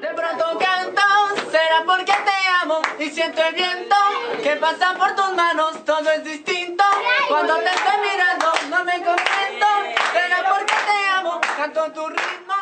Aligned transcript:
De 0.00 0.08
pronto 0.08 0.58
canto, 0.58 1.02
será 1.50 1.82
porque 1.86 2.12
te 2.12 2.48
amo 2.62 2.82
y 2.98 3.08
siento 3.08 3.42
el 3.42 3.54
viento 3.54 3.96
que 4.42 4.56
pasa 4.56 4.94
por 4.98 5.14
tus 5.14 5.34
manos, 5.34 5.84
todo 5.86 6.10
es 6.10 6.22
distinto. 6.22 6.84
Cuando 7.28 7.54
te 7.56 7.64
estoy 7.64 7.94
mirando, 8.02 8.46
no 8.68 8.84
me 8.84 8.92
contento, 8.92 9.66
será 10.12 10.54
porque 10.54 10.74
te 10.74 11.08
amo, 11.18 11.40
canto 11.56 11.92
tu 11.92 12.08
ritmo. 12.08 12.54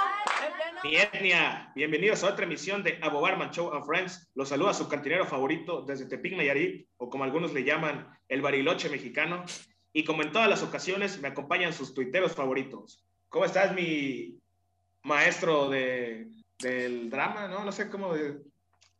Mi 0.84 0.96
etnia, 0.96 1.72
bienvenidos 1.74 2.22
a 2.22 2.28
otra 2.28 2.44
emisión 2.44 2.84
de 2.84 3.00
Abobarman 3.02 3.50
Show 3.50 3.74
and 3.74 3.84
Friends. 3.84 4.30
Los 4.36 4.50
saluda 4.50 4.72
su 4.72 4.88
cantinero 4.88 5.26
favorito 5.26 5.82
desde 5.82 6.06
Tepic 6.06 6.36
Nayarit, 6.36 6.86
o 6.98 7.10
como 7.10 7.24
algunos 7.24 7.52
le 7.52 7.64
llaman, 7.64 8.16
el 8.28 8.42
Bariloche 8.42 8.88
mexicano. 8.88 9.44
Y 9.92 10.04
como 10.04 10.22
en 10.22 10.30
todas 10.30 10.48
las 10.48 10.62
ocasiones, 10.62 11.20
me 11.20 11.28
acompañan 11.28 11.72
sus 11.72 11.94
tuiteros 11.94 12.32
favoritos. 12.32 13.04
¿Cómo 13.28 13.44
estás, 13.44 13.74
mi 13.74 14.38
maestro 15.02 15.68
de, 15.68 16.28
del 16.58 17.10
drama? 17.10 17.48
No, 17.48 17.64
no 17.64 17.72
sé 17.72 17.88
cómo 17.88 18.14
de, 18.14 18.40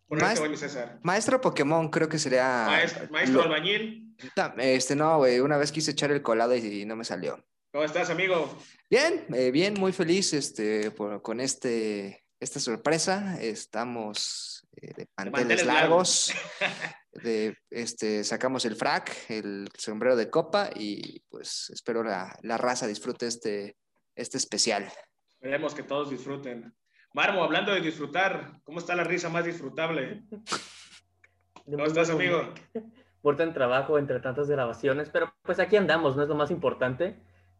Maestro, 0.09 0.57
César. 0.57 1.01
maestro 1.03 1.41
Pokémon, 1.41 1.89
creo 1.89 2.09
que 2.09 2.19
sería. 2.19 2.65
Maestro, 2.67 3.09
maestro 3.11 3.39
lo- 3.39 3.43
albañil. 3.45 4.15
Este, 4.59 4.95
no, 4.95 5.17
güey. 5.19 5.41
Una 5.41 5.57
vez 5.57 5.73
quise 5.73 5.91
echar 5.93 6.11
el 6.13 6.23
colado 6.23 6.55
y 6.55 6.85
no 6.85 6.95
me 6.95 7.05
salió. 7.05 7.45
¿Cómo 7.73 7.85
estás, 7.85 8.11
amigo? 8.11 8.57
Bien, 8.89 9.27
eh, 9.35 9.51
bien, 9.51 9.75
muy 9.75 9.93
feliz 9.93 10.33
este, 10.35 10.91
por- 10.93 11.21
con 11.23 11.41
este, 11.41 12.25
esta 12.39 12.61
sorpresa. 12.61 13.37
Estamos 13.41 14.65
eh, 14.81 14.93
de 14.97 15.07
manteles 15.17 15.33
manteles 15.33 15.67
largos. 15.67 16.33
De, 17.15 17.57
este, 17.71 18.25
sacamos 18.25 18.65
el 18.65 18.75
frac, 18.75 19.31
el 19.31 19.69
sombrero 19.79 20.17
de 20.17 20.31
copa 20.31 20.71
y 20.75 21.21
pues 21.29 21.71
espero 21.73 22.03
la, 22.03 22.37
la 22.43 22.59
raza 22.59 22.89
disfrute 22.89 23.29
este, 23.29 23.77
este 24.17 24.37
especial. 24.37 24.93
Esperemos 25.31 25.75
que 25.77 25.85
todos 25.85 26.11
disfruten. 26.11 26.75
Marmo, 27.15 27.45
hablando 27.45 27.73
de 27.73 27.81
disfrutar, 27.81 28.61
¿cómo 28.65 28.81
está 28.81 28.97
la 28.97 29.05
risa 29.05 29.29
más 29.29 29.45
disfrutable? 29.45 30.25
¿Cómo 31.65 31.85
estás, 31.85 32.11
amigo? 32.11 32.53
Muerto 33.23 33.45
en 33.45 33.55
trabajo 33.55 33.99
entre 33.99 34.19
tantas 34.19 34.51
grabaciones, 34.51 35.09
pero 35.11 35.33
pues 35.43 35.61
aquí 35.61 35.77
andamos, 35.77 36.17
no 36.17 36.25
es 36.25 36.29
lo 36.29 36.35
más 36.35 36.51
importante. 36.51 37.17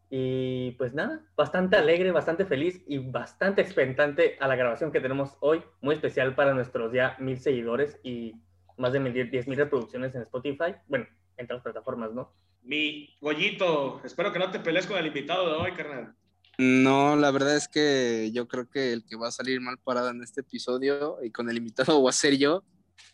Y 0.09 0.71
pues 0.71 0.93
nada, 0.93 1.21
bastante 1.37 1.77
alegre, 1.77 2.11
bastante 2.11 2.45
feliz 2.45 2.83
y 2.85 2.99
bastante 2.99 3.61
expectante 3.61 4.37
a 4.41 4.47
la 4.49 4.55
grabación 4.57 4.91
que 4.91 4.99
tenemos 4.99 5.37
hoy, 5.39 5.63
muy 5.81 5.95
especial 5.95 6.35
para 6.35 6.53
nuestros 6.53 6.91
ya 6.91 7.15
mil 7.19 7.39
seguidores 7.39 7.97
y 8.03 8.35
más 8.77 8.91
de 8.93 8.99
mil- 8.99 9.31
diez 9.31 9.47
mil 9.47 9.57
reproducciones 9.57 10.13
en 10.15 10.21
Spotify, 10.23 10.75
bueno, 10.87 11.07
entre 11.37 11.55
las 11.55 11.63
plataformas, 11.63 12.11
¿no? 12.13 12.31
Mi 12.61 13.15
Goyito, 13.21 14.01
espero 14.03 14.31
que 14.33 14.39
no 14.39 14.51
te 14.51 14.59
pelees 14.59 14.85
con 14.85 14.97
el 14.97 15.07
invitado 15.07 15.47
de 15.49 15.53
hoy, 15.55 15.71
carnal. 15.71 16.13
No, 16.57 17.15
la 17.15 17.31
verdad 17.31 17.55
es 17.55 17.67
que 17.67 18.31
yo 18.33 18.47
creo 18.47 18.69
que 18.69 18.93
el 18.93 19.03
que 19.05 19.15
va 19.15 19.27
a 19.27 19.31
salir 19.31 19.59
mal 19.61 19.77
parado 19.77 20.09
en 20.09 20.23
este 20.23 20.41
episodio 20.41 21.17
y 21.23 21.31
con 21.31 21.49
el 21.49 21.57
invitado 21.57 21.99
voy 22.01 22.09
a 22.09 22.13
ser 22.13 22.37
yo, 22.37 22.63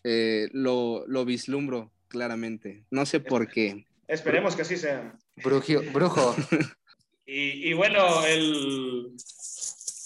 eh, 0.04 0.48
lo, 0.52 1.04
lo 1.06 1.24
vislumbro 1.24 1.90
claramente. 2.08 2.84
No 2.90 3.06
sé 3.06 3.20
por 3.20 3.48
qué. 3.48 3.86
Esperemos 4.08 4.54
que 4.54 4.62
así 4.62 4.76
sea. 4.76 5.16
Brujio- 5.36 5.82
brujo, 5.92 6.34
Y, 7.24 7.70
y 7.70 7.72
bueno, 7.72 8.24
el, 8.26 9.12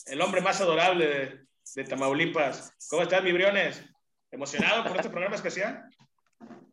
el 0.06 0.20
hombre 0.20 0.42
más 0.42 0.60
adorable 0.60 1.06
de, 1.06 1.46
de 1.74 1.84
Tamaulipas. 1.84 2.72
¿Cómo 2.90 3.02
estás, 3.02 3.24
mi 3.24 3.32
Briones? 3.32 3.82
¿Emocionado 4.30 4.84
por 4.84 4.96
este 4.96 5.08
programa 5.10 5.34
especial? 5.34 5.88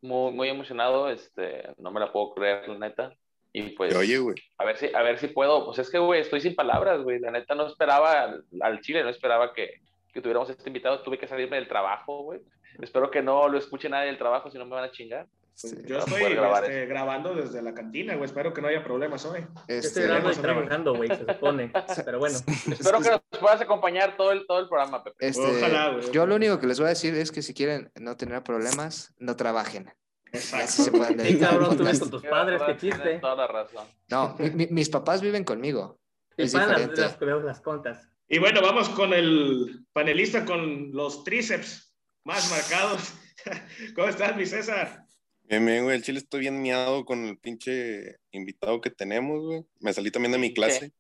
muy, 0.01 0.33
muy 0.33 0.49
emocionado, 0.49 1.09
este, 1.09 1.63
no 1.77 1.89
me 1.91 2.01
la 2.01 2.11
puedo 2.11 2.33
creer, 2.35 2.67
la 2.67 2.77
neta. 2.77 3.13
Y 3.55 3.69
pues, 3.69 3.95
Oye, 3.95 4.17
güey. 4.17 4.35
a 4.57 4.65
ver 4.65 4.77
si, 4.77 4.89
a 4.93 5.01
ver 5.03 5.19
si 5.19 5.27
puedo. 5.27 5.65
Pues 5.65 5.77
es 5.79 5.89
que, 5.89 5.99
güey, 5.99 6.21
estoy 6.21 6.41
sin 6.41 6.55
palabras, 6.55 7.01
güey. 7.03 7.19
La 7.19 7.29
neta 7.31 7.53
no 7.53 7.67
esperaba 7.67 8.23
al, 8.23 8.43
al 8.61 8.81
Chile, 8.81 9.03
no 9.03 9.09
esperaba 9.09 9.53
que, 9.53 9.79
que 10.11 10.21
tuviéramos 10.21 10.49
este 10.49 10.67
invitado. 10.67 11.01
Tuve 11.03 11.19
que 11.19 11.27
salirme 11.27 11.57
del 11.57 11.67
trabajo, 11.67 12.23
güey. 12.23 12.41
Espero 12.81 13.11
que 13.11 13.21
no 13.21 13.47
lo 13.47 13.59
escuche 13.59 13.87
nadie 13.89 14.07
del 14.07 14.17
trabajo, 14.17 14.49
si 14.49 14.57
no 14.57 14.65
me 14.65 14.71
van 14.71 14.85
a 14.85 14.91
chingar. 14.91 15.27
Sí. 15.53 15.69
Yo 15.85 15.99
estoy 15.99 16.23
este, 16.23 16.87
grabando 16.87 17.35
desde 17.35 17.61
la 17.61 17.75
cantina, 17.75 18.15
güey. 18.15 18.25
Espero 18.25 18.51
que 18.53 18.61
no 18.61 18.69
haya 18.69 18.83
problemas 18.83 19.23
hoy. 19.25 19.41
Yo 19.41 19.47
este, 19.67 19.87
estoy 19.87 20.03
grabando 20.05 20.31
y 20.31 20.35
trabajando, 20.35 20.95
güey, 20.95 21.09
se 21.09 21.31
supone. 21.31 21.71
Pero 22.05 22.17
bueno, 22.17 22.37
Espero 22.71 23.01
que 23.01 23.09
nos 23.11 23.21
puedas 23.39 23.61
acompañar 23.61 24.17
todo 24.17 24.31
el, 24.31 24.47
todo 24.47 24.61
el 24.61 24.67
programa, 24.67 25.03
Pepe. 25.03 25.27
este, 25.27 25.45
Ojalá, 25.45 25.89
güey. 25.91 26.11
yo 26.11 26.25
lo 26.25 26.35
único 26.35 26.59
que 26.59 26.65
les 26.65 26.79
voy 26.79 26.87
a 26.87 26.89
decir 26.89 27.13
es 27.13 27.31
que 27.31 27.43
si 27.43 27.53
quieren 27.53 27.91
no 27.99 28.17
tener 28.17 28.41
problemas, 28.41 29.13
no 29.19 29.35
trabajen. 29.35 29.93
Y 30.33 30.37
así 30.37 30.47
se 30.47 30.57
Exacto. 30.89 30.91
pueden 30.97 31.11
sí, 31.19 31.23
dedicar 31.27 31.49
al 31.49 31.59
cabrón, 31.59 31.77
tú 31.77 31.83
ves 31.83 31.99
podcast. 31.99 32.11
con 32.11 32.11
tus 32.21 32.29
padres, 32.29 32.61
qué 32.65 32.77
chiste. 32.77 33.19
Toda 33.19 33.35
la 33.35 33.47
razón. 33.47 33.87
No, 34.09 34.35
mi- 34.39 34.49
mi- 34.49 34.67
mis 34.67 34.89
papás 34.89 35.21
viven 35.21 35.43
conmigo. 35.43 35.99
Y 36.37 36.43
Es 36.43 36.53
pagan 36.53 36.89
las, 36.89 37.19
las, 37.43 37.61
contas. 37.61 38.07
Y 38.27 38.39
bueno, 38.39 38.61
vamos 38.61 38.89
con 38.89 39.13
el 39.13 39.85
panelista 39.93 40.43
con 40.45 40.91
los 40.91 41.23
tríceps 41.23 41.93
más 42.23 42.49
marcados. 42.49 43.13
¿Cómo 43.95 44.07
estás, 44.07 44.35
mi 44.35 44.45
César? 44.47 45.05
Bien, 45.43 45.63
bien, 45.65 45.83
güey. 45.83 45.97
El 45.97 46.03
chile 46.03 46.17
estoy 46.19 46.39
bien 46.39 46.61
miado 46.61 47.05
con 47.05 47.25
el 47.25 47.37
pinche 47.37 48.17
invitado 48.31 48.81
que 48.81 48.89
tenemos, 48.89 49.43
güey. 49.45 49.65
Me 49.81 49.93
salí 49.93 50.09
también 50.09 50.31
de 50.31 50.37
mi 50.39 50.53
clase. 50.53 50.93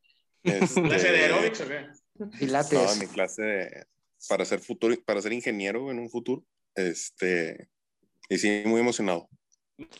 Este, 0.43 0.81
¿Clase 0.83 1.11
de 1.11 1.17
aeróbics 1.19 1.61
o 1.61 1.67
qué? 1.67 1.87
Pilates. 2.37 2.73
No, 2.73 2.95
mi 2.97 3.07
clase 3.07 3.41
de- 3.41 3.85
para 4.29 4.45
ser 4.45 4.59
futuro, 4.59 4.95
para 5.05 5.21
ser 5.21 5.33
ingeniero 5.33 5.89
en 5.89 5.97
un 5.99 6.09
futuro. 6.09 6.45
Este, 6.75 7.69
y 8.33 8.37
sí, 8.37 8.63
muy 8.65 8.81
emocionado. 8.81 9.27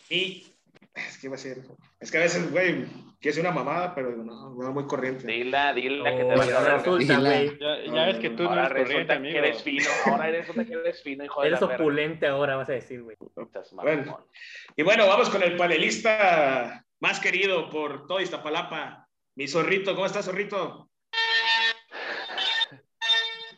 Y 0.09 0.47
es 0.95 1.17
que 1.17 1.27
iba 1.27 1.35
a 1.35 1.39
ser. 1.39 1.59
Es 1.99 2.11
que 2.11 2.17
a 2.17 2.21
veces, 2.21 2.51
güey, 2.51 2.85
quiero 3.19 3.35
ser 3.35 3.45
una 3.45 3.53
mamada, 3.53 3.95
pero 3.95 4.11
no, 4.15 4.53
no 4.53 4.71
muy 4.73 4.85
corriente. 4.85 5.25
Dila, 5.25 5.73
dila 5.73 6.11
que 6.11 6.23
te 6.23 6.33
Oh, 6.33 6.37
vas 6.37 6.47
ya 6.47 6.57
a 6.57 6.61
ver. 6.63 6.73
resulta, 6.73 7.19
güey. 7.19 7.57
Ya, 7.59 7.93
ya 7.93 8.05
ves 8.05 8.17
que 8.19 8.29
tú 8.31 8.43
no 8.43 8.53
eres 8.65 8.83
corriente, 8.83 9.13
amigo. 9.13 9.33
que 9.33 9.39
eres 9.39 9.63
fino. 9.63 9.85
Ahora 10.05 10.31
resulta 10.31 10.65
que 10.65 10.73
eres 10.73 11.01
fino, 11.01 11.23
hijo 11.25 11.41
de 11.41 11.47
Eres 11.47 11.61
la 11.61 11.67
verga. 11.67 11.83
opulente 11.83 12.27
ahora, 12.27 12.55
vas 12.55 12.69
a 12.69 12.73
decir, 12.73 13.01
güey. 13.01 13.15
Bueno. 13.73 14.27
Y 14.75 14.83
bueno, 14.83 15.07
vamos 15.07 15.29
con 15.29 15.41
el 15.43 15.55
panelista 15.57 16.85
más 16.99 17.19
querido 17.19 17.69
por 17.69 18.05
todo 18.07 18.19
Iztapalapa, 18.21 19.07
mi 19.35 19.47
zorrito. 19.47 19.93
¿Cómo 19.95 20.05
estás, 20.05 20.25
zorrito? 20.25 20.89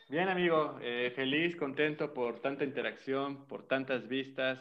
Bien, 0.07 0.29
amigo, 0.29 0.77
eh, 0.83 1.11
feliz, 1.15 1.55
contento 1.55 2.13
por 2.13 2.39
tanta 2.39 2.63
interacción, 2.63 3.47
por 3.47 3.67
tantas 3.67 4.07
vistas, 4.07 4.59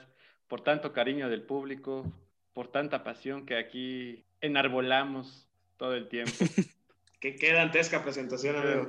por 0.48 0.62
tanto 0.62 0.94
cariño 0.94 1.28
del 1.28 1.42
público, 1.42 2.10
por 2.54 2.68
tanta 2.68 3.04
pasión 3.04 3.44
que 3.44 3.58
aquí 3.58 4.24
enarbolamos 4.40 5.46
todo 5.76 5.94
el 5.94 6.08
tiempo. 6.08 6.32
Que 7.20 7.36
qué 7.36 7.54
dantesca 7.54 8.02
presentación, 8.02 8.54
amigo. 8.54 8.86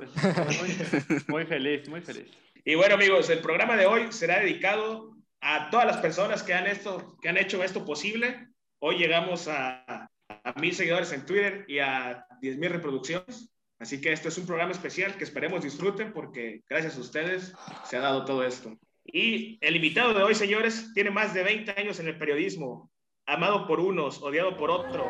Muy, 0.60 1.24
muy 1.26 1.46
feliz, 1.46 1.88
muy 1.88 2.02
feliz. 2.02 2.30
Y 2.66 2.74
bueno, 2.74 2.96
amigos, 2.96 3.30
el 3.30 3.38
programa 3.38 3.78
de 3.78 3.86
hoy 3.86 4.12
será 4.12 4.40
dedicado 4.40 5.16
a 5.40 5.70
todas 5.70 5.86
las 5.86 5.96
personas 5.96 6.42
que 6.42 6.52
han, 6.52 6.66
esto, 6.66 7.16
que 7.22 7.30
han 7.30 7.38
hecho 7.38 7.64
esto 7.64 7.86
posible. 7.86 8.48
Hoy 8.78 8.98
llegamos 8.98 9.48
a, 9.48 10.06
a 10.28 10.60
mil 10.60 10.74
seguidores 10.74 11.12
en 11.12 11.24
Twitter 11.24 11.64
y 11.66 11.78
a 11.78 12.26
10 12.42 12.58
mil 12.58 12.68
reproducciones. 12.68 13.55
Así 13.78 14.00
que 14.00 14.12
este 14.12 14.28
es 14.28 14.38
un 14.38 14.46
programa 14.46 14.72
especial 14.72 15.16
que 15.16 15.24
esperemos 15.24 15.62
disfruten 15.62 16.12
porque 16.12 16.62
gracias 16.68 16.96
a 16.96 17.00
ustedes 17.00 17.52
se 17.84 17.96
ha 17.96 18.00
dado 18.00 18.24
todo 18.24 18.42
esto. 18.44 18.76
Y 19.04 19.58
el 19.60 19.76
invitado 19.76 20.14
de 20.14 20.22
hoy, 20.22 20.34
señores, 20.34 20.92
tiene 20.94 21.10
más 21.10 21.34
de 21.34 21.42
20 21.42 21.72
años 21.72 22.00
en 22.00 22.08
el 22.08 22.18
periodismo, 22.18 22.90
amado 23.26 23.66
por 23.66 23.80
unos, 23.80 24.22
odiado 24.22 24.56
por 24.56 24.70
otros. 24.70 25.06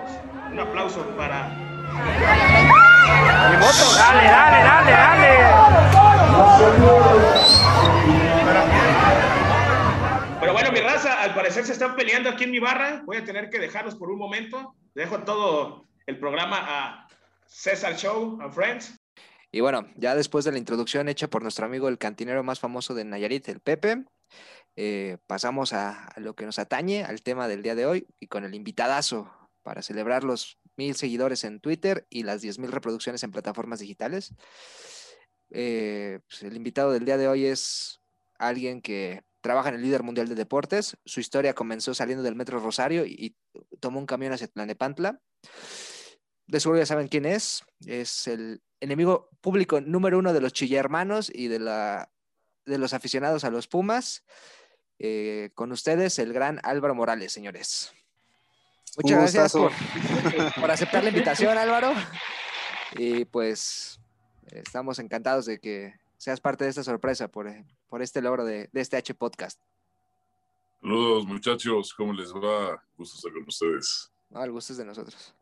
Un 0.51 0.59
aplauso 0.59 1.07
para 1.17 1.77
Dale, 3.97 4.25
dale, 4.29 4.59
dale, 4.65 4.91
dale. 4.91 5.31
Pero 10.41 10.53
bueno, 10.53 10.73
mi 10.73 10.81
raza, 10.81 11.23
al 11.23 11.35
parecer 11.35 11.65
se 11.65 11.73
están 11.73 11.95
peleando 11.95 12.31
aquí 12.31 12.45
en 12.45 12.51
mi 12.51 12.59
barra. 12.59 13.03
Voy 13.05 13.17
a 13.17 13.25
tener 13.25 13.49
que 13.49 13.59
dejarlos 13.59 13.95
por 13.95 14.11
un 14.11 14.19
momento. 14.19 14.75
Dejo 14.95 15.21
todo 15.21 15.85
el 16.07 16.19
programa 16.19 16.59
a 16.61 17.09
César 17.49 17.97
Show 17.97 18.39
and 18.41 18.53
Friends. 18.53 18.99
Y 19.53 19.61
bueno, 19.61 19.89
ya 19.97 20.15
después 20.15 20.45
de 20.45 20.53
la 20.53 20.59
introducción 20.59 21.09
hecha 21.09 21.29
por 21.29 21.43
nuestro 21.43 21.67
amigo 21.67 21.89
el 21.89 21.99
cantinero 21.99 22.43
más 22.43 22.61
famoso 22.61 22.95
de 22.95 23.05
Nayarit, 23.05 23.49
el 23.49 23.61
Pepe, 23.61 24.05
eh, 24.77 25.17
pasamos 25.27 25.73
a, 25.73 26.13
lo 26.17 26.35
que 26.35 26.45
nos 26.45 26.59
atañe, 26.59 27.05
al 27.05 27.23
tema 27.23 27.49
del 27.49 27.63
día 27.63 27.75
de 27.75 27.87
hoy, 27.87 28.07
y 28.21 28.27
con 28.27 28.45
el 28.45 28.55
invitadazo 28.55 29.33
para 29.63 29.83
celebrar 29.83 30.25
los 30.25 30.59
mil 30.77 30.95
seguidores 30.95 31.45
en 31.45 31.61
Twitter 31.61 32.07
y 32.11 32.23
las 32.23 32.43
10 32.43 32.59
mil 32.59 32.71
reproducciones 32.71 33.23
en 33.23 33.33
plataformas 33.33 33.81
digitales. 33.81 34.35
Eh, 35.51 36.21
pues, 36.29 36.43
el 36.43 36.55
invitado 36.57 36.93
del 36.93 37.05
día 37.05 37.17
de 37.17 37.29
hoy 37.29 37.47
es 37.47 38.03
alguien 38.39 38.83
que 38.83 39.23
trabaja 39.41 39.71
en 39.71 39.77
el 39.77 39.83
líder 39.83 40.03
mundial 40.03 40.29
de 40.29 40.35
deportes. 40.35 40.99
Su 41.05 41.21
historia 41.21 41.55
comenzó 41.55 41.95
saliendo 41.95 42.23
del 42.23 42.35
Metro 42.35 42.61
Rosario 42.61 43.07
y, 43.07 43.15
y 43.19 43.37
tomó 43.81 43.99
un 43.99 44.07
camión 44.07 44.33
hacia 44.33 44.49
Tlanepantla. 44.49 45.21
De 46.47 46.61
seguro 46.61 46.79
ya 46.79 46.87
saben 46.87 47.09
quién 47.09 47.27
es. 47.27 47.65
Es 47.87 48.27
el 48.29 48.63
enemigo 48.81 49.31
público 49.41 49.81
número 49.81 50.19
uno 50.19 50.33
de 50.33 50.41
los 50.41 50.53
chillermanos 50.53 51.31
y 51.33 51.49
de, 51.49 51.59
la, 51.59 52.11
de 52.65 52.79
los 52.79 52.93
aficionados 52.93 53.45
a 53.45 53.51
los 53.51 53.67
Pumas. 53.67 54.25
Eh, 54.99 55.51
con 55.55 55.73
ustedes, 55.73 56.19
el 56.19 56.33
gran 56.33 56.61
Álvaro 56.63 56.95
Morales, 56.95 57.33
señores. 57.33 57.93
Muchas 59.03 59.35
gracias 59.35 59.53
por, 59.53 60.71
aceptar 60.71 61.03
la 61.03 61.11
invitación, 61.11 61.59
Álvaro. 61.59 61.93
Y 62.97 63.27
pues 63.27 64.01
estamos 64.53 64.99
encantados 64.99 65.45
de 65.45 65.59
que 65.59 65.95
seas 66.17 66.41
parte 66.41 66.65
de 66.65 66.71
esta 66.71 66.83
sorpresa 66.83 67.29
por, 67.29 67.53
por 67.89 68.01
este 68.01 68.23
logro 68.23 68.45
de, 68.45 68.71
de 68.73 68.81
este 68.81 68.97
H 68.97 69.15
Podcast. 69.15 69.61
Saludos 70.81 71.27
muchachos, 71.27 71.93
¿cómo 71.95 72.13
les 72.13 72.33
va? 72.33 72.83
Gusto 72.97 73.17
estar 73.17 73.33
con 73.33 73.43
ustedes. 73.49 74.13
No, 74.31 74.45
el 74.45 74.53
gusto 74.53 74.73
es 74.73 74.79
de 74.79 74.85
nosotros. 74.85 75.35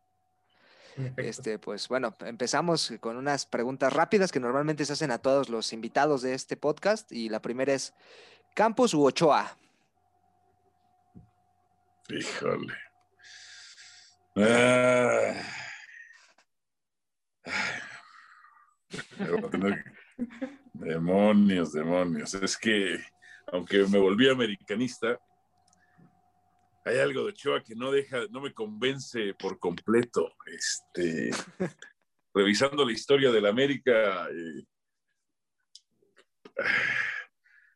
Este, 1.16 1.58
pues 1.58 1.88
bueno, 1.88 2.16
empezamos 2.20 2.92
con 3.00 3.16
unas 3.16 3.46
preguntas 3.46 3.92
rápidas 3.92 4.30
que 4.30 4.40
normalmente 4.40 4.84
se 4.84 4.92
hacen 4.92 5.10
a 5.10 5.18
todos 5.18 5.48
los 5.48 5.72
invitados 5.72 6.22
de 6.22 6.34
este 6.34 6.56
podcast. 6.56 7.10
Y 7.10 7.28
la 7.28 7.42
primera 7.42 7.72
es: 7.74 7.94
¿Campos 8.54 8.94
u 8.94 9.04
Ochoa? 9.04 9.56
Híjole. 12.08 12.74
Ah. 14.36 15.34
Demonios, 20.72 21.72
demonios. 21.72 22.34
Es 22.34 22.56
que, 22.56 22.98
aunque 23.52 23.84
me 23.86 23.98
volví 23.98 24.28
americanista, 24.28 25.18
hay 26.84 26.98
algo 26.98 27.22
de 27.22 27.30
Ochoa 27.30 27.62
que 27.62 27.74
no 27.74 27.90
deja, 27.90 28.26
no 28.30 28.40
me 28.40 28.52
convence 28.52 29.34
por 29.34 29.58
completo. 29.58 30.34
Este, 30.46 31.30
revisando 32.34 32.84
la 32.84 32.92
historia 32.92 33.32
de 33.32 33.40
la 33.40 33.48
América, 33.48 34.28
eh, 34.28 34.64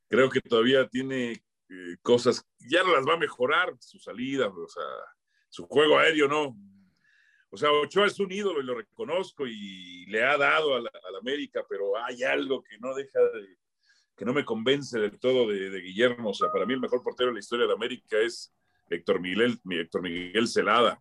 creo 0.08 0.28
que 0.28 0.40
todavía 0.43 0.87
tiene 0.88 1.32
eh, 1.32 1.96
cosas, 2.02 2.46
ya 2.58 2.82
las 2.84 3.06
va 3.06 3.14
a 3.14 3.19
mejorar, 3.19 3.75
su 3.81 3.99
salida, 3.99 4.49
o 4.49 4.69
sea, 4.69 4.84
su 5.49 5.66
juego 5.66 5.99
aéreo 5.99 6.28
no. 6.28 6.56
O 7.50 7.56
sea, 7.56 7.72
Ochoa 7.72 8.06
es 8.06 8.20
un 8.20 8.31
ídolo 8.31 8.61
y 8.61 8.64
lo 8.64 8.75
reconozco 8.75 9.46
y 9.46 10.04
le 10.06 10.22
ha 10.22 10.37
dado 10.37 10.76
a 10.76 10.81
la, 10.81 10.90
América, 11.19 11.64
pero 11.69 11.96
hay 12.04 12.22
algo 12.22 12.62
que 12.62 12.78
no 12.78 12.94
deja 12.94 13.19
de, 13.19 13.56
que 14.14 14.25
no 14.25 14.32
me 14.34 14.44
convence 14.44 15.00
del 15.00 15.19
todo 15.19 15.49
de, 15.49 15.70
de 15.70 15.81
Guillermo. 15.81 16.31
O 16.31 16.34
sea, 16.34 16.49
para 16.52 16.66
mí 16.66 16.75
el 16.75 16.81
mejor 16.81 17.02
portero 17.02 17.31
de 17.31 17.34
la 17.34 17.40
historia 17.40 17.66
de 17.66 17.72
América 17.72 18.19
es 18.19 18.54
Héctor 18.90 19.20
Miguel, 19.20 19.58
Héctor 19.69 20.02
Miguel 20.02 20.49
Celada. 20.49 21.00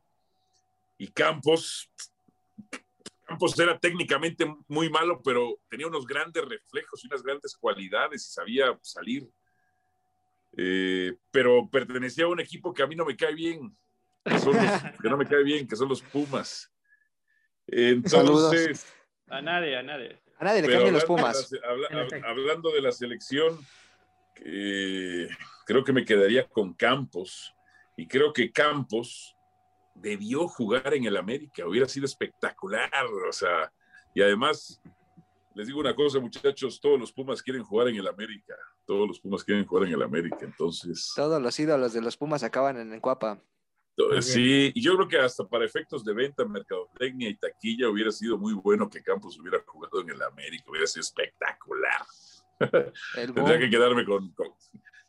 Y 0.97 1.07
Campos, 1.07 1.91
Campos 3.23 3.59
era 3.59 3.77
técnicamente 3.77 4.45
muy 4.67 4.89
malo, 4.89 5.21
pero 5.23 5.59
tenía 5.69 5.87
unos 5.87 6.05
grandes 6.05 6.43
reflejos 6.45 7.03
y 7.03 7.07
unas 7.07 7.23
grandes 7.23 7.55
cualidades 7.55 8.25
y 8.25 8.31
sabía 8.31 8.77
salir. 8.81 9.27
Eh, 10.55 11.13
pero 11.29 11.69
pertenecía 11.69 12.25
a 12.25 12.29
un 12.29 12.39
equipo 12.39 12.73
que 12.73 12.81
a 12.81 12.87
mí 12.87 12.95
no 12.95 13.05
me 13.05 13.15
cae 13.15 13.35
bien, 13.35 13.71
que, 14.23 14.31
no 15.09 15.17
me 15.17 15.27
cae 15.27 15.43
bien, 15.43 15.67
que 15.67 15.75
son 15.75 15.89
los 15.89 16.01
Pumas. 16.01 16.71
Entonces. 17.67 18.87
A 19.27 19.41
nadie, 19.41 19.77
a 19.77 19.83
nadie. 19.83 20.19
A 20.39 20.45
nadie 20.45 20.61
le 20.61 20.69
cambian 20.69 20.93
los 20.93 21.05
Pumas. 21.05 21.51
hablando 22.25 22.71
de 22.71 22.81
la 22.81 22.91
selección, 22.91 23.59
creo 24.35 25.83
que 25.83 25.93
me 25.93 26.05
quedaría 26.05 26.47
con 26.47 26.73
Campos 26.73 27.53
y 27.97 28.07
creo 28.07 28.31
que 28.31 28.51
Campos 28.51 29.35
debió 29.95 30.47
jugar 30.47 30.93
en 30.93 31.05
el 31.05 31.17
América, 31.17 31.67
hubiera 31.67 31.89
sido 31.89 32.05
espectacular, 32.05 33.05
o 33.27 33.33
sea, 33.33 33.73
y 34.13 34.21
además, 34.21 34.79
les 35.55 35.67
digo 35.67 35.79
una 35.79 35.95
cosa, 35.95 36.19
muchachos, 36.19 36.79
todos 36.79 36.99
los 36.99 37.11
Pumas 37.11 37.41
quieren 37.41 37.63
jugar 37.63 37.87
en 37.87 37.95
el 37.95 38.07
América, 38.07 38.55
todos 38.85 39.07
los 39.07 39.19
Pumas 39.19 39.43
quieren 39.43 39.65
jugar 39.65 39.87
en 39.87 39.95
el 39.95 40.03
América, 40.03 40.37
entonces... 40.41 41.11
Todos 41.15 41.41
los 41.41 41.59
ídolos 41.59 41.93
de 41.93 42.01
los 42.01 42.15
Pumas 42.15 42.43
acaban 42.43 42.77
en 42.79 42.99
Cuapa. 43.01 43.41
Sí, 44.21 44.71
y 44.75 44.81
yo 44.81 44.95
creo 44.95 45.07
que 45.07 45.17
hasta 45.17 45.47
para 45.47 45.65
efectos 45.65 46.05
de 46.05 46.13
venta, 46.13 46.45
mercadotecnia 46.45 47.29
y 47.29 47.35
taquilla 47.35 47.89
hubiera 47.89 48.11
sido 48.11 48.37
muy 48.37 48.53
bueno 48.53 48.87
que 48.87 49.01
Campos 49.01 49.39
hubiera 49.39 49.59
jugado 49.65 50.01
en 50.01 50.11
el 50.11 50.21
América, 50.21 50.65
hubiera 50.67 50.85
sido 50.85 51.01
espectacular. 51.01 52.05
tendría 53.33 53.57
que 53.57 53.69
quedarme 53.71 54.05
con, 54.05 54.35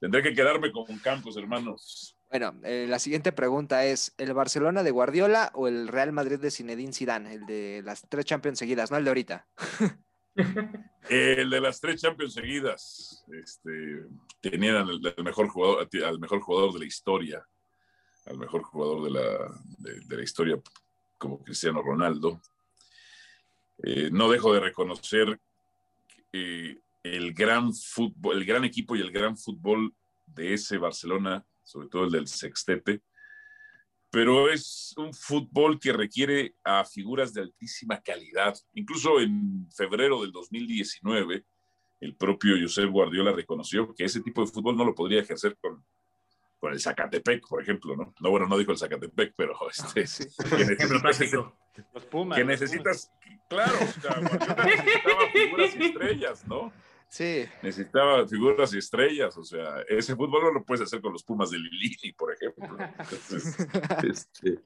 tendría 0.01 0.23
que 0.23 0.33
quedarme 0.33 0.73
con 0.73 0.87
Campos, 1.01 1.37
hermanos. 1.37 2.18
Bueno, 2.31 2.55
eh, 2.63 2.87
la 2.89 2.99
siguiente 2.99 3.33
pregunta 3.33 3.87
es, 3.87 4.15
¿el 4.19 4.35
Barcelona 4.35 4.83
de 4.83 4.91
Guardiola 4.91 5.51
o 5.55 5.67
el 5.67 5.89
Real 5.89 6.13
Madrid 6.13 6.39
de 6.39 6.51
Zinedine 6.51 6.93
Zidane? 6.93 7.33
El 7.33 7.47
de 7.47 7.81
las 7.83 8.07
tres 8.07 8.27
Champions 8.27 8.59
seguidas, 8.59 8.91
no 8.91 8.99
el 8.99 9.05
de 9.05 9.11
ahorita. 9.11 9.47
el 11.09 11.49
de 11.49 11.61
las 11.61 11.81
tres 11.81 12.03
Champions 12.03 12.35
seguidas. 12.35 13.25
Este, 13.33 14.05
tenían 14.43 14.77
al, 14.77 15.01
mejor 15.25 15.49
jugador, 15.49 15.89
al 16.05 16.19
mejor 16.19 16.41
jugador 16.41 16.75
de 16.75 16.81
la 16.81 16.85
historia, 16.85 17.47
al 18.27 18.37
mejor 18.37 18.63
jugador 18.63 19.05
de 19.05 19.11
la, 19.11 19.61
de, 19.79 20.17
la 20.17 20.23
historia 20.23 20.61
como 21.17 21.43
Cristiano 21.43 21.81
Ronaldo. 21.81 22.43
Eh, 23.83 24.11
no 24.13 24.29
dejo 24.29 24.53
de 24.53 24.61
reconocer 24.61 25.41
el 26.31 27.33
gran 27.33 27.73
fútbol, 27.73 28.37
el 28.37 28.45
gran 28.45 28.65
equipo 28.65 28.95
y 28.97 29.01
el 29.01 29.13
gran 29.13 29.35
fútbol 29.35 29.95
de 30.27 30.53
ese 30.53 30.77
Barcelona 30.77 31.43
sobre 31.69 31.89
todo 31.89 32.05
el 32.05 32.11
del 32.11 32.27
sextete, 32.27 33.03
pero 34.11 34.51
es 34.51 34.95
un 34.97 35.13
fútbol 35.13 35.79
que 35.79 35.93
requiere 35.93 36.55
a 36.65 36.83
figuras 36.85 37.35
de 37.35 37.43
altísima 37.43 38.01
calidad. 38.01 38.57
Incluso 38.73 39.21
en 39.21 39.69
febrero 39.71 40.23
del 40.23 40.33
2019, 40.33 41.45
el 42.01 42.17
propio 42.17 42.57
Josep 42.59 42.91
Guardiola 42.91 43.33
reconoció 43.33 43.95
que 43.95 44.05
ese 44.05 44.23
tipo 44.23 44.41
de 44.41 44.51
fútbol 44.51 44.79
no 44.79 44.85
lo 44.85 44.95
podría 44.95 45.21
ejercer 45.21 45.59
con, 45.61 45.85
con 46.59 46.73
el 46.73 46.81
Zacatepec, 46.81 47.47
por 47.47 47.61
ejemplo, 47.61 47.97
¿no? 47.97 48.15
No, 48.19 48.31
bueno, 48.31 48.49
no 48.49 48.57
dijo 48.57 48.73
el 48.73 48.79
Zacatepec, 48.79 49.35
pero 49.37 49.55
este, 49.69 50.07
que 50.49 50.65
necesitas, 50.65 51.53
Los 51.95 52.05
Pumas, 52.07 52.39
que 52.39 52.45
necesitas, 52.45 53.13
claro, 53.51 53.75
o 53.75 54.01
sea, 54.01 54.21
necesitaba 54.21 55.31
figuras 55.33 55.77
y 55.77 55.85
estrellas, 55.85 56.47
¿no? 56.47 56.73
Sí. 57.09 57.47
Necesitaba 57.63 58.29
figuras 58.29 58.75
y 58.75 58.79
estrellas, 58.79 59.37
o 59.37 59.45
sea, 59.45 59.81
ese 59.89 60.15
fútbol 60.15 60.43
no 60.43 60.53
lo 60.53 60.65
puedes 60.65 60.83
hacer 60.83 61.01
con 61.01 61.13
los 61.13 61.25
Pumas 61.25 61.51
de 61.51 61.59
Lilini, 61.59 62.13
por 62.13 62.35
ejemplo. 62.35 62.77
este, 64.09 64.61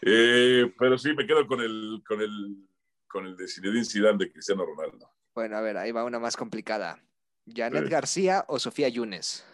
eh, 0.00 0.72
pero 0.78 0.96
sí, 0.96 1.12
me 1.14 1.26
quedo 1.26 1.46
con 1.46 1.60
el, 1.60 2.02
con 2.06 2.20
el, 2.20 2.66
con 3.06 3.26
el 3.26 3.36
de 3.36 3.46
Zinedine 3.46 3.84
Zidane 3.84 4.18
de 4.18 4.32
Cristiano 4.32 4.64
Ronaldo. 4.64 5.10
Bueno, 5.34 5.56
a 5.56 5.60
ver, 5.60 5.76
ahí 5.76 5.92
va 5.92 6.04
una 6.04 6.18
más 6.18 6.36
complicada. 6.36 6.98
¿Janet 7.46 7.88
García 7.88 8.44
o 8.48 8.58
Sofía 8.58 8.88
Yunes? 8.88 9.44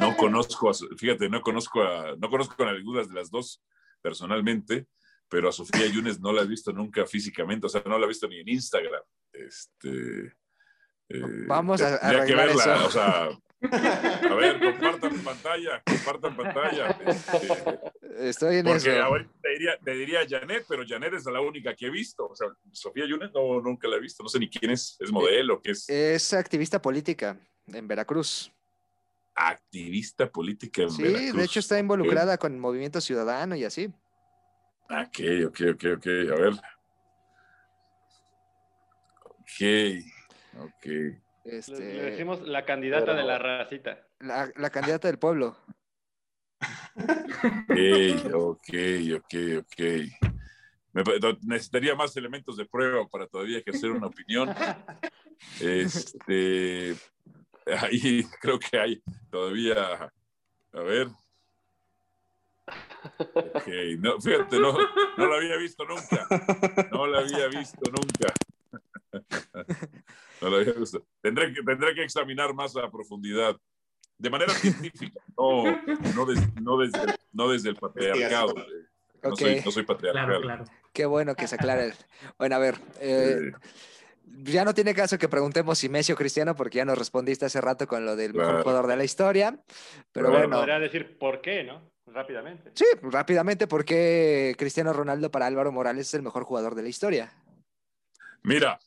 No 0.00 0.16
conozco, 0.16 0.70
a, 0.70 0.74
fíjate, 0.96 1.28
no 1.28 1.40
conozco 1.40 1.82
a, 1.82 2.14
no 2.16 2.28
conozco 2.28 2.62
a 2.62 2.72
ninguna 2.72 3.02
de 3.02 3.14
las 3.14 3.30
dos 3.30 3.62
personalmente, 4.02 4.86
pero 5.28 5.48
a 5.48 5.52
Sofía 5.52 5.86
Yunes 5.86 6.20
no 6.20 6.32
la 6.32 6.42
he 6.42 6.46
visto 6.46 6.72
nunca 6.72 7.06
físicamente, 7.06 7.66
o 7.66 7.68
sea, 7.68 7.82
no 7.86 7.98
la 7.98 8.04
he 8.04 8.08
visto 8.08 8.28
ni 8.28 8.40
en 8.40 8.48
Instagram. 8.48 9.02
Este, 9.32 10.34
eh, 11.08 11.22
Vamos 11.46 11.80
a, 11.82 11.96
arreglar 11.96 12.48
eso. 12.48 12.86
O 12.86 12.90
sea, 12.90 13.28
a 13.60 14.34
ver, 14.34 14.60
compartan 14.60 15.18
pantalla, 15.20 15.82
compartan 15.84 16.36
pantalla. 16.36 16.98
Este, 18.00 18.28
Estoy 18.28 18.56
en 18.56 18.66
porque 18.66 18.90
eso. 18.90 19.02
Ahorita 19.02 19.30
te 19.42 19.48
diría, 19.50 19.78
te 19.84 19.90
diría 19.92 20.20
Janet, 20.28 20.64
pero 20.68 20.84
Janet 20.86 21.14
es 21.14 21.24
la 21.26 21.40
única 21.40 21.74
que 21.74 21.86
he 21.86 21.90
visto. 21.90 22.26
O 22.28 22.36
sea, 22.36 22.48
Sofía 22.72 23.06
Yunes 23.06 23.30
no, 23.32 23.60
nunca 23.60 23.88
la 23.88 23.96
he 23.96 24.00
visto. 24.00 24.22
No 24.22 24.28
sé 24.28 24.38
ni 24.38 24.48
quién 24.48 24.70
es. 24.70 24.96
¿Es 25.00 25.10
modelo? 25.10 25.60
¿Qué 25.60 25.72
es? 25.72 25.88
Es 25.88 26.32
activista 26.32 26.80
política 26.80 27.36
en 27.66 27.88
Veracruz. 27.88 28.52
Activista 29.34 30.30
política 30.30 30.82
en 30.82 30.90
sí, 30.90 31.02
Veracruz. 31.02 31.30
Sí, 31.30 31.36
de 31.36 31.44
hecho 31.44 31.60
está 31.60 31.78
involucrada 31.78 32.38
con 32.38 32.52
el 32.52 32.58
movimiento 32.58 33.00
ciudadano 33.00 33.56
y 33.56 33.64
así. 33.64 33.92
Ok, 34.90 35.20
ok, 35.46 35.60
ok, 35.74 35.84
ok. 35.96 36.06
A 36.06 36.40
ver. 36.40 36.52
Ok. 39.40 40.17
Ok. 40.58 40.86
Este... 41.44 41.78
Le 41.78 42.10
decimos 42.10 42.42
la 42.42 42.64
candidata 42.64 43.14
de 43.14 43.22
la 43.22 43.38
racita. 43.38 44.06
La, 44.20 44.50
la 44.56 44.70
candidata 44.70 45.08
del 45.08 45.18
pueblo. 45.18 45.56
ok, 46.96 48.34
ok, 48.34 48.74
ok, 49.16 49.34
ok. 49.60 49.80
Me, 50.92 51.02
necesitaría 51.42 51.94
más 51.94 52.16
elementos 52.16 52.56
de 52.56 52.64
prueba 52.66 53.06
para 53.06 53.26
todavía 53.26 53.58
ejercer 53.58 53.90
una 53.90 54.06
opinión. 54.06 54.54
Este, 55.60 56.96
ahí 57.80 58.24
creo 58.40 58.58
que 58.58 58.78
hay 58.78 59.02
todavía, 59.30 60.10
a 60.72 60.80
ver. 60.80 61.08
Ok, 63.18 63.68
no, 64.00 64.20
fíjate, 64.20 64.58
no, 64.58 64.76
no 65.16 65.26
la 65.26 65.36
había 65.36 65.56
visto 65.56 65.84
nunca. 65.84 66.26
No 66.90 67.06
la 67.06 67.20
había 67.20 67.46
visto 67.48 67.90
nunca. 67.90 68.34
No 70.40 70.50
lo 70.50 70.56
había 70.56 70.72
visto. 70.72 71.04
Tendré 71.20 71.52
que, 71.52 71.62
tendré 71.62 71.94
que 71.94 72.02
examinar 72.02 72.54
más 72.54 72.76
a 72.76 72.90
profundidad, 72.90 73.56
de 74.18 74.30
manera 74.30 74.52
científica, 74.54 75.20
no, 75.36 75.64
no, 75.64 76.26
no, 76.60 76.78
desde, 76.78 77.14
no 77.32 77.48
desde 77.48 77.70
el 77.70 77.76
patriarcado. 77.76 78.54
No, 79.22 79.36
soy, 79.36 79.60
no 79.64 79.70
soy 79.70 79.82
patriarcal. 79.84 80.26
Claro, 80.26 80.40
claro. 80.40 80.64
Qué 80.92 81.06
bueno 81.06 81.34
que 81.34 81.46
se 81.46 81.54
aclare. 81.56 81.92
Bueno, 82.38 82.56
a 82.56 82.58
ver, 82.58 82.76
eh, 83.00 83.52
ya 84.24 84.64
no 84.64 84.74
tiene 84.74 84.94
caso 84.94 85.18
que 85.18 85.28
preguntemos 85.28 85.78
si 85.78 85.88
Messi 85.88 86.12
o 86.12 86.16
Cristiano, 86.16 86.54
porque 86.54 86.78
ya 86.78 86.84
nos 86.84 86.98
respondiste 86.98 87.46
hace 87.46 87.60
rato 87.60 87.86
con 87.86 88.04
lo 88.04 88.16
del 88.16 88.34
mejor 88.34 88.62
jugador 88.62 88.86
de 88.86 88.96
la 88.96 89.04
historia. 89.04 89.58
Pero 90.12 90.30
bueno. 90.30 90.58
Podría 90.58 90.78
decir 90.78 91.18
por 91.18 91.40
qué, 91.40 91.64
¿no? 91.64 91.90
Rápidamente. 92.06 92.70
Sí, 92.74 92.86
rápidamente, 93.02 93.66
porque 93.66 94.54
Cristiano 94.58 94.92
Ronaldo 94.92 95.30
para 95.30 95.46
Álvaro 95.46 95.72
Morales 95.72 96.08
es 96.08 96.14
el 96.14 96.22
mejor 96.22 96.44
jugador 96.44 96.74
de 96.74 96.82
la 96.82 96.88
historia. 96.88 97.32
Mira, 98.42 98.78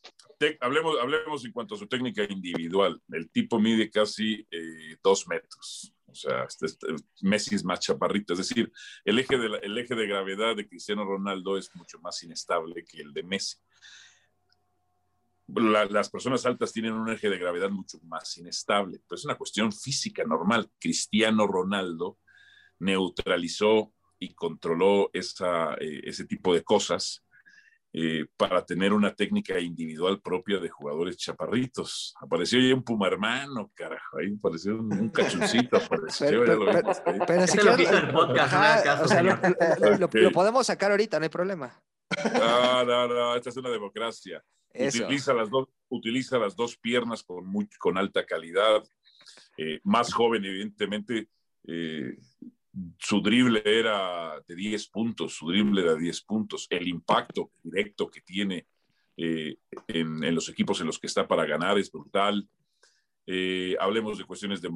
Hablemos, 0.60 0.98
hablemos 1.00 1.46
en 1.46 1.52
cuanto 1.52 1.76
a 1.76 1.78
su 1.78 1.88
técnica 1.88 2.24
individual. 2.24 3.02
El 3.12 3.30
tipo 3.30 3.60
mide 3.60 3.90
casi 3.90 4.46
eh, 4.52 4.98
dos 5.04 5.28
metros. 5.28 5.94
O 6.08 6.16
sea, 6.16 6.44
este- 6.44 6.66
este- 6.66 6.88
Messi 7.22 7.56
es 7.56 7.64
más 7.64 7.80
chaparrito. 7.80 8.34
Es 8.34 8.40
decir, 8.40 8.72
el 9.06 9.20
eje, 9.20 9.38
de 9.38 9.60
eje 9.82 9.96
de 9.96 10.08
gravedad 10.08 10.56
de 10.56 10.68
Cristiano 10.68 11.06
Ronaldo 11.06 11.58
es 11.58 11.74
mucho 11.76 12.00
más 12.00 12.22
inestable 12.24 12.84
que 12.84 13.02
el 13.02 13.14
de 13.14 13.24
Messi. 13.24 13.58
La- 15.48 15.86
las 15.86 16.10
personas 16.10 16.46
altas 16.46 16.72
tienen 16.72 16.94
un 16.94 17.10
eje 17.10 17.30
de 17.30 17.38
gravedad 17.38 17.70
mucho 17.70 18.00
más 18.04 18.38
inestable, 18.38 19.00
pero 19.08 19.18
es 19.18 19.26
una 19.26 19.38
cuestión 19.38 19.72
física 19.72 20.24
normal. 20.24 20.70
Cristiano 20.80 21.46
Ronaldo 21.48 22.20
neutralizó 22.80 23.94
y 24.20 24.34
controló 24.34 25.10
esa, 25.14 25.74
eh, 25.76 26.02
ese 26.06 26.26
tipo 26.26 26.54
de 26.54 26.64
cosas 26.64 27.24
eh, 27.94 28.26
para 28.38 28.66
tener 28.66 28.94
una 28.94 29.14
técnica 29.14 29.60
individual 29.60 30.22
propia 30.22 30.60
de 30.60 30.70
jugadores 30.70 31.18
chaparritos. 31.18 32.14
Apareció 32.22 32.60
ya 32.60 32.74
un 32.74 32.84
puma 32.84 33.08
hermano, 33.08 33.72
carajo, 33.76 34.18
ahí 34.20 34.34
apareció 34.38 34.76
un, 34.76 34.94
un 34.94 35.10
cachuncito, 35.10 35.78
apareció, 35.78 36.28
Pero- 36.28 36.46
ya 36.46 36.54
lo 36.54 36.66
pero- 36.66 36.78
vimos. 36.82 37.02
Pero 37.28 37.48
si 37.48 37.58
Este 37.58 37.64
lo 40.00 40.08
lo, 40.22 40.32
podemos 40.32 40.68
sacar 40.68 40.92
ahorita, 40.92 41.20
no 41.20 41.24
hay 41.24 41.30
problema. 41.30 41.82
No, 42.34 42.86
no, 42.86 43.08
no, 43.08 43.36
esta 43.36 43.50
es 43.50 43.58
una 43.58 43.70
democracia. 43.70 44.44
Eso. 44.74 45.04
Utiliza 45.04 45.34
las, 45.34 45.50
dos, 45.50 45.68
utiliza 45.90 46.38
las 46.38 46.56
dos 46.56 46.78
piernas 46.78 47.24
con, 47.24 47.46
muy, 47.46 47.68
con 47.78 47.98
alta 47.98 48.26
calidad. 48.26 48.82
Eh, 49.58 49.80
más 49.84 50.14
joven, 50.14 50.46
evidentemente, 50.46 51.28
eh, 51.68 52.18
su 52.98 53.22
drible 53.22 53.62
era 53.66 54.40
de 54.48 54.56
10 54.56 54.88
puntos, 54.90 55.34
su 55.34 55.50
drible 55.50 55.82
era 55.82 55.94
de 55.94 56.02
10 56.02 56.22
puntos. 56.24 56.68
El 56.70 56.88
impacto 56.88 57.52
directo 57.62 58.10
que 58.10 58.22
tiene 58.22 58.68
eh, 59.18 59.58
en, 59.88 60.34
los 60.34 60.48
equipos 60.50 60.80
en 60.80 60.88
los 60.88 60.98
que 60.98 61.08
está 61.08 61.28
para 61.28 61.46
ganar 61.46 61.78
es 61.78 61.92
brutal. 61.92 62.48
Eh, 63.28 63.76
hablemos 63.80 64.18
de 64.18 64.24
cuestiones 64.26 64.62
de, 64.62 64.70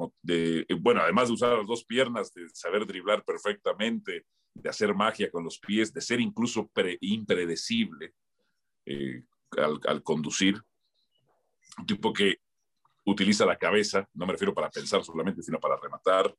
eh, 0.68 0.74
bueno, 0.78 1.00
además 1.00 1.28
de 1.28 1.34
usar 1.34 1.58
las 1.58 1.66
dos 1.66 1.84
piernas, 1.84 2.32
de 2.32 2.48
saber 2.50 2.86
driblar 2.86 3.24
perfectamente, 3.24 4.26
de 4.54 4.68
hacer 4.68 4.94
magia 4.94 5.30
con 5.30 5.44
los 5.44 5.58
pies, 5.58 5.92
de 5.92 6.00
ser 6.00 6.20
incluso 6.20 6.68
pre- 6.68 6.98
impredecible 7.00 8.14
al, 9.58 9.80
al 9.86 10.02
conducir. 10.02 10.60
Un 11.78 11.86
tipo 11.86 12.12
que 12.12 12.38
utiliza 13.04 13.44
la 13.46 13.56
cabeza, 13.58 14.08
no 14.14 14.26
me 14.26 14.32
refiero 14.32 14.54
para 14.54 14.70
pensar 14.70 15.02
solamente, 15.04 15.42
sino 15.42 15.58
para 15.58 15.76
rematar. 15.76 16.34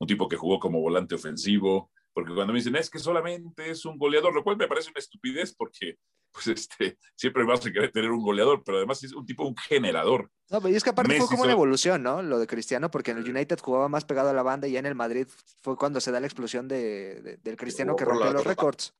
Un 0.00 0.06
tipo 0.06 0.28
que 0.28 0.36
jugó 0.36 0.58
como 0.58 0.80
volante 0.80 1.14
ofensivo, 1.14 1.92
porque 2.12 2.34
cuando 2.34 2.52
me 2.52 2.58
dicen 2.58 2.74
es 2.76 2.90
que 2.90 2.98
solamente 2.98 3.70
es 3.70 3.84
un 3.84 3.96
goleador, 3.98 4.34
lo 4.34 4.42
cual 4.42 4.56
me 4.56 4.66
parece 4.66 4.90
una 4.90 4.98
estupidez 4.98 5.54
porque 5.54 5.96
pues 6.32 6.46
este, 6.46 6.96
siempre 7.16 7.44
vas 7.44 7.64
a 7.66 7.72
querer 7.72 7.90
tener 7.92 8.10
un 8.10 8.22
goleador, 8.22 8.62
pero 8.64 8.78
además 8.78 9.02
es 9.04 9.12
un 9.12 9.26
tipo, 9.26 9.44
un 9.46 9.56
generador. 9.56 10.30
No, 10.48 10.60
pero 10.60 10.74
es 10.76 10.82
que 10.84 10.90
aparte 10.90 11.08
fue 11.10 11.18
Messi 11.18 11.28
como 11.30 11.42
una 11.42 11.52
evolución, 11.52 12.02
¿no? 12.02 12.22
Lo 12.22 12.38
de 12.38 12.46
Cristiano, 12.46 12.90
porque 12.90 13.10
en 13.10 13.18
el 13.18 13.28
United 13.28 13.58
jugaba 13.60 13.88
más 13.88 14.04
pegado 14.04 14.30
a 14.30 14.32
la 14.32 14.42
banda 14.42 14.66
y 14.68 14.72
ya 14.72 14.78
en 14.78 14.86
el 14.86 14.94
Madrid 14.94 15.26
fue 15.62 15.76
cuando 15.76 16.00
se 16.00 16.12
da 16.12 16.20
la 16.20 16.26
explosión 16.26 16.66
de, 16.68 17.20
de- 17.20 17.36
del 17.38 17.56
Cristiano 17.56 17.94
que 17.96 18.04
rompió 18.04 18.32
los 18.32 18.44
récords. 18.44 18.94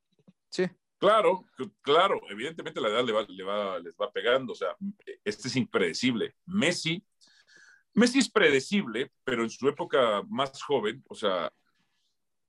Sí. 0.49 0.65
Claro, 0.99 1.45
claro, 1.81 2.21
evidentemente 2.31 2.79
la 2.81 2.89
edad 2.89 3.05
le 3.05 3.13
va, 3.13 3.25
le 3.27 3.43
va- 3.45 3.79
les 3.79 3.95
va 3.97 4.13
pegando, 4.13 4.53
o 4.53 4.57
sea, 4.57 4.77
este 5.25 5.49
es 5.49 5.57
impredecible. 5.57 6.35
Messi, 6.47 7.03
Messi 7.95 8.19
es 8.21 8.31
predecible, 8.31 9.11
pero 9.25 9.43
en 9.43 9.51
su 9.51 9.69
época 9.69 10.23
más 10.29 10.63
joven, 10.63 11.03
o 11.09 11.15
sea, 11.15 11.53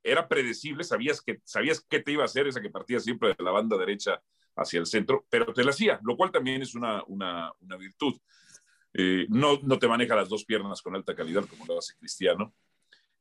era 0.04 0.28
predecible, 0.28 0.84
sabías 0.84 1.22
que 1.22 1.42
sabías 1.44 1.86
qué 1.88 2.00
te 2.00 2.12
iba 2.12 2.24
a 2.24 2.26
hacer, 2.26 2.48
esa 2.48 2.62
que 2.62 2.70
partía 2.70 3.00
siempre 3.00 3.30
de 3.30 3.44
la 3.44 3.52
banda 3.52 3.78
derecha 3.78 4.22
hacia 4.56 4.80
el 4.80 4.86
centro, 4.86 5.26
pero 5.30 5.54
te 5.54 5.64
la 5.64 5.72
hacía, 5.72 6.00
lo 6.04 6.18
cual 6.18 6.32
también 6.32 6.62
es 6.62 6.76
una, 6.76 7.04
una, 7.08 7.52
una 7.60 7.78
virtud. 7.78 8.20
Eh, 8.94 9.26
no, 9.30 9.60
no 9.64 9.80
te 9.80 9.88
maneja 9.88 10.16
las 10.16 10.30
dos 10.30 10.44
piernas 10.44 10.82
con 10.82 10.96
alta 10.96 11.16
calidad 11.16 11.46
como 11.46 11.66
lo 11.66 11.78
hace 11.78 11.96
Cristiano. 11.98 12.54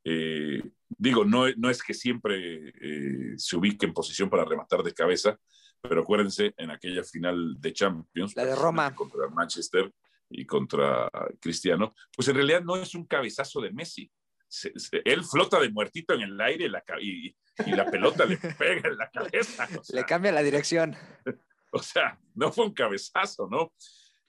Eh, 0.02 0.62
digo, 0.88 1.24
no, 1.24 1.44
no 1.56 1.70
es 1.70 1.82
que 1.82 1.94
siempre 1.94 2.72
eh, 2.80 3.34
se 3.36 3.56
ubique 3.56 3.86
en 3.86 3.92
posición 3.92 4.28
para 4.30 4.44
rematar 4.44 4.82
de 4.82 4.94
cabeza, 4.94 5.38
pero 5.80 6.02
acuérdense 6.02 6.54
en 6.56 6.70
aquella 6.70 7.04
final 7.04 7.56
de 7.58 7.72
Champions, 7.72 8.34
La 8.34 8.44
de 8.44 8.56
Roma. 8.56 8.94
contra 8.94 9.28
Manchester 9.28 9.92
y 10.30 10.46
contra 10.46 11.10
Cristiano, 11.40 11.94
pues 12.14 12.28
en 12.28 12.36
realidad 12.36 12.62
no 12.62 12.76
es 12.76 12.94
un 12.94 13.04
cabezazo 13.06 13.60
de 13.60 13.72
Messi. 13.72 14.10
Se- 14.48 14.72
se- 14.78 15.02
él 15.04 15.24
flota 15.24 15.60
de 15.60 15.70
muertito 15.70 16.14
en 16.14 16.22
el 16.22 16.40
aire 16.40 16.68
la 16.68 16.82
y, 17.00 17.28
y 17.66 17.70
la 17.72 17.90
pelota 17.90 18.24
le 18.24 18.36
pega 18.58 18.88
en 18.88 18.96
la 18.96 19.10
cabeza. 19.10 19.68
O 19.78 19.84
sea, 19.84 20.00
Le 20.00 20.06
cambia 20.06 20.32
la 20.32 20.42
dirección. 20.42 20.96
o 21.72 21.82
sea, 21.82 22.18
no 22.34 22.50
fue 22.52 22.66
un 22.66 22.74
cabezazo, 22.74 23.48
¿no? 23.50 23.72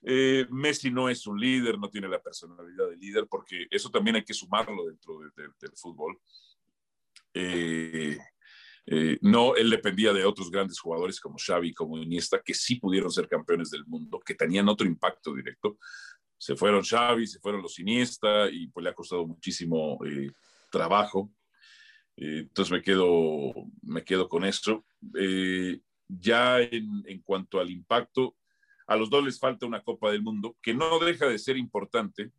Eh, 0.04 0.48
Messi 0.50 0.90
no 0.90 1.10
es 1.10 1.28
un 1.28 1.40
líder, 1.40 1.78
no 1.78 1.88
tiene 1.90 2.08
la 2.08 2.20
personalidad 2.22 2.90
de 2.90 2.98
líder, 2.98 3.28
porque 3.30 3.68
eso 3.70 3.90
también 3.92 4.16
hay 4.16 4.24
que 4.26 4.34
sumarlo 4.34 4.86
dentro 4.88 5.20
de- 5.20 5.30
de- 5.44 5.50
del 5.60 5.72
fútbol. 5.76 6.20
Eh, 7.34 8.18
eh, 8.86 9.18
no, 9.22 9.56
él 9.56 9.70
dependía 9.70 10.12
de 10.14 10.26
otros 10.26 10.50
grandes 10.50 10.80
jugadores 10.80 11.20
como 11.20 11.38
Xavi, 11.38 11.74
como 11.74 11.98
Iniesta, 11.98 12.42
que 12.42 12.54
sí 12.54 12.76
pudieron 12.76 13.12
ser 13.12 13.28
campeones 13.28 13.70
del 13.70 13.86
mundo, 13.86 14.20
que 14.20 14.36
tenían 14.36 14.70
otro 14.70 14.88
impacto 14.88 15.34
directo. 15.34 15.78
Se 16.38 16.56
fueron 16.56 16.84
Xavi, 16.84 17.28
se 17.28 17.40
fueron 17.40 17.62
los 17.62 17.78
Iniesta 17.80 18.50
y 18.50 18.68
pues 18.68 18.84
le 18.84 18.90
ha 18.90 18.96
costado 18.96 19.28
muchísimo 19.28 20.00
eh, 20.06 20.32
trabajo. 20.72 21.32
Eh, 22.18 22.40
entonces 22.40 22.72
me 22.72 22.82
quedo, 22.82 23.54
me 23.84 24.04
quedo 24.04 24.28
con 24.28 24.46
eso. 24.46 24.86
Eh, 25.18 25.80
ya 26.08 26.60
en, 26.60 27.04
en 27.06 27.22
cuanto 27.22 27.60
al 27.60 27.70
impacto, 27.70 28.36
a 28.88 28.96
los 28.96 29.10
dos 29.10 29.24
les 29.24 29.40
falta 29.40 29.66
una 29.66 29.84
Copa 29.84 30.12
del 30.12 30.24
Mundo, 30.24 30.58
que 30.62 30.74
no 30.74 31.00
deja 31.00 31.28
de 31.28 31.40
ser 31.40 31.56
importante, 31.56 32.32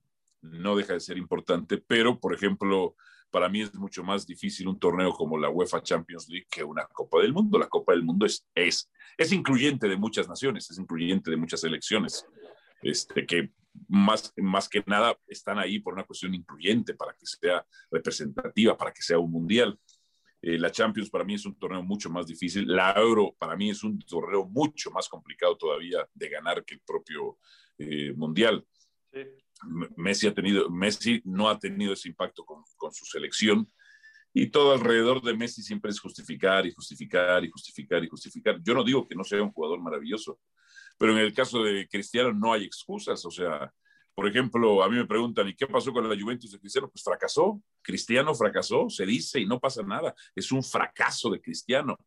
no 0.43 0.77
deja 0.77 0.95
de 0.95 1.01
ser 1.01 1.17
importante, 1.17 1.79
pero 1.79 2.21
por 2.21 2.35
ejemplo, 2.35 2.97
para 3.33 3.49
mí 3.49 3.63
es 3.63 3.75
mucho 3.75 4.05
más 4.05 4.27
difícil 4.27 4.69
un 4.69 4.79
torneo 4.79 5.13
como 5.13 5.39
la 5.39 5.49
UEFA 5.49 5.83
Champions 5.83 6.29
League 6.29 6.47
que 6.51 6.63
una 6.63 6.85
Copa 6.85 7.21
del 7.21 7.33
Mundo. 7.33 7.59
La 7.59 7.67
Copa 7.67 7.93
del 7.93 8.05
Mundo 8.05 8.27
es, 8.27 8.47
es, 8.55 8.91
es 9.17 9.33
incluyente 9.33 9.89
de 9.89 9.97
muchas 9.97 10.29
naciones, 10.29 10.71
es 10.71 10.79
incluyente 10.79 11.31
de 11.31 11.39
muchas 11.39 11.65
elecciones, 11.65 12.27
este, 12.83 13.27
que 13.27 13.51
más, 13.89 14.35
más 14.37 14.69
que 14.69 14.85
nada 14.87 15.19
están 15.27 15.59
ahí 15.59 15.79
por 15.79 15.95
una 15.95 16.05
cuestión 16.05 16.35
incluyente, 16.35 16.95
para 16.95 17.15
que 17.15 17.25
sea 17.25 17.67
representativa, 17.91 18.77
para 18.77 18.93
que 18.93 19.01
sea 19.01 19.19
un 19.19 19.31
mundial. 19.31 19.79
Eh, 20.43 20.59
la 20.59 20.71
Champions 20.71 21.09
para 21.09 21.25
mí 21.25 21.35
es 21.35 21.47
un 21.47 21.59
torneo 21.59 21.83
mucho 21.83 22.11
más 22.11 22.27
difícil. 22.27 22.67
La 22.67 22.93
Euro 22.93 23.35
para 23.39 23.57
mí 23.57 23.71
es 23.71 23.83
un 23.83 23.99
torneo 24.01 24.45
mucho 24.45 24.91
más 24.91 25.09
complicado 25.09 25.57
todavía 25.57 26.07
de 26.13 26.29
ganar 26.29 26.65
que 26.67 26.75
el 26.75 26.81
propio 26.81 27.39
eh, 27.79 28.13
Mundial. 28.15 28.63
Sí. 29.11 29.21
Messi, 29.97 30.27
ha 30.27 30.35
tenido, 30.35 30.71
Messi 30.71 31.23
no 31.25 31.49
ha 31.49 31.59
tenido 31.59 31.93
ese 31.93 32.09
impacto 32.09 32.45
con, 32.45 32.63
con 32.77 32.93
su 32.93 33.05
selección 33.05 33.69
y 34.35 34.47
todo 34.49 34.73
alrededor 34.73 35.23
de 35.23 35.37
Messi 35.37 35.63
siempre 35.63 35.91
es 35.91 36.01
justificar 36.01 36.67
y 36.67 36.73
justificar 36.73 37.45
y 37.45 37.51
justificar 37.51 38.03
y 38.03 38.09
justificar. 38.09 38.59
Yo 38.63 38.75
no 38.75 38.83
digo 38.83 39.07
que 39.07 39.15
no 39.15 39.25
sea 39.25 39.43
un 39.43 39.53
jugador 39.53 39.81
maravilloso, 39.81 40.39
pero 40.97 41.13
en 41.13 41.19
el 41.19 41.35
caso 41.35 41.63
de 41.63 41.87
Cristiano 41.87 42.33
no 42.33 42.53
hay 42.53 42.65
excusas. 42.65 43.23
O 43.27 43.31
sea, 43.31 43.71
por 44.15 44.27
ejemplo, 44.27 44.83
a 44.83 44.89
mí 44.89 44.97
me 44.97 45.07
preguntan, 45.07 45.49
¿y 45.49 45.55
qué 45.55 45.67
pasó 45.67 45.93
con 45.93 46.09
la 46.09 46.19
Juventus 46.19 46.51
de 46.51 46.59
Cristiano? 46.59 46.89
Pues 46.89 47.05
fracasó. 47.05 47.63
Cristiano 47.83 48.35
fracasó, 48.35 48.89
se 48.89 49.05
dice 49.05 49.39
y 49.39 49.47
no 49.47 49.61
pasa 49.61 49.83
nada. 49.83 50.15
Es 50.35 50.51
un 50.51 50.63
fracaso 50.63 51.29
de 51.31 51.41
Cristiano. 51.41 51.99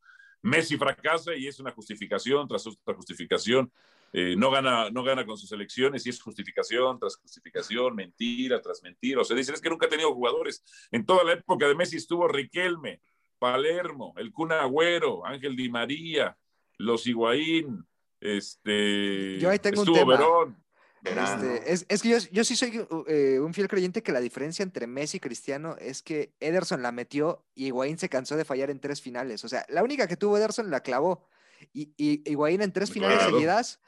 Messi 0.42 0.78
fracasa 0.78 1.36
y 1.36 1.48
es 1.48 1.60
una 1.60 1.72
justificación 1.72 2.48
tras 2.48 2.66
otra 2.66 2.96
justificación. 2.96 3.72
Eh, 4.18 4.34
no, 4.38 4.50
gana, 4.50 4.90
no 4.92 5.04
gana 5.04 5.26
con 5.26 5.38
sus 5.38 5.52
elecciones 5.52 6.06
y 6.06 6.10
es 6.10 6.22
justificación 6.22 6.98
tras 6.98 7.18
justificación, 7.18 7.94
mentira 7.96 8.62
tras 8.62 8.82
mentira. 8.82 9.20
O 9.20 9.26
sea, 9.26 9.36
dicen 9.36 9.56
es 9.56 9.60
que 9.60 9.70
nunca 9.70 9.88
ha 9.88 9.90
tenido 9.90 10.14
jugadores. 10.14 10.64
En 10.90 11.06
toda 11.06 11.26
la 11.26 11.34
época 11.34 11.68
de 11.68 11.76
Messi 11.76 11.98
estuvo 11.98 12.26
Riquelme, 12.30 13.02
Palermo, 13.40 14.14
el 14.16 14.32
Kun 14.32 14.54
Agüero, 14.54 15.26
Ángel 15.26 15.58
Di 15.58 15.68
María, 15.70 16.38
los 16.78 17.06
Higuaín, 17.06 17.86
este, 18.22 19.38
Yo 19.38 19.50
ahí 19.50 19.60
tengo 19.60 19.82
un 19.82 19.88
estuvo 19.90 20.00
tema. 20.00 20.18
Verón. 20.18 20.64
Este, 21.04 21.74
es, 21.74 21.86
es 21.88 22.02
que 22.02 22.10
yo, 22.10 22.18
yo 22.32 22.44
sí 22.46 22.56
soy 22.56 22.88
eh, 23.08 23.40
un 23.40 23.54
fiel 23.54 23.68
creyente 23.68 24.02
que 24.02 24.12
la 24.12 24.22
diferencia 24.22 24.64
entre 24.64 24.88
Messi 24.88 25.18
y 25.18 25.20
Cristiano 25.20 25.76
es 25.78 26.02
que 26.02 26.34
Ederson 26.40 26.82
la 26.82 26.92
metió 26.92 27.46
y 27.54 27.66
Higuaín 27.68 28.00
se 28.00 28.10
cansó 28.10 28.36
de 28.38 28.46
fallar 28.46 28.70
en 28.72 28.80
tres 28.80 29.02
finales. 29.02 29.44
O 29.44 29.50
sea, 29.50 29.66
la 29.70 29.84
única 29.84 30.08
que 30.08 30.16
tuvo 30.18 30.38
Ederson 30.38 30.72
la 30.72 30.80
clavó. 30.80 31.28
Y, 31.74 31.94
y 31.98 32.28
Higuaín 32.32 32.62
en 32.62 32.72
tres 32.72 32.92
finales 32.92 33.18
Claro. 33.18 33.34
seguidas. 33.34 33.82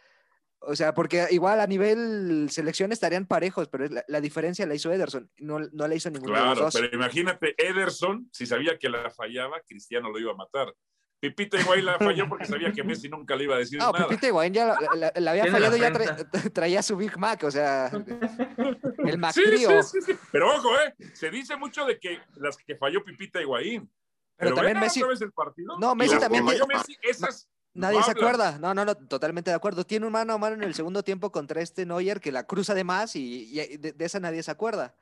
O 0.60 0.76
sea, 0.76 0.94
porque 0.94 1.28
igual 1.32 1.60
a 1.60 1.68
nivel 1.68 2.48
selección 2.52 2.92
estarían 2.92 3.26
parejos, 3.28 3.68
pero 3.70 3.86
la, 3.88 4.04
la 4.08 4.22
diferencia 4.22 4.66
la 4.66 4.74
hizo 4.76 4.92
Ederson, 4.92 5.30
no, 5.38 5.60
no 5.60 5.88
la 5.88 5.96
hizo 5.96 6.10
ninguno 6.10 6.34
de 6.34 6.40
Claro, 6.40 6.62
los 6.62 6.74
dos. 6.74 6.82
pero 6.82 6.96
imagínate, 6.96 7.54
Ederson, 7.58 8.28
si 8.34 8.46
sabía 8.48 8.78
que 8.78 8.90
la 8.90 9.10
fallaba, 9.12 9.62
Cristiano 9.68 10.10
lo 10.10 10.20
iba 10.20 10.32
a 10.32 10.36
matar. 10.36 10.74
Pipita 11.20 11.60
Higuaín 11.60 11.86
la 11.86 11.98
falló 11.98 12.30
porque 12.30 12.46
sabía 12.46 12.72
que 12.72 12.84
Messi 12.84 13.10
nunca 13.10 13.36
le 13.36 13.46
iba 13.46 13.56
a 13.56 13.60
decir 13.60 13.80
No, 13.80 13.92
nada. 13.92 14.08
Pipita 14.08 14.28
Higuaín 14.28 14.54
ya 14.54 14.68
la, 14.68 14.78
la- 14.96 15.14
la 15.16 15.32
había 15.32 15.48
fallado 15.48 15.76
y 15.78 15.80
ya 15.80 15.92
tra- 15.92 16.54
traía 16.54 16.84
su 16.84 16.96
Big 16.96 17.18
Mac, 17.18 17.44
o 17.44 17.50
sea, 17.52 17.88
el 18.98 19.12
Sí, 19.12 19.18
Mactrío. 19.18 19.84
sí, 19.84 20.00
sí, 20.02 20.14
sí. 20.14 20.20
Pero 20.32 20.56
ojo, 20.56 20.76
¿eh? 20.80 20.94
Se 21.14 21.30
dice 21.32 21.56
mucho 21.58 21.86
de 21.86 22.00
que 22.00 22.20
las 22.36 22.58
que 22.58 22.76
falló 22.76 23.04
Pipita 23.04 23.42
Higuaín. 23.42 23.90
Pero 24.36 24.54
Pero, 24.54 24.56
también 24.56 24.78
Messi- 24.78 24.98
otra 25.00 25.10
vez 25.10 25.22
el 25.22 25.32
partido. 25.32 25.78
No, 25.80 25.96
Messi 25.96 26.20
también 26.20 26.46
falló 26.46 26.66
tiene- 26.66 26.80
Messi, 26.80 26.98
esas 27.02 27.50
Nadie 27.78 28.04
se 28.04 28.12
acuerda. 28.12 28.58
No, 28.60 28.74
no, 28.74 28.84
no, 28.86 28.96
totalmente 28.96 29.52
de 29.52 29.56
acuerdo. 29.56 29.86
Tiene 29.86 30.06
un 30.06 30.12
mano 30.12 30.34
a 30.34 30.38
mano 30.38 30.56
en 30.56 30.64
el 30.64 30.74
segundo 30.74 31.04
tiempo 31.04 31.32
contra 31.32 31.62
este 31.62 31.86
Neuer 31.86 32.20
que 32.20 32.32
la 32.32 32.44
cruza 32.44 32.74
de 32.74 32.84
más 32.84 33.16
y, 33.16 33.50
y 33.52 33.78
de, 33.78 33.94
de 33.94 34.06
esa 34.06 34.20
nadie 34.20 34.44
se 34.44 34.52
acuerda. 34.52 34.96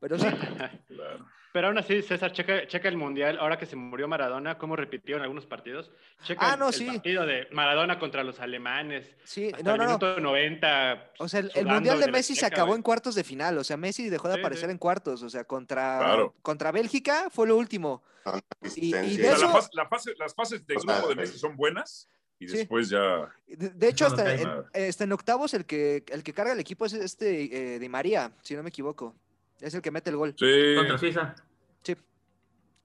Pero 0.00 0.16
Claro. 0.88 1.26
Pero 1.52 1.68
aún 1.68 1.78
así, 1.78 2.02
César, 2.02 2.32
checa, 2.32 2.66
checa 2.66 2.88
el 2.88 2.96
Mundial, 2.98 3.38
ahora 3.40 3.58
que 3.58 3.64
se 3.66 3.74
murió 3.74 4.06
Maradona, 4.06 4.58
cómo 4.58 4.76
repitió 4.76 5.16
en 5.16 5.22
algunos 5.22 5.46
partidos. 5.46 5.90
Checa 6.24 6.50
Ah, 6.50 6.54
el, 6.54 6.60
no, 6.60 6.68
el 6.68 6.74
sí. 6.74 6.86
partido 6.86 7.24
de 7.24 7.48
Maradona 7.52 7.98
contra 7.98 8.22
los 8.22 8.38
alemanes. 8.40 9.10
sí, 9.24 9.46
Hasta 9.52 9.62
no, 9.62 9.72
el 9.72 9.78
no, 9.78 9.84
no. 9.84 9.88
minuto 9.98 10.20
90. 10.20 11.12
O 11.18 11.28
sea, 11.28 11.40
el, 11.40 11.66
Mundial 11.66 12.00
de 12.00 12.10
Messi 12.12 12.34
se 12.36 12.44
acabó 12.46 12.74
en 12.74 12.82
cuartos 12.82 13.14
de 13.14 13.24
final. 13.24 13.56
O 13.58 13.64
sea, 13.64 13.76
Messi 13.76 14.08
dejó 14.10 14.28
de 14.28 14.34
Sí, 14.34 14.40
aparecer 14.40 14.66
sí. 14.68 14.72
en 14.72 14.78
cuartos. 14.78 15.22
O 15.22 15.30
sea, 15.30 15.44
contra, 15.44 15.98
Claro. 15.98 16.34
contra 16.42 16.70
Bélgica 16.70 17.28
fue 17.30 17.46
lo 17.48 17.56
último. 17.56 18.02
Tanta 18.24 18.44
Y- 18.76 18.90
de 18.90 18.98
O 18.98 19.02
sea, 19.02 19.30
la 19.30 19.36
eso- 19.36 19.52
fase- 19.52 19.70
la 19.72 19.88
fase- 19.88 20.14
las 20.18 20.34
fases 20.34 20.66
de 20.66 20.74
grupo 20.74 21.08
de 21.08 21.14
Messi 21.14 21.38
son 21.38 21.56
buenas 21.56 22.10
y 22.38 22.46
Sí. 22.46 22.58
después 22.58 22.90
ya. 22.90 23.32
De, 23.46 23.70
de 23.70 23.88
hecho, 23.88 24.04
hasta 24.06 24.34
en, 24.34 24.42
nada. 24.42 24.64
este, 24.74 25.04
en 25.04 25.12
octavos 25.12 25.54
el 25.54 25.64
que, 25.64 26.04
el 26.08 26.22
que 26.22 26.34
carga 26.34 26.52
el 26.52 26.60
equipo 26.60 26.84
es 26.84 26.92
este 26.92 27.74
eh, 27.74 27.78
Di 27.78 27.88
María, 27.88 28.32
si 28.42 28.54
no 28.54 28.62
me 28.62 28.68
equivoco. 28.68 29.16
Es 29.60 29.74
el 29.74 29.82
que 29.82 29.90
mete 29.90 30.10
el 30.10 30.16
gol. 30.16 30.34
Sí. 30.38 30.74
Contra 30.76 30.98
Suiza. 30.98 31.34
Sí. 31.82 31.96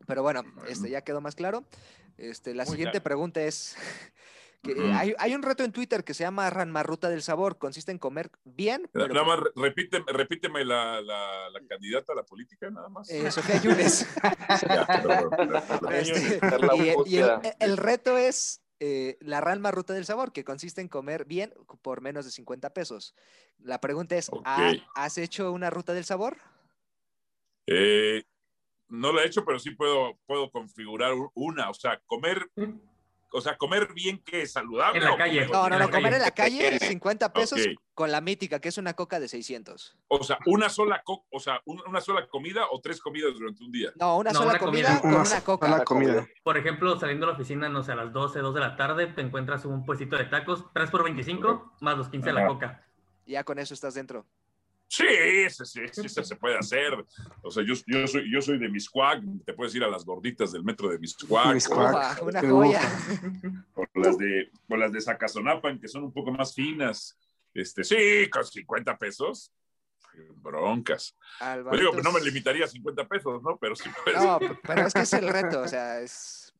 Pero 0.08 0.22
bueno, 0.24 0.44
Bueno. 0.44 0.64
este 0.70 0.90
ya 0.90 1.02
quedó 1.02 1.22
más 1.22 1.36
claro. 1.36 1.64
Este, 2.18 2.54
la 2.54 2.64
Muy 2.66 2.72
siguiente 2.72 2.94
claro. 2.94 3.04
pregunta 3.04 3.42
es 3.44 3.76
que 4.64 4.76
hay, 4.94 5.14
hay 5.20 5.36
un 5.36 5.42
reto 5.44 5.64
en 5.64 5.72
Twitter 5.72 6.04
que 6.04 6.14
se 6.14 6.24
llama 6.24 6.50
Ranmarruta 6.50 7.10
del 7.10 7.22
Sabor. 7.22 7.58
Consiste 7.58 7.92
en 7.92 7.98
comer 8.00 8.32
bien, 8.44 8.90
pero 8.92 9.08
Nada 9.08 9.26
más 9.26 9.40
re- 9.40 9.52
repíteme, 9.56 10.06
repíteme 10.08 10.64
la, 10.66 11.02
la, 11.02 11.50
la 11.50 11.60
candidata 11.68 12.14
a 12.14 12.16
la 12.16 12.24
política, 12.24 12.70
nada 12.70 12.90
más. 12.90 13.10
eh, 13.10 13.30
Sofía 13.32 13.62
Yunes. 13.62 14.08
Este, 15.92 16.40
y, 17.08 17.16
y 17.16 17.18
el, 17.60 17.78
reto 17.78 18.18
es 18.18 18.62
eh, 18.80 19.18
la 19.22 19.42
Ranma 19.42 19.72
Ruta 19.72 19.94
del 19.94 20.06
Sabor, 20.06 20.32
que 20.34 20.44
consiste 20.44 20.82
en 20.82 20.88
comer 20.88 21.26
bien 21.26 21.54
por 21.82 22.02
menos 22.02 22.26
de 22.26 22.32
50 22.32 22.72
pesos. 22.74 23.16
La 23.60 23.80
pregunta 23.80 24.16
es, 24.16 24.30
¿ha- 24.46 24.72
Ok. 24.72 24.82
¿has 24.96 25.18
hecho 25.18 25.52
una 25.52 25.70
ruta 25.70 25.94
del 25.94 26.06
sabor? 26.06 26.38
Eh, 27.68 28.24
no 28.90 29.12
lo 29.12 29.22
he 29.22 29.26
hecho, 29.26 29.44
pero 29.46 29.60
sí 29.60 29.72
puedo, 29.72 30.18
puedo 30.26 30.52
configurar 30.52 31.14
una. 31.34 31.70
O 31.70 31.74
sea, 31.74 32.00
comer, 32.06 32.48
o 33.32 33.42
sea, 33.42 33.58
comer 33.58 33.92
bien 33.94 34.20
que 34.20 34.44
es 34.44 34.52
saludable. 34.52 35.00
En 35.00 35.06
la 35.06 35.14
o 35.14 35.18
calle. 35.18 35.48
comer- 35.48 35.52
No, 35.52 35.70
no, 35.70 35.80
no, 35.80 35.90
comer 35.90 36.14
en 36.14 36.22
la 36.22 36.32
calle 36.32 36.78
50 37.02 37.34
pesos 37.34 37.60
con 37.96 38.12
la 38.12 38.22
mítica, 38.22 38.60
que 38.60 38.70
es 38.70 38.78
una 38.78 38.94
coca 38.94 39.20
de 39.20 39.28
600. 39.28 39.98
O 40.10 40.24
sea, 40.24 40.38
una 40.46 40.70
sola, 40.70 41.02
co- 41.04 41.26
o 41.32 41.40
sea, 41.40 41.60
un- 41.66 41.82
una 41.88 42.02
sola 42.02 42.28
comida 42.28 42.66
o 42.70 42.80
tres 42.82 43.02
comidas 43.02 43.34
durante 43.34 43.64
un 43.64 43.72
día. 43.72 43.92
No, 43.96 44.18
una 44.20 44.32
No, 44.32 44.40
sola 44.40 44.52
una 44.52 44.60
comida, 44.60 44.88
comida. 44.88 45.02
con 45.02 45.10
Una 45.10 45.18
una 45.22 45.26
sola 45.30 45.44
coca. 45.44 45.84
comida. 45.86 46.28
Por 46.44 46.58
ejemplo, 46.58 47.00
saliendo 47.00 47.26
de 47.26 47.32
la 47.32 47.36
oficina, 47.38 47.70
no 47.70 47.82
sé, 47.82 47.94
a 47.94 47.96
las 47.96 48.14
12, 48.14 48.40
2 48.40 48.54
de 48.54 48.60
la 48.62 48.76
tarde, 48.76 49.08
te 49.08 49.22
encuentras 49.22 49.66
un 49.66 49.86
puestito 49.86 50.18
de 50.18 50.26
tacos, 50.26 50.66
3 50.74 50.92
por 50.92 51.04
25, 51.04 51.74
más 51.82 51.98
los 51.98 52.10
15 52.10 52.28
de 52.30 52.34
la 52.34 52.46
coca. 52.48 52.86
Ya 53.26 53.44
con 53.44 53.58
eso 53.58 53.74
estás 53.74 53.94
dentro. 53.96 54.26
Sí, 54.88 55.06
sí, 55.50 55.66
sí, 55.66 55.82
sí, 55.92 56.10
sí, 56.10 56.24
se 56.24 56.36
puede 56.36 56.58
hacer. 56.58 56.94
O 57.42 57.50
sea, 57.50 57.64
yo, 57.64 57.74
yo, 57.88 58.06
soy, 58.06 58.32
yo 58.32 58.42
soy 58.42 58.60
de 58.60 58.70
Miscuac, 58.70 59.24
te 59.46 59.54
puedes 59.54 59.74
ir 59.74 59.84
a 59.84 59.88
las 59.88 60.06
gorditas 60.06 60.52
del 60.52 60.64
metro 60.64 60.90
de 60.90 61.00
Miscuac. 61.00 61.54
Miscuac. 61.54 61.92
Ufa, 61.92 62.24
una 62.24 62.42
joya. 62.42 62.82
O 63.74 63.86
las 64.00 64.18
de, 64.18 64.52
o 64.70 64.78
las 64.78 64.92
de 64.92 65.02
Zacazonapan, 65.02 65.80
que 65.80 65.88
son 65.88 66.04
un 66.04 66.14
poco 66.14 66.32
más 66.32 66.54
finas. 66.54 67.18
Este, 67.54 67.84
sí, 67.84 68.30
con 68.30 68.46
50 68.46 68.98
pesos. 68.98 69.52
Broncas. 70.36 71.16
Pues 71.40 71.80
digo, 71.80 71.94
no 72.04 72.12
me 72.12 72.22
limitaría 72.22 72.66
a 72.66 72.68
50 72.68 73.08
pesos, 73.08 73.42
¿no? 73.42 73.58
Pero 73.58 73.76
sí 73.76 73.90
puedes. 74.04 74.22
No, 74.22 74.40
pero 74.62 74.88
es 74.88 74.94
que 74.94 75.02
es 75.02 75.14
el 75.14 75.28
reto, 75.28 75.62
o 75.62 75.68
sea, 75.68 76.02
es... 76.02 76.54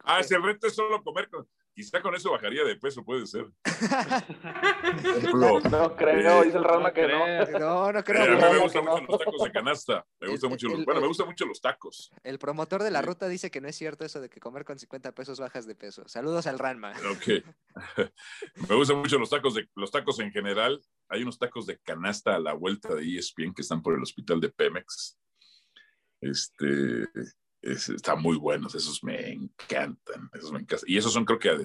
Ah, 0.00 0.22
si 0.22 0.34
el 0.34 0.42
reto 0.42 0.66
es 0.66 0.74
solo 0.74 1.02
comer. 1.02 1.28
Con... 1.28 1.46
Quizá 1.76 2.00
con 2.00 2.14
eso 2.14 2.30
bajaría 2.32 2.64
de 2.64 2.74
peso, 2.76 3.04
puede 3.04 3.26
ser. 3.26 3.44
Ejemplo, 3.66 5.60
No 5.60 5.94
creo, 5.94 6.40
Eh, 6.42 6.46
dice 6.46 6.56
el 6.56 6.64
Rama 6.64 6.88
no 6.88 6.94
que 6.94 7.06
no. 7.06 7.58
No, 7.58 7.92
no 7.92 7.98
eh, 7.98 8.02
creo. 8.02 8.22
a 8.22 8.48
mí 8.48 8.54
me 8.54 8.58
gustan 8.60 8.82
mucho 8.84 9.00
no. 9.02 9.06
los 9.08 9.18
tacos 9.18 9.42
de 9.44 9.52
canasta. 9.52 10.06
Me 10.18 10.28
gustan 10.28 10.48
El- 10.48 10.52
mucho 10.52 10.68
los, 10.68 10.78
el- 10.78 10.84
bueno, 10.86 11.00
me 11.02 11.06
gustan 11.06 11.26
mucho 11.26 11.44
los 11.44 11.60
tacos. 11.60 12.10
El 12.24 12.38
promotor 12.38 12.82
de 12.82 12.90
la 12.90 13.00
Sí. 13.00 13.06
ruta 13.06 13.28
dice 13.28 13.50
que 13.50 13.60
no 13.60 13.68
es 13.68 13.76
cierto 13.76 14.06
eso 14.06 14.22
de 14.22 14.30
que 14.30 14.40
comer 14.40 14.64
con 14.64 14.78
50 14.78 15.12
pesos 15.12 15.38
bajas 15.38 15.66
de 15.66 15.74
peso. 15.74 16.08
Saludos 16.08 16.46
al 16.46 16.58
Ranma. 16.58 16.92
Ok. 17.12 17.44
Me 18.70 18.74
gustan 18.74 18.96
mucho 18.96 19.18
los 19.18 19.28
tacos 19.28 19.52
de 19.52 19.68
los 19.74 19.90
tacos 19.90 20.18
en 20.20 20.32
general. 20.32 20.80
Hay 21.10 21.22
unos 21.24 21.38
tacos 21.38 21.66
de 21.66 21.78
canasta 21.80 22.36
a 22.36 22.38
la 22.38 22.54
vuelta 22.54 22.94
de 22.94 23.02
ESPN 23.18 23.52
que 23.52 23.60
están 23.60 23.82
por 23.82 23.94
el 23.94 24.02
hospital 24.02 24.40
de 24.40 24.48
Pemex. 24.48 25.18
Este 26.22 27.04
es- 27.72 27.88
están 27.88 28.20
muy 28.22 28.36
buenos, 28.36 28.74
esos 28.74 29.02
me 29.04 29.30
encantan, 29.32 30.30
esos 30.34 30.52
me 30.52 30.60
encantan. 30.60 30.88
Y 30.88 30.96
esos 30.96 31.12
son 31.12 31.24
creo 31.24 31.38
que 31.38 31.50
a, 31.50 31.52
a- 31.52 31.56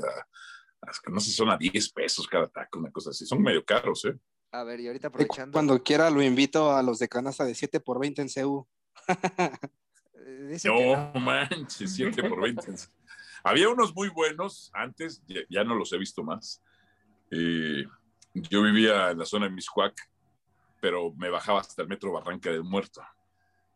a- 0.90 1.12
no 1.12 1.20
sé, 1.20 1.32
son 1.32 1.50
a 1.50 1.58
10 1.58 1.92
pesos 1.92 2.28
cada 2.28 2.48
taco, 2.48 2.80
una 2.80 2.92
cosa 2.92 3.12
así. 3.12 3.26
Son 3.26 3.42
medio 3.42 3.64
caros, 3.64 4.06
¿eh? 4.06 4.18
A 4.52 4.64
ver, 4.64 4.80
y 4.82 4.88
ahorita 4.88 5.08
aprovechando. 5.08 5.54
Cuando 5.54 5.82
quiera 5.82 6.10
lo 6.10 6.22
invito 6.22 6.72
a 6.76 6.84
los 6.84 7.00
de 7.00 7.08
canasta 7.08 7.46
de 7.46 7.56
7 7.56 7.80
por 7.80 8.00
20 8.00 8.22
en 8.22 8.28
CU. 8.30 8.68
eh, 9.08 10.58
que 10.62 10.68
No 11.14 11.20
manches, 11.20 11.94
7 11.96 12.24
por 12.28 12.42
20. 12.42 12.74
Había 13.44 13.70
unos 13.70 13.96
muy 13.96 14.10
buenos 14.10 14.70
antes, 14.74 15.24
ya, 15.28 15.42
ya 15.50 15.64
no 15.64 15.76
los 15.76 15.92
he 15.94 15.98
visto 15.98 16.24
más. 16.24 16.62
Eh, 17.32 17.86
yo 18.34 18.62
vivía 18.62 19.12
en 19.12 19.18
la 19.20 19.26
zona 19.26 19.46
de 19.48 19.52
Miscuac, 19.52 19.96
pero 20.82 21.14
me 21.16 21.30
bajaba 21.30 21.62
hasta 21.62 21.82
el 21.82 21.88
metro 21.88 22.12
Barranca 22.12 22.52
del 22.52 22.64
Muerto. 22.64 23.02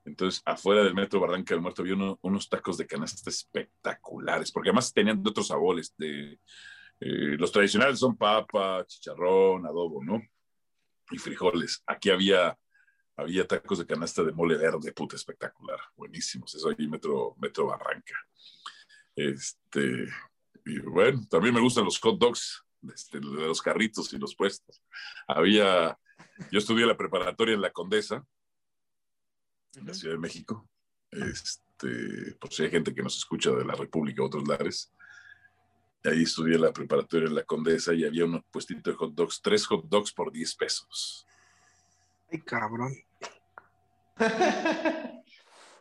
Entonces, 0.05 0.41
afuera 0.45 0.83
del 0.83 0.93
metro 0.93 1.19
Barranca 1.19 1.53
del 1.53 1.61
Muerto 1.61 1.81
había 1.81 1.95
uno- 1.95 2.19
unos 2.21 2.47
tacos 2.47 2.77
de 2.77 2.87
canasta 2.87 3.29
espectaculares, 3.29 4.51
porque 4.51 4.69
además 4.69 4.93
tenían 4.93 5.21
de 5.21 5.29
otros 5.29 5.47
sabores. 5.47 5.93
De, 5.97 6.39
eh, 6.99 7.35
los 7.37 7.51
tradicionales 7.51 7.99
son 7.99 8.15
papa, 8.15 8.85
chicharrón, 8.85 9.65
adobo, 9.65 10.03
¿no? 10.03 10.21
Y 11.11 11.17
frijoles. 11.17 11.83
Aquí 11.87 12.09
había 12.09 12.57
había 13.17 13.47
tacos 13.47 13.79
de 13.79 13.85
canasta 13.85 14.23
de 14.23 14.33
mole 14.33 14.57
verde, 14.57 14.91
puta, 14.91 15.15
espectacular, 15.15 15.79
buenísimos, 15.95 16.53
eso 16.53 16.67
ahí 16.69 16.85
Metro, 16.85 17.33
Metro 17.37 17.67
Barranca. 17.67 18.13
Este, 19.15 20.05
y 20.65 20.79
bueno, 20.79 21.25
también 21.29 21.53
me 21.55 21.61
gustan 21.61 21.85
los 21.85 21.97
hot 21.99 22.19
dogs, 22.19 22.63
este, 22.93 23.21
los 23.21 23.61
carritos 23.61 24.11
y 24.11 24.17
los 24.17 24.35
puestos. 24.35 24.83
Había, 25.27 25.97
yo 26.51 26.59
estudié 26.59 26.85
la 26.85 26.97
preparatoria 26.97 27.55
en 27.55 27.61
La 27.61 27.71
Condesa, 27.71 28.25
en 29.77 29.85
la 29.87 29.93
Ciudad 29.93 30.15
de 30.15 30.19
México. 30.19 30.67
Este, 31.11 32.35
por 32.39 32.51
si 32.53 32.63
hay 32.63 32.71
gente 32.71 32.93
que 32.93 33.01
nos 33.03 33.17
escucha 33.17 33.51
de 33.51 33.65
la 33.65 33.75
República 33.75 34.21
o 34.23 34.25
otros 34.27 34.47
lares. 34.47 34.91
Ahí 36.03 36.23
estudié 36.23 36.57
la 36.59 36.71
preparatoria 36.71 37.27
en 37.27 37.35
La 37.35 37.43
Condesa 37.43 37.93
y 37.93 38.05
había 38.05 38.25
un 38.25 38.41
puestito 38.51 38.91
de 38.91 38.95
hot 38.95 39.13
dogs, 39.15 39.41
tres 39.41 39.65
hot 39.65 39.85
dogs 39.87 40.11
por 40.13 40.31
10 40.31 40.55
pesos. 40.55 41.25
Ay, 42.31 42.41
cabrón. 42.41 42.93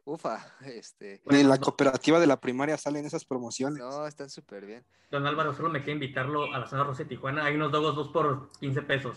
Ufa, 0.06 0.54
este. 0.66 1.22
Ni 1.26 1.40
en 1.40 1.48
la 1.48 1.58
cooperativa 1.58 2.20
de 2.20 2.26
la 2.26 2.38
primaria 2.40 2.76
salen 2.76 3.06
esas 3.06 3.24
promociones. 3.24 3.78
No, 3.78 4.06
están 4.06 4.28
súper 4.28 4.66
bien. 4.66 4.84
Don 5.10 5.26
Álvaro, 5.26 5.54
solo 5.54 5.70
me 5.70 5.82
queda 5.82 5.92
invitarlo 5.92 6.52
a 6.52 6.58
la 6.58 6.66
zona 6.66 6.84
rosa 6.84 7.04
de 7.04 7.08
Tijuana. 7.08 7.44
Hay 7.46 7.54
unos 7.54 7.72
dogos 7.72 7.94
2 7.96 8.08
por 8.08 8.50
15 8.60 8.82
pesos. 8.82 9.16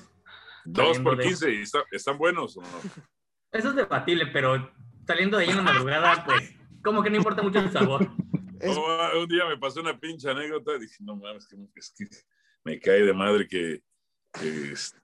Dos 0.64 1.00
por 1.00 1.18
de- 1.18 1.24
15 1.26 1.54
y 1.54 1.62
está- 1.64 1.84
están 1.92 2.18
buenos 2.18 2.56
o 2.58 2.62
no? 2.62 2.68
Eso 3.52 3.70
es 3.70 3.76
debatible, 3.76 4.28
pero 4.28 4.72
saliendo 5.06 5.38
de 5.38 5.46
ahí 5.46 5.50
en 5.50 5.58
la 5.58 5.64
madrugada, 5.64 6.24
pues, 6.26 6.54
como 6.84 7.02
que 7.02 7.10
no 7.10 7.18
importa 7.18 7.42
mucho 7.42 7.60
el 7.60 7.72
sabor. 7.72 8.08
Es- 8.60 8.76
Oh, 8.76 9.20
un 9.22 9.28
día 9.28 9.46
me 9.46 9.58
pasó 9.58 9.82
una 9.82 10.00
pinche 10.00 10.30
anécdota 10.32 10.76
y 10.76 10.80
dije, 10.80 10.96
no 11.02 11.16
mames, 11.16 11.48
que, 11.48 11.56
es 11.76 11.94
que 11.96 12.06
me 12.64 12.80
cae 12.80 13.04
de 13.04 13.14
madre 13.14 13.48
que, 13.48 13.84
que, 14.34 14.72
este, 14.72 14.98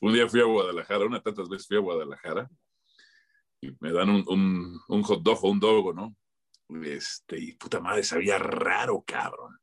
un 0.00 0.14
día 0.14 0.26
fui 0.26 0.40
a 0.40 0.44
Guadalajara, 0.44 1.04
una 1.04 1.20
tantas 1.22 1.46
veces 1.50 1.66
fui 1.68 1.76
a 1.76 1.80
Guadalajara 1.80 2.48
y 3.60 3.70
me 3.80 3.92
dan 3.92 4.08
un, 4.08 4.24
un, 4.26 4.80
un 4.88 5.02
hot 5.02 5.22
dog 5.22 5.44
o 5.44 5.50
un 5.50 5.60
dogo, 5.60 5.92
¿no? 5.92 6.16
Este, 6.82 7.38
y 7.38 7.52
puta 7.52 7.80
madre, 7.80 8.02
sabía 8.02 8.38
raro, 8.38 9.04
cabrón. 9.06 9.58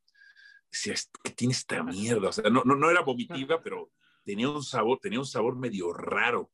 Decía, 0.72 0.94
¿qué 1.24 1.32
tiene 1.32 1.54
esta 1.54 1.82
mierda? 1.82 2.30
O 2.30 2.32
sea, 2.32 2.52
no, 2.52 2.62
no, 2.66 2.76
no 2.76 2.92
era 2.92 3.02
vomitiva, 3.02 3.60
pero 3.64 3.90
tenía 4.24 4.48
un 4.48 4.62
sabor, 4.62 5.00
tenía 5.02 5.18
un 5.20 5.26
sabor 5.26 5.56
medio 5.58 5.92
raro. 5.92 6.52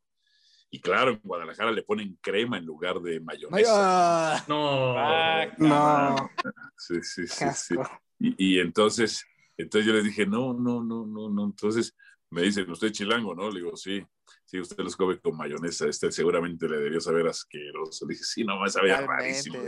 Y 0.74 0.82
claro, 0.82 1.12
en 1.12 1.20
Guadalajara 1.22 1.72
le 1.72 1.84
ponen 1.84 2.18
crema 2.20 2.58
en 2.58 2.66
lugar 2.66 3.00
de 3.00 3.20
mayonesa. 3.20 4.34
Ah, 4.38 4.44
No. 4.48 4.98
Ah, 4.98 5.46
No, 5.60 6.32
Sí, 6.76 6.96
sí, 7.04 7.28
sí, 7.28 7.46
sí. 7.54 7.76
Y, 8.18 8.56
y 8.56 8.60
entonces, 8.60 9.24
entonces 9.56 9.86
yo 9.86 9.94
les 9.94 10.04
dije, 10.04 10.26
no, 10.26 10.56
no, 10.56 10.84
no, 10.84 11.06
no, 11.06 11.30
no. 11.30 11.46
Entonces 11.46 11.96
me 12.32 12.42
dicen, 12.42 12.68
¿usted 12.72 12.88
es 12.88 12.94
chilango, 12.94 13.36
no? 13.36 13.52
Le 13.52 13.60
digo, 13.60 13.78
sí, 13.78 14.04
sí, 14.46 14.60
usted 14.60 14.80
los 14.84 14.96
come 14.96 15.20
con 15.20 15.38
mayonesa. 15.38 15.86
Este 15.88 16.12
seguramente 16.12 16.68
le 16.68 16.78
debió 16.78 17.00
saber 17.00 17.28
asqueroso. 17.28 18.08
Le 18.08 18.14
dije, 18.16 18.24
sí, 18.24 18.44
no, 18.44 18.60
me 18.60 18.68
sabía 18.68 19.00
rarísimo. 19.02 19.60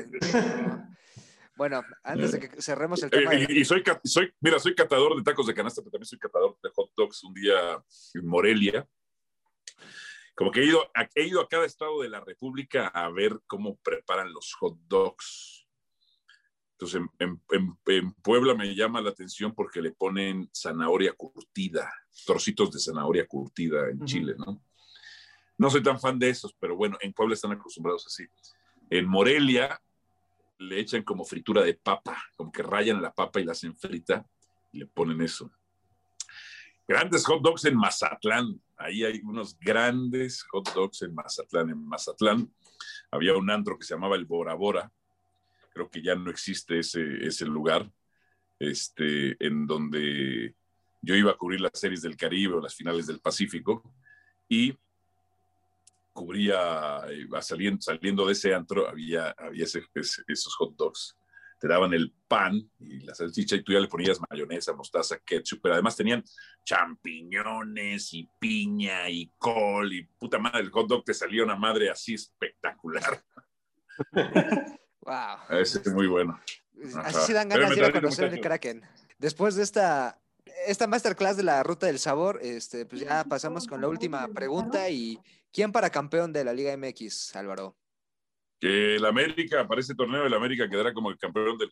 Bueno, 1.55 1.83
antes 2.03 2.31
de 2.31 2.39
que 2.39 2.61
cerremos 2.63 3.03
el 3.03 3.11
tema. 3.11 3.31
Eh, 3.35 3.45
y, 3.47 3.59
y 3.59 3.63
soy, 3.65 3.83
soy, 4.03 4.33
mira, 4.39 4.57
soy 4.57 4.73
catador 4.73 5.15
de 5.17 5.21
tacos 5.21 5.45
de 5.45 5.53
canasta, 5.53 5.83
pero 5.83 5.91
también 5.91 6.07
soy 6.07 6.17
catador 6.17 6.57
de 6.63 6.69
hot 6.73 6.89
dogs. 6.97 7.23
Un 7.23 7.33
día 7.35 7.79
en 8.15 8.25
Morelia, 8.25 8.87
como 10.36 10.52
que 10.52 10.60
he 10.62 10.65
ido, 10.65 10.82
a, 10.93 11.08
he 11.15 11.24
ido 11.28 11.41
a 11.41 11.48
cada 11.48 11.65
estado 11.65 12.02
de 12.02 12.10
la 12.10 12.19
República 12.19 12.88
a 12.88 13.10
ver 13.10 13.39
cómo 13.48 13.78
preparan 13.78 14.32
los 14.34 14.54
hot 14.56 14.78
dogs. 14.88 15.65
Entonces, 16.74 17.02
en, 17.02 17.10
en- 17.19 17.41
en- 17.52 17.78
en 17.86 18.13
Puebla 18.15 18.54
me 18.54 18.76
llama 18.76 19.00
la 19.02 19.10
atención 19.12 19.54
porque 19.56 19.82
le 19.82 19.91
ponen 19.91 20.50
zanahoria 20.54 21.13
curtida, 21.13 21.89
trocitos 22.26 22.71
de 22.71 22.80
zanahoria 22.80 23.26
curtida 23.28 23.89
en. 23.89 24.04
Chile, 24.06 24.36
¿no? 24.38 24.62
No 25.58 25.69
soy 25.69 25.82
tan 25.82 25.98
fan 26.02 26.19
de 26.19 26.30
esos, 26.30 26.54
pero 26.60 26.76
bueno, 26.76 26.98
en 27.00 27.13
Puebla 27.13 27.34
están 27.34 27.54
acostumbrados 27.54 28.06
así. 28.08 28.26
En 28.89 29.08
Morelia 29.08 29.82
le 30.58 30.80
echan 30.82 31.04
como 31.04 31.24
fritura 31.24 31.63
de 31.63 31.76
papa, 31.76 32.21
como 32.36 32.52
que 32.52 32.62
rayan 32.62 33.02
la 33.02 33.13
papa 33.13 33.39
y 33.39 33.45
la 33.45 33.54
hacen 33.54 33.74
frita 33.78 34.26
y 34.74 34.80
le 34.80 34.86
ponen 34.88 35.21
eso. 35.21 35.50
Grandes 36.86 37.26
hot 37.26 37.41
dogs 37.41 37.63
en 37.65 37.78
Mazatlán. 37.78 38.62
Ahí 38.77 39.03
hay 39.03 39.21
unos 39.23 39.57
grandes 39.59 40.43
hot 40.43 40.73
dogs 40.73 41.01
en 41.01 41.13
Mazatlán. 41.13 41.69
En 41.69 41.88
Mazatlán 41.88 42.53
había 43.11 43.35
un 43.35 43.49
antro 43.49 43.77
que 43.77 43.85
se 43.85 43.93
llamaba 43.93 44.15
el 44.15 44.25
Bora 44.25 44.53
Bora. 44.53 44.91
Creo 45.73 45.89
que 45.89 46.01
ya 46.01 46.15
no 46.15 46.29
existe 46.29 46.79
ese, 46.79 47.25
ese 47.25 47.45
lugar, 47.45 47.89
este, 48.59 49.35
en 49.45 49.67
donde 49.67 50.55
yo 51.01 51.15
iba 51.15 51.31
a 51.31 51.38
cubrir 51.38 51.61
las 51.61 51.79
series 51.79 52.01
del 52.01 52.17
Caribe 52.17 52.55
o 52.55 52.61
las 52.61 52.75
finales 52.75 53.07
del 53.07 53.19
Pacífico 53.19 53.83
y 54.47 54.75
cubría, 56.13 57.01
iba 57.13 57.41
saliendo, 57.41 57.81
saliendo 57.81 58.25
de 58.25 58.31
ese 58.31 58.53
antro, 58.53 58.88
había, 58.88 59.31
había 59.38 59.65
esos 59.65 60.55
hot 60.55 60.75
dogs. 60.75 61.15
Te 61.59 61.67
daban 61.67 61.93
el 61.93 62.13
pan 62.27 62.69
y 62.79 62.99
la 62.99 63.15
salchicha 63.15 63.55
y 63.55 63.63
tú 63.63 63.73
ya 63.73 63.79
le 63.79 63.87
ponías 63.87 64.19
mayonesa, 64.29 64.73
mostaza, 64.73 65.19
ketchup, 65.19 65.61
pero 65.61 65.73
además 65.75 65.95
tenían 65.95 66.23
champiñones 66.63 68.13
y 68.13 68.29
piña 68.39 69.09
y 69.09 69.31
col 69.37 69.93
y 69.93 70.03
puta 70.03 70.37
madre, 70.37 70.61
el 70.61 70.71
hot 70.71 70.87
dog 70.87 71.03
te 71.05 71.13
salía 71.13 71.43
una 71.43 71.55
madre 71.55 71.89
así 71.89 72.13
espectacular. 72.13 73.23
Wow. 75.05 75.59
Ese 75.59 75.79
es 75.79 75.93
muy 75.93 76.07
bueno. 76.07 76.39
Así 77.03 77.19
se 77.27 77.33
dan 77.33 77.47
ganas 77.47 77.69
de 77.69 77.77
ir 77.77 77.83
a 77.83 77.91
conocer 77.91 78.33
el. 78.33 78.41
Kraken. 78.41 78.81
Después 79.19 79.55
de 79.55 79.63
esta, 79.63 80.19
esta 80.65 80.87
masterclass 80.87 81.37
de 81.37 81.43
la 81.43 81.63
ruta 81.63 81.87
del 81.87 81.99
sabor, 81.99 82.39
este, 82.41 82.85
pues 82.85 83.01
ya 83.01 83.23
pasamos 83.23 83.67
con 83.67 83.81
la 83.81 83.87
última 83.87 84.27
pregunta 84.29 84.89
y 84.89 85.19
¿quién 85.53 85.71
para 85.71 85.89
campeón 85.89 86.33
de 86.33 86.43
la 86.43 86.53
Liga 86.53 86.75
MX, 86.75 87.35
Álvaro? 87.35 87.77
Que 88.59 88.95
el 88.95 89.05
América, 89.05 89.67
para 89.67 89.81
este 89.81 89.95
torneo, 89.95 90.25
el 90.25 90.33
América 90.33 90.69
quedará 90.69 90.93
como 90.93 91.09
el 91.09 91.17
campeón 91.17 91.57
del- 91.57 91.71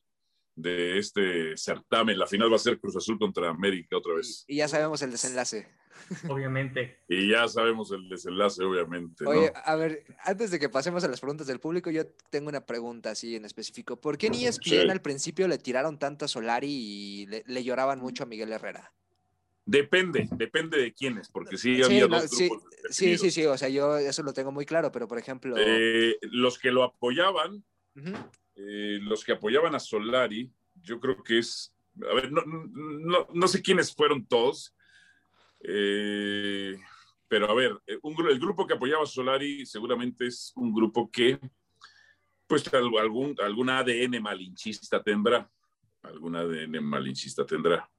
de 0.55 0.99
este 0.99 1.57
certamen. 1.57 2.19
La 2.19 2.27
final 2.27 2.51
va 2.51 2.57
a 2.57 2.59
ser 2.59 2.79
Cruz 2.79 2.95
Azul 2.95 3.17
contra 3.17 3.49
América 3.49 3.97
otra 3.97 4.13
vez. 4.13 4.43
Y 4.47 4.57
ya 4.57 4.67
sabemos 4.67 5.01
el 5.01 5.09
desenlace. 5.11 5.67
Obviamente. 6.29 6.99
Y 7.07 7.29
ya 7.29 7.47
sabemos 7.47 7.91
el 7.91 8.07
desenlace, 8.09 8.63
obviamente. 8.63 9.23
¿no? 9.23 9.29
Oye, 9.31 9.51
a 9.53 9.75
ver, 9.75 10.03
antes 10.23 10.51
de 10.51 10.59
que 10.59 10.69
pasemos 10.69 11.03
a 11.03 11.07
las 11.07 11.19
preguntas 11.21 11.47
del 11.47 11.59
público, 11.59 11.89
yo 11.91 12.05
tengo 12.29 12.49
una 12.49 12.65
pregunta 12.65 13.11
así 13.11 13.35
en 13.35 13.45
específico. 13.45 13.99
¿Por 13.99 14.17
qué 14.17 14.27
en 14.27 14.33
ESPN 14.35 14.81
Sí. 14.83 14.89
al 14.89 15.01
principio 15.01 15.47
le 15.47 15.57
tiraron 15.57 15.97
tanto 15.97 16.25
a 16.25 16.27
Solari 16.27 16.69
y 16.69 17.25
le, 17.27 17.43
le 17.47 17.63
lloraban 17.63 17.99
mucho 17.99 18.23
a 18.23 18.25
Miguel 18.27 18.51
Herrera? 18.51 18.93
Depende, 19.65 20.27
depende 20.31 20.77
de 20.77 20.93
quiénes, 20.93 21.29
porque 21.29 21.57
sí, 21.57 21.75
Sí, 21.77 21.83
había 21.83 22.07
dos 22.07 22.29
sí, 22.29 22.47
grupos. 22.49 22.63
sí, 22.89 23.05
definidos. 23.07 23.21
sí, 23.21 23.31
sí, 23.31 23.45
o 23.45 23.57
sea, 23.57 23.69
yo 23.69 23.97
eso 23.97 24.21
lo 24.23 24.33
tengo 24.33 24.51
muy 24.51 24.65
claro, 24.65 24.91
pero 24.91 25.07
por 25.07 25.17
ejemplo, 25.17 25.55
Eh, 25.57 26.17
los 26.23 26.59
que 26.59 26.71
lo 26.71 26.83
apoyaban, 26.83 27.63
eh, 28.55 28.99
los 29.01 29.23
que 29.23 29.31
apoyaban 29.31 29.73
a 29.73 29.79
Solari, 29.79 30.51
yo 30.81 30.99
creo 30.99 31.23
que 31.23 31.39
es, 31.39 31.73
a 32.09 32.13
ver, 32.13 32.31
no, 32.31 32.41
no, 32.45 33.27
no 33.33 33.47
sé 33.47 33.61
quiénes 33.61 33.95
fueron 33.95 34.25
todos, 34.25 34.75
eh, 35.61 36.77
pero 37.29 37.49
a 37.49 37.53
ver, 37.53 37.79
eh, 37.87 37.97
un 38.03 38.15
el 38.27 38.39
grupo 38.39 38.67
que 38.67 38.73
apoyaba 38.73 39.03
a 39.03 39.07
Solari 39.07 39.65
seguramente 39.65 40.27
es 40.27 40.51
un 40.55 40.73
grupo 40.73 41.09
que, 41.09 41.39
pues, 42.47 42.71
al- 42.73 42.97
algún, 42.99 43.35
algún 43.41 43.69
ADN 43.69 44.19
malinchista 44.19 45.01
tendrá, 45.01 45.49
algún 46.01 46.35
ADN 46.35 46.81
malinchista 46.81 47.45
tendrá. 47.45 47.89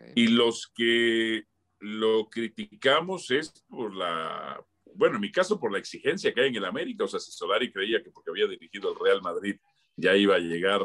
Ok. 0.00 0.12
Y 0.14 0.28
los 0.28 0.72
que 0.74 1.44
lo 1.80 2.28
criticamos 2.30 3.30
es 3.30 3.52
por 3.68 3.94
la, 3.94 4.64
bueno, 4.94 5.16
en 5.16 5.20
mi 5.20 5.30
caso 5.30 5.58
por 5.58 5.72
la 5.72 5.78
exigencia 5.78 6.32
que 6.32 6.40
hay 6.40 6.48
en 6.48 6.56
el 6.56 6.64
América. 6.64 7.04
O 7.04 7.08
sea, 7.08 7.20
si 7.20 7.32
Solari 7.32 7.72
creía 7.72 8.02
que 8.02 8.10
porque 8.10 8.30
había 8.30 8.46
dirigido 8.46 8.92
el 8.92 8.98
Real 8.98 9.20
Madrid 9.22 9.56
ya 9.96 10.16
iba 10.16 10.36
a 10.36 10.40
llegar 10.40 10.80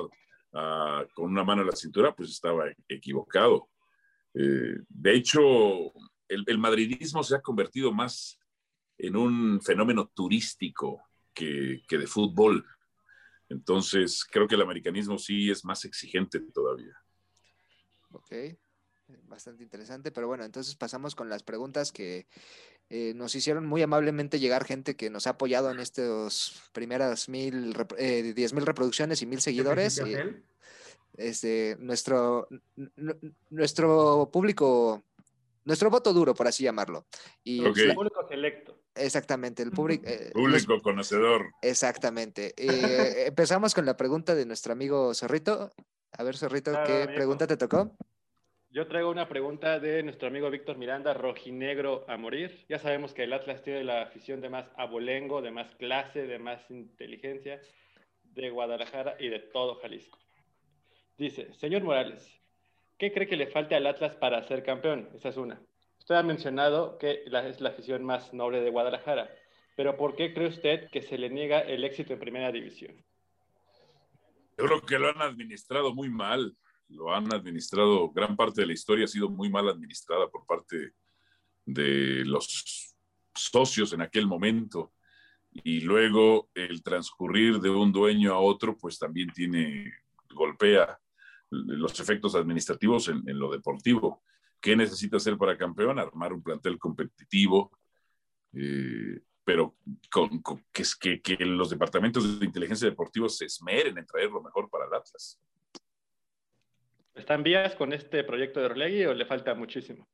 ah, 0.53 1.05
con 1.13 1.31
una 1.31 1.43
mano 1.43 1.61
en 1.61 1.67
la 1.67 1.75
cintura, 1.75 2.15
pues 2.15 2.29
estaba 2.31 2.65
equivocado. 2.87 3.69
Eh, 4.33 4.77
de 4.87 5.13
hecho, 5.13 5.93
el, 6.27 6.43
el 6.45 6.57
madridismo 6.57 7.23
se 7.23 7.35
ha 7.35 7.41
convertido 7.41 7.91
más 7.91 8.39
en 8.97 9.15
un 9.15 9.61
fenómeno 9.61 10.11
turístico 10.13 11.01
que, 11.33 11.81
que 11.87 11.97
de 11.97 12.07
fútbol. 12.07 12.65
Entonces, 13.47 14.25
creo 14.29 14.47
que 14.47 14.55
el 14.55 14.61
americanismo 14.61 15.17
sí 15.17 15.49
es 15.49 15.65
más 15.65 15.85
exigente 15.85 16.39
todavía. 16.53 16.93
Ok, 18.11 18.33
bastante 19.27 19.63
interesante, 19.63 20.11
pero 20.11 20.27
bueno, 20.27 20.43
entonces 20.43 20.75
pasamos 20.75 21.15
con 21.15 21.29
las 21.29 21.43
preguntas 21.43 21.91
que 21.91 22.27
eh, 22.89 23.13
nos 23.15 23.35
hicieron 23.35 23.65
muy 23.65 23.81
amablemente 23.81 24.39
llegar 24.39 24.65
gente 24.65 24.95
que 24.95 25.09
nos 25.09 25.27
ha 25.27 25.31
apoyado 25.31 25.71
en 25.71 25.79
estos 25.79 26.61
primeras 26.73 27.29
mil, 27.29 27.75
eh, 27.97 28.33
diez 28.33 28.53
mil 28.53 28.65
reproducciones 28.65 29.21
y 29.21 29.25
mil 29.25 29.41
seguidores. 29.41 30.01
Este, 31.17 31.75
nuestro, 31.79 32.47
nuestro 33.49 34.29
público, 34.31 35.03
nuestro 35.65 35.89
voto 35.89 36.13
duro, 36.13 36.33
por 36.33 36.47
así 36.47 36.63
llamarlo. 36.63 37.05
Y 37.43 37.61
la- 37.61 37.93
Público 37.93 38.25
selecto. 38.29 38.79
exactamente, 38.95 39.61
el 39.63 39.71
público. 39.71 40.09
Público 40.33 40.81
conocedor. 40.81 41.51
exactamente. 41.61 42.53
Eh, 42.55 43.25
empezamos 43.27 43.73
con 43.75 43.85
la 43.85 43.97
pregunta 43.97 44.33
de 44.33 44.45
nuestro 44.45 44.71
amigo 44.71 45.13
Zorrito. 45.13 45.71
A 46.13 46.23
ver, 46.23 46.37
Zorrito, 46.37 46.71
Claro, 46.71 46.85
¿qué 46.87 47.13
pregunta 47.13 47.45
te 47.47 47.57
tocó? 47.57 47.95
Yo 48.71 48.87
traigo 48.87 49.09
una 49.09 49.27
pregunta 49.27 49.79
de 49.79 50.03
nuestro 50.03 50.27
amigo 50.27 50.49
Víctor 50.51 50.77
Miranda, 50.77 51.13
rojinegro 51.15 52.05
a 52.07 52.17
morir. 52.17 52.65
Ya 52.69 52.77
sabemos 52.77 53.13
que 53.13 53.23
el 53.23 53.33
Atlas 53.33 53.63
tiene 53.63 53.83
la 53.83 54.03
afición 54.03 54.41
de 54.41 54.49
más 54.49 54.69
abolengo, 54.77 55.41
de 55.41 55.49
más 55.49 55.73
clase, 55.75 56.27
de 56.27 56.37
más 56.37 56.69
inteligencia, 56.69 57.59
de 58.35 58.49
Guadalajara 58.51 59.15
y 59.19 59.29
de 59.29 59.39
todo 59.39 59.75
Jalisco. 59.79 60.19
Dice, 61.17 61.51
señor 61.55 61.81
Morales, 61.83 62.39
¿qué 62.99 63.11
cree 63.11 63.27
que 63.27 63.35
le 63.37 63.47
falte 63.47 63.73
al 63.75 63.87
Atlas 63.87 64.15
para 64.15 64.43
ser 64.47 64.63
campeón? 64.63 65.09
Esa 65.15 65.29
es 65.29 65.37
una. 65.37 65.59
Usted 65.97 66.15
ha 66.15 66.23
mencionado 66.23 66.99
que 66.99 67.23
la- 67.25 67.47
es 67.47 67.59
la 67.61 67.69
afición 67.69 68.03
más 68.03 68.33
noble 68.35 68.61
de 68.61 68.69
Guadalajara, 68.69 69.29
pero 69.75 69.97
¿por 69.97 70.15
qué 70.15 70.31
cree 70.31 70.47
usted 70.47 70.89
que 70.91 71.01
se 71.01 71.17
le 71.17 71.29
niega 71.31 71.59
el 71.61 71.83
éxito 71.83 72.13
en 72.13 72.19
primera 72.19 72.51
división? 72.51 72.95
Yo 74.59 74.65
creo 74.65 74.81
que 74.81 74.99
lo 74.99 75.07
han 75.09 75.21
administrado 75.21 75.93
muy 75.95 76.09
mal. 76.09 76.55
Lo 76.89 77.13
han 77.13 77.33
administrado, 77.33 78.09
gran 78.11 78.35
parte 78.35 78.61
de 78.61 78.67
la 78.67 78.73
historia 78.73 79.05
ha 79.05 79.07
sido 79.07 79.29
muy 79.29 79.49
mal 79.49 79.69
administrada 79.69 80.27
por 80.29 80.45
parte 80.45 80.93
de 81.65 82.25
los 82.25 82.95
socios 83.35 83.93
en 83.93 84.01
aquel 84.01 84.27
momento. 84.27 84.93
Y 85.51 85.81
luego 85.81 86.49
el 86.53 86.83
transcurrir 86.83 87.59
de 87.59 87.69
un 87.69 87.91
dueño 87.91 88.33
a 88.33 88.39
otro, 88.39 88.77
pues 88.77 88.99
también 88.99 89.31
tiene, 89.31 89.91
golpea 90.31 90.99
los 91.49 91.99
efectos 91.99 92.35
administrativos 92.35 93.07
en, 93.07 93.23
lo 93.39 93.51
deportivo. 93.51 94.23
¿Qué 94.61 94.75
necesita 94.75 95.17
hacer 95.17 95.37
para 95.37 95.57
campeón? 95.57 95.97
Armar 95.99 96.33
un 96.33 96.43
plantel 96.43 96.77
competitivo, 96.77 97.71
eh, 98.53 99.21
pero 99.43 99.75
con, 100.11 100.39
con- 100.41 100.65
que, 100.71 101.21
que 101.21 101.45
los 101.45 101.69
departamentos 101.69 102.39
de 102.39 102.45
inteligencia 102.45 102.89
deportiva 102.89 103.29
se 103.29 103.45
esmeren 103.45 103.97
en 103.97 104.05
traer 104.05 104.29
lo 104.29 104.43
mejor 104.43 104.69
para 104.69 104.85
el 104.85 104.93
Atlas. 104.93 105.39
¿Está 107.19 107.33
en 107.35 107.43
vías 107.43 107.75
con 107.75 107.91
este 107.91 108.23
proyecto 108.23 108.59
de 108.59 108.67
Orlegui 108.67 109.05
o 109.05 109.13
le 109.13 109.25
falta 109.25 109.53
muchísimo? 109.53 110.07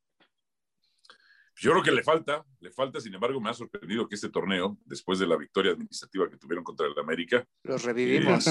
Yo 1.57 1.71
creo 1.71 1.83
que 1.83 1.91
le 1.91 2.03
falta, 2.03 2.43
le 2.59 2.71
falta, 2.71 2.99
sin 2.99 3.13
embargo, 3.13 3.39
me 3.39 3.49
ha 3.49 3.53
sorprendido 3.53 4.07
que 4.09 4.15
este 4.15 4.29
torneo, 4.29 4.77
después 4.85 5.19
de 5.19 5.27
la 5.27 5.37
victoria 5.37 5.71
administrativa 5.71 6.29
que 6.29 6.37
tuvieron 6.37 6.63
contra 6.65 6.87
el 6.87 6.99
América, 6.99 7.47
Los 7.63 7.83
revivimos. 7.83 8.45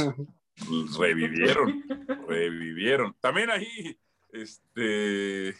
revivieron, 0.98 1.84
revivieron. 2.26 3.14
También 3.20 3.50
ahí, 3.50 3.98
este, 4.32 5.54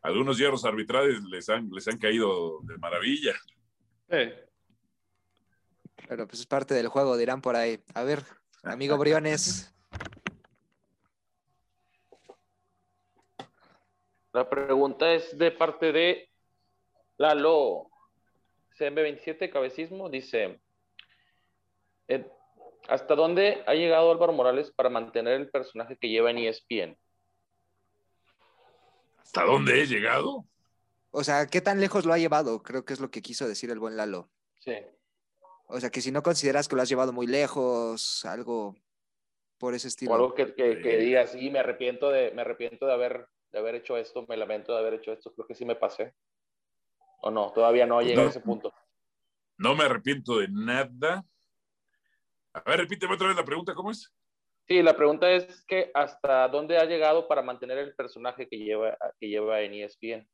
algunos 0.00 0.38
hierros 0.38 0.64
arbitrales 0.64 1.22
les 1.24 1.48
han, 1.50 1.68
les 1.70 1.86
han 1.88 1.98
caído 1.98 2.60
de 2.62 2.78
maravilla. 2.78 3.34
Eh, 4.08 4.48
Pero 6.08 6.26
pues 6.26 6.40
es 6.40 6.46
parte 6.46 6.72
del 6.72 6.88
juego, 6.88 7.16
dirán 7.18 7.42
por 7.42 7.56
ahí. 7.56 7.82
A 7.94 8.04
ver, 8.04 8.22
amigo 8.62 8.96
Briones. 8.96 9.74
La 14.38 14.48
pregunta 14.48 15.12
es 15.14 15.36
de 15.36 15.50
parte 15.50 15.90
de 15.90 16.30
Lalo 17.16 17.90
CM27 18.78 19.50
Cabecismo. 19.50 20.08
Dice, 20.08 20.60
eh, 22.06 22.24
¿hasta 22.86 23.16
dónde 23.16 23.64
ha 23.66 23.74
llegado 23.74 24.12
Álvaro 24.12 24.32
Morales 24.32 24.70
para 24.70 24.90
mantener 24.90 25.32
el 25.40 25.50
personaje 25.50 25.96
que 25.98 26.08
lleva 26.08 26.30
en 26.30 26.38
ESPN? 26.38 26.96
¿Hasta 29.20 29.42
dónde 29.44 29.82
he 29.82 29.86
llegado? 29.86 30.44
O 31.10 31.24
sea, 31.24 31.46
¿qué 31.46 31.60
tan 31.60 31.80
lejos 31.80 32.04
lo 32.06 32.12
ha 32.12 32.18
llevado? 32.18 32.62
Creo 32.62 32.84
que 32.84 32.92
es 32.92 33.00
lo 33.00 33.10
que 33.10 33.22
quiso 33.22 33.48
decir 33.48 33.70
el 33.72 33.80
buen 33.80 33.96
Lalo. 33.96 34.30
Sí. 34.60 34.74
O 35.66 35.80
sea, 35.80 35.90
que 35.90 36.00
si 36.00 36.12
no 36.12 36.22
consideras 36.22 36.68
que 36.68 36.76
lo 36.76 36.82
has 36.82 36.88
llevado 36.88 37.12
muy 37.12 37.26
lejos, 37.26 38.24
algo... 38.24 38.76
por 39.58 39.74
ese 39.74 39.88
O 39.88 39.90
estilo. 39.90 40.14
algo 40.14 40.34
que, 40.34 40.54
que, 40.54 40.80
que 40.80 40.90
Sí. 41.00 41.04
diga, 41.06 41.26
sí, 41.26 41.50
me 41.50 41.58
arrepiento 41.58 42.10
de, 42.10 42.30
me 42.30 42.42
arrepiento 42.42 42.86
de 42.86 42.92
haber, 42.92 43.26
de 43.50 43.58
haber 43.58 43.76
hecho 43.76 43.96
esto, 43.96 44.26
me 44.28 44.36
lamento 44.36 44.72
de 44.72 44.78
haber 44.80 44.94
hecho 44.94 45.12
esto, 45.12 45.32
creo 45.34 45.46
que 45.46 45.54
sí 45.54 45.64
me 45.64 45.76
pasé. 45.76 46.14
O 47.20 47.30
no, 47.30 47.52
todavía 47.52 47.86
no 47.86 48.00
llegué 48.00 48.20
a 48.20 48.24
No. 48.24 48.30
ese 48.30 48.40
punto. 48.40 48.72
No 49.56 49.74
me 49.74 49.84
arrepiento 49.84 50.38
de 50.38 50.48
nada. 50.48 51.24
A 52.52 52.60
ver, 52.70 52.80
repíteme 52.80 53.14
otra 53.14 53.28
vez 53.28 53.36
la 53.36 53.44
pregunta, 53.44 53.74
¿cómo 53.74 53.90
es? 53.90 54.12
Sí, 54.68 54.82
la 54.82 54.94
pregunta 54.96 55.30
es 55.30 55.64
que 55.64 55.90
hasta 55.94 56.46
dónde 56.48 56.76
ha 56.76 56.84
llegado 56.84 57.26
para 57.26 57.42
mantener 57.42 57.78
el 57.78 57.94
personaje 57.94 58.46
que 58.48 58.58
lleva, 58.58 58.96
que 59.18 59.28
lleva 59.28 59.60
en 59.62 59.74
ESPN. 59.74 60.28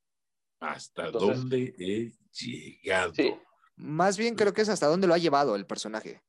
¿Hasta 0.60 1.06
Entonces- 1.06 1.38
dónde 1.38 1.74
he 1.78 2.12
llegado? 2.32 3.14
Sí, 3.14 3.34
Más 3.76 4.16
bien 4.18 4.34
creo 4.34 4.52
que 4.52 4.62
es 4.62 4.68
hasta 4.68 4.86
dónde 4.86 5.06
lo 5.06 5.14
ha 5.14 5.18
llevado 5.18 5.56
el 5.56 5.66
personaje. 5.66 6.22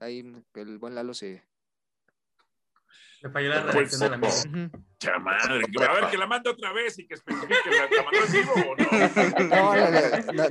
Ahí 0.00 0.24
el 0.54 0.78
buen 0.78 0.94
Lalo 0.94 1.14
se... 1.14 1.44
Me 3.24 3.30
falló 3.30 3.48
la 3.48 3.62
Pues, 3.62 3.74
redacción 3.74 4.00
de 4.02 4.08
la 4.10 4.16
mía. 4.18 4.28
Ujú. 4.28 4.84
Cha 4.98 5.18
madre, 5.18 5.62
que- 5.72 5.82
a 5.84 5.92
ver, 5.94 6.04
que 6.10 6.18
la 6.18 6.26
mande 6.26 6.50
otra 6.50 6.72
vez 6.74 6.98
y 6.98 7.06
que 7.06 7.14
especifique, 7.14 7.54
¿la, 7.70 7.96
la 7.96 8.02
mandó 8.02 8.26
en 8.26 8.32
vivo 8.32 8.52
o 8.54 8.76
no? 8.76 8.84
No, 9.48 9.74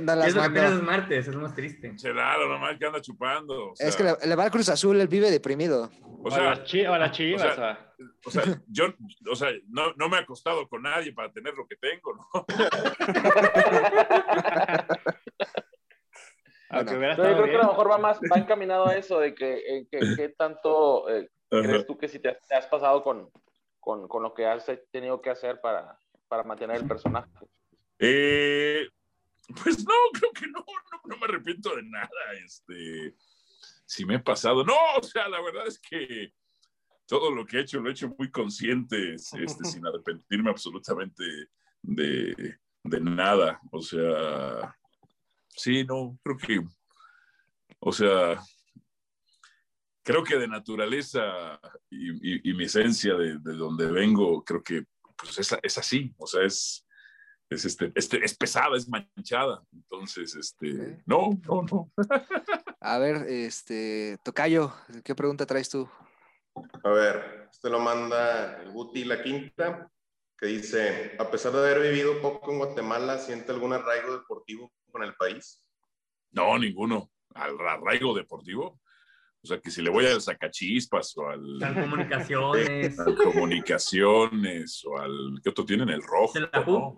no, 0.00 0.16
no, 0.16 0.22
que 0.22 0.28
es 0.28 0.34
mando. 0.34 0.82
martes, 0.82 1.28
es 1.28 1.34
lo 1.34 1.40
más 1.42 1.54
triste. 1.54 1.94
Claro, 2.02 2.48
nomás 2.48 2.76
que 2.76 2.86
anda 2.86 3.00
chupando. 3.00 3.70
o 3.70 3.76
sea, 3.76 3.86
Es 3.88 3.94
que 3.94 4.02
le, 4.02 4.14
le 4.26 4.34
va 4.34 4.42
al 4.44 4.50
Cruz 4.50 4.68
Azul, 4.68 5.00
él 5.00 5.06
vive 5.06 5.30
deprimido. 5.30 5.88
o 6.02 6.26
O, 6.26 6.30
sea, 6.32 6.42
las 6.50 6.64
chi- 6.64 6.84
o 6.84 6.98
las 6.98 7.12
chivas. 7.12 7.44
o 7.44 7.54
sea, 7.54 7.94
o 8.26 8.30
sea, 8.32 8.42
yo, 8.66 8.86
o 9.30 9.36
sea, 9.36 9.50
no, 9.68 9.92
no 9.94 10.08
me 10.08 10.16
he 10.16 10.20
acostado 10.20 10.68
con 10.68 10.82
nadie 10.82 11.12
para 11.12 11.30
tener 11.30 11.54
lo 11.54 11.68
que 11.68 11.76
tengo, 11.76 12.14
¿no? 12.16 12.44
Aunque 16.70 16.96
Bueno. 16.96 17.16
yo 17.16 17.22
creo 17.22 17.24
que 17.24 17.32
a 17.34 17.38
lo 17.38 17.44
bien. 17.46 17.58
mejor 17.68 17.90
va 17.90 17.98
más, 17.98 18.18
va 18.32 18.36
encaminado 18.38 18.88
a 18.88 18.96
eso, 18.96 19.20
de 19.20 19.32
que, 19.34 19.86
qué 19.90 20.34
tanto 20.36 21.08
eh, 21.08 21.28
crees 21.48 21.86
tú 21.86 21.96
que 21.98 22.08
si 22.08 22.18
te, 22.18 22.30
has- 22.30 22.46
te 22.48 22.54
has 22.54 22.66
pasado 22.66 23.02
con, 23.02 23.30
con, 23.80 24.08
con 24.08 24.22
lo 24.22 24.34
que 24.34 24.46
has 24.46 24.66
tenido 24.90 25.20
que 25.20 25.30
hacer 25.30 25.60
para, 25.60 25.98
para 26.28 26.42
mantener 26.42 26.76
el 26.78 26.88
personaje. 26.88 27.30
Eh, 27.98 28.88
pues 29.62 29.84
no, 29.84 29.92
creo 30.12 30.32
que 30.32 30.46
no, 30.48 30.60
no, 30.60 31.00
no 31.04 31.16
me 31.18 31.24
arrepiento 31.26 31.74
de 31.76 31.82
nada. 31.84 32.08
Este, 32.44 33.14
si 33.86 34.04
me 34.04 34.16
he 34.16 34.20
pasado, 34.20 34.64
no, 34.64 34.74
o 34.98 35.02
sea, 35.02 35.28
la 35.28 35.40
verdad 35.42 35.66
es 35.66 35.78
que 35.78 36.32
todo 37.06 37.30
lo 37.30 37.44
que 37.44 37.58
he 37.58 37.60
hecho 37.60 37.80
lo 37.80 37.88
he 37.88 37.92
hecho 37.92 38.08
muy 38.18 38.30
consciente, 38.30 39.14
este, 39.14 39.46
sin 39.64 39.86
arrepentirme 39.86 40.50
absolutamente 40.50 41.24
de, 41.82 42.58
de 42.82 43.00
nada. 43.00 43.60
O 43.70 43.80
sea, 43.82 44.74
sí, 45.48 45.84
no, 45.84 46.18
creo 46.22 46.36
que, 46.38 46.60
o 47.80 47.92
sea, 47.92 48.40
creo 50.04 50.22
que 50.22 50.36
de 50.38 50.46
naturaleza 50.46 51.58
y, 51.90 52.10
y- 52.12 52.50
y 52.50 52.54
mi 52.54 52.64
esencia 52.64 53.14
de, 53.14 53.38
de 53.38 53.52
donde 53.54 53.86
vengo, 53.90 54.44
creo 54.44 54.62
que 54.62 54.84
pues 55.16 55.38
es, 55.38 55.56
es 55.62 55.78
así, 55.78 56.14
o 56.18 56.26
sea, 56.26 56.42
es, 56.44 56.86
es, 57.48 57.64
este, 57.64 57.92
este, 57.94 58.24
es 58.24 58.36
pesada, 58.36 58.76
es 58.76 58.88
manchada. 58.88 59.62
Entonces, 59.72 60.34
este, 60.36 60.72
Ok. 60.72 61.02
no, 61.06 61.30
no, 61.46 61.62
no. 61.62 61.92
A 62.80 62.98
ver, 62.98 63.26
este, 63.28 64.18
Tocayo, 64.22 64.74
¿qué 65.04 65.14
pregunta 65.14 65.46
traes 65.46 65.70
tú? 65.70 65.88
A 66.84 66.90
ver, 66.90 67.48
este 67.50 67.70
lo 67.70 67.80
manda 67.80 68.60
el 68.62 68.70
Guti 68.72 69.04
La 69.04 69.22
Quinta, 69.22 69.90
que 70.36 70.46
dice, 70.46 71.16
a 71.18 71.30
pesar 71.30 71.52
de 71.52 71.58
haber 71.60 71.80
vivido 71.80 72.20
poco 72.20 72.52
en 72.52 72.58
Guatemala, 72.58 73.18
¿siente 73.18 73.52
algún 73.52 73.72
arraigo 73.72 74.12
deportivo 74.18 74.70
con 74.90 75.02
el 75.02 75.14
país? 75.14 75.62
No, 76.32 76.58
ninguno. 76.58 77.10
Al 77.34 77.58
arraigo 77.60 78.14
deportivo. 78.14 78.80
O 79.44 79.46
sea, 79.46 79.60
que 79.60 79.70
si 79.70 79.82
le 79.82 79.90
voy 79.90 80.06
al 80.06 80.22
sacachispas 80.22 81.14
o 81.18 81.28
al, 81.28 81.58
comunicaciones. 81.74 82.98
al 82.98 83.14
comunicaciones 83.14 84.82
o 84.86 84.96
al, 84.98 85.38
¿qué 85.42 85.50
otro 85.50 85.66
tienen? 85.66 85.90
El 85.90 86.02
rojo. 86.02 86.32
¿no? 86.40 86.96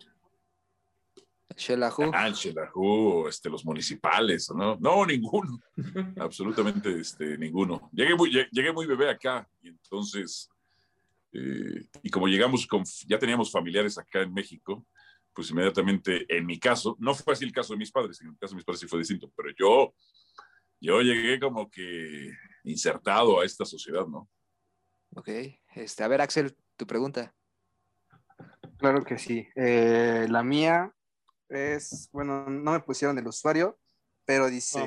Shelahu. 1.57 2.11
Ah, 2.13 2.29
el 2.29 2.35
Xelajú, 2.37 3.27
este, 3.29 3.49
los 3.51 3.65
municipales, 3.65 4.49
¿no? 4.55 4.77
No, 4.77 5.05
ninguno. 5.07 5.59
Absolutamente 6.21 7.01
este, 7.01 7.37
ninguno. 7.37 7.91
Llegué 7.93 8.15
muy, 8.15 8.31
lle- 8.31 8.49
llegué 8.53 8.73
muy 8.73 8.87
bebé 8.87 9.11
acá 9.11 9.49
y 9.63 9.69
entonces, 9.71 10.49
eh, 11.33 11.87
y 12.03 12.11
como 12.11 12.29
llegamos 12.29 12.65
con, 12.67 12.85
ya 13.09 13.19
teníamos 13.19 13.51
familiares 13.51 13.99
acá 13.99 14.21
en 14.23 14.33
México, 14.33 14.87
pues 15.33 15.51
inmediatamente, 15.51 16.27
en 16.29 16.47
mi 16.47 16.59
caso, 16.61 16.97
no 17.01 17.13
fue 17.15 17.33
así 17.33 17.45
el 17.45 17.53
caso 17.53 17.73
de 17.73 17.79
mis 17.79 17.91
padres, 17.91 18.21
en 18.21 18.29
el 18.29 18.39
caso 18.39 18.53
de 18.53 18.57
mis 18.57 18.65
padres 18.65 18.81
sí 18.81 18.87
fue 18.87 18.99
distinto, 19.01 19.33
pero 19.37 19.49
yo, 19.59 19.95
yo 20.87 21.01
llegué 21.01 21.40
como 21.40 21.68
que 21.68 22.31
insertado 22.62 23.40
a 23.40 23.44
esta 23.44 23.64
sociedad, 23.64 24.07
¿no? 24.07 24.29
Ok. 25.16 25.29
Este, 25.75 26.05
a 26.05 26.09
ver, 26.09 26.20
Axel, 26.20 26.57
tu 26.77 26.87
pregunta. 26.87 27.35
Claro 28.79 29.03
que 29.05 29.18
sí. 29.18 29.49
Eh, 29.57 30.27
la 30.31 30.44
mía 30.44 30.94
es, 31.49 32.09
bueno, 32.12 32.49
no 32.49 32.70
me 32.70 32.81
pusieron 32.81 33.18
el 33.18 33.27
usuario, 33.27 33.77
pero 34.25 34.49
dice, 34.49 34.81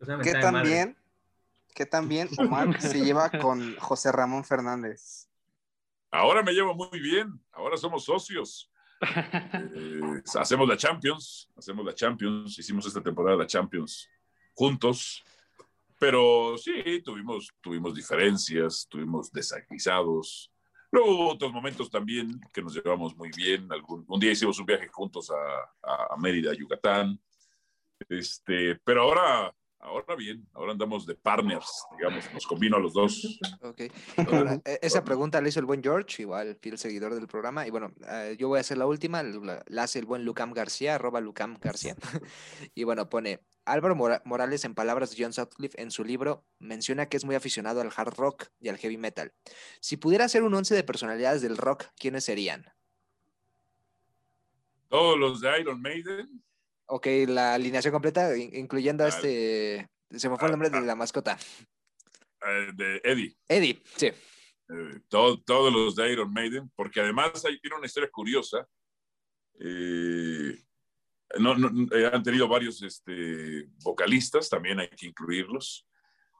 O 0.00 0.04
sea, 0.04 0.16
me 0.16 0.24
¿qué 0.24 0.32
tan 0.32 0.62
bien, 0.64 0.98
qué 1.72 1.86
tan 1.86 2.08
bien 2.08 2.28
Omar 2.38 2.80
se 2.80 3.04
lleva 3.04 3.30
con 3.30 3.76
José 3.76 4.10
Ramón 4.10 4.44
Fernández? 4.44 5.28
Ahora 6.10 6.42
me 6.42 6.52
llevo 6.52 6.74
muy 6.74 6.98
bien, 6.98 7.40
ahora 7.52 7.76
somos 7.76 8.04
socios. 8.04 8.66
Eh, 9.72 10.22
hacemos 10.38 10.68
la 10.68 10.76
Champions, 10.76 11.50
hacemos 11.56 11.86
la 11.86 11.94
Champions, 11.94 12.58
hicimos 12.58 12.86
esta 12.86 13.02
temporada 13.02 13.36
la 13.36 13.46
Champions 13.46 14.08
juntos, 14.60 15.24
pero 15.98 16.58
sí, 16.58 17.00
tuvimos, 17.02 17.48
tuvimos 17.62 17.94
diferencias, 17.94 18.86
tuvimos 18.90 19.32
desaguisados. 19.32 20.52
Luego 20.92 21.10
hubo 21.14 21.32
otros 21.32 21.50
momentos 21.50 21.88
también 21.88 22.38
que 22.52 22.60
nos 22.60 22.74
llevamos 22.74 23.16
muy 23.16 23.30
bien. 23.34 23.72
Algún, 23.72 24.04
un 24.06 24.20
día 24.20 24.32
hicimos 24.32 24.58
un 24.58 24.66
viaje 24.66 24.86
juntos 24.88 25.30
a, 25.30 26.12
a- 26.12 26.16
Mérida, 26.18 26.52
Yucatán. 26.52 27.18
Este, 28.08 28.74
pero 28.84 29.02
ahora, 29.02 29.54
ahora 29.78 30.14
bien, 30.14 30.46
ahora 30.52 30.72
andamos 30.72 31.06
de 31.06 31.14
partners, 31.14 31.70
digamos, 31.96 32.24
nos 32.34 32.46
combino 32.46 32.76
a 32.76 32.80
los 32.80 32.92
dos. 32.92 33.38
Ok. 33.62 33.80
E- 33.80 34.78
esa 34.82 35.02
pregunta 35.04 35.40
la 35.40 35.48
hizo 35.48 35.60
el 35.60 35.66
buen 35.66 35.82
George, 35.82 36.20
igual, 36.22 36.54
fiel 36.60 36.76
seguidor 36.76 37.14
del 37.14 37.26
programa. 37.28 37.66
Y 37.66 37.70
bueno, 37.70 37.92
eh, 38.06 38.36
yo 38.38 38.48
voy 38.48 38.58
a 38.58 38.60
hacer 38.60 38.76
la 38.76 38.86
última, 38.86 39.22
la, 39.22 39.62
la 39.68 39.82
hace 39.84 39.98
el 40.00 40.04
buen 40.06 40.24
Lucam 40.24 40.52
García, 40.52 40.96
arroba 40.96 41.20
Lucam 41.20 41.56
García. 41.60 41.94
y 42.74 42.84
bueno, 42.84 43.08
pone, 43.08 43.40
Álvaro 43.72 43.94
Mora- 43.96 44.22
Morales, 44.24 44.64
en 44.64 44.74
palabras 44.74 45.10
de 45.16 45.22
John 45.22 45.32
Sutcliffe, 45.32 45.80
en 45.80 45.90
su 45.90 46.04
libro, 46.04 46.44
menciona 46.58 47.08
que 47.08 47.16
es 47.16 47.24
muy 47.24 47.34
aficionado 47.34 47.80
al 47.80 47.90
hard 47.94 48.14
rock 48.16 48.46
y 48.60 48.68
al 48.68 48.78
heavy 48.78 48.96
metal. 48.96 49.32
Si 49.80 49.96
pudiera 49.96 50.28
ser 50.28 50.42
un 50.42 50.54
once 50.54 50.74
de 50.74 50.82
personalidades 50.84 51.42
del 51.42 51.56
rock, 51.56 51.84
¿quiénes 51.96 52.24
serían? 52.24 52.66
Todos 54.88 55.18
los 55.18 55.40
de 55.40 55.60
Iron 55.60 55.80
Maiden, 55.80 56.42
Ok, 56.92 57.06
la 57.28 57.54
alineación 57.54 57.92
completa, 57.92 58.36
in- 58.36 58.52
incluyendo 58.56 59.04
a 59.04 59.06
Ah, 59.06 59.10
este... 59.10 59.88
Se 60.10 60.28
me 60.28 60.36
fue 60.36 60.46
el 60.48 60.52
nombre 60.52 60.70
de 60.70 60.80
la 60.80 60.96
mascota. 60.96 61.38
de 62.74 63.00
Eddie. 63.04 63.36
Eddie, 63.46 63.80
sí. 63.94 64.06
eh, 64.06 65.00
todo- 65.08 65.40
todos 65.40 65.72
los 65.72 65.94
de 65.94 66.10
Iron 66.12 66.32
Maiden, 66.32 66.68
porque 66.74 67.00
además 67.00 67.44
hay, 67.44 67.60
tiene 67.60 67.76
una 67.76 67.86
historia 67.86 68.10
curiosa. 68.10 68.66
Eh, 69.60 70.58
no, 71.38 71.54
no, 71.56 71.94
eh, 71.96 72.10
han 72.12 72.22
tenido 72.22 72.48
varios 72.48 72.82
este, 72.82 73.66
vocalistas, 73.82 74.48
también 74.48 74.80
hay 74.80 74.88
que 74.88 75.06
incluirlos. 75.06 75.86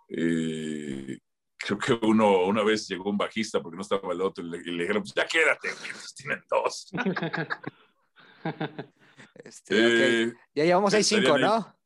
Eh, 0.08 1.18
creo 1.56 1.78
que 1.78 1.92
uno 2.06 2.44
una 2.46 2.62
vez 2.64 2.88
llegó 2.88 3.10
un 3.10 3.16
bajista 3.18 3.60
porque 3.62 3.76
no 3.76 3.82
estaba 3.82 4.12
el 4.12 4.20
otro 4.20 4.44
y 4.44 4.50
le, 4.50 4.58
y 4.58 4.72
le 4.72 4.82
dijeron, 4.82 5.02
pues 5.02 5.14
ya 5.14 5.26
quédate, 5.26 5.68
tienen 6.16 6.42
dos. 6.48 6.90
Este. 9.44 10.22
Eh, 10.24 10.32
Ya 10.54 10.64
llevamos 10.64 10.92
ahí 10.94 11.04
cinco, 11.04 11.34
ahí. 11.34 11.42
¿no? 11.42 11.76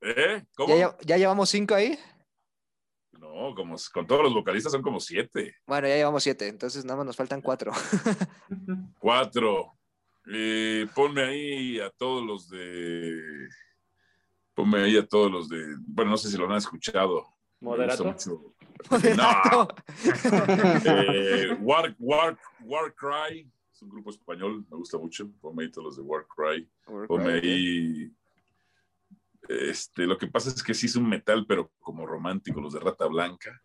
¿eh? 0.00 0.38
¿Ya, 0.40 0.46
¿Cómo? 0.56 0.74
lle- 0.74 0.96
ya 1.04 1.16
llevamos 1.16 1.48
cinco 1.50 1.74
ahí. 1.74 1.98
No, 3.12 3.54
como, 3.54 3.76
con 3.92 4.06
todos 4.06 4.22
los 4.22 4.34
vocalistas 4.34 4.72
son 4.72 4.82
como 4.82 5.00
siete. 5.00 5.56
Bueno, 5.66 5.88
ya 5.88 5.96
llevamos 5.96 6.22
siete, 6.22 6.48
entonces 6.48 6.84
nada 6.84 6.96
más 6.98 7.06
nos 7.06 7.16
faltan 7.16 7.40
cuatro. 7.42 7.72
Cuatro. 8.98 9.75
Eh, 10.28 10.86
ponme 10.94 11.22
ahí 11.22 11.80
a 11.80 11.90
todos 11.90 12.24
los 12.24 12.48
de. 12.48 13.48
Ponme 14.54 14.82
ahí 14.82 14.96
a 14.96 15.06
todos 15.06 15.30
los 15.30 15.48
de. 15.48 15.76
Bueno, 15.86 16.12
no 16.12 16.16
sé 16.16 16.30
si 16.30 16.36
lo 16.36 16.50
han 16.50 16.56
escuchado. 16.56 17.26
¿Moderato? 17.60 18.04
mucho. 18.04 18.54
Moderato. 18.90 19.68
Eh, 20.84 21.56
War, 21.60 21.94
War, 21.98 22.38
War 22.64 22.94
Cry 22.94 23.50
es 23.76 23.82
un 23.82 23.90
grupo 23.90 24.10
español, 24.10 24.64
me 24.70 24.76
gusta 24.78 24.96
mucho. 24.98 25.30
Ponme 25.40 25.64
ahí 25.64 25.70
todos 25.70 25.84
los 25.84 25.96
de 25.96 26.02
War 26.02 26.26
Cry. 26.34 26.68
Ponme 27.06 27.34
ahí. 27.34 28.10
Este, 29.48 30.06
lo 30.06 30.16
que 30.16 30.26
pasa 30.26 30.48
es 30.48 30.62
que 30.62 30.74
sí 30.74 30.86
es 30.86 30.96
un 30.96 31.08
metal, 31.08 31.44
pero 31.46 31.70
como 31.78 32.06
romántico, 32.06 32.60
los 32.60 32.72
de 32.72 32.80
Rata 32.80 33.06
Blanca. 33.06 33.62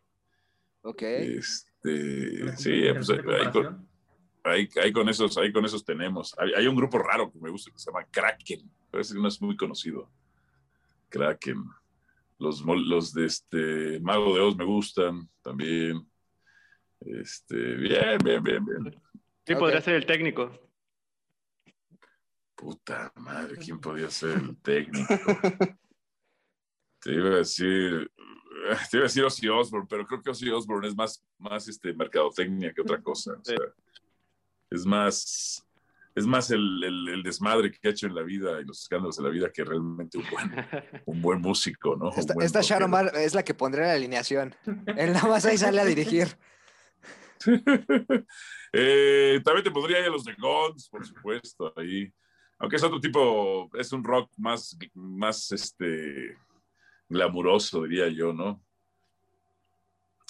Ok. 0.81 1.01
Este, 1.01 2.57
sí, 2.57 2.83
pues 2.93 3.09
ahí, 3.09 3.19
ahí 3.19 3.51
con, 3.51 3.87
ahí- 4.43 4.69
ahí 4.81 4.91
con 4.91 5.07
esos, 5.09 5.37
ahí 5.37 5.51
con 5.51 5.65
esos 5.65 5.83
tenemos. 5.85 6.35
Hay, 6.37 6.53
hay 6.53 6.67
un 6.67 6.75
grupo 6.75 6.97
raro 6.99 7.31
que 7.31 7.39
me 7.39 7.49
gusta 7.49 7.71
que 7.71 7.79
se 7.79 7.91
llama 7.91 8.05
Kraken, 8.11 8.69
pero 8.89 9.01
ese 9.01 9.15
no 9.15 9.27
es 9.27 9.41
muy 9.41 9.55
conocido. 9.57 10.09
Kraken. 11.09 11.63
Los, 12.39 12.61
los 12.65 13.13
de 13.13 13.25
este 13.25 13.99
Mago 13.99 14.33
de 14.35 14.41
Oz 14.41 14.55
me 14.57 14.65
gustan 14.65 15.29
también. 15.41 16.07
Este, 16.99 17.55
bien, 17.75 18.17
bien, 18.23 18.43
bien, 18.43 18.65
bien. 18.65 19.01
Sí, 19.45 19.55
podría 19.55 19.81
ser 19.81 19.95
el 19.95 20.05
técnico. 20.05 20.51
Puta 22.55 23.11
madre, 23.15 23.57
¿quién 23.57 23.79
podía 23.79 24.09
ser 24.09 24.37
el 24.37 24.57
técnico? 24.57 25.07
Te 26.99 27.11
iba 27.13 27.29
a 27.29 27.37
decir, 27.37 28.11
te 28.91 28.97
iba 28.97 29.05
a 29.05 29.07
decir 29.07 29.23
Ozzy 29.23 29.47
Osbourne, 29.49 29.87
pero 29.89 30.05
creo 30.05 30.21
que 30.21 30.29
Ozzy 30.29 30.51
Osbourne 30.51 30.87
es 30.87 30.95
más, 30.95 31.25
más 31.39 31.67
este, 31.67 31.93
mercadotecnia 31.95 32.71
que 32.71 32.81
otra 32.81 33.01
cosa. 33.01 33.33
O 33.33 33.43
sea, 33.43 33.57
es 34.71 34.85
más, 34.85 35.63
es 36.15 36.25
más 36.25 36.49
el, 36.51 36.83
el- 36.83 37.09
el 37.09 37.23
desmadre 37.23 37.71
que 37.71 37.87
ha 37.87 37.91
hecho 37.91 38.07
en 38.07 38.15
la 38.15 38.23
vida 38.23 38.59
y 38.59 38.65
los 38.65 38.81
escándalos 38.81 39.17
de 39.17 39.23
la 39.23 39.29
vida 39.29 39.51
que 39.51 39.63
realmente 39.63 40.17
un 40.17 40.25
buen, 40.31 40.51
un 41.05 41.21
buen 41.21 41.41
músico, 41.41 41.95
¿no? 41.95 42.09
Esta, 42.15 42.33
buen 42.33 42.45
esta 42.45 42.61
Sharon. 42.61 42.89
Mar 42.89 43.11
es 43.15 43.35
la 43.35 43.43
que 43.43 43.53
pondré 43.53 43.83
la 43.85 43.93
alineación. 43.93 44.55
Él 44.97 45.13
nada 45.13 45.27
más 45.27 45.45
ahí 45.45 45.57
sale 45.57 45.79
a 45.81 45.85
dirigir. 45.85 46.27
Eh, 48.73 49.41
también 49.43 49.65
te 49.65 49.71
podría 49.71 49.99
ir 49.99 50.05
a 50.05 50.09
los 50.09 50.23
de 50.23 50.33
Guns, 50.35 50.87
por 50.87 51.05
supuesto, 51.05 51.73
ahí. 51.75 52.09
Aunque 52.57 52.77
es 52.77 52.83
otro 52.83 53.01
tipo, 53.01 53.69
es 53.77 53.91
un 53.91 54.01
rock 54.01 54.31
más, 54.37 54.77
más 54.93 55.51
este, 55.51 56.37
glamuroso, 57.09 57.83
diría 57.83 58.07
yo, 58.07 58.31
¿no? 58.31 58.63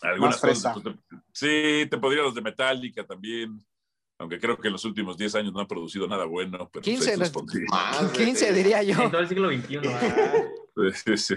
Algunas 0.01 0.41
cosas. 0.41 0.73
pues, 0.81 0.95
te- 0.95 1.15
sí, 1.31 1.87
te 1.87 1.97
podría 1.99 2.23
los 2.23 2.33
de 2.33 2.41
Metallica 2.41 3.05
también. 3.05 3.63
Aunque 4.21 4.39
creo 4.39 4.55
que 4.57 4.67
en 4.67 4.73
los 4.73 4.85
últimos 4.85 5.17
10 5.17 5.33
años 5.35 5.51
no 5.53 5.59
han 5.59 5.67
producido 5.67 6.07
nada 6.07 6.25
bueno. 6.25 6.69
Pero 6.71 6.83
15 6.83 6.97
pues 6.97 7.07
ahí 7.07 7.13
no 7.15 7.19
los 7.19 7.27
es- 7.27 7.33
pondría. 7.33 7.65
Más, 7.71 8.11
15 8.11 8.45
güey. 8.45 8.55
diría 8.57 8.83
yo. 8.83 9.01
En 9.01 9.11
todo 9.11 9.21
el 9.21 9.27
siglo 9.27 9.49
XXI. 9.49 9.79
Sí, 10.93 11.17
sí. 11.17 11.35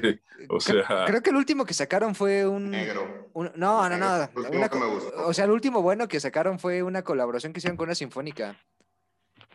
O 0.49 0.61
sea, 0.61 1.05
Creo 1.07 1.21
que 1.21 1.31
el 1.31 1.37
último 1.37 1.67
que 1.67 1.75
sacaron 1.75 2.15
fue 2.15 2.47
un... 2.47 2.71
Negro. 2.71 3.31
un- 3.33 3.51
no, 3.57 3.89
no, 3.89 3.99
no. 3.99 4.15
El 4.23 4.31
último 4.37 4.57
una 4.59 4.69
que 4.69 4.79
me 4.79 4.85
co- 4.85 4.91
gustó. 4.95 5.27
o 5.27 5.35
sea, 5.35 5.45
el 5.47 5.51
último 5.51 5.83
bueno 5.83 6.07
que 6.07 6.21
sacaron 6.21 6.61
fue 6.61 6.85
una 6.85 7.03
colaboración 7.03 7.53
que 7.53 7.59
hicieron 7.59 7.77
con 7.77 7.89
una 7.89 7.97
sinfónica. 7.97 8.57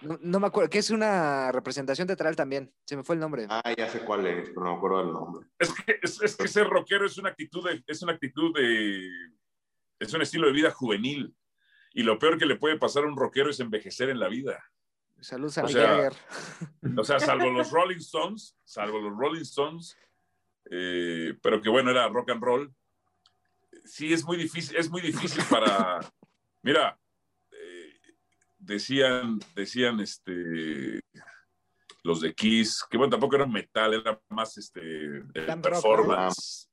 No, 0.02 0.20
no 0.22 0.40
me 0.42 0.48
acuerdo, 0.48 0.70
que 0.70 0.80
es 0.80 0.90
una 0.90 1.52
representación 1.54 2.08
teatral 2.08 2.36
también. 2.36 2.74
Se 2.86 2.98
me 2.98 3.04
fue 3.04 3.16
el 3.16 3.22
nombre. 3.22 3.48
Ah, 3.50 3.74
ya 3.78 3.88
sé 3.90 4.02
cuál 4.02 4.28
es, 4.28 4.50
pero 4.50 4.66
no 4.66 4.72
me 4.72 4.78
acuerdo 4.78 4.98
del 5.00 5.14
nombre. 5.14 5.48
es 5.58 5.72
que, 5.74 5.96
es, 6.02 6.22
es 6.22 6.36
que 6.36 6.48
ser 6.50 6.68
rockero 6.68 7.06
es 7.06 7.18
una 7.18 7.30
actitud 7.30 7.64
de, 7.70 7.82
es 7.88 8.02
una 8.04 8.12
actitud 8.12 8.54
de, 8.54 9.08
es 10.00 10.14
un 10.14 10.22
estilo 10.22 10.48
de 10.48 10.54
vida 10.54 10.72
juvenil. 10.72 11.34
Y 11.94 12.04
lo 12.04 12.20
peor 12.20 12.38
que 12.38 12.46
le 12.46 12.56
puede 12.56 12.78
pasar 12.78 13.04
a 13.04 13.08
un 13.08 13.18
rockero 13.18 13.50
es 13.50 13.60
envejecer 13.60 14.10
en 14.10 14.20
la 14.20 14.28
vida. 14.28 14.64
Saludos 15.22 15.58
a 15.58 15.64
o 15.64 15.68
sea. 15.68 16.12
O 16.98 17.04
sea, 17.04 17.20
salvo 17.20 17.50
los 17.52 17.72
Rolling 17.72 17.98
Stones, 17.98 18.56
salvo 18.64 19.00
los 19.00 19.18
Rolling 19.18 19.42
Stones, 19.42 19.98
eh, 20.70 21.34
pero 21.42 21.62
que 21.62 21.70
bueno, 21.70 21.92
era 21.92 22.08
rock 22.08 22.32
and 22.32 22.44
roll. 22.44 22.74
Sí, 23.84 24.14
es 24.14 24.24
muy 24.24 24.38
difícil, 24.38 24.78
es 24.78 24.90
muy 24.90 25.02
difícil 25.02 25.44
para. 25.50 26.00
Mira, 26.62 26.98
eh, 27.52 27.94
decían, 28.58 29.40
decían 29.56 30.00
este 30.00 31.02
los 32.04 32.22
de 32.22 32.34
Kiss, 32.34 32.86
que 32.90 32.98
bueno, 32.98 33.12
tampoco 33.12 33.36
era 33.36 33.46
metal, 33.46 33.94
era 33.94 34.20
más 34.30 34.58
este 34.58 35.24
performance. 35.62 36.69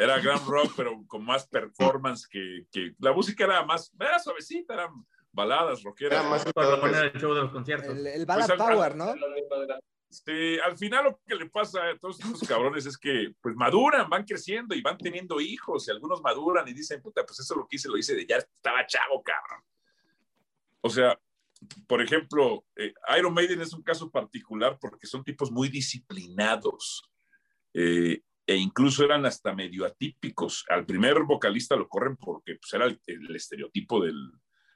Era 0.00 0.18
glam 0.20 0.40
rock, 0.46 0.72
pero 0.76 1.04
con 1.06 1.24
más 1.24 1.46
performance 1.46 2.26
que, 2.26 2.66
que 2.72 2.94
la 2.98 3.12
música 3.12 3.44
era 3.44 3.64
más, 3.64 3.92
era 4.00 4.18
suavecita, 4.18 4.74
eran 4.74 4.90
baladas 5.32 5.82
rockeras. 5.82 6.20
Era 6.20 6.28
más 6.30 6.44
Para 6.52 6.80
poner 6.80 7.04
el 7.14 7.20
show 7.20 7.34
de 7.34 7.42
los 7.42 7.52
conciertos. 7.52 7.94
El, 7.96 8.06
el 8.06 8.24
Ballad 8.26 8.46
Pues 8.48 8.60
al- 8.60 8.66
Power, 8.74 8.96
¿no? 8.96 9.14
Este, 10.10 10.60
al 10.60 10.76
final 10.76 11.04
lo 11.04 11.20
que 11.24 11.36
le 11.36 11.48
pasa 11.48 11.86
a 11.88 11.96
todos 11.98 12.18
estos 12.18 12.48
cabrones 12.48 12.84
es 12.84 12.98
que 12.98 13.32
pues 13.40 13.54
maduran, 13.54 14.10
van 14.10 14.24
creciendo 14.24 14.74
y 14.74 14.82
van 14.82 14.98
teniendo 14.98 15.40
hijos 15.40 15.86
y 15.86 15.92
algunos 15.92 16.20
maduran 16.20 16.66
y 16.66 16.72
dicen, 16.72 17.00
puta, 17.00 17.24
pues 17.24 17.38
eso 17.38 17.54
lo 17.54 17.68
que 17.68 17.76
hice 17.76 17.88
lo 17.88 17.96
hice 17.96 18.16
de 18.16 18.26
ya 18.26 18.38
estaba 18.38 18.84
chavo, 18.86 19.22
cabrón. 19.22 19.62
O 20.80 20.90
sea, 20.90 21.16
por 21.86 22.02
ejemplo, 22.02 22.64
eh, 22.74 22.92
Iron 23.18 23.32
Maiden 23.34 23.60
es 23.60 23.72
un 23.72 23.82
caso 23.82 24.10
particular 24.10 24.78
porque 24.80 25.06
son 25.06 25.22
tipos 25.22 25.50
muy 25.52 25.68
disciplinados 25.68 27.08
eh, 27.74 28.22
e 28.50 28.56
incluso 28.56 29.04
eran 29.04 29.24
hasta 29.26 29.54
medio 29.54 29.86
atípicos. 29.86 30.64
Al 30.68 30.84
primer 30.84 31.22
vocalista 31.22 31.76
lo 31.76 31.88
corren 31.88 32.16
porque 32.16 32.56
pues, 32.56 32.72
era 32.72 32.86
el, 32.86 33.00
el 33.06 33.36
estereotipo 33.36 34.04
del, 34.04 34.16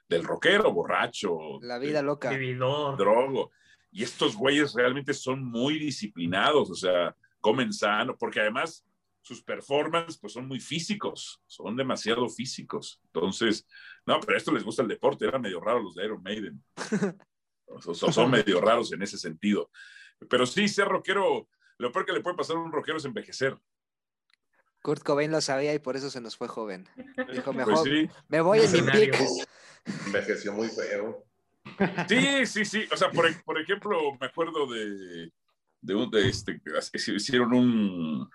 del 0.07 0.23
rockero, 0.23 0.71
borracho, 0.71 1.59
La 1.61 1.77
vida 1.77 2.01
loca. 2.01 2.29
Vividor. 2.29 2.97
drogo. 2.97 3.51
Y 3.91 4.03
estos 4.03 4.37
güeyes 4.37 4.73
realmente 4.73 5.13
son 5.13 5.43
muy 5.43 5.77
disciplinados, 5.77 6.71
o 6.71 6.73
sea, 6.73 7.13
comen 7.41 7.73
sano, 7.73 8.15
porque 8.17 8.39
además 8.39 8.85
sus 9.21 9.43
performances 9.43 10.17
pues 10.19 10.31
son 10.31 10.47
muy 10.47 10.61
físicos, 10.61 11.41
son 11.45 11.75
demasiado 11.75 12.29
físicos. 12.29 13.01
Entonces, 13.07 13.67
no, 14.05 14.21
pero 14.21 14.35
a 14.35 14.37
esto 14.37 14.53
les 14.53 14.63
gusta 14.63 14.83
el 14.83 14.87
deporte, 14.87 15.25
eran 15.25 15.41
medio 15.41 15.59
raros 15.59 15.83
los 15.83 15.95
de 15.95 16.05
Iron 16.05 16.23
Maiden. 16.23 16.63
O 17.67 17.81
sea, 17.95 18.11
son 18.11 18.29
medio 18.29 18.61
raros 18.61 18.93
en 18.93 19.01
ese 19.01 19.17
sentido. 19.17 19.71
Pero 20.29 20.45
sí, 20.45 20.67
ser 20.67 20.87
rockero, 20.87 21.49
lo 21.77 21.91
peor 21.91 22.05
que 22.05 22.13
le 22.13 22.21
puede 22.21 22.37
pasar 22.37 22.55
a 22.55 22.59
un 22.59 22.71
rockero 22.71 22.97
es 22.97 23.05
envejecer. 23.05 23.57
Kurt 24.81 25.03
Cobain 25.03 25.31
lo 25.31 25.41
sabía 25.41 25.73
y 25.73 25.79
por 25.79 25.95
eso 25.95 26.09
se 26.09 26.21
nos 26.21 26.37
fue 26.37 26.47
joven. 26.47 26.87
Dijo, 27.31 27.51
Pues 27.53 27.55
mejor 27.57 27.83
sí, 27.87 28.07
me 28.27 28.41
voy 28.41 28.59
en 28.59 28.71
mi 28.71 28.81
pick. 28.91 29.15
Envejeció 30.05 30.53
muy 30.53 30.67
feo. 30.69 31.25
sí, 32.07 32.45
sí, 32.45 32.65
sí. 32.65 32.85
O 32.91 32.97
sea, 32.97 33.09
por, 33.11 33.27
e- 33.27 33.41
por 33.43 33.59
ejemplo, 33.59 33.99
me 34.19 34.27
acuerdo 34.27 34.71
de, 34.71 35.31
de 35.81 35.95
un, 35.95 36.09
de 36.11 36.29
este, 36.29 36.61
hicieron 36.93 37.53
un, 37.53 38.29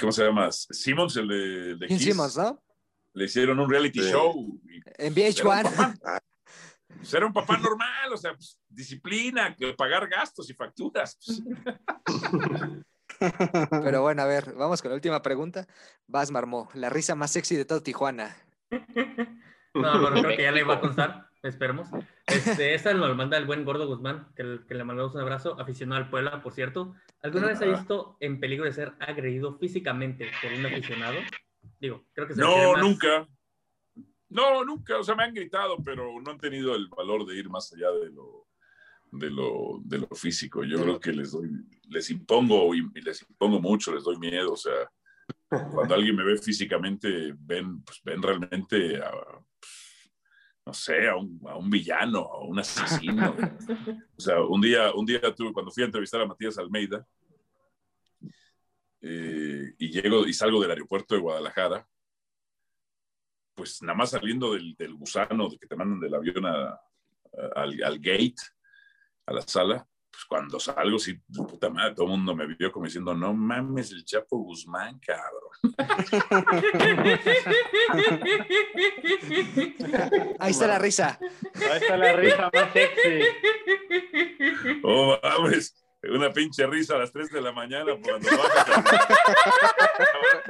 ¿cómo 0.00 0.12
se 0.12 0.24
llama? 0.24 0.50
Simmons, 0.50 1.16
el 1.16 1.78
de, 1.78 1.86
Kiss. 1.86 2.02
Simmons, 2.02 2.36
¿no? 2.38 2.62
Le 3.12 3.26
hicieron 3.26 3.60
un 3.60 3.68
reality 3.70 4.00
Sí. 4.02 4.10
show. 4.10 4.60
En 4.96 5.14
pues, 5.14 5.38
era 5.38 5.50
un 5.50 5.56
VH1. 5.64 6.20
Pues, 6.88 7.14
era 7.14 7.26
un 7.26 7.32
papá 7.32 7.56
normal, 7.58 8.12
o 8.12 8.16
sea, 8.16 8.32
pues, 8.34 8.58
disciplina, 8.68 9.54
que 9.54 9.72
pagar 9.74 10.08
gastos 10.08 10.48
y 10.50 10.54
facturas. 10.54 11.18
pues. 11.24 11.42
Pero 13.70 14.02
bueno, 14.02 14.22
a 14.22 14.26
ver, 14.26 14.54
vamos 14.54 14.82
con 14.82 14.90
la 14.90 14.96
última 14.96 15.22
pregunta. 15.22 15.66
Vas, 16.06 16.30
Marmó, 16.30 16.68
la 16.74 16.90
risa 16.90 17.14
más 17.14 17.30
sexy 17.30 17.56
de 17.56 17.64
todo 17.64 17.82
Tijuana. 17.82 18.36
No, 18.70 19.92
pero 19.92 20.10
creo 20.22 20.36
que 20.36 20.42
ya 20.42 20.52
le 20.52 20.64
va 20.64 20.74
a 20.74 20.80
constar. 20.80 21.28
Esperemos. 21.42 21.88
Este, 22.26 22.74
esta 22.74 22.94
nos 22.94 23.06
lo 23.06 23.14
manda 23.14 23.36
el 23.36 23.44
buen 23.44 23.64
Gordo 23.66 23.86
Guzmán, 23.86 24.28
que, 24.34 24.60
que 24.66 24.74
le 24.74 24.82
mandamos 24.84 25.14
un 25.14 25.20
abrazo, 25.20 25.60
aficionado 25.60 26.02
al 26.02 26.08
Puebla, 26.08 26.42
por 26.42 26.54
cierto. 26.54 26.94
¿Alguna 27.22 27.48
vez 27.48 27.60
ha 27.60 27.66
visto 27.66 28.16
en 28.20 28.40
peligro 28.40 28.64
de 28.64 28.72
ser 28.72 28.94
agredido 28.98 29.58
físicamente 29.58 30.30
por 30.40 30.52
un 30.52 30.64
aficionado? 30.64 31.16
Digo, 31.78 32.06
creo 32.14 32.26
que 32.26 32.34
se 32.34 32.40
No, 32.40 32.72
más- 32.72 32.80
nunca. 32.82 33.28
No, 34.34 34.64
nunca. 34.64 34.98
O 34.98 35.04
sea, 35.04 35.14
me 35.14 35.22
han 35.22 35.32
gritado, 35.32 35.76
pero 35.82 36.20
no 36.20 36.30
han 36.30 36.38
tenido 36.38 36.74
el 36.74 36.88
valor 36.88 37.24
de 37.24 37.38
ir 37.38 37.48
más 37.48 37.72
allá 37.72 37.90
de 37.92 38.10
lo, 38.10 38.48
de 39.12 39.30
lo, 39.30 39.80
de 39.84 39.98
lo 39.98 40.08
físico. 40.08 40.64
Yo 40.64 40.82
creo 40.82 40.98
que 40.98 41.12
les 41.12 41.30
doy, 41.30 41.48
les 41.88 42.10
impongo 42.10 42.74
y 42.74 42.82
les 43.00 43.22
impongo 43.22 43.60
mucho, 43.60 43.94
les 43.94 44.02
doy 44.02 44.18
miedo. 44.18 44.52
O 44.52 44.56
sea, 44.56 44.90
cuando 45.48 45.94
alguien 45.94 46.16
me 46.16 46.24
ve 46.24 46.36
físicamente, 46.36 47.32
ven, 47.38 47.80
pues, 47.82 48.00
ven 48.02 48.20
realmente 48.20 49.00
a, 49.00 49.10
pues, 49.60 50.12
no 50.66 50.74
sé, 50.74 51.08
a 51.08 51.14
un, 51.14 51.40
a 51.46 51.56
un 51.56 51.70
villano, 51.70 52.20
a 52.20 52.44
un 52.44 52.58
asesino. 52.58 53.36
O 54.16 54.20
sea, 54.20 54.42
un 54.42 54.60
día, 54.60 54.92
un 54.94 55.06
día 55.06 55.20
tuve, 55.32 55.52
cuando 55.52 55.70
fui 55.70 55.84
a 55.84 55.86
entrevistar 55.86 56.20
a 56.20 56.26
Matías 56.26 56.58
Almeida, 56.58 57.06
eh, 59.00 59.74
y 59.78 59.90
llego 59.90 60.26
y 60.26 60.32
salgo 60.32 60.60
del 60.60 60.72
aeropuerto 60.72 61.14
de 61.14 61.20
Guadalajara, 61.20 61.86
pues 63.54 63.82
nada 63.82 63.96
más 63.96 64.10
saliendo 64.10 64.52
del, 64.54 64.74
del 64.74 64.94
gusano 64.94 65.48
de 65.48 65.58
que 65.58 65.66
te 65.66 65.76
mandan 65.76 66.00
del 66.00 66.14
avión 66.14 66.44
a- 66.46 66.70
a- 66.72 66.80
al, 67.56 67.82
al 67.82 67.98
gate, 67.98 68.34
a 69.26 69.32
la 69.32 69.42
sala, 69.42 69.86
pues 70.10 70.24
cuando 70.26 70.60
salgo, 70.60 70.98
sí, 70.98 71.14
puta 71.14 71.68
madre, 71.70 71.94
todo 71.94 72.06
el 72.06 72.12
mundo 72.12 72.34
me 72.36 72.46
vio 72.46 72.70
como 72.70 72.84
diciendo, 72.86 73.14
no 73.14 73.32
mames, 73.34 73.90
el 73.92 74.04
Chapo 74.04 74.38
Guzmán, 74.38 74.98
cabrón. 75.00 75.74
Ahí 80.38 80.50
está 80.50 80.66
la 80.66 80.78
risa. 80.78 81.18
Ahí 81.54 81.80
está 81.80 81.96
la 81.96 82.12
risa 82.12 82.50
más 82.52 82.72
sexy. 82.72 83.20
Oh, 84.82 85.18
mames, 85.22 85.74
una 86.02 86.30
pinche 86.32 86.66
risa 86.66 86.94
a 86.96 86.98
las 86.98 87.12
3 87.12 87.30
de 87.30 87.40
la 87.40 87.52
mañana 87.52 87.92
cuando 88.02 88.28
bajas. 88.36 88.84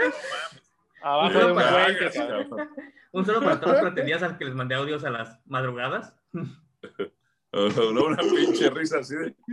Abajo 1.05 1.39
de 1.39 1.53
un 1.53 1.59
Te 1.59 1.65
puente, 1.65 2.11
cabrón. 2.13 2.69
Un 3.13 3.27
solo 3.27 3.41
para 3.41 3.61
todos 3.61 3.75
los 3.75 3.83
pretendidas 3.83 4.23
al 4.23 4.39
que 4.39 4.47
les 4.47 4.55
mandé 4.55 4.75
audios 4.75 5.05
a 5.05 5.11
las 5.11 5.39
madrugadas. 5.47 6.15
No, 7.55 8.07
una 8.07 8.17
pinche 8.17 8.69
risa 8.69 8.99
así 8.99 9.15
de. 9.15 9.33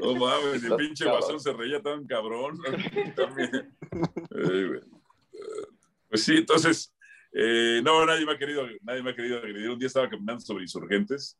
No 0.00 0.14
mames, 0.14 0.64
el 0.64 0.74
pinche 0.76 1.04
guasón 1.04 1.38
se 1.38 1.52
reía 1.52 1.82
tan 1.82 2.06
cabrón. 2.06 2.58
También. 3.14 3.76
Pues 6.08 6.24
sí, 6.24 6.38
entonces, 6.38 6.96
eh, 7.32 7.82
no, 7.84 8.06
nadie 8.06 8.24
me 8.24 8.32
ha 8.32 8.38
querido, 8.38 8.66
nadie 8.80 9.02
me 9.02 9.10
ha 9.10 9.14
querido 9.14 9.36
agredir. 9.36 9.68
Un 9.68 9.78
día 9.78 9.88
estaba 9.88 10.08
caminando 10.08 10.40
sobre 10.40 10.62
insurgentes 10.62 11.38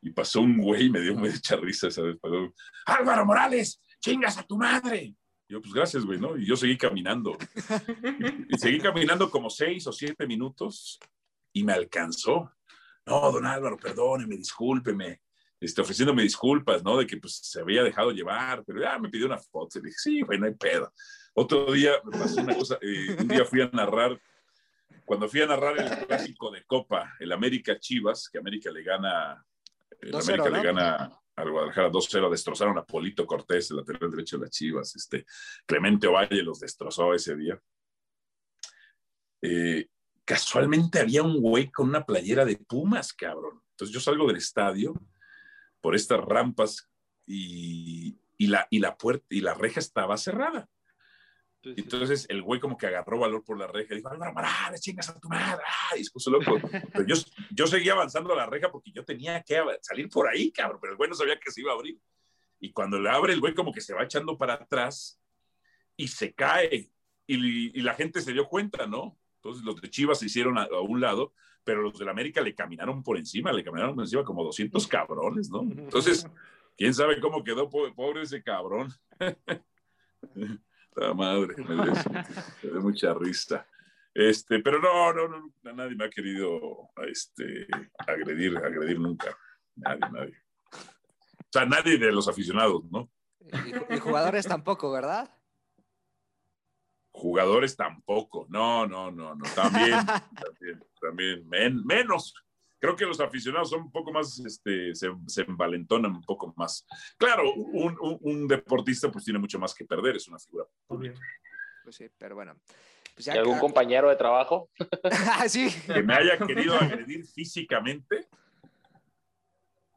y 0.00 0.12
pasó 0.12 0.40
un 0.40 0.56
güey 0.56 0.86
y 0.86 0.90
me 0.90 1.00
dio 1.00 1.14
mucha 1.14 1.56
risa 1.56 1.88
esa 1.88 2.00
vez. 2.00 2.16
Pasó, 2.18 2.54
Álvaro 2.86 3.26
Morales, 3.26 3.82
chingas 4.06 4.38
a 4.38 4.42
tu 4.44 4.56
madre. 4.56 5.14
Y 5.48 5.52
yo, 5.52 5.60
pues 5.60 5.72
gracias, 5.72 6.04
güey, 6.04 6.18
¿no? 6.18 6.36
Y 6.36 6.46
yo 6.46 6.56
seguí 6.56 6.76
caminando. 6.76 7.36
Y, 8.48 8.58
seguí 8.58 8.78
caminando 8.78 9.30
como 9.30 9.50
seis 9.50 9.86
o 9.86 9.92
siete 9.92 10.26
minutos 10.26 10.98
y 11.52 11.64
me 11.64 11.72
alcanzó. 11.72 12.52
No, 13.04 13.32
don 13.32 13.46
Álvaro, 13.46 13.76
perdóneme, 13.76 14.36
discúlpeme. 14.36 15.20
Este, 15.58 15.80
ofreciéndome 15.80 16.22
disculpas, 16.22 16.84
¿no? 16.84 16.98
De 16.98 17.06
que 17.06 17.16
pues, 17.16 17.38
se 17.42 17.60
había 17.60 17.82
dejado 17.82 18.10
llevar, 18.10 18.62
pero 18.64 18.80
ya 18.80 18.98
me 18.98 19.08
pidió 19.08 19.26
una 19.26 19.38
foto. 19.38 19.78
Y 19.78 19.82
dije, 19.82 19.96
sí, 19.98 20.20
güey, 20.22 20.38
no 20.38 20.46
hay 20.46 20.54
pedo. 20.54 20.92
Otro 21.34 21.72
día 21.72 21.92
me 22.04 22.18
pasó 22.18 22.40
una 22.40 22.54
cosa, 22.54 22.78
eh, 22.80 23.16
un 23.18 23.28
día 23.28 23.44
fui 23.44 23.60
a 23.60 23.70
narrar, 23.72 24.20
cuando 25.04 25.28
fui 25.28 25.42
a 25.42 25.46
narrar 25.46 25.78
el 25.78 26.06
clásico 26.06 26.50
de 26.50 26.64
Copa, 26.64 27.14
el 27.20 27.30
América 27.32 27.78
Chivas, 27.78 28.28
que 28.28 28.38
América 28.38 28.70
le 28.70 28.82
gana, 28.82 29.44
el 30.00 30.12
2-0, 30.12 30.22
América 30.22 30.50
¿no? 30.50 30.56
le 30.56 30.62
gana 30.62 31.20
al 31.36 31.50
Guadalajara 31.50 31.90
2-0, 31.90 32.30
destrozaron 32.30 32.78
a 32.78 32.84
Polito 32.84 33.26
Cortés, 33.26 33.70
el 33.70 33.76
lateral 33.76 34.10
derecho 34.10 34.38
de 34.38 34.46
las 34.46 34.50
Chivas, 34.50 34.96
este, 34.96 35.26
Clemente 35.66 36.06
Ovalle 36.06 36.42
los 36.42 36.60
destrozó 36.60 37.12
ese 37.12 37.36
día. 37.36 37.60
Eh, 39.42 39.88
casualmente 40.24 40.98
había 40.98 41.22
un 41.22 41.40
güey 41.40 41.70
con 41.70 41.88
una 41.88 42.04
playera 42.04 42.44
de 42.44 42.56
Pumas, 42.56 43.12
cabrón. 43.12 43.62
Entonces 43.70 43.94
yo 43.94 44.00
salgo 44.00 44.26
del 44.26 44.36
estadio 44.36 44.94
por 45.80 45.94
estas 45.94 46.20
rampas 46.20 46.90
y, 47.26 48.18
la, 48.38 48.66
y 48.70 48.78
la 48.78 48.96
puerta 48.96 49.26
y 49.28 49.40
la 49.40 49.54
reja 49.54 49.78
estaba 49.80 50.16
cerrada. 50.16 50.68
Entonces 51.76 52.26
el 52.28 52.42
güey 52.42 52.60
como 52.60 52.76
que 52.76 52.86
agarró 52.86 53.18
valor 53.18 53.42
por 53.44 53.58
la 53.58 53.66
reja 53.66 53.94
y 53.94 53.96
dijo, 53.96 54.08
Álvaro 54.08 54.32
Morales, 54.32 54.80
chingas 54.80 55.08
a 55.08 55.18
tu 55.18 55.28
madre. 55.28 55.62
Y 55.98 56.04
se 56.04 56.10
puso 56.10 56.30
loco. 56.30 56.60
Pero 56.92 57.06
yo, 57.06 57.16
yo 57.50 57.66
seguía 57.66 57.92
avanzando 57.92 58.32
a 58.32 58.36
la 58.36 58.46
reja 58.46 58.70
porque 58.70 58.92
yo 58.92 59.04
tenía 59.04 59.42
que 59.42 59.60
salir 59.80 60.08
por 60.08 60.28
ahí, 60.28 60.52
cabrón, 60.52 60.78
pero 60.80 60.92
el 60.92 60.96
güey 60.96 61.10
no 61.10 61.16
sabía 61.16 61.38
que 61.38 61.50
se 61.50 61.60
iba 61.60 61.72
a 61.72 61.74
abrir. 61.74 61.98
Y 62.60 62.72
cuando 62.72 63.00
le 63.00 63.10
abre, 63.10 63.32
el 63.32 63.40
güey 63.40 63.54
como 63.54 63.72
que 63.72 63.80
se 63.80 63.94
va 63.94 64.04
echando 64.04 64.38
para 64.38 64.54
atrás 64.54 65.20
y 65.96 66.08
se 66.08 66.32
cae. 66.34 66.90
Y, 67.26 67.78
y 67.78 67.82
la 67.82 67.94
gente 67.94 68.20
se 68.20 68.32
dio 68.32 68.46
cuenta, 68.46 68.86
¿no? 68.86 69.18
Entonces 69.36 69.64
los 69.64 69.80
de 69.80 69.90
Chivas 69.90 70.18
se 70.18 70.26
hicieron 70.26 70.58
a, 70.58 70.64
a 70.64 70.80
un 70.80 71.00
lado, 71.00 71.32
pero 71.64 71.82
los 71.82 71.98
del 71.98 72.08
América 72.08 72.40
le 72.40 72.54
caminaron 72.54 73.02
por 73.02 73.18
encima, 73.18 73.52
le 73.52 73.64
caminaron 73.64 73.94
por 73.94 74.04
encima 74.04 74.24
como 74.24 74.44
200 74.44 74.86
cabrones, 74.86 75.50
¿no? 75.50 75.62
Entonces, 75.76 76.26
quién 76.76 76.94
sabe 76.94 77.20
cómo 77.20 77.42
quedó 77.42 77.68
pobre, 77.68 77.92
pobre 77.92 78.22
ese 78.22 78.42
cabrón. 78.42 78.92
Madre, 81.14 81.54
me 81.62 81.74
dio, 81.74 81.92
me 82.10 82.24
dio 82.70 82.80
mucha 82.80 83.14
risa. 83.14 83.66
Este, 84.14 84.60
pero 84.60 84.80
no, 84.80 85.12
no, 85.12 85.28
no, 85.28 85.72
nadie 85.74 85.94
me 85.94 86.06
ha 86.06 86.10
querido 86.10 86.88
este, 87.06 87.66
agredir, 87.98 88.56
agredir 88.56 88.98
nunca. 88.98 89.36
Nadie, 89.74 90.00
nadie. 90.10 90.42
O 90.72 91.48
sea, 91.52 91.66
nadie 91.66 91.98
de 91.98 92.10
los 92.12 92.26
aficionados, 92.26 92.82
¿no? 92.90 93.10
Y, 93.40 93.94
y 93.94 93.98
jugadores 93.98 94.46
tampoco, 94.46 94.90
¿verdad? 94.90 95.30
Jugadores 97.12 97.76
tampoco. 97.76 98.46
No, 98.48 98.86
no, 98.86 99.10
no, 99.10 99.34
no. 99.34 99.44
También, 99.54 99.98
también, 100.40 100.84
también. 101.00 101.48
Men- 101.48 101.84
menos. 101.84 102.34
Creo 102.78 102.94
que 102.94 103.06
los 103.06 103.20
aficionados 103.20 103.70
son 103.70 103.82
un 103.82 103.90
poco 103.90 104.12
más, 104.12 104.38
este, 104.40 104.94
se, 104.94 105.08
se 105.26 105.42
envalentonan 105.42 106.12
un 106.12 106.22
poco 106.22 106.52
más. 106.56 106.86
Claro, 107.16 107.52
un, 107.54 107.96
un- 108.00 108.18
un 108.20 108.48
deportista 108.48 109.10
pues 109.10 109.24
tiene 109.24 109.38
mucho 109.38 109.58
más 109.58 109.74
que 109.74 109.84
perder, 109.84 110.16
es 110.16 110.28
una 110.28 110.38
figura 110.38 110.66
pública. 110.86 111.18
Pues 111.82 111.96
sí, 111.96 112.06
pero 112.18 112.34
bueno. 112.34 112.56
Pues 113.14 113.28
¿Y 113.28 113.30
algún 113.30 113.58
compañero 113.58 114.08
de 114.10 114.16
trabajo? 114.16 114.68
Ah, 115.40 115.48
sí. 115.48 115.68
Que 115.86 116.02
me 116.02 116.14
haya 116.14 116.36
querido 116.38 116.76
agredir 116.76 117.24
físicamente. 117.26 118.28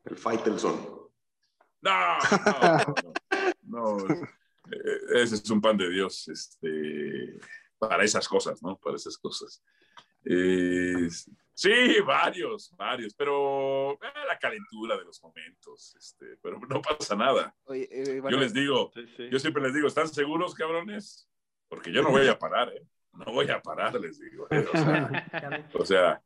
El 0.05 0.15
Faitelson. 0.15 1.09
No, 1.81 2.17
no, 2.17 2.95
no, 3.63 3.97
no. 3.97 4.13
Eh, 4.71 5.21
Ese 5.21 5.35
es 5.35 5.49
un 5.49 5.59
pan 5.61 5.77
de 5.77 5.89
Dios, 5.89 6.27
este, 6.29 7.39
para 7.77 8.03
esas 8.03 8.27
cosas, 8.27 8.61
¿no? 8.63 8.77
Para 8.77 8.95
esas 8.95 9.17
cosas. 9.17 9.61
Eh, 10.25 11.07
sí, 11.59 11.99
varios, 12.05 12.73
varios, 12.75 13.13
pero 13.13 13.93
eh, 13.93 14.25
la 14.27 14.37
calentura 14.37 14.97
de 14.97 15.05
los 15.05 15.21
momentos, 15.21 15.95
este, 15.97 16.37
pero 16.41 16.59
no 16.59 16.81
pasa 16.81 17.15
nada. 17.15 17.53
Oye, 17.65 17.87
eh, 17.91 18.19
bueno, 18.21 18.37
Yo 18.37 18.43
les 18.43 18.53
digo, 18.53 18.91
Sí, 18.93 19.05
sí. 19.17 19.29
yo 19.29 19.39
siempre 19.39 19.61
les 19.63 19.73
digo, 19.73 19.87
¿están 19.87 20.07
seguros, 20.07 20.55
cabrones? 20.55 21.29
Porque 21.67 21.91
yo 21.91 22.01
no 22.01 22.11
voy 22.11 22.27
a 22.27 22.39
parar, 22.39 22.69
¿eh? 22.69 22.81
No 23.13 23.25
voy 23.33 23.49
a 23.49 23.61
parar, 23.61 23.99
les 23.99 24.19
digo. 24.19 24.47
¿eh? 24.49 24.65
O 24.73 24.77
sea, 24.77 25.69
o 25.73 25.85
sea, 25.85 26.21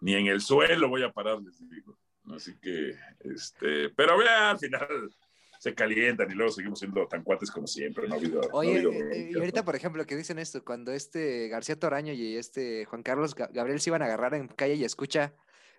ni 0.00 0.14
en 0.14 0.26
el 0.26 0.40
suelo 0.40 0.88
voy 0.88 1.02
a 1.02 1.12
parar, 1.12 1.40
les 1.40 1.58
digo. 1.70 1.96
Así 2.34 2.58
que, 2.60 2.96
este, 3.20 3.90
pero 3.90 4.22
ya 4.22 4.50
al 4.50 4.58
final 4.58 5.14
se 5.62 5.76
calientan 5.76 6.28
y 6.28 6.34
luego 6.34 6.50
seguimos 6.50 6.80
siendo 6.80 7.06
tan 7.06 7.22
cuates 7.22 7.48
como 7.48 7.68
siempre. 7.68 8.08
No 8.08 8.14
ha 8.14 8.18
habido, 8.18 8.40
no 8.40 8.48
ha 8.48 8.50
Oye, 8.52 8.70
habido 8.72 8.90
eh, 8.90 9.10
eh, 9.12 9.30
y 9.32 9.38
ahorita, 9.38 9.64
por 9.64 9.76
ejemplo, 9.76 10.04
que 10.04 10.16
dicen 10.16 10.40
esto, 10.40 10.64
cuando 10.64 10.90
este 10.92 11.46
García 11.46 11.78
Toraño 11.78 12.12
y 12.12 12.36
este 12.36 12.84
Juan 12.86 13.04
Carlos 13.04 13.36
Ga- 13.36 13.48
Gabriel 13.52 13.78
se 13.80 13.90
iban 13.90 14.02
a 14.02 14.06
agarrar 14.06 14.34
en 14.34 14.48
calle 14.48 14.74
y 14.74 14.82
escucha, 14.82 15.36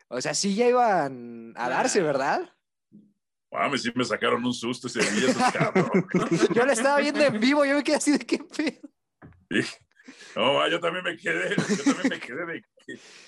o 0.08 0.22
sea, 0.22 0.34
sí 0.36 0.56
ya 0.56 0.70
iban 0.70 1.52
a 1.58 1.68
darse, 1.68 2.02
¿verdad? 2.02 2.56
Mames, 3.52 3.82
sí 3.84 3.92
me 3.94 4.06
sacaron 4.06 4.46
un 4.46 4.54
susto 4.54 4.88
ese 4.88 5.00
día, 5.02 5.30
esos 5.32 5.52
cabrones. 5.52 6.06
Yo 6.56 6.66
la 6.66 6.72
estaba 6.72 7.00
viendo 7.02 7.22
en 7.22 7.38
vivo, 7.42 7.66
yo 7.66 7.76
me 7.76 7.84
quedé 7.84 7.98
así 7.98 8.12
de 8.14 8.20
qué 8.20 8.38
pedo. 8.38 8.90
Dije, 9.50 9.78
No, 10.34 10.66
yo 10.70 10.80
también 10.80 11.04
me 11.04 11.18
quedé, 11.18 11.50
yo 11.58 11.84
también 11.84 12.08
me 12.10 12.20
quedé 12.22 12.46
de, 12.46 12.64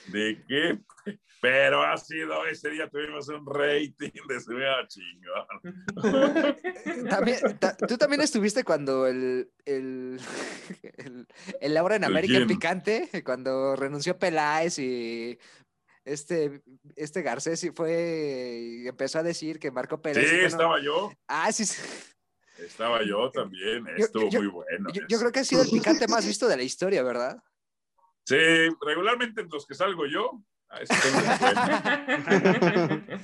de 0.07 0.43
qué, 0.47 0.79
pero 1.41 1.83
ha 1.83 1.97
sido, 1.97 2.45
ese 2.45 2.69
día 2.69 2.89
tuvimos 2.89 3.27
un 3.29 3.45
rating 3.45 4.11
de 4.27 4.55
vea 4.55 4.87
chingón. 4.87 7.07
También, 7.09 7.39
ta- 7.59 7.75
tú 7.77 7.97
también 7.97 8.21
estuviste 8.21 8.63
cuando 8.63 9.07
el, 9.07 9.49
el, 9.65 10.19
el, 10.97 11.27
el 11.61 11.73
Laura 11.73 11.95
en 11.95 12.03
¿El 12.03 12.11
América 12.11 12.37
en? 12.37 12.47
Picante, 12.47 13.09
cuando 13.23 13.75
renunció 13.75 14.17
Peláez 14.17 14.79
y 14.79 15.37
este, 16.03 16.61
este 16.95 17.21
Garcés 17.21 17.63
y 17.63 17.71
fue 17.71 18.59
y 18.83 18.87
empezó 18.87 19.19
a 19.19 19.23
decir 19.23 19.59
que 19.59 19.71
Marco 19.71 20.01
Pérez. 20.01 20.29
Sí, 20.29 20.37
no- 20.37 20.47
estaba 20.47 20.81
yo, 20.81 21.11
Ah, 21.27 21.51
sí. 21.51 21.63
estaba 22.59 23.03
yo 23.03 23.29
también, 23.31 23.85
Yo- 23.97 24.05
estuvo 24.05 24.29
yo- 24.29 24.39
muy 24.39 24.47
bueno. 24.49 24.89
Yo, 24.93 25.01
yo 25.07 25.19
creo 25.19 25.31
que 25.31 25.39
ha 25.39 25.43
sido 25.45 25.63
el 25.63 25.69
picante 25.69 26.07
más 26.07 26.25
visto 26.25 26.47
de 26.47 26.57
la 26.57 26.63
historia, 26.63 27.03
¿verdad? 27.03 27.41
Sí, 28.25 28.35
regularmente 28.85 29.41
en 29.41 29.49
los 29.51 29.65
que 29.65 29.75
salgo 29.75 30.05
yo. 30.07 30.41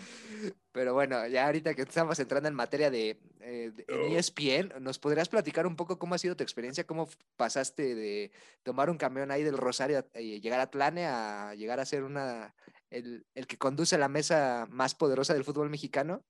Pero 0.72 0.94
bueno, 0.94 1.28
ya 1.28 1.48
ahorita 1.48 1.74
que 1.74 1.82
estamos 1.82 2.18
entrando 2.20 2.48
en 2.48 2.56
materia 2.56 2.90
de, 2.90 3.20
eh, 3.42 3.72
de- 3.76 3.86
en 3.88 4.00
Oh. 4.00 4.18
ESPN, 4.18 4.74
¿nos 4.80 5.00
podrías 5.00 5.28
platicar 5.28 5.68
un 5.68 5.76
poco 5.76 6.00
cómo 6.00 6.16
ha 6.16 6.18
sido 6.18 6.38
tu 6.38 6.44
experiencia? 6.44 6.86
¿Cómo 6.88 7.10
pasaste 7.36 7.94
de 7.94 8.32
tomar 8.64 8.90
un 8.90 8.98
camión 8.98 9.32
ahí 9.32 9.44
del 9.44 9.58
Rosario 9.58 10.08
y 10.16 10.40
llegar 10.40 10.62
a 10.62 10.72
Tlane 10.72 11.08
a 11.08 11.54
llegar 11.56 11.82
a 11.82 11.86
ser 11.86 12.04
una, 12.04 12.56
el, 12.90 13.26
el 13.36 13.48
que 13.48 13.58
conduce 13.58 13.98
la 13.98 14.08
mesa 14.08 14.66
más 14.72 14.96
poderosa 14.96 15.34
del 15.34 15.44
fútbol 15.44 15.70
mexicano? 15.70 16.24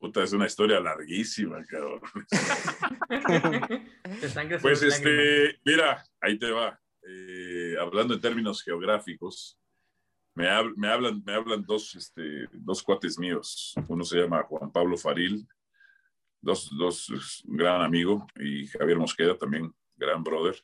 Puta, 0.00 0.24
es 0.24 0.32
una 0.32 0.46
historia 0.46 0.80
larguísima, 0.80 1.64
cabrón. 1.66 2.00
Pues 4.62 4.82
este, 4.82 5.60
mira, 5.64 6.04
ahí 6.20 6.36
te 6.38 6.50
va. 6.50 6.80
Eh, 7.08 7.74
hablando 7.80 8.14
en 8.14 8.20
términos 8.20 8.62
geográficos, 8.62 9.58
me, 10.34 10.46
hab- 10.48 10.74
me 10.76 10.88
hablan, 10.88 11.22
me 11.24 11.34
hablan 11.34 11.64
dos, 11.64 11.94
este, 11.94 12.48
dos 12.52 12.82
cuates 12.82 13.18
míos. 13.18 13.74
Uno 13.88 14.04
se 14.04 14.18
llama 14.18 14.42
Juan 14.44 14.70
Pablo 14.72 14.96
Faril, 14.96 15.46
dos, 16.40 16.70
dos 16.76 17.42
un 17.44 17.56
gran 17.56 17.82
amigo, 17.82 18.26
y 18.36 18.66
Javier 18.66 18.98
Mosqueda 18.98 19.36
también, 19.36 19.72
gran 19.96 20.22
brother. 20.22 20.56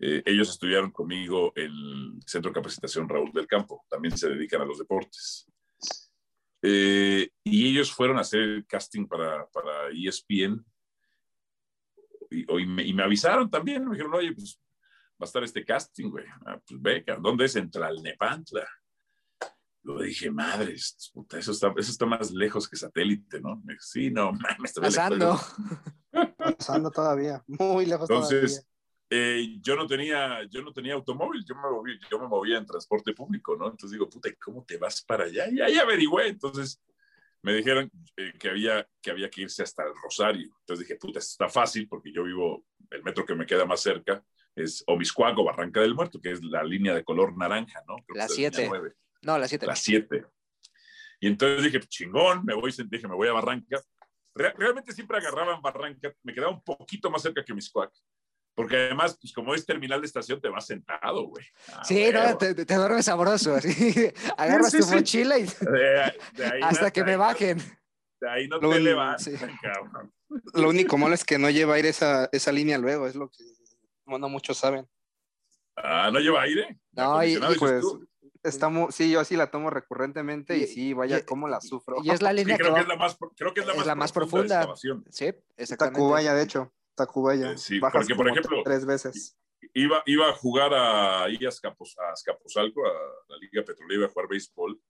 Eh, 0.00 0.22
ellos 0.26 0.50
estudiaron 0.50 0.90
conmigo 0.90 1.52
el 1.56 2.18
Centro 2.26 2.50
de 2.50 2.54
Capacitación 2.54 3.08
Raúl 3.08 3.32
del 3.32 3.46
Campo, 3.46 3.84
también 3.88 4.16
se 4.16 4.28
dedican 4.28 4.60
a 4.60 4.64
los 4.64 4.78
deportes. 4.78 5.46
Eh, 6.62 7.28
y 7.44 7.68
ellos 7.70 7.92
fueron 7.92 8.16
a 8.16 8.22
hacer 8.22 8.40
el 8.40 8.66
casting 8.66 9.06
para, 9.06 9.46
para 9.50 9.88
ESPN 9.92 10.64
y, 12.30 12.40
y 12.60 12.66
me, 12.66 12.84
y 12.86 12.94
me 12.94 13.02
avisaron 13.02 13.50
también, 13.50 13.84
me 13.84 13.92
dijeron, 13.92 14.14
oye, 14.14 14.32
pues 14.32 14.58
a 15.24 15.26
estar 15.26 15.44
este 15.44 15.64
casting, 15.64 16.10
güey. 16.10 16.24
Ah, 16.46 16.60
pues 16.66 17.04
cabrón, 17.04 17.22
¿dónde 17.22 17.44
es? 17.46 17.56
En 17.56 17.70
Tlalnepantla. 17.70 18.66
Yo 19.82 19.98
dije, 20.00 20.30
madres, 20.30 21.10
puta, 21.12 21.38
eso 21.38 21.52
está, 21.52 21.72
eso 21.76 21.90
está 21.90 22.06
más 22.06 22.30
lejos 22.30 22.68
que 22.68 22.76
satélite, 22.76 23.40
¿no? 23.40 23.60
Me 23.64 23.76
sí, 23.78 24.10
no, 24.10 24.32
mames, 24.32 24.72
todavía 24.72 25.10
le 25.10 25.18
Pasando. 25.18 25.38
cuelgo". 26.10 26.34
Pasando 26.58 26.90
todavía, 26.90 27.42
muy 27.46 27.84
lejos 27.84 28.08
Entonces, 28.08 28.66
eh, 29.10 29.58
yo 29.60 29.76
no 29.76 29.86
tenía, 29.86 30.42
yo 30.50 30.62
no 30.62 30.72
tenía 30.72 30.94
automóvil, 30.94 31.44
yo 31.46 31.54
me, 31.56 31.62
moví- 31.68 32.00
yo 32.10 32.18
me 32.18 32.26
movía 32.28 32.56
en 32.56 32.64
transporte 32.64 33.12
público, 33.12 33.56
¿no? 33.56 33.66
Entonces 33.66 33.90
digo, 33.90 34.08
puta, 34.08 34.30
¿y 34.30 34.36
¿cómo 34.36 34.64
te 34.64 34.78
vas 34.78 35.02
para 35.02 35.24
allá? 35.24 35.48
Y 35.50 35.60
ahí 35.60 35.76
averigüé. 35.76 36.28
Entonces 36.28 36.80
me 37.42 37.52
dijeron 37.52 37.90
eh, 38.16 38.32
que, 38.38 38.48
había, 38.48 38.88
que 39.02 39.10
había 39.10 39.28
que 39.28 39.42
irse 39.42 39.62
hasta 39.62 39.82
el 39.84 39.92
Rosario. 40.02 40.50
Entonces 40.60 40.86
dije, 40.88 40.98
puta, 40.98 41.18
esto 41.18 41.32
está 41.44 41.48
fácil 41.50 41.86
porque 41.88 42.10
yo 42.10 42.24
vivo, 42.24 42.64
el 42.88 43.02
metro 43.02 43.26
que 43.26 43.34
me 43.34 43.44
queda 43.44 43.66
más 43.66 43.80
cerca 43.82 44.24
es 44.56 44.84
Omiscuac 44.86 45.36
o 45.38 45.44
Barranca 45.44 45.80
del 45.80 45.94
Muerto, 45.94 46.20
que 46.20 46.30
es 46.32 46.42
la 46.44 46.62
línea 46.62 46.94
de 46.94 47.02
color 47.04 47.36
naranja, 47.36 47.82
¿no? 47.88 47.96
Creo 48.06 48.16
La 48.16 48.26
que 48.26 48.32
es 48.32 48.36
siete. 48.36 48.66
nueve. 48.68 48.92
No, 49.22 49.38
las 49.38 49.48
7. 49.48 49.66
Las 49.66 49.78
7. 49.80 50.24
Y 51.20 51.26
entonces 51.28 51.64
dije, 51.64 51.80
chingón, 51.88 52.44
me 52.44 52.54
voy, 52.54 52.70
dije, 52.90 53.08
me 53.08 53.14
voy 53.14 53.28
a 53.28 53.32
Barranca. 53.32 53.80
Re- 54.34 54.52
realmente 54.58 54.92
siempre 54.92 55.16
agarraba 55.16 55.54
en 55.54 55.62
Barranca, 55.62 56.12
me 56.22 56.34
quedaba 56.34 56.52
un 56.52 56.62
poquito 56.62 57.10
más 57.10 57.22
cerca 57.22 57.42
que 57.44 57.54
Miscuac. 57.54 57.90
Porque 58.54 58.76
además, 58.76 59.16
pues 59.20 59.32
como 59.32 59.54
es 59.54 59.64
terminal 59.66 60.00
de 60.00 60.06
estación, 60.06 60.40
te 60.40 60.48
vas 60.48 60.66
sentado, 60.66 61.24
güey. 61.26 61.44
Ah, 61.72 61.82
Sí, 61.84 62.06
no, 62.12 62.36
te, 62.36 62.54
te 62.54 62.74
duermes 62.74 63.06
sabroso. 63.06 63.54
Así. 63.54 64.12
Agarras 64.36 64.70
sí, 64.70 64.78
tu 64.78 64.84
sí. 64.84 64.94
mochila 64.94 65.38
y 65.38 65.44
De- 65.44 66.12
de 66.34 66.44
ahí 66.46 66.60
hasta 66.62 66.84
no- 66.86 66.92
que 66.92 67.00
de 67.00 67.06
me 67.06 67.16
bajen. 67.16 67.58
De 68.20 68.30
ahí 68.30 68.46
no 68.46 68.58
Lo- 68.58 68.70
te 68.70 68.80
levantas, 68.80 69.24
sí. 69.24 69.32
cabrón. 69.62 70.12
Lo 70.52 70.68
único 70.68 70.98
malo 70.98 71.14
es 71.14 71.24
que 71.24 71.38
no 71.38 71.48
lleva 71.50 71.74
aire 71.74 71.88
esa, 71.88 72.28
esa 72.32 72.52
línea 72.52 72.78
luego, 72.78 73.06
es 73.06 73.14
lo 73.16 73.28
que 73.30 73.42
bueno, 74.06 74.28
muchos 74.28 74.56
saben. 74.58 74.88
Ah, 75.76 76.10
¿no 76.12 76.20
lleva 76.20 76.42
aire? 76.42 76.78
No, 76.92 77.22
y- 77.24 77.34
y 77.34 77.58
pues, 77.58 77.84
mu- 78.70 78.92
sí, 78.92 79.10
yo 79.10 79.24
sí 79.24 79.36
la 79.36 79.50
tomo 79.50 79.70
recurrentemente 79.70 80.56
y, 80.56 80.62
Y- 80.62 80.66
sí, 80.66 80.92
vaya, 80.92 81.18
y- 81.18 81.22
cómo 81.24 81.48
la 81.48 81.60
sufro. 81.60 81.96
Y 82.04 82.10
es 82.10 82.22
la 82.22 82.30
Sí, 82.30 82.36
línea 82.36 82.56
que 82.56 82.62
creo, 82.62 82.74
que 82.74 82.80
va- 82.80 82.82
es 82.82 82.88
la 82.88 82.96
más, 82.96 83.16
creo 83.36 83.54
que 83.54 83.60
es 83.60 83.66
la 83.66 83.72
es 83.72 83.78
más, 83.78 83.86
la 83.86 83.94
más 83.94 84.12
profunda. 84.12 84.66
profunda. 84.66 85.10
Sí, 85.10 85.32
exactamente. 85.56 85.98
Tacubaya, 86.00 86.34
de 86.34 86.42
hecho. 86.42 86.72
Tacubaya. 86.94 87.52
Eh, 87.52 87.58
sí, 87.58 87.80
Bajas 87.80 88.02
porque, 88.02 88.14
por 88.14 88.26
como 88.26 88.38
ejemplo, 88.38 88.62
tres 88.64 88.86
veces. 88.86 89.36
Iba, 89.72 90.02
iba 90.06 90.28
a 90.28 90.32
jugar 90.34 90.72
a, 90.74 91.24
ahí 91.24 91.38
a, 91.44 91.48
a 91.48 92.12
Escaposalco, 92.12 92.86
a 92.86 92.92
la 93.28 93.36
Liga 93.38 93.64
Petrolera, 93.64 93.98
iba 94.00 94.06
a 94.06 94.10
jugar 94.10 94.28
béisbol, 94.28 94.80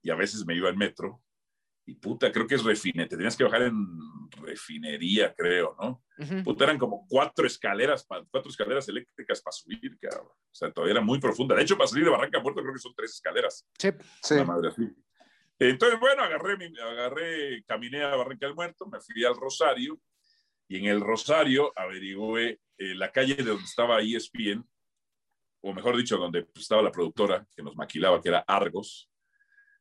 y 0.00 0.10
a 0.10 0.14
veces 0.16 0.44
me 0.46 0.54
iba 0.56 0.70
en 0.70 0.78
metro. 0.78 1.22
Y 1.84 1.94
puta, 1.94 2.30
creo 2.30 2.46
que 2.46 2.54
es 2.54 2.62
refine, 2.64 3.06
te 3.06 3.16
tenías 3.16 3.36
que 3.36 3.42
bajar 3.44 3.62
en 3.62 3.76
refinería, 4.40 5.34
creo, 5.34 5.76
¿no? 5.80 6.04
Ujú. 6.18 6.42
Puta, 6.44 6.64
eran 6.64 6.78
como 6.78 7.06
cuatro 7.08 7.44
escaleras, 7.46 8.04
pa- 8.06 8.24
cuatro 8.30 8.50
escaleras 8.50 8.88
eléctricas 8.88 9.42
para 9.42 9.52
subir, 9.52 9.98
cabrón. 10.00 10.28
O 10.28 10.54
sea, 10.54 10.70
todavía 10.72 10.92
era 10.92 11.00
muy 11.00 11.18
profunda. 11.18 11.56
De 11.56 11.62
hecho, 11.62 11.76
para 11.76 11.88
salir 11.88 12.04
de 12.04 12.10
Barranca 12.10 12.38
a 12.38 12.42
Puerto 12.42 12.60
creo 12.62 12.72
que 12.72 12.78
son 12.80 12.94
tres 12.94 13.12
escaleras. 13.14 13.66
Sí. 13.78 13.88
Sí. 14.22 14.34
Una 14.34 14.44
madre 14.44 14.68
así. 14.68 14.88
Entonces, 15.58 15.98
bueno, 15.98 16.22
agarré, 16.22 16.56
mi- 16.56 16.78
agarré, 16.78 17.62
caminé 17.64 18.02
a 18.02 18.14
Barranca 18.16 18.46
del 18.46 18.54
Muerto, 18.54 18.86
me 18.86 19.00
fui 19.00 19.24
al 19.24 19.36
Rosario 19.36 20.00
y 20.68 20.78
en 20.78 20.86
el 20.86 21.00
Rosario 21.00 21.72
averigüé 21.76 22.60
eh, 22.78 22.94
la 22.94 23.10
calle 23.12 23.34
de 23.34 23.42
donde 23.44 23.64
estaba 23.64 24.00
ESPN, 24.00 24.64
o 25.60 25.72
mejor 25.74 25.96
dicho, 25.96 26.16
donde 26.16 26.46
estaba 26.54 26.82
la 26.82 26.90
productora 26.90 27.46
que 27.54 27.62
nos 27.62 27.76
maquilaba, 27.76 28.20
que 28.20 28.28
era 28.30 28.44
Argos, 28.46 29.08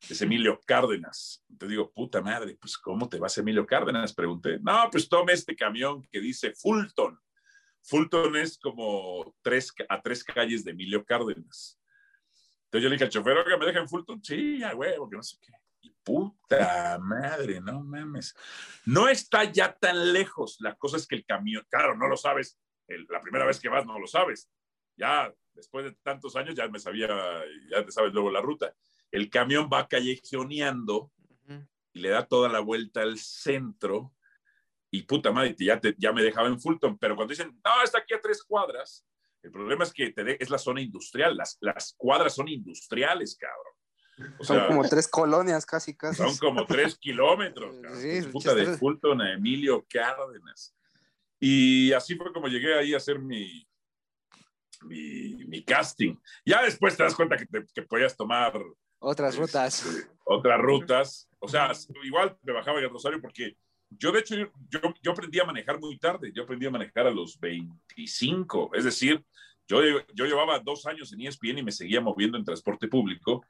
es 0.09 0.21
Emilio 0.21 0.59
Cárdenas. 0.65 1.45
Te 1.57 1.67
digo, 1.67 1.91
puta 1.91 2.21
madre, 2.21 2.57
pues 2.59 2.77
¿cómo 2.77 3.07
te 3.07 3.19
vas 3.19 3.37
Emilio 3.37 3.65
Cárdenas? 3.65 4.13
Pregunté. 4.13 4.59
No, 4.59 4.89
pues 4.91 5.07
tome 5.07 5.33
este 5.33 5.55
camión 5.55 6.03
que 6.11 6.19
dice 6.19 6.53
Fulton. 6.53 7.19
Fulton 7.83 8.35
es 8.35 8.57
como 8.57 9.35
tres, 9.41 9.73
a 9.89 10.01
tres 10.01 10.23
calles 10.23 10.63
de 10.63 10.71
Emilio 10.71 11.03
Cárdenas. 11.05 11.79
Entonces 12.65 12.83
yo 12.83 12.89
le 12.89 12.95
dije 12.95 13.03
al 13.05 13.09
chofer, 13.09 13.37
oiga, 13.37 13.57
¿me 13.57 13.65
deja 13.65 13.79
en 13.79 13.89
Fulton? 13.89 14.23
Sí, 14.23 14.59
ya, 14.59 14.75
huevo, 14.75 15.09
que 15.09 15.17
no 15.17 15.23
sé 15.23 15.37
qué. 15.41 15.51
Y 15.81 15.91
puta 16.03 16.97
madre, 16.99 17.59
no 17.59 17.83
mames. 17.83 18.35
No 18.85 19.09
está 19.09 19.43
ya 19.43 19.73
tan 19.73 20.13
lejos. 20.13 20.57
La 20.59 20.75
cosa 20.75 20.97
es 20.97 21.07
que 21.07 21.15
el 21.15 21.25
camión, 21.25 21.65
claro, 21.69 21.97
no 21.97 22.07
lo 22.07 22.17
sabes. 22.17 22.59
La 22.87 23.21
primera 23.21 23.45
vez 23.45 23.59
que 23.59 23.69
vas 23.69 23.85
no 23.85 23.99
lo 23.99 24.07
sabes. 24.07 24.49
Ya 24.95 25.33
después 25.53 25.85
de 25.85 25.91
tantos 26.03 26.35
años 26.35 26.55
ya 26.55 26.67
me 26.67 26.79
sabía, 26.79 27.07
ya 27.69 27.83
te 27.83 27.91
sabes 27.91 28.13
luego 28.13 28.31
la 28.31 28.41
ruta. 28.41 28.73
El 29.11 29.29
camión 29.29 29.69
va 29.71 29.87
callejoneando 29.87 31.11
y 31.93 31.99
le 31.99 32.09
da 32.09 32.25
toda 32.25 32.47
la 32.49 32.59
vuelta 32.61 33.01
al 33.01 33.17
centro 33.17 34.13
y 34.89 35.03
puta 35.03 35.31
madre, 35.31 35.55
ya, 35.59 35.79
te- 35.79 35.95
ya 35.97 36.11
me 36.13 36.23
dejaba 36.23 36.47
en 36.47 36.59
Fulton, 36.59 36.97
pero 36.97 37.15
cuando 37.15 37.31
dicen, 37.31 37.59
no, 37.63 37.83
está 37.83 37.99
aquí 37.99 38.13
a 38.13 38.21
tres 38.21 38.43
cuadras, 38.43 39.05
el 39.43 39.51
problema 39.51 39.83
es 39.83 39.91
que 39.93 40.09
te 40.11 40.23
de- 40.23 40.37
es 40.39 40.49
la 40.49 40.57
zona 40.57 40.81
industrial, 40.81 41.35
las, 41.35 41.57
las 41.61 41.93
cuadras 41.97 42.33
son 42.35 42.47
industriales, 42.47 43.35
cabrón. 43.37 44.35
O 44.39 44.43
Son 44.43 44.57
sea, 44.57 44.67
como 44.67 44.87
tres 44.87 45.07
colonias 45.07 45.65
casi, 45.65 45.95
casi. 45.95 46.17
son 46.17 46.37
como 46.37 46.65
tres 46.65 46.97
kilómetros, 46.97 47.75
cabrón. 47.81 48.01
Sí, 48.01 48.21
puta, 48.31 48.53
de. 48.53 48.77
Fulton 48.77 49.21
a 49.21 49.33
Emilio 49.33 49.85
Cárdenas. 49.89 50.75
Y 51.39 51.91
así 51.93 52.15
fue 52.15 52.31
como 52.31 52.47
llegué 52.47 52.77
ahí 52.77 52.93
a 52.93 52.97
hacer 52.97 53.17
mi, 53.19 53.67
mi, 54.83 55.43
mi 55.45 55.63
casting. 55.63 56.15
Ya 56.45 56.61
después 56.63 56.95
te 56.95 57.03
das 57.03 57.15
cuenta 57.15 57.37
que, 57.37 57.45
te- 57.45 57.65
que 57.73 57.81
podías 57.83 58.15
tomar 58.15 58.53
Otras 59.03 59.35
rutas. 59.35 59.85
este, 59.85 60.11
otras 60.25 60.61
rutas. 60.61 61.29
O 61.39 61.47
sea, 61.47 61.71
igual 62.03 62.37
me 62.43 62.53
bajaba 62.53 62.79
en 62.79 62.89
Rosario 62.89 63.19
porque 63.19 63.57
yo, 63.89 64.11
de 64.11 64.19
hecho, 64.19 64.35
yo, 64.69 64.79
yo, 65.01 65.11
aprendí 65.11 65.39
a 65.39 65.45
manejar 65.45 65.79
muy 65.79 65.97
tarde. 65.97 66.31
Yo 66.33 66.43
aprendí 66.43 66.67
a 66.67 66.71
manejar 66.71 67.07
a 67.07 67.11
los 67.11 67.39
25. 67.39 68.71
Es 68.75 68.83
decir, 68.83 69.23
yo, 69.67 69.81
yo 70.13 70.25
llevaba 70.25 70.59
dos 70.59 70.85
años 70.85 71.11
en 71.13 71.21
ESPN 71.21 71.57
y 71.57 71.63
me 71.63 71.71
seguía 71.71 71.99
moviendo 71.99 72.37
en 72.37 72.45
transporte 72.45 72.87
público. 72.87 73.43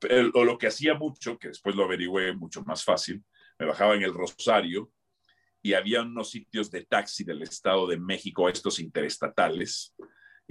Pero, 0.00 0.30
o 0.34 0.44
lo 0.44 0.58
que 0.58 0.66
hacía 0.66 0.94
mucho, 0.94 1.38
que 1.38 1.48
después 1.48 1.76
lo 1.76 1.84
averigüé 1.84 2.34
mucho 2.34 2.62
más 2.62 2.84
fácil, 2.84 3.22
me 3.58 3.66
bajaba 3.66 3.94
en 3.94 4.02
el 4.02 4.12
Rosario 4.12 4.90
y 5.62 5.74
había 5.74 6.02
unos 6.02 6.30
sitios 6.30 6.70
de 6.70 6.84
taxi 6.84 7.22
del 7.22 7.42
Estado 7.42 7.86
de 7.86 7.98
México, 7.98 8.48
estos 8.48 8.80
interestatales. 8.80 9.94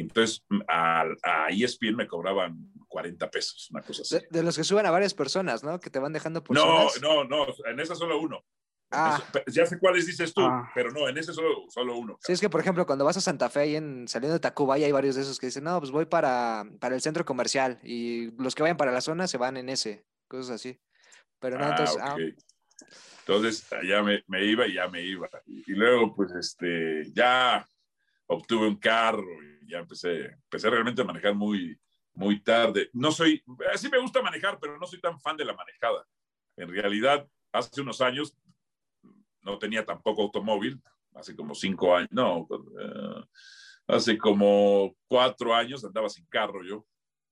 Entonces, 0.02 0.46
a, 0.68 1.04
a 1.24 1.50
E 1.52 1.64
ESPN 1.64 1.96
me 1.96 2.08
cobraban 2.08 2.58
40 2.88 3.30
pesos, 3.30 3.70
una 3.72 3.82
cosa 3.82 4.02
así. 4.02 4.16
De, 4.16 4.28
de 4.30 4.44
los 4.44 4.56
que 4.58 4.64
suben 4.64 4.86
a 4.86 4.92
varias 4.92 5.14
personas, 5.14 5.64
¿no? 5.64 5.80
Que 5.80 5.90
te 5.90 6.00
van 6.00 6.14
dejando 6.14 6.44
por 6.44 6.56
No, 6.56 6.90
zonas. 6.90 7.02
no, 7.02 7.24
no, 7.26 7.46
en 7.70 7.80
esa 7.80 7.96
solo 7.96 8.20
uno. 8.20 8.44
Ah. 8.92 9.22
Eso- 9.32 9.44
ya 9.52 9.66
sé 9.68 9.78
cuáles 9.78 10.08
dices 10.08 10.34
tú, 10.34 10.42
Ah. 10.42 10.72
pero 10.74 10.90
no, 10.92 11.08
en 11.08 11.18
ese 11.18 11.32
solo, 11.34 11.66
solo 11.70 11.96
uno. 11.98 12.18
Sí, 12.22 12.32
es 12.34 12.42
que 12.42 12.50
por 12.50 12.60
ejemplo, 12.62 12.86
cuando 12.88 13.06
vas 13.06 13.18
a 13.18 13.22
Santa 13.22 13.50
Fe, 13.50 13.60
ahí 13.60 13.76
en, 13.76 14.08
saliendo 14.08 14.34
de 14.34 14.40
Tacubaya, 14.40 14.86
hay 14.88 14.92
varios 14.92 15.16
de 15.16 15.22
esos 15.22 15.38
que 15.40 15.46
dicen, 15.48 15.64
no, 15.64 15.78
pues 15.80 15.92
voy 15.92 16.06
para, 16.06 16.66
para 16.80 16.96
el 16.96 17.02
centro 17.02 17.24
comercial 17.26 17.80
y 17.84 18.32
los 18.42 18.56
que 18.56 18.64
vayan 18.64 18.78
para 18.78 18.92
la 18.92 19.02
zona 19.02 19.28
se 19.28 19.38
van 19.38 19.58
en 19.58 19.70
ese, 19.70 20.06
cosas 20.28 20.56
así. 20.56 20.80
Pero 21.40 21.60
no, 21.60 21.66
Ah, 21.66 21.70
entonces, 21.70 21.96
ok. 21.98 22.02
ah, 22.04 22.18
Entonces, 23.28 23.68
ya 23.88 24.02
me, 24.02 24.24
me 24.28 24.44
iba 24.46 24.66
y 24.68 24.74
ya 24.74 24.88
me 24.88 25.02
iba. 25.04 25.30
Y 25.46 25.72
luego, 25.74 26.16
pues, 26.16 26.32
este, 26.32 27.04
ya 27.14 27.68
obtuve 28.30 28.68
un 28.68 28.76
carro 28.76 29.44
y 29.44 29.72
ya 29.72 29.80
empecé, 29.80 30.26
empecé 30.26 30.70
realmente 30.70 31.02
a 31.02 31.06
manejar 31.06 31.34
muy, 31.34 31.78
muy 32.14 32.42
tarde. 32.42 32.90
No 32.94 33.12
soy, 33.12 33.44
sí 33.76 33.90
me 33.90 34.00
gusta 34.00 34.22
manejar, 34.22 34.60
pero 34.60 34.78
no 34.78 34.86
soy 34.86 35.02
tan 35.02 35.20
fan 35.20 35.36
de 35.36 35.46
la 35.46 35.54
manejada. 35.54 36.06
En 36.56 36.70
realidad, 36.70 37.28
hace 37.52 37.82
unos 37.82 38.02
años 38.02 38.38
no 39.42 39.58
tenía 39.58 39.86
tampoco 39.86 40.22
automóvil, 40.22 40.82
hace 41.16 41.36
como 41.36 41.56
cinco 41.56 41.96
años, 41.96 42.10
no, 42.12 42.48
eh, 42.80 43.26
hace 43.88 44.18
como 44.18 44.96
cuatro 45.08 45.56
años 45.56 45.84
andaba 45.84 46.10
sin 46.10 46.26
carro 46.28 46.64
yo 46.64 46.86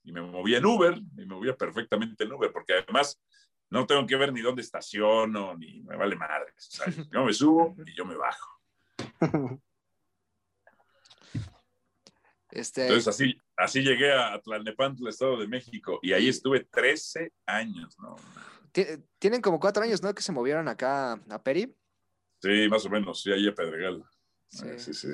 y 0.04 0.12
me 0.12 0.22
movía 0.22 0.58
en 0.58 0.66
Uber 0.66 0.98
y 0.98 1.26
me 1.26 1.26
movía 1.26 1.56
perfectamente 1.56 2.24
en 2.24 2.32
Uber, 2.32 2.52
porque 2.52 2.74
además 2.74 3.22
no 3.70 3.86
tengo 3.86 4.08
que 4.08 4.16
ver 4.16 4.34
ni 4.34 4.42
dónde 4.42 4.62
estaciono, 4.62 5.56
ni 5.56 5.82
me 5.84 5.96
vale 5.96 6.16
madre. 6.16 6.54
Sea, 6.56 6.92
yo 7.12 7.24
me 7.24 7.34
subo 7.34 7.76
y 7.86 7.94
yo 7.94 8.06
me 8.06 8.16
bajo. 8.16 8.62
este, 12.60 12.84
Entonces 12.84 13.08
así, 13.08 13.38
así 13.56 13.82
llegué 13.82 14.12
a 14.14 14.40
Tlalnepantla, 14.42 15.10
Estado 15.10 15.38
de 15.38 15.48
México, 15.48 16.00
y 16.02 16.14
ahí 16.14 16.28
estuve 16.30 16.64
13 16.66 17.32
años, 17.46 17.98
¿no? 18.00 18.16
ti- 18.72 18.86
tienen 19.20 19.42
como 19.42 19.60
cuatro 19.60 19.84
años, 19.84 20.02
¿no? 20.02 20.14
Que 20.14 20.22
se 20.22 20.32
movieron 20.32 20.68
acá 20.68 21.14
a 21.30 21.44
Peri. 21.44 21.74
Sí, 22.42 22.68
más 22.70 22.86
o 22.86 22.90
menos, 22.90 23.22
sí, 23.22 23.32
ahí 23.32 23.48
a 23.48 23.54
Pedregal. 23.56 24.04
Sí. 24.50 24.68
Eh, 24.68 24.80
sí, 24.80 24.94
sí. 24.94 25.08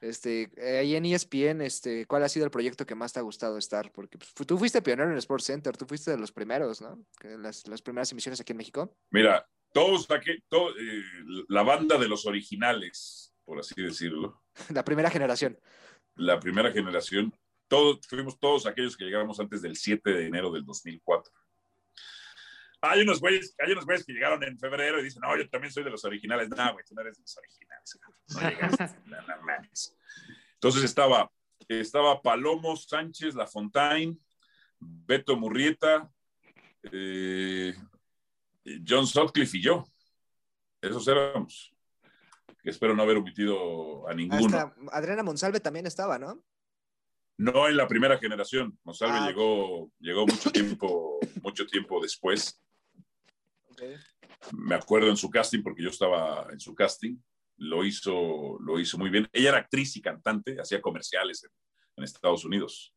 Este, 0.00 0.50
ahí 0.78 0.94
en 0.96 1.04
ESPN, 1.04 1.60
este, 1.60 2.06
¿cuál 2.06 2.22
ha 2.24 2.28
sido 2.28 2.46
el 2.46 2.50
proyecto 2.50 2.86
que 2.86 2.94
más 2.94 3.12
te 3.12 3.18
ha 3.18 3.22
gustado 3.22 3.58
estar? 3.58 3.92
Porque 3.92 4.16
pues, 4.16 4.46
tú 4.46 4.56
fuiste 4.58 4.80
pionero 4.80 5.08
en 5.08 5.12
el 5.12 5.18
Sports 5.18 5.44
Center, 5.44 5.76
tú 5.76 5.84
fuiste 5.86 6.10
de 6.10 6.16
los 6.18 6.32
primeros, 6.32 6.80
¿no? 6.80 7.04
Las, 7.22 7.66
las 7.68 7.82
primeras 7.82 8.10
emisiones 8.10 8.40
aquí 8.40 8.52
en 8.52 8.56
México. 8.56 8.96
Mira, 9.10 9.46
todos 9.72 10.10
aquí, 10.10 10.42
todo, 10.48 10.70
eh, 10.70 11.02
la 11.48 11.62
banda 11.62 11.98
de 11.98 12.08
los 12.08 12.24
originales, 12.26 13.34
por 13.44 13.58
así 13.60 13.74
decirlo, 13.80 14.42
La 14.70 14.84
primera 14.84 15.10
generación. 15.10 15.58
La 16.20 16.38
primera 16.38 16.70
generación, 16.70 17.34
todos, 17.66 18.06
fuimos 18.06 18.38
todos 18.38 18.66
aquellos 18.66 18.96
que 18.96 19.04
llegamos 19.04 19.40
antes 19.40 19.62
del 19.62 19.76
7 19.76 20.10
de 20.10 20.26
enero 20.26 20.50
del 20.50 20.64
2004. 20.64 21.32
Hay 22.82 23.02
unos 23.02 23.20
güeyes, 23.20 23.54
hay 23.58 23.72
unos 23.72 23.84
güeyes 23.84 24.04
que 24.04 24.12
llegaron 24.12 24.42
en 24.44 24.58
febrero 24.58 25.00
y 25.00 25.04
dicen, 25.04 25.22
no, 25.22 25.36
yo 25.36 25.48
también 25.48 25.72
soy 25.72 25.84
de 25.84 25.90
los 25.90 26.04
originales. 26.04 26.48
No, 26.48 26.72
güey, 26.72 26.84
tú 26.86 26.94
no 26.94 27.02
eres 27.02 27.16
de 27.16 27.22
los 27.22 27.36
originales. 27.36 27.98
No 28.28 28.40
llegaste. 28.50 29.94
Entonces 30.54 30.84
estaba, 30.84 31.30
estaba 31.68 32.20
Palomo 32.20 32.76
Sánchez 32.76 33.34
Lafontaine, 33.34 34.18
Beto 34.78 35.36
Murrieta, 35.36 36.10
eh, 36.90 37.74
John 38.86 39.06
Sutcliffe 39.06 39.58
y 39.58 39.62
yo. 39.62 39.86
Esos 40.80 41.06
éramos. 41.08 41.74
Que 42.62 42.70
espero 42.70 42.94
no 42.94 43.02
haber 43.02 43.16
omitido 43.16 44.08
a 44.08 44.14
ninguno. 44.14 44.56
Hasta 44.56 44.74
Adriana 44.92 45.22
Monsalve 45.22 45.60
también 45.60 45.86
estaba, 45.86 46.18
¿no? 46.18 46.44
No 47.38 47.68
en 47.68 47.76
la 47.76 47.88
primera 47.88 48.18
generación. 48.18 48.78
Monsalve 48.84 49.18
Ah. 49.18 49.26
llegó, 49.28 49.90
llegó 49.98 50.26
mucho 50.26 50.50
tiempo, 50.78 51.18
mucho 51.42 51.66
tiempo 51.66 52.00
después. 52.00 52.62
Me 54.52 54.74
acuerdo 54.74 55.08
en 55.08 55.16
su 55.16 55.30
casting, 55.30 55.62
porque 55.62 55.82
yo 55.82 55.88
estaba 55.90 56.48
en 56.52 56.60
su 56.60 56.74
casting. 56.74 57.16
Lo 57.56 57.84
hizo, 57.84 58.58
lo 58.60 58.78
hizo 58.78 58.98
muy 58.98 59.10
bien. 59.10 59.28
Ella 59.32 59.50
era 59.50 59.58
actriz 59.58 59.96
y 59.96 60.02
cantante, 60.02 60.60
hacía 60.60 60.80
comerciales 60.80 61.44
en, 61.44 61.50
en 61.96 62.04
Estados 62.04 62.44
Unidos. 62.44 62.94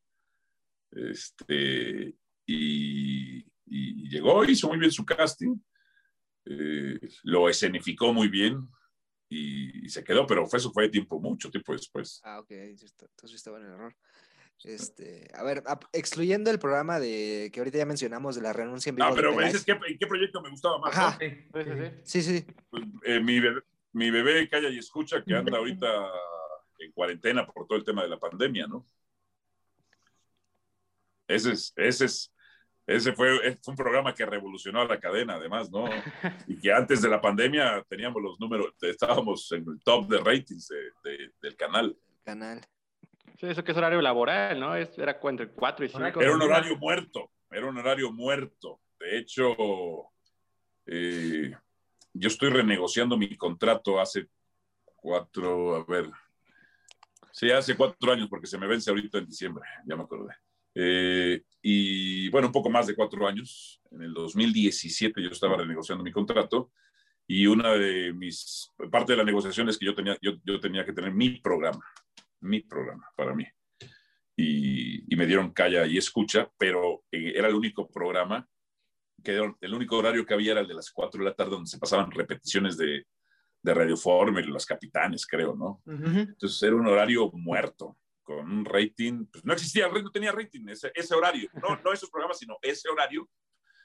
Este, 0.91 2.15
y, 2.45 3.39
y, 3.65 4.09
llegó, 4.09 4.43
hizo 4.45 4.67
muy 4.67 4.77
bien 4.77 4.91
su 4.91 5.05
casting, 5.05 5.57
eh, 6.45 6.99
lo 7.23 7.49
escenificó 7.49 8.13
muy 8.13 8.27
bien 8.27 8.59
y, 9.33 9.89
se 9.89 10.03
quedó, 10.03 10.25
pero 10.27 10.45
fue, 10.47 10.59
eso 10.59 10.71
fue 10.71 10.89
tiempo, 10.89 11.19
mucho 11.19 11.49
tiempo 11.49 11.73
después. 11.73 12.21
Ah, 12.23 12.39
ok, 12.39 12.51
entonces 12.51 13.33
estaba 13.33 13.57
en 13.57 13.65
el 13.65 13.73
error. 13.73 13.95
Este, 14.63 15.29
a 15.33 15.43
ver, 15.43 15.63
excluyendo 15.91 16.49
el 16.49 16.59
programa 16.59 16.99
de 16.99 17.49
que 17.51 17.59
ahorita 17.59 17.79
ya 17.79 17.85
mencionamos 17.85 18.35
de 18.35 18.41
la 18.41 18.53
renuncia 18.53 18.91
en 18.91 18.95
vivo. 18.95 19.07
Ah, 19.07 19.13
pero 19.13 19.35
me 19.35 19.45
dices 19.45 19.65
qué, 19.65 19.77
qué 19.99 20.07
proyecto 20.07 20.41
me 20.41 20.49
gustaba 20.49 20.77
más. 20.77 21.17
Sí, 22.03 22.21
sí. 22.21 22.45
Pues, 22.69 22.83
eh, 23.03 23.19
mi, 23.19 23.39
bebé, 23.39 23.61
mi 23.91 24.09
bebé 24.09 24.47
calla 24.49 24.69
y 24.69 24.77
escucha 24.77 25.23
que 25.23 25.35
anda 25.35 25.57
ahorita 25.57 26.11
en 26.79 26.91
cuarentena 26.93 27.45
por 27.45 27.67
todo 27.67 27.77
el 27.77 27.83
tema 27.83 28.03
de 28.03 28.09
la 28.09 28.19
pandemia, 28.19 28.67
¿no? 28.67 28.87
Ese 31.27 31.51
es, 31.51 31.73
ese 31.75 32.05
es, 32.05 32.33
ese 32.85 33.13
fue, 33.13 33.57
un 33.65 33.75
programa 33.75 34.13
que 34.13 34.25
revolucionó 34.25 34.81
a 34.81 34.85
la 34.85 34.99
cadena, 34.99 35.35
además, 35.35 35.71
¿no? 35.71 35.85
Y 36.47 36.59
que 36.59 36.71
antes 36.71 37.01
de 37.01 37.09
la 37.09 37.21
pandemia 37.21 37.83
teníamos 37.87 38.21
los 38.21 38.39
números, 38.39 38.73
estábamos 38.81 39.49
en 39.51 39.65
el 39.67 39.81
top 39.83 40.07
de 40.07 40.17
ratings 40.19 40.69
del 41.41 41.55
canal. 41.55 41.95
Canal. 42.23 42.61
Sí, 43.39 43.47
eso 43.47 43.63
que 43.63 43.71
es 43.71 43.77
horario 43.77 44.01
laboral, 44.01 44.59
¿no? 44.59 44.75
Era 44.75 45.19
entre 45.23 45.49
4 45.49 45.85
y 45.85 45.89
5. 45.89 46.21
Era 46.21 46.35
un 46.35 46.41
horario 46.41 46.77
muerto, 46.77 47.31
era 47.49 47.67
un 47.67 47.77
horario 47.77 48.11
muerto. 48.11 48.81
De 48.99 49.17
hecho, 49.17 49.55
eh, 50.85 51.53
yo 52.13 52.27
estoy 52.27 52.49
renegociando 52.49 53.17
mi 53.17 53.35
contrato 53.35 53.99
hace 53.99 54.27
cuatro, 54.95 55.75
a 55.75 55.83
ver, 55.85 56.09
sí, 57.31 57.51
hace 57.51 57.75
cuatro 57.75 58.11
años, 58.11 58.29
porque 58.29 58.47
se 58.47 58.57
me 58.57 58.67
vence 58.67 58.89
ahorita 58.89 59.17
en 59.17 59.25
diciembre, 59.25 59.65
ya 59.85 59.95
me 59.95 60.03
acordé. 60.03 60.33
Eh, 60.75 61.41
y 61.61 62.29
bueno, 62.29 62.47
un 62.47 62.53
poco 62.53 62.69
más 62.69 62.87
de 62.87 62.95
cuatro 62.95 63.27
años. 63.27 63.81
En 63.91 64.01
el 64.01 64.13
2017 64.13 65.21
yo 65.21 65.29
estaba 65.29 65.57
renegociando 65.57 66.03
mi 66.03 66.11
contrato 66.11 66.71
y 67.27 67.47
una 67.47 67.73
de 67.73 68.13
mis, 68.13 68.69
parte 68.91 69.13
de 69.13 69.17
la 69.17 69.23
negociación 69.23 69.69
es 69.69 69.77
que 69.77 69.85
yo 69.85 69.95
tenía, 69.95 70.17
yo, 70.21 70.33
yo 70.43 70.59
tenía 70.59 70.85
que 70.85 70.93
tener 70.93 71.13
mi 71.13 71.39
programa, 71.39 71.85
mi 72.41 72.61
programa 72.61 73.07
para 73.15 73.33
mí. 73.33 73.45
Y, 74.35 75.13
y 75.13 75.15
me 75.15 75.27
dieron 75.27 75.51
calla 75.51 75.85
y 75.85 75.97
escucha, 75.97 76.51
pero 76.57 77.03
eh, 77.11 77.33
era 77.35 77.47
el 77.47 77.55
único 77.55 77.89
programa 77.89 78.47
que 79.23 79.39
el 79.61 79.73
único 79.73 79.97
horario 79.97 80.25
que 80.25 80.33
había 80.33 80.51
era 80.51 80.61
el 80.61 80.67
de 80.67 80.73
las 80.73 80.91
4 80.91 81.19
de 81.19 81.29
la 81.29 81.35
tarde, 81.35 81.51
donde 81.51 81.69
se 81.69 81.79
pasaban 81.79 82.11
repeticiones 82.11 82.75
de, 82.77 83.05
de 83.63 83.73
Radio 83.73 83.95
y 83.95 84.43
los 84.43 84.65
capitanes, 84.65 85.25
creo, 85.25 85.55
¿no? 85.55 85.81
Entonces 85.85 86.61
era 86.61 86.75
un 86.75 86.85
horario 86.85 87.31
muerto, 87.31 87.97
con 88.23 88.49
un 88.49 88.65
rating, 88.65 89.25
pues 89.25 89.45
no 89.45 89.53
existía, 89.53 89.87
no 89.87 90.11
tenía 90.11 90.31
rating, 90.31 90.67
ese, 90.69 90.91
ese 90.95 91.13
horario, 91.13 91.49
no, 91.61 91.79
no 91.83 91.93
esos 91.93 92.09
programas, 92.09 92.39
sino 92.39 92.57
ese 92.61 92.89
horario 92.89 93.29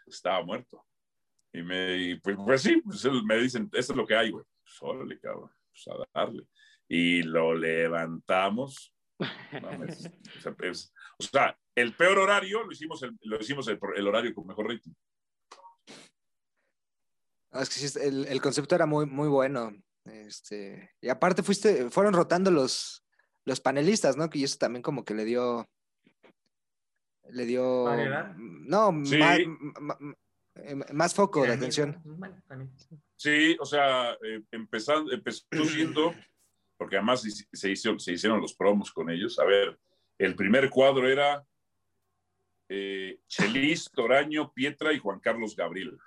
estaba 0.07 0.43
muerto. 0.45 0.85
Y 1.53 1.63
me, 1.63 2.21
pues, 2.23 2.37
pues, 2.37 2.63
sí, 2.63 2.81
pues 2.83 3.05
me 3.25 3.39
dicen, 3.39 3.69
esto 3.73 3.93
es 3.93 3.97
lo 3.97 4.07
que 4.07 4.15
hay, 4.15 4.31
güey. 4.31 4.45
Pues, 4.81 5.07
le 5.07 5.19
cabrón, 5.19 5.51
pues 5.71 5.89
a 5.89 6.07
darle. 6.15 6.47
Y 6.89 7.23
lo 7.23 7.55
levantamos. 7.55 8.95
o, 9.19 11.21
sea, 11.21 11.59
el 11.75 11.97
peor 11.97 12.19
horario 12.19 12.63
lo 12.63 12.71
hicimos, 12.71 13.03
el, 13.03 13.19
lo 13.23 13.41
hicimos 13.41 13.67
el, 13.69 13.79
el 13.97 14.07
horario 14.07 14.35
con 14.35 14.47
mejor 14.47 14.69
rating. 14.69 14.93
Ah, 17.51 17.63
es 17.63 17.71
que 17.71 18.07
el, 18.07 18.27
el, 18.27 18.41
concepto 18.41 18.75
era 18.75 18.87
muy, 18.87 19.07
muy 19.07 19.29
bueno. 19.29 19.73
Este, 20.05 20.95
y 21.01 21.09
aparte 21.09 21.43
fuiste, 21.43 21.91
fueron 21.91 22.15
rotando 22.15 22.51
los, 22.51 23.05
los 23.49 23.61
panelistas, 23.61 24.17
¿no? 24.17 24.31
Que 24.31 24.45
eso 24.45 24.59
también 24.59 24.83
como 24.83 25.05
que 25.05 25.15
le 25.15 25.25
dio. 25.25 25.69
Le 27.31 27.45
dio. 27.45 27.87
No, 28.39 29.03
eh, 30.55 30.75
más, 30.93 31.15
foco 31.15 31.43
de 31.45 31.53
atención. 31.53 32.01
Sí, 33.17 33.57
o 33.61 33.65
sea, 33.65 34.13
eh, 34.13 34.43
empezando, 34.51 35.13
empezó 35.13 35.45
siendo, 35.65 36.15
porque 36.77 36.97
además 36.97 37.23
se, 37.53 37.71
hizo, 37.71 37.99
se 37.99 38.13
hicieron 38.13 38.41
los 38.41 38.55
promos 38.55 38.93
con 38.93 39.11
ellos. 39.11 39.39
A 39.39 39.45
ver, 39.45 39.79
el 40.19 40.35
primer 40.35 40.69
cuadro 40.69 41.09
era 41.09 41.45
eh, 42.69 43.21
Chelis, 43.29 43.91
Toraño, 43.91 44.53
Pietra 44.53 44.93
y 44.93 44.99
Juan 44.99 45.21
Carlos 45.21 45.57
Gabriel. 45.57 45.99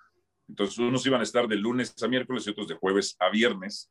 Entonces, 0.48 0.78
unos 0.80 1.06
iban 1.06 1.22
a 1.22 1.24
estar 1.24 1.48
de 1.48 1.56
lunes 1.56 1.96
a 2.04 2.08
miércoles 2.08 2.46
y 2.46 2.50
otros 2.50 2.68
de 2.68 2.76
jueves 2.76 3.16
a 3.20 3.30
viernes, 3.30 3.90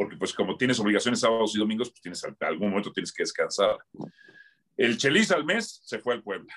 porque 0.00 0.16
pues 0.16 0.32
como 0.32 0.56
tienes 0.56 0.80
obligaciones 0.80 1.20
sábados 1.20 1.54
y 1.54 1.58
domingos, 1.58 1.90
pues 1.90 2.00
tienes, 2.00 2.24
algún 2.40 2.70
momento 2.70 2.90
tienes 2.90 3.12
que 3.12 3.22
descansar. 3.22 3.76
El 4.74 4.96
Chelis 4.96 5.30
al 5.30 5.44
mes 5.44 5.82
se 5.84 5.98
fue 5.98 6.14
al 6.14 6.22
Puebla. 6.22 6.54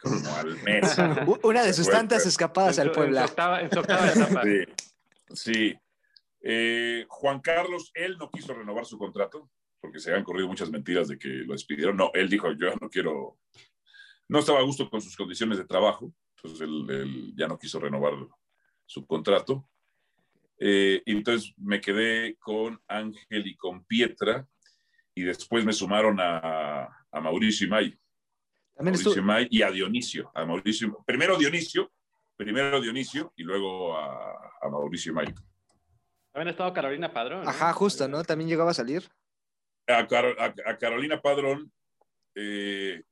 Como 0.00 0.34
al 0.36 0.62
mes. 0.62 0.96
Una 1.42 1.62
de 1.62 1.74
sus 1.74 1.90
tantas 1.90 2.24
escapadas 2.24 2.78
al 2.78 2.90
Puebla. 2.90 3.26
sí. 4.42 4.64
sí. 5.34 5.78
Eh, 6.40 7.04
Juan 7.08 7.40
Carlos, 7.40 7.90
él 7.92 8.16
no 8.16 8.30
quiso 8.30 8.54
renovar 8.54 8.86
su 8.86 8.96
contrato, 8.96 9.50
porque 9.78 10.00
se 10.00 10.14
han 10.14 10.24
corrido 10.24 10.48
muchas 10.48 10.70
mentiras 10.70 11.08
de 11.08 11.18
que 11.18 11.28
lo 11.28 11.52
despidieron. 11.52 11.98
No, 11.98 12.10
él 12.14 12.30
dijo, 12.30 12.50
yo 12.52 12.72
no 12.80 12.88
quiero, 12.88 13.36
no 14.28 14.38
estaba 14.38 14.60
a 14.60 14.64
gusto 14.64 14.88
con 14.88 15.02
sus 15.02 15.14
condiciones 15.14 15.58
de 15.58 15.66
trabajo 15.66 16.14
entonces 16.42 16.68
él, 16.68 17.32
ya 17.36 17.46
no 17.46 17.58
quiso 17.58 17.78
renovar 17.78 18.14
su 18.86 19.06
contrato. 19.06 19.68
Eh, 20.58 21.02
entonces 21.06 21.52
me 21.56 21.80
quedé 21.80 22.36
con 22.36 22.80
Ángel 22.86 23.46
y 23.46 23.56
con 23.56 23.84
Pietra 23.84 24.46
y 25.14 25.22
después 25.22 25.64
me 25.64 25.72
sumaron 25.72 26.18
a, 26.20 26.84
a 27.10 27.20
Mauricio 27.20 27.66
Imay. 27.66 27.98
Mauricio 28.78 29.16
Imay 29.18 29.48
y 29.50 29.62
a 29.62 29.70
Dionisio. 29.70 30.30
A 30.34 30.44
Mauricio, 30.44 31.02
primero 31.06 31.36
Dionisio, 31.36 31.92
primero 32.36 32.80
Dionisio 32.80 33.32
y 33.36 33.42
luego 33.42 33.96
a, 33.96 34.52
a 34.60 34.68
Mauricio 34.68 35.12
Imay. 35.12 35.34
Habían 36.34 36.48
estado 36.48 36.72
Carolina 36.72 37.12
Padrón. 37.12 37.46
Ajá, 37.46 37.72
justo, 37.72 38.08
¿no? 38.08 38.24
También 38.24 38.48
llegaba 38.48 38.70
a 38.70 38.74
salir. 38.74 39.08
A, 39.86 39.98
a, 39.98 40.78
Carolina 40.78 41.20
Padrón, 41.20 41.70
eh, 42.34 43.02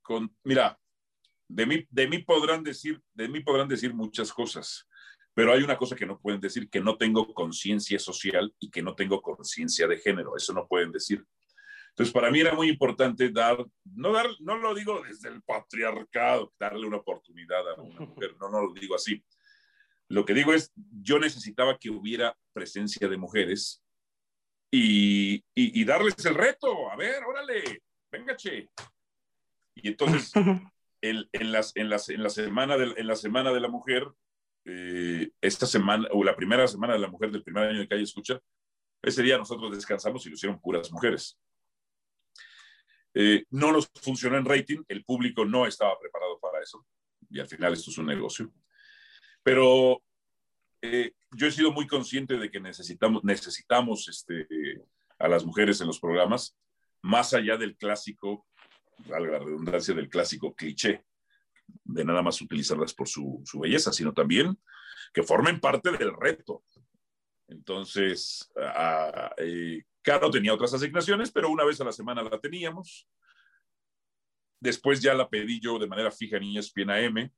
con, 0.00 0.34
mira, 0.44 0.78
de 1.48 1.66
mí, 1.66 1.86
de 1.90 2.08
mí 2.08 2.18
podrán 2.18 2.62
decir, 2.62 3.02
de 3.12 3.28
mí 3.28 3.40
podrán 3.40 3.68
decir 3.68 3.92
muchas 3.92 4.32
cosas, 4.32 4.88
pero 5.34 5.52
hay 5.52 5.62
una 5.62 5.76
cosa 5.76 5.96
que 5.96 6.06
no 6.06 6.18
pueden 6.18 6.40
decir, 6.40 6.68
que 6.68 6.80
no 6.80 6.96
tengo 6.96 7.32
conciencia 7.32 7.98
social 7.98 8.54
y 8.58 8.70
que 8.70 8.82
no 8.82 8.94
tengo 8.94 9.22
conciencia 9.22 9.86
de 9.86 9.98
género. 9.98 10.36
Eso 10.36 10.52
no 10.52 10.66
pueden 10.66 10.92
decir. 10.92 11.24
Entonces, 11.90 12.12
para 12.12 12.30
mí 12.30 12.40
era 12.40 12.54
muy 12.54 12.68
importante 12.68 13.30
dar, 13.30 13.64
no 13.84 14.12
dar, 14.12 14.26
no 14.40 14.56
lo 14.58 14.74
digo 14.74 15.02
desde 15.06 15.28
el 15.28 15.42
patriarcado, 15.42 16.52
darle 16.58 16.86
una 16.86 16.98
oportunidad 16.98 17.68
a 17.70 17.80
una 17.80 18.00
mujer, 18.06 18.36
no, 18.40 18.48
no 18.48 18.62
lo 18.62 18.72
digo 18.72 18.94
así. 18.94 19.22
Lo 20.08 20.24
que 20.24 20.34
digo 20.34 20.52
es, 20.52 20.72
yo 20.74 21.18
necesitaba 21.18 21.78
que 21.78 21.90
hubiera 21.90 22.36
presencia 22.52 23.08
de 23.08 23.16
mujeres 23.16 23.82
y, 24.70 25.36
y, 25.54 25.80
y 25.80 25.84
darles 25.84 26.24
el 26.24 26.34
reto. 26.34 26.90
A 26.90 26.96
ver, 26.96 27.22
órale, 27.24 27.82
venga, 28.10 28.36
che. 28.36 28.68
Y 29.74 29.88
entonces 29.88 30.32
en, 31.00 31.52
las, 31.52 31.72
en, 31.76 31.88
las, 31.90 32.08
en, 32.08 32.22
la 32.22 32.30
semana 32.30 32.76
de, 32.76 32.94
en 32.96 33.06
la 33.06 33.16
Semana 33.16 33.52
de 33.52 33.60
la 33.60 33.68
Mujer, 33.68 34.06
eh, 34.64 35.30
esta 35.40 35.66
semana, 35.66 36.08
o 36.12 36.22
la 36.22 36.36
primera 36.36 36.66
semana 36.68 36.94
de 36.94 37.00
la 37.00 37.08
mujer 37.08 37.30
del 37.30 37.42
primer 37.42 37.68
año 37.68 37.80
de 37.80 37.88
Calle 37.88 38.02
Escucha, 38.02 38.40
ese 39.02 39.22
día 39.22 39.38
nosotros 39.38 39.74
descansamos 39.74 40.24
y 40.26 40.28
lo 40.28 40.34
hicieron 40.34 40.60
puras 40.60 40.90
mujeres. 40.92 41.38
Eh, 43.14 43.44
no 43.50 43.72
nos 43.72 43.90
funcionó 44.00 44.36
en 44.36 44.44
rating, 44.44 44.82
el 44.88 45.04
público 45.04 45.44
no 45.44 45.66
estaba 45.66 45.98
preparado 45.98 46.38
para 46.38 46.62
eso, 46.62 46.86
y 47.28 47.40
al 47.40 47.48
final 47.48 47.72
esto 47.72 47.90
es 47.90 47.98
un 47.98 48.06
negocio. 48.06 48.52
Pero 49.42 50.02
eh, 50.82 51.14
yo 51.32 51.46
he 51.46 51.50
sido 51.50 51.72
muy 51.72 51.86
consciente 51.86 52.38
de 52.38 52.50
que 52.50 52.60
necesitamos, 52.60 53.24
necesitamos 53.24 54.08
este, 54.08 54.46
a 55.18 55.28
las 55.28 55.44
mujeres 55.44 55.80
en 55.80 55.86
los 55.86 55.98
programas, 55.98 56.56
más 57.02 57.32
allá 57.34 57.56
del 57.56 57.76
clásico 57.76 58.46
valga 59.06 59.32
la 59.32 59.38
redundancia 59.38 59.94
del 59.94 60.08
clásico 60.08 60.54
cliché, 60.54 61.04
de 61.84 62.04
nada 62.04 62.22
más 62.22 62.40
utilizarlas 62.40 62.94
por 62.94 63.08
su, 63.08 63.42
belleza, 63.54 63.92
sino 63.92 64.12
también 64.12 64.58
que 65.12 65.22
formen 65.22 65.60
parte 65.60 65.90
del 65.92 66.14
reto. 66.16 66.64
Entonces, 67.48 68.50
eh, 69.38 69.82
Caro 70.02 70.30
tenía 70.30 70.54
otras 70.54 70.72
asignaciones, 70.72 71.30
pero 71.30 71.50
una 71.50 71.64
vez 71.64 71.80
a 71.80 71.84
la 71.84 71.92
semana 71.92 72.22
la 72.22 72.38
teníamos. 72.40 73.08
Después 74.60 75.00
ya 75.00 75.14
la 75.14 75.28
pedí 75.28 75.60
yo 75.60 75.78
de 75.78 75.86
manera 75.86 76.10
fija 76.10 76.36
en 76.36 76.56
ESPN 76.56 76.90
AM. 76.90 77.32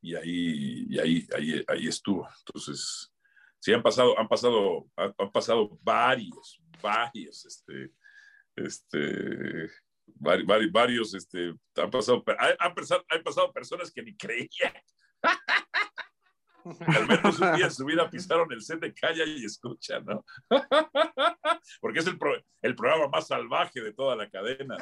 Y 0.00 0.14
ahí, 0.16 0.86
y 0.88 0.98
ahí, 0.98 1.26
ahí, 1.36 1.64
ahí 1.68 1.86
estuvo. 1.86 2.28
Entonces, 2.38 3.12
sí, 3.60 3.72
han 3.72 3.82
pasado, 3.82 4.18
han 4.18 4.28
pasado, 4.28 4.90
han 4.96 5.30
pasado 5.30 5.78
varios, 5.82 6.60
varios, 6.82 7.44
este, 7.44 7.92
este, 8.56 9.70
varios, 10.06 11.14
este, 11.14 11.54
han 11.76 11.90
pasado, 11.90 12.22
han 12.58 12.74
pasado, 12.74 13.04
han 13.08 13.22
pasado 13.22 13.52
personas 13.52 13.90
que 13.92 14.02
ni 14.02 14.16
creían. 14.16 14.72
Al 16.64 17.08
menos 17.08 17.40
un 17.40 17.56
día 17.56 17.64
en 17.64 17.72
su 17.72 17.84
vida 17.84 18.08
pisaron 18.08 18.50
el 18.52 18.62
set 18.62 18.78
de 18.80 18.94
Calla 18.94 19.24
y 19.24 19.44
Escucha, 19.44 19.98
¿no? 20.00 20.24
Porque 21.80 21.98
es 21.98 22.06
el, 22.06 22.18
pro- 22.18 22.40
el 22.60 22.76
programa 22.76 23.08
más 23.08 23.26
salvaje 23.26 23.80
de 23.80 23.92
toda 23.92 24.14
la 24.14 24.30
cadena. 24.30 24.76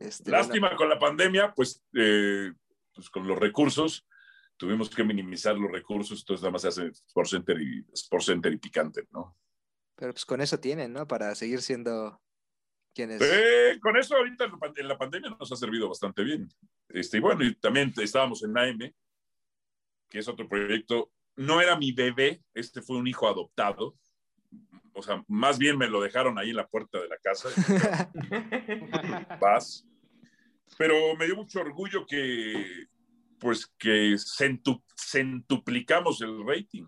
Este, 0.00 0.28
Lástima 0.30 0.74
con 0.74 0.88
la 0.88 0.98
pandemia, 0.98 1.52
pues, 1.54 1.84
eh, 1.94 2.52
pues 2.92 3.08
con 3.10 3.28
los 3.28 3.38
recursos, 3.38 4.08
tuvimos 4.56 4.90
que 4.90 5.04
minimizar 5.04 5.56
los 5.56 5.70
recursos, 5.70 6.20
entonces 6.20 6.42
nada 6.42 6.52
más 6.52 6.62
se 6.62 6.68
hace 6.68 6.86
Sports 6.88 7.30
Center 7.30 7.60
y, 7.60 7.86
Sports 7.92 8.26
Center 8.26 8.52
y 8.52 8.56
Picante, 8.56 9.06
¿no? 9.12 9.36
Pero 9.94 10.12
pues 10.12 10.24
con 10.26 10.40
eso 10.40 10.58
tienen, 10.58 10.92
¿no? 10.92 11.06
Para 11.06 11.34
seguir 11.36 11.62
siendo 11.62 12.20
Eh, 13.20 13.78
con 13.80 13.96
eso 13.96 14.16
ahorita 14.16 14.48
en 14.76 14.88
la 14.88 14.96
pandemia 14.96 15.36
nos 15.38 15.52
ha 15.52 15.56
servido 15.56 15.88
bastante 15.88 16.22
bien. 16.24 16.48
Este, 16.88 17.18
y 17.18 17.20
bueno, 17.20 17.44
y 17.44 17.54
también 17.54 17.92
estábamos 17.98 18.42
en 18.42 18.56
AM, 18.56 18.94
que 20.08 20.18
es 20.18 20.28
otro 20.28 20.48
proyecto. 20.48 21.12
No 21.36 21.60
era 21.60 21.76
mi 21.76 21.92
bebé, 21.92 22.42
este 22.54 22.80
fue 22.80 22.96
un 22.96 23.06
hijo 23.06 23.28
adoptado. 23.28 23.96
O 24.94 25.02
sea, 25.02 25.22
más 25.28 25.58
bien 25.58 25.76
me 25.76 25.88
lo 25.88 26.00
dejaron 26.00 26.38
ahí 26.38 26.50
en 26.50 26.56
la 26.56 26.66
puerta 26.66 26.98
de 26.98 27.08
la 27.08 27.18
casa. 27.18 27.50
Vas. 29.40 29.86
Pero 30.78 31.14
me 31.16 31.26
dio 31.26 31.36
mucho 31.36 31.60
orgullo 31.60 32.06
que, 32.06 32.86
pues, 33.38 33.66
que 33.78 34.14
centu- 34.14 34.82
centuplicamos 34.96 36.22
el 36.22 36.44
rating. 36.46 36.86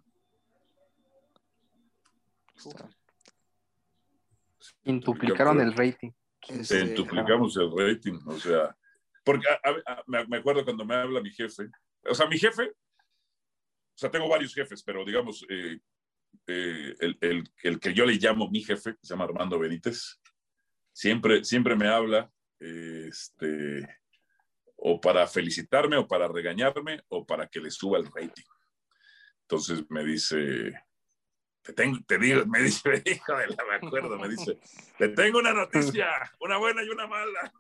Quintuplicaron 4.83 5.61
el 5.61 5.73
rating. 5.75 6.11
este, 6.49 6.65
Centuplicamos 6.81 7.57
el 7.57 7.71
rating, 7.77 8.19
o 8.27 8.39
sea, 8.39 8.77
porque 9.25 9.47
a- 9.49 9.93
a- 9.93 10.05
me 10.29 10.37
acuerdo 10.37 10.65
cuando 10.65 10.85
me 10.85 10.95
habla 10.95 11.21
mi 11.21 11.31
jefe, 11.31 11.69
o 12.05 12.15
sea, 12.15 12.27
mi 12.27 12.39
jefe, 12.39 12.71
o 12.71 13.97
sea, 13.97 14.11
tengo 14.11 14.29
varios 14.29 14.55
jefes, 14.55 14.83
pero 14.83 15.05
digamos, 15.05 15.45
eh, 15.49 15.79
eh, 16.47 16.95
el, 17.01 17.19
el- 17.21 17.45
el 17.65 17.81
que 17.81 17.93
yo 17.93 18.07
le 18.07 18.15
llamo 18.15 18.49
mi 18.51 18.63
jefe, 18.63 18.93
que 18.93 18.99
se 19.03 19.09
llama 19.15 19.25
Armando 19.25 19.59
Benítez, 19.59 20.21
siempre, 20.93 21.45
siempre 21.45 21.75
me 21.77 21.89
habla, 21.89 22.31
eh, 22.61 23.07
este, 23.09 23.87
o 24.77 25.01
para 25.01 25.27
felicitarme, 25.27 25.97
o 25.97 26.07
para 26.07 26.29
regañarme, 26.29 27.03
o 27.09 27.27
para 27.27 27.49
que 27.49 27.61
le 27.61 27.71
suba 27.71 27.99
el 27.99 28.07
rating. 28.07 28.45
Entonces 29.43 29.85
me 29.91 30.05
dice, 30.05 30.73
te, 31.69 31.75
tengo, 31.75 31.99
te 32.07 32.19
digo, 32.19 32.47
me 32.47 32.61
dice, 32.63 33.03
hijo 33.05 33.37
de 33.37 33.47
la, 33.49 33.65
me 33.69 33.87
acuerdo, 33.87 34.19
me 34.19 34.29
dice, 34.29 34.59
te 34.97 35.09
tengo 35.11 35.39
una 35.39 35.53
noticia, 35.53 36.09
una 36.41 36.57
buena 36.57 36.83
y 36.83 36.89
una 36.89 37.07
mala. 37.07 37.53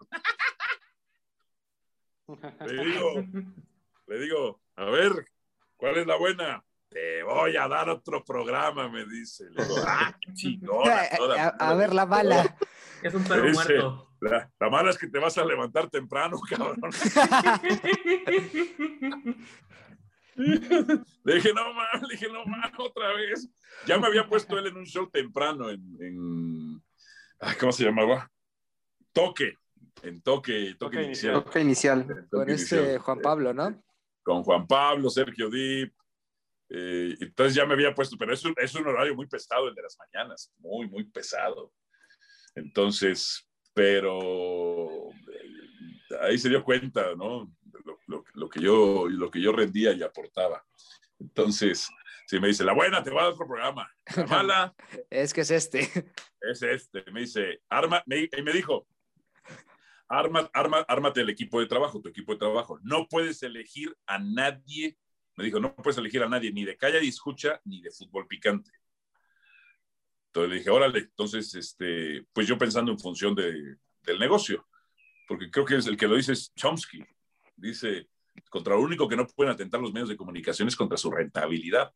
Le 2.64 2.84
digo, 2.84 3.26
le 4.06 4.18
digo, 4.18 4.60
a 4.76 4.84
ver, 4.86 5.12
¿cuál 5.76 5.98
es 5.98 6.06
la 6.06 6.16
buena? 6.16 6.64
Te 6.88 7.22
voy 7.22 7.54
a 7.56 7.68
dar 7.68 7.90
otro 7.90 8.24
programa, 8.24 8.88
me 8.88 9.04
dice. 9.04 9.44
Le 9.50 9.62
digo, 9.62 9.76
ah, 9.86 10.16
qué 10.18 10.32
chingona. 10.32 11.02
a, 11.02 11.08
toda 11.16 11.44
a- 11.44 11.48
a 11.48 11.64
madre". 11.66 11.78
ver 11.78 11.94
la 11.94 12.04
bala. 12.06 12.58
Es 13.00 13.14
un 13.14 13.22
perro 13.28 13.44
Dice, 13.46 13.74
muerto. 13.74 14.12
La, 14.20 14.50
la 14.58 14.70
mala 14.70 14.90
es 14.90 14.98
que 14.98 15.06
te 15.06 15.20
vas 15.20 15.38
a 15.38 15.44
levantar 15.44 15.88
temprano, 15.88 16.40
cabrón. 16.50 16.90
Le 21.24 21.34
dije, 21.34 21.52
no 21.52 21.74
mames, 21.74 22.02
le 22.02 22.08
dije, 22.14 22.28
no 22.32 22.44
mames, 22.46 22.72
otra 22.78 23.12
vez. 23.14 23.48
Ya 23.86 23.98
me 23.98 24.06
había 24.06 24.26
puesto 24.26 24.58
él 24.58 24.68
en 24.68 24.76
un 24.76 24.86
show 24.86 25.08
temprano 25.10 25.68
en, 25.70 25.80
en- 26.00 26.82
¿cómo 27.60 27.72
se 27.72 27.84
llamaba? 27.84 28.30
Toque, 29.12 29.54
en 30.02 30.22
toque, 30.22 30.76
toque, 30.78 30.96
Toque 30.96 31.02
inicial. 31.02 31.44
Toque 31.44 31.60
inicial. 31.60 32.26
Con 32.30 32.48
este. 32.50 32.98
Juan 32.98 33.20
Pablo, 33.20 33.52
¿no? 33.52 33.82
Con 34.22 34.42
Juan 34.42 34.66
Pablo, 34.66 35.10
Sergio 35.10 35.50
Dip. 35.50 35.92
eh, 36.70 37.16
entonces 37.20 37.54
ya 37.54 37.66
me 37.66 37.74
había 37.74 37.94
puesto, 37.94 38.16
pero 38.16 38.32
es 38.32 38.44
un, 38.44 38.54
es 38.56 38.74
un 38.74 38.86
horario 38.86 39.14
muy 39.14 39.26
pesado 39.26 39.68
el 39.68 39.74
de 39.74 39.82
las 39.82 39.96
mañanas, 39.98 40.52
muy, 40.58 40.88
muy 40.88 41.04
pesado. 41.04 41.72
Entonces, 42.54 43.48
pero 43.74 45.08
eh, 45.10 46.16
ahí 46.22 46.38
se 46.38 46.48
dio 46.48 46.62
cuenta, 46.64 47.14
¿no? 47.16 47.50
Lo, 47.88 47.98
lo- 48.06 48.24
lo 48.34 48.48
que 48.50 48.60
yo, 48.60 49.08
lo 49.08 49.30
que 49.30 49.40
yo 49.40 49.52
rendía 49.52 49.92
y 49.92 50.02
aportaba. 50.02 50.64
Entonces, 51.18 51.88
si 52.26 52.38
me 52.38 52.48
dice, 52.48 52.62
la 52.64 52.74
buena 52.74 53.02
te 53.02 53.10
va 53.10 53.22
a 53.22 53.24
dar 53.24 53.32
otro 53.32 53.46
programa, 53.46 53.90
la 54.16 54.26
mala 54.26 54.74
Es 55.10 55.32
que 55.32 55.40
es 55.40 55.50
este. 55.50 55.80
es 56.42 56.62
este. 56.62 57.10
Me 57.10 57.20
dice, 57.20 57.62
arma, 57.68 58.02
me, 58.06 58.28
y 58.36 58.42
me 58.42 58.52
dijo, 58.52 58.86
arma, 60.08 60.50
arma, 60.52 60.84
ármate 60.86 61.22
el 61.22 61.30
equipo 61.30 61.60
de 61.60 61.66
trabajo, 61.66 62.00
tu 62.00 62.08
equipo 62.10 62.32
de 62.32 62.38
trabajo. 62.38 62.78
No 62.82 63.06
puedes 63.08 63.42
elegir 63.42 63.96
a 64.06 64.18
nadie, 64.18 64.98
me 65.36 65.44
dijo, 65.44 65.58
no 65.60 65.74
puedes 65.74 65.98
elegir 65.98 66.22
a 66.22 66.28
nadie, 66.28 66.52
ni 66.52 66.64
de 66.64 66.76
calla 66.76 67.00
y 67.02 67.08
escucha, 67.08 67.60
ni 67.64 67.80
de 67.80 67.90
fútbol 67.90 68.26
picante. 68.26 68.70
Entonces 70.26 70.50
le 70.50 70.56
dije, 70.58 70.70
órale, 70.70 70.98
entonces, 71.00 71.54
este, 71.54 72.26
pues 72.32 72.46
yo 72.46 72.58
pensando 72.58 72.92
en 72.92 72.98
función 72.98 73.34
de, 73.34 73.76
del 74.02 74.18
negocio, 74.18 74.68
porque 75.26 75.50
creo 75.50 75.64
que 75.64 75.76
es 75.76 75.86
el 75.86 75.96
que 75.96 76.06
lo 76.06 76.16
dice 76.16 76.32
es 76.34 76.52
Chomsky. 76.54 77.02
Dice, 77.58 78.08
contra 78.50 78.74
lo 78.74 78.82
único 78.82 79.08
que 79.08 79.16
no 79.16 79.26
pueden 79.26 79.52
atentar 79.52 79.80
los 79.80 79.92
medios 79.92 80.08
de 80.08 80.16
comunicación 80.16 80.68
es 80.68 80.76
contra 80.76 80.96
su 80.96 81.10
rentabilidad. 81.10 81.92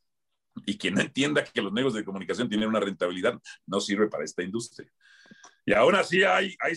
Y 0.67 0.77
quien 0.77 0.95
no 0.95 1.01
entienda 1.01 1.43
que 1.45 1.63
los 1.63 1.73
medios 1.73 1.95
de 1.95 2.05
comunicación 2.05 2.49
tienen 2.49 2.69
una 2.69 2.81
rentabilidad, 2.81 3.41
no 3.67 3.81
sirve 3.81 4.09
para 4.09 4.25
esta 4.25 4.43
industria. 4.43 4.91
Y 5.65 5.73
aún 5.73 5.95
así 5.95 6.23
hay, 6.25 6.55
hay, 6.61 6.75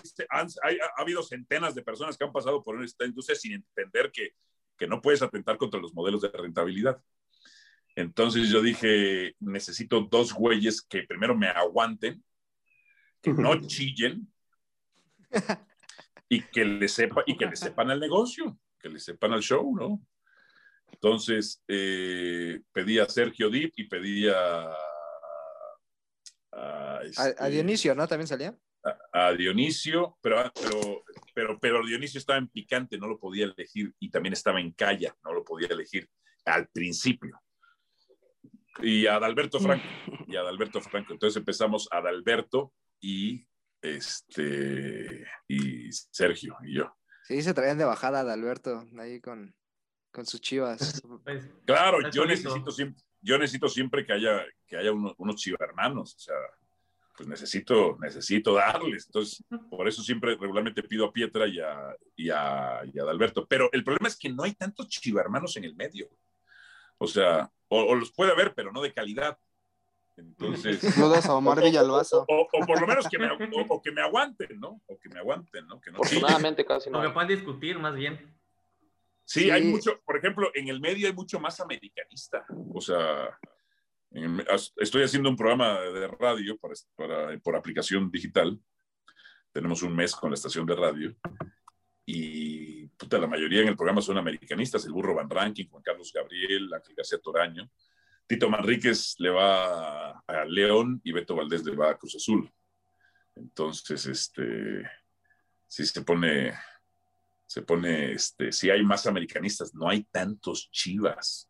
hay- 0.62 0.78
ha 0.78 1.02
habido 1.02 1.24
centenas 1.24 1.76
de 1.76 1.82
personas 1.82 2.18
que 2.18 2.24
han 2.24 2.32
pasado 2.32 2.64
por 2.64 2.82
esta 2.84 3.06
industria 3.06 3.36
sin 3.36 3.54
entender 3.54 4.12
que, 4.12 4.32
que 4.78 4.88
no 4.88 5.02
puedes 5.02 5.22
atentar 5.22 5.58
contra 5.58 5.80
los 5.82 5.94
modelos 5.94 6.22
de 6.22 6.30
rentabilidad. 6.30 7.02
Entonces 7.96 8.50
yo 8.50 8.62
dije, 8.62 9.36
necesito 9.40 10.02
dos 10.02 10.34
güeyes 10.34 10.82
que 10.82 11.04
primero 11.04 11.36
me 11.36 11.48
aguanten, 11.48 12.24
que 13.22 13.34
no 13.34 13.60
chillen 13.68 14.32
y 16.30 16.42
que 16.42 16.64
le 16.66 16.88
sepa 16.88 17.24
y 17.26 17.36
que 17.38 17.46
le 17.46 17.56
sepan 17.56 17.90
al 17.90 18.00
negocio, 18.00 18.58
que 18.86 18.90
le 18.90 19.00
sepan 19.00 19.34
al 19.34 19.42
show, 19.42 19.76
¿no? 19.76 20.00
Entonces 20.92 21.64
eh, 21.68 22.62
pedí 22.72 23.00
a 23.00 23.10
Sergio 23.10 23.50
Dip 23.50 23.74
y 23.76 23.86
pedí 23.86 24.28
a, 24.30 24.70
a, 26.52 27.00
este, 27.04 27.36
a 27.40 27.48
Dionisio, 27.48 27.96
¿no? 27.96 28.08
También 28.08 28.28
salía. 28.28 28.56
a 29.12 29.34
Dionisio, 29.34 30.20
pero, 30.22 30.52
pero, 30.54 31.04
pero, 31.34 31.60
pero 31.60 31.84
Dionisio 31.84 32.20
estaba 32.20 32.38
en 32.38 32.48
picante, 32.48 33.00
no 33.00 33.08
lo 33.08 33.18
podía 33.18 33.46
elegir, 33.46 33.92
y 34.00 34.12
también 34.12 34.34
estaba 34.34 34.62
en 34.62 34.72
calla, 34.74 35.16
no 35.24 35.34
lo 35.34 35.44
podía 35.44 35.70
elegir 35.70 36.08
al 36.46 36.68
principio. 36.68 37.42
Y 38.84 39.08
a 39.08 39.16
Adalberto 39.16 39.60
Franco, 39.60 39.88
y 40.28 40.36
a 40.36 40.42
Adalberto 40.42 40.80
Franco. 40.80 41.12
Entonces 41.12 41.38
empezamos 41.38 41.88
a 41.90 41.98
Adalberto 41.98 42.72
y 43.02 43.48
este 43.82 45.26
y 45.48 45.92
Sergio 45.92 46.56
y 46.64 46.76
yo. 46.76 46.96
Sí, 47.28 47.42
se 47.42 47.54
traían 47.54 47.78
de 47.78 47.86
bajada 47.86 48.24
de 48.24 48.32
Alberto, 48.32 48.86
ahí 49.00 49.20
con, 49.20 49.56
con 50.12 50.26
sus 50.26 50.42
chivas. 50.42 51.02
Pues, 51.24 51.50
Claro, 51.66 52.02
yo 52.02 52.24
solito. 52.24 52.26
necesito 52.28 52.72
siempre, 52.72 53.04
yo 53.22 53.38
necesito 53.38 53.68
siempre 53.70 54.06
que 54.06 54.14
haya, 54.14 54.46
que 54.68 54.78
haya 54.78 54.92
unos, 54.92 55.14
unos 55.18 55.36
chivermanos, 55.38 56.16
o 56.16 56.20
sea, 56.20 56.36
pues 57.18 57.28
necesito, 57.30 57.98
necesito 58.02 58.54
darles. 58.54 59.06
Entonces, 59.08 59.44
por 59.70 59.88
eso 59.88 60.04
siempre 60.04 60.36
regularmente 60.36 60.84
pido 60.84 61.06
a 61.06 61.14
Pietra 61.14 61.48
y 61.48 61.60
a, 61.60 61.96
y 62.16 62.30
a, 62.30 62.82
y 62.94 63.00
a 63.00 63.04
Adalberto. 63.04 63.48
Pero 63.48 63.70
el 63.72 63.84
problema 63.84 64.08
es 64.10 64.18
que 64.18 64.30
no 64.30 64.44
hay 64.44 64.54
tantos 64.54 64.90
chivermanos 64.90 65.56
en 65.58 65.64
el 65.64 65.76
medio. 65.76 66.10
O 66.98 67.08
sea, 67.08 67.50
o, 67.70 67.84
o 67.84 67.96
los 67.96 68.12
puede 68.12 68.32
haber, 68.34 68.54
pero 68.54 68.72
no 68.72 68.82
de 68.82 68.94
calidad. 68.94 69.38
Entonces, 70.18 70.80
Saludos 70.80 71.26
a 71.26 71.36
Omar 71.36 71.62
Villalbazo. 71.62 72.26
o, 72.28 72.48
o 72.52 72.66
por 72.66 72.80
lo 72.80 72.88
menos 72.88 73.08
que 73.10 73.18
me, 73.20 73.28
o, 73.30 73.38
o 73.70 73.82
que 73.82 73.92
me 73.92 74.02
aguanten, 74.02 74.60
¿no? 74.60 74.82
O 74.88 74.98
que 74.98 75.10
me 75.10 75.20
aguanten, 75.20 75.68
¿no? 75.68 75.80
Que 75.82 75.92
no. 75.92 75.98
Afortunadamente 75.98 76.66
casi 76.66 76.90
no. 76.90 77.02
lo 77.02 77.08
que 77.10 77.14
puedan 77.14 77.28
discutir 77.28 77.78
más 77.80 77.94
bien. 77.96 78.34
Sí, 79.26 79.42
Sí. 79.42 79.50
hay 79.50 79.64
mucho, 79.64 80.00
por 80.06 80.18
ejemplo, 80.18 80.52
en 80.54 80.68
el 80.70 80.80
medio 80.80 81.08
hay 81.08 81.14
mucho 81.14 81.40
más 81.40 81.60
americanista. 81.60 82.46
O 82.74 82.80
sea, 82.80 83.38
el- 84.12 84.46
estoy 84.78 85.04
haciendo 85.04 85.30
un 85.30 85.36
programa 85.36 85.80
de 85.82 86.08
radio 86.08 86.58
para, 86.58 86.74
para- 86.96 87.38
por 87.40 87.56
aplicación 87.56 88.10
digital. 88.12 88.58
Tenemos 89.52 89.82
un 89.84 89.96
mes 89.96 90.16
con 90.16 90.30
la 90.30 90.36
estación 90.36 90.66
de 90.66 90.76
radio. 90.76 91.16
Y 92.06 92.88
puta, 92.90 93.18
la 93.18 93.28
mayoría 93.28 93.62
en 93.62 93.70
el 93.70 93.76
programa 93.76 94.02
son 94.02 94.18
americanistas. 94.18 94.86
El 94.86 94.92
burro 94.94 95.16
Van 95.16 95.30
Ranking, 95.30 95.66
Juan 95.68 95.82
Carlos 95.84 96.12
Gabriel, 96.14 96.72
Ángel 96.74 96.96
García 96.96 97.18
Toraño. 97.20 97.70
Tito 98.28 98.50
Manríquez 98.50 99.16
le 99.20 99.30
va 99.30 100.10
a, 100.28 100.46
León 100.48 101.00
y 101.04 101.12
Beto 101.12 101.36
Valdés 101.36 101.64
le 101.64 101.76
va 101.76 101.92
a 101.92 101.98
Cruz 101.98 102.16
Azul. 102.16 102.52
Entonces, 103.36 104.06
este, 104.08 104.90
sí 105.68 105.86
se 105.86 106.02
pone, 106.02 106.54
se 107.46 107.62
pone, 107.62 108.14
este, 108.14 108.52
si 108.52 108.70
hay 108.70 108.84
más 108.84 109.06
americanistas, 109.08 109.74
no 109.76 109.88
hay 109.90 110.04
tantos 110.06 110.70
chivas, 110.72 111.48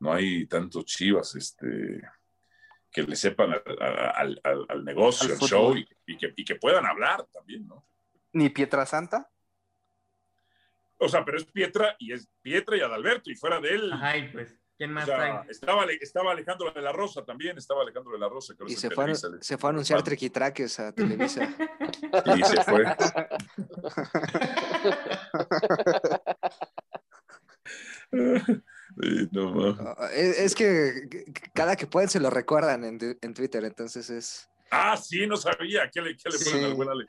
no 0.00 0.12
hay 0.12 0.46
tantos 0.46 0.84
chivas, 0.84 1.34
este, 1.36 2.02
que 2.90 3.02
le 3.02 3.16
sepan 3.16 3.52
al, 3.52 3.62
al- 4.14 4.40
al- 4.44 4.66
al 4.68 4.84
negocio, 4.84 5.32
Al 5.34 5.40
show 5.40 5.76
y, 5.76 5.86
y 6.06 6.16
que, 6.18 6.32
y 6.36 6.44
que 6.44 6.56
puedan 6.56 6.84
hablar 6.86 7.24
también, 7.32 7.66
¿no? 7.66 7.86
Ni 8.32 8.50
Pietrasanta. 8.50 9.30
O 10.98 11.08
sea, 11.08 11.24
pero 11.24 11.38
es 11.38 11.44
Pietra 11.44 11.94
y 11.98 12.12
es 12.12 12.28
Pietra 12.42 12.76
y 12.76 12.80
Adalberto 12.80 13.30
y 13.30 13.34
fuera 13.36 13.60
de 13.60 13.70
él, 13.74 13.92
Ajá, 13.92 14.16
y 14.16 14.28
pues. 14.32 14.58
¿Quién 14.78 14.90
O 14.90 14.94
más 14.94 15.06
sea, 15.06 15.22
hay? 15.22 15.50
estaba, 15.50 15.84
estaba 16.00 16.32
Alejandro 16.32 16.70
de 16.72 16.82
la 16.82 16.92
Rosa 16.92 17.24
también, 17.24 17.56
estaba 17.56 17.82
Alejandro 17.82 18.12
de 18.12 18.18
la 18.18 18.28
Rosa. 18.28 18.54
creo 18.54 18.66
que 18.66 18.74
Y 18.74 18.76
se 18.76 18.88
en 18.88 18.92
fue, 18.92 19.10
a, 19.10 19.14
se 19.14 19.56
fue 19.58 19.68
a 19.68 19.72
anunciar 19.72 20.02
triquitraques 20.02 20.78
a 20.80 20.92
Televisa. 20.92 21.48
Y 22.36 22.42
se 22.44 22.62
fue. 22.64 22.84
Sí, 28.98 29.28
no. 29.32 29.76
Ah, 29.78 30.08
Es, 30.14 30.38
es 30.38 30.54
que 30.54 31.24
cada 31.52 31.76
que 31.76 31.86
pueden 31.86 32.08
se 32.08 32.18
lo 32.20 32.30
recuerdan 32.30 32.84
en, 32.84 33.18
en 33.20 33.34
Twitter, 33.34 33.62
entonces 33.64 34.08
es... 34.08 34.48
ah, 34.70 34.96
sí, 34.96 35.26
no 35.26 35.36
sabía. 35.36 35.90
¿Qué 35.92 36.00
le, 36.00 36.16
qué 36.16 36.30
le 36.30 36.38
ponen 36.38 36.60
Sí. 36.60 36.64
al 36.64 36.74
buen 36.74 36.88
Ale? 36.88 37.06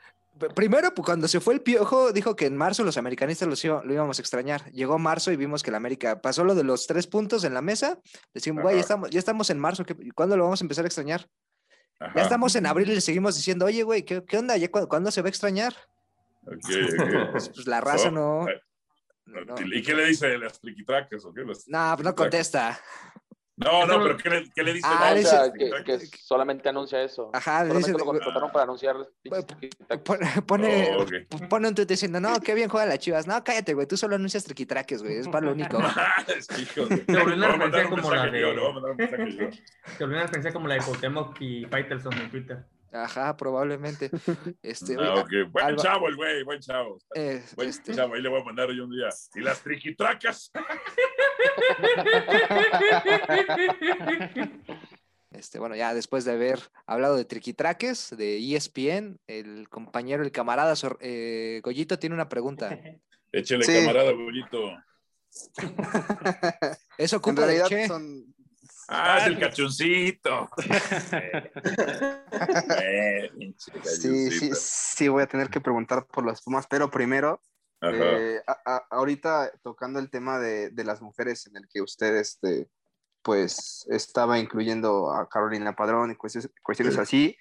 Primero, 0.56 0.94
pues, 0.94 1.06
cuando 1.06 1.28
se 1.28 1.40
fue 1.40 1.54
el 1.54 1.62
piojo, 1.62 2.12
dijo 2.12 2.36
que 2.36 2.46
en 2.46 2.56
marzo 2.58 2.84
los 2.84 2.98
americanistas 2.98 3.48
los 3.48 3.64
iba- 3.66 3.84
lo 3.84 3.94
íbamos 3.94 4.20
a 4.20 4.22
extrañar. 4.22 4.70
Llegó 4.72 4.98
marzo 5.00 5.32
y 5.32 5.36
vimos 5.38 5.64
que 5.64 5.72
la 5.72 5.78
América 5.78 6.22
pasó 6.22 6.44
lo 6.44 6.56
de 6.56 6.64
los 6.64 6.88
tres 6.88 7.08
puntos 7.08 7.44
en 7.44 7.54
la 7.54 7.62
mesa. 7.62 8.00
Decimos, 8.34 8.62
güey, 8.64 8.76
ya 8.76 8.82
estamos, 8.82 9.10
ya 9.10 9.20
estamos 9.20 9.50
en 9.50 9.60
marzo, 9.60 9.86
¿qué- 9.86 9.96
¿cuándo 10.16 10.38
lo 10.38 10.44
vamos 10.44 10.62
a 10.62 10.64
empezar 10.64 10.86
a 10.86 10.88
extrañar? 10.88 11.28
Ajá. 12.00 12.14
Ya 12.16 12.22
estamos 12.24 12.56
en 12.56 12.66
abril 12.68 12.90
y 12.92 12.96
le 12.96 13.02
seguimos 13.02 13.36
diciendo, 13.36 13.66
oye, 13.66 13.84
güey, 13.84 14.04
¿qué, 14.04 14.24
qué 14.26 14.38
onda? 14.38 14.56
¿Ya 14.58 14.70
cu- 14.70 14.88
¿Cuándo 14.88 15.10
se 15.12 15.22
va 15.22 15.28
a 15.28 15.30
extrañar? 15.30 15.74
Ok, 16.44 16.54
ok. 17.28 17.32
Pues 17.32 17.68
la 17.68 17.82
raza 17.82 18.12
no. 18.12 18.48
eh, 18.48 18.62
No, 19.26 19.56
¿Y 19.74 19.82
qué 19.84 19.94
le 19.94 20.06
dice 20.06 20.28
de 20.28 20.38
las 20.38 20.60
triquitracas 20.62 21.26
o 21.26 21.34
qué? 21.34 21.42
Las- 21.44 21.68
no, 21.68 21.92
pues 21.96 22.06
no 22.06 22.16
contesta. 22.16 22.80
No, 23.60 23.88
no, 23.88 24.04
pero 24.04 24.18
¿qué 24.18 24.30
le, 24.30 24.44
qué 24.54 24.62
le 24.64 24.74
dice? 24.74 24.88
Ah, 24.88 25.08
No, 25.10 25.16
le 25.16 25.26
o 25.26 25.28
sea, 25.28 25.52
que, 25.52 25.84
que 25.84 26.08
solamente 26.22 26.70
anuncia 26.70 27.02
eso. 27.02 27.32
Ajá, 27.34 27.64
le 27.64 27.70
solamente 27.70 27.92
dice- 27.92 28.00
lo 28.00 28.06
contrataron 28.06 28.52
para 28.52 28.64
anunciar. 28.66 28.96
Pone, 30.04 30.28
pone, 30.46 30.90
Oh, 30.96 31.48
pone 31.50 31.68
un 31.68 31.74
tweet 31.74 31.88
diciendo, 31.88 32.20
no, 32.20 32.40
qué 32.40 32.54
bien 32.54 32.70
juega 32.70 32.86
la 32.86 32.98
Chivas. 33.00 33.26
No, 33.26 33.44
cállate, 33.44 33.74
güey, 33.74 33.88
tú 33.88 33.98
solo 33.98 34.16
anuncias 34.16 34.44
triquitraques, 34.44 35.02
güey, 35.02 35.18
es 35.18 35.28
para 35.28 35.48
lo 35.48 35.54
único. 35.54 35.78
Es 36.38 36.48
hijo 36.60 36.86
de- 36.86 36.98
Se 37.06 37.18
volvió 37.18 37.36
una 37.36 37.48
referencia 37.48 37.90
como 37.90 38.12
la 38.14 38.26
de-. 38.28 38.42
Se 39.98 40.04
volvió 40.04 40.18
una 40.18 40.22
referencia 40.22 40.54
como 40.54 40.68
la 40.68 40.76
de 40.76 40.82
Cuauhtémoc 40.82 41.42
y 41.42 41.66
Faitelson 41.66 42.14
en 42.14 42.30
Twitter. 42.30 42.66
Ajá, 42.92 43.36
probablemente. 43.38 44.10
Este, 44.62 44.96
Ah, 45.00 45.14
oye, 45.24 45.42
ok. 45.44 45.52
Buen 45.52 45.66
Alba- 45.66 45.82
chavo 45.84 46.08
el 46.08 46.16
güey, 46.16 46.44
buen 46.44 46.60
chavo. 46.60 46.98
eh, 47.16 47.44
Buen 47.56 47.70
este, 47.70 47.94
chavo, 47.94 48.16
ahí 48.16 48.22
le 48.22 48.30
voy 48.30 48.42
a 48.42 48.44
mandar 48.44 48.70
yo 48.72 48.86
un 48.86 48.92
día. 48.92 49.10
Y 49.36 49.42
las 49.42 49.62
triquitracas. 49.62 50.52
este, 55.32 55.60
bueno, 55.60 55.76
ya 55.76 55.94
después 55.94 56.26
de 56.26 56.32
haber 56.32 56.60
hablado 56.86 57.16
de 57.16 57.26
triquitraques, 57.26 58.16
de 58.18 58.38
ESPN, 58.56 59.20
el 59.28 59.70
compañero, 59.70 60.24
el 60.24 60.32
camarada 60.32 60.76
Sor- 60.76 60.98
eh, 61.02 61.62
Goyito 61.64 62.00
tiene 62.00 62.16
una 62.16 62.30
pregunta. 62.30 62.78
Échale, 63.32 63.64
Sí. 63.66 63.74
camarada, 63.82 64.12
bollito. 64.14 64.72
Eso 66.98 67.16
En 67.16 67.20
ocupa 67.20 67.42
de 67.42 67.48
realidad 67.48 67.68
Che. 67.68 67.88
son. 67.88 68.34
Ah, 68.90 69.18
es 69.20 69.28
el 69.28 69.40
cachoncito. 69.40 70.50
Eh, 72.82 73.30
pinche 73.38 73.72
Sí, 73.84 74.32
sí, 74.32 74.50
sí, 74.56 75.08
voy 75.08 75.24
a 75.24 75.28
tener 75.28 75.50
que 75.50 75.62
preguntar 75.62 76.06
por 76.08 76.26
las 76.26 76.42
Pumas, 76.42 76.68
pero 76.68 76.90
primero, 76.90 77.42
eh, 77.82 78.42
a- 78.48 78.62
a- 78.66 78.88
ahorita 78.92 79.52
tocando 79.64 80.00
el 80.00 80.10
tema 80.10 80.40
de, 80.40 80.70
de 80.72 80.84
las 80.84 81.02
mujeres 81.02 81.48
en 81.48 81.58
el 81.58 81.68
que 81.68 81.82
usted, 81.82 82.16
este, 82.16 82.70
pues, 83.22 83.86
estaba 83.90 84.40
incluyendo 84.40 85.12
a 85.14 85.28
Carolina 85.30 85.76
Padrón 85.76 86.12
y 86.12 86.16
cuestiones, 86.16 86.50
cuestiones 86.64 86.96
así. 87.02 87.36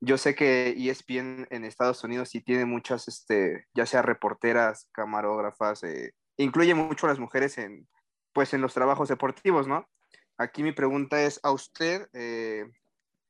Yo 0.00 0.18
sé 0.18 0.34
que 0.34 0.74
ESPN 0.76 1.46
en 1.50 1.64
Estados 1.64 2.04
Unidos 2.04 2.28
sí 2.28 2.40
tiene 2.40 2.66
muchas, 2.66 3.08
este, 3.08 3.66
ya 3.74 3.86
sea 3.86 4.02
reporteras, 4.02 4.88
camarógrafas, 4.92 5.82
eh, 5.84 6.12
incluye 6.36 6.74
mucho 6.74 7.06
a 7.06 7.10
las 7.10 7.18
mujeres 7.18 7.58
en, 7.58 7.88
pues, 8.32 8.52
en 8.54 8.60
los 8.60 8.74
trabajos 8.74 9.08
deportivos, 9.08 9.66
¿no? 9.66 9.88
Aquí 10.36 10.62
mi 10.62 10.72
pregunta 10.72 11.22
es, 11.22 11.38
¿a 11.42 11.52
usted 11.52 12.08
eh, 12.12 12.66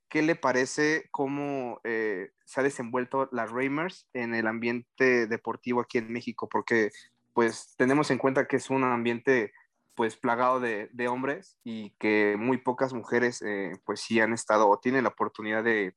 qué 0.08 0.22
le 0.22 0.36
parece 0.36 1.08
cómo 1.10 1.80
eh, 1.84 2.30
se 2.44 2.60
ha 2.60 2.62
desenvuelto 2.62 3.28
las 3.32 3.50
Reimers 3.50 4.08
en 4.14 4.34
el 4.34 4.46
ambiente 4.46 5.26
deportivo 5.26 5.80
aquí 5.80 5.98
en 5.98 6.12
México? 6.12 6.48
Porque 6.48 6.90
pues 7.34 7.74
tenemos 7.76 8.10
en 8.10 8.18
cuenta 8.18 8.46
que 8.46 8.56
es 8.56 8.70
un 8.70 8.84
ambiente 8.84 9.52
pues 9.94 10.16
plagado 10.16 10.60
de, 10.60 11.08
hombres 11.08 11.58
y 11.62 11.90
que 11.98 12.36
muy 12.38 12.58
pocas 12.58 12.92
mujeres 12.92 13.42
eh, 13.42 13.72
pues 13.84 14.00
sí 14.00 14.18
han 14.20 14.32
estado 14.32 14.68
o 14.68 14.78
tienen 14.78 15.04
la 15.04 15.10
oportunidad 15.10 15.62
de, 15.62 15.94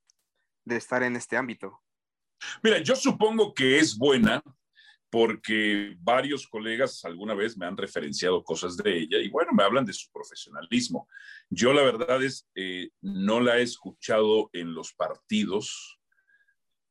de 0.65 0.75
estar 0.75 1.03
en 1.03 1.15
este 1.15 1.37
ámbito. 1.37 1.81
Mira, 2.61 2.79
yo 2.79 2.95
supongo 2.95 3.53
que 3.53 3.79
es 3.79 3.97
buena 3.97 4.43
porque 5.09 5.95
varios 5.99 6.47
colegas 6.47 7.03
alguna 7.05 7.33
vez 7.33 7.57
me 7.57 7.65
han 7.65 7.77
referenciado 7.77 8.43
cosas 8.43 8.75
de 8.77 8.97
ella 8.97 9.19
y 9.19 9.29
bueno, 9.29 9.51
me 9.53 9.63
hablan 9.63 9.85
de 9.85 9.93
su 9.93 10.11
profesionalismo. 10.11 11.07
Yo 11.49 11.73
la 11.73 11.83
verdad 11.83 12.21
es, 12.23 12.47
eh, 12.55 12.89
no 13.01 13.39
la 13.39 13.57
he 13.57 13.61
escuchado 13.61 14.49
en 14.53 14.73
los 14.73 14.93
partidos, 14.93 15.99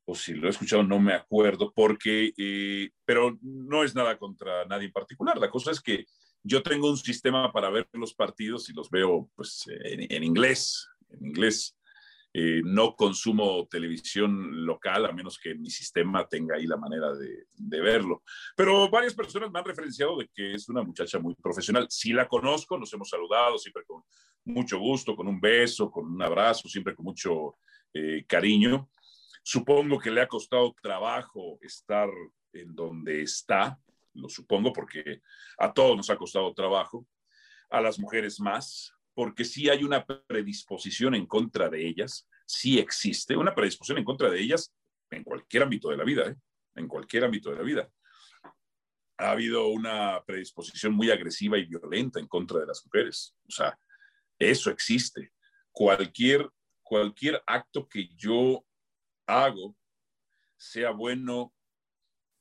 o 0.06 0.14
si 0.14 0.34
lo 0.34 0.46
he 0.46 0.50
escuchado 0.50 0.82
no 0.82 1.00
me 1.00 1.12
acuerdo, 1.12 1.72
porque, 1.74 2.32
eh, 2.38 2.90
pero 3.04 3.38
no 3.42 3.82
es 3.82 3.94
nada 3.94 4.16
contra 4.18 4.64
nadie 4.64 4.86
en 4.86 4.92
particular. 4.92 5.36
La 5.38 5.50
cosa 5.50 5.72
es 5.72 5.80
que 5.80 6.06
yo 6.42 6.62
tengo 6.62 6.88
un 6.88 6.96
sistema 6.96 7.52
para 7.52 7.70
ver 7.70 7.88
los 7.92 8.14
partidos 8.14 8.70
y 8.70 8.72
los 8.72 8.88
veo 8.88 9.28
pues 9.34 9.64
en, 9.66 10.06
en 10.08 10.24
inglés, 10.24 10.88
en 11.10 11.26
inglés. 11.26 11.75
Eh, 12.38 12.60
no 12.62 12.94
consumo 12.94 13.66
televisión 13.66 14.66
local 14.66 15.06
a 15.06 15.12
menos 15.12 15.38
que 15.38 15.54
mi 15.54 15.70
sistema 15.70 16.28
tenga 16.28 16.56
ahí 16.56 16.66
la 16.66 16.76
manera 16.76 17.14
de, 17.14 17.80
verlo. 17.80 18.22
Pero 18.54 18.90
varias 18.90 19.14
personas 19.14 19.50
me 19.50 19.58
han 19.58 19.64
referenciado 19.64 20.18
de 20.18 20.28
que 20.28 20.52
es 20.52 20.68
una 20.68 20.82
muchacha 20.82 21.18
muy 21.18 21.34
profesional. 21.34 21.86
Sí 21.88 22.12
la 22.12 22.28
conozco, 22.28 22.76
nos 22.76 22.92
hemos 22.92 23.08
saludado 23.08 23.56
siempre 23.56 23.84
con 23.86 24.02
mucho 24.44 24.78
gusto, 24.78 25.16
con 25.16 25.28
un 25.28 25.40
beso, 25.40 25.90
con 25.90 26.12
un 26.12 26.20
abrazo, 26.20 26.68
siempre 26.68 26.94
con 26.94 27.06
mucho 27.06 27.56
eh, 27.94 28.26
cariño. 28.28 28.90
Supongo 29.42 29.98
que 29.98 30.10
le 30.10 30.20
ha 30.20 30.28
costado 30.28 30.76
trabajo 30.82 31.58
estar 31.62 32.10
en 32.52 32.74
donde 32.74 33.22
está, 33.22 33.80
lo 34.12 34.28
supongo 34.28 34.74
porque 34.74 35.22
a 35.56 35.72
todos 35.72 35.96
nos 35.96 36.10
ha 36.10 36.18
costado 36.18 36.52
trabajo, 36.52 37.06
a 37.70 37.80
las 37.80 37.98
mujeres 37.98 38.38
más, 38.40 38.92
porque 39.16 39.46
sí 39.46 39.70
hay 39.70 39.82
una 39.82 40.04
predisposición 40.04 41.14
en 41.14 41.24
contra 41.24 41.70
de 41.70 41.86
ellas, 41.86 42.28
sí 42.44 42.78
existe 42.78 43.34
una 43.34 43.54
predisposición 43.54 43.96
en 43.96 44.04
contra 44.04 44.28
de 44.28 44.38
ellas 44.38 44.74
en 45.10 45.24
cualquier 45.24 45.62
ámbito 45.62 45.88
de 45.88 45.96
la 45.96 46.04
vida, 46.04 46.28
¿eh? 46.28 46.36
en 46.74 46.86
cualquier 46.86 47.24
ámbito 47.24 47.50
de 47.50 47.56
la 47.56 47.62
vida. 47.62 47.90
Ha 49.16 49.30
habido 49.30 49.68
una 49.68 50.22
predisposición 50.26 50.92
muy 50.92 51.10
agresiva 51.10 51.56
y 51.56 51.64
violenta 51.64 52.20
en 52.20 52.26
contra 52.26 52.60
de 52.60 52.66
las 52.66 52.84
mujeres. 52.84 53.34
O 53.48 53.50
sea, 53.50 53.78
eso 54.38 54.68
existe. 54.68 55.32
Cualquier, 55.72 56.50
cualquier 56.82 57.42
acto 57.46 57.88
que 57.88 58.08
yo 58.16 58.66
hago, 59.24 59.74
sea 60.58 60.90
bueno 60.90 61.54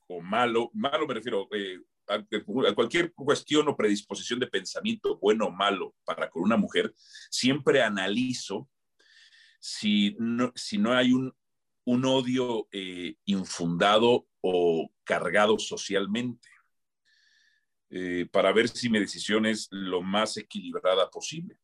o 0.10 0.20
malo, 0.20 0.72
malo 0.74 1.08
me 1.08 1.14
refiero, 1.14 1.48
eh, 1.54 1.80
a, 2.08 2.74
cualquier 2.74 3.14
cuestión 3.14 3.68
o 3.68 3.76
predisposición 3.76 4.40
de 4.40 4.48
pensamiento, 4.48 5.18
bueno 5.18 5.48
o 5.48 5.52
malo, 5.52 5.96
para 6.04 6.30
con 6.30 6.44
una 6.44 6.58
mujer, 6.58 6.94
siempre 7.30 7.82
analizo 7.82 8.70
si 9.60 10.16
no, 10.20 10.52
si 10.56 10.78
no 10.78 10.94
hay 10.94 11.14
un, 11.14 11.34
un 11.86 12.06
odio 12.06 12.68
eh, 12.72 13.16
infundado 13.26 14.28
o 14.42 14.92
cargado 15.04 15.58
socialmente, 15.58 16.50
eh, 17.90 18.28
para 18.32 18.52
ver 18.52 18.68
si 18.68 18.90
mi 18.90 19.00
decisión 19.00 19.46
es 19.46 19.68
lo 19.72 20.02
más 20.02 20.38
equilibrada 20.38 21.10
posible. 21.10 21.58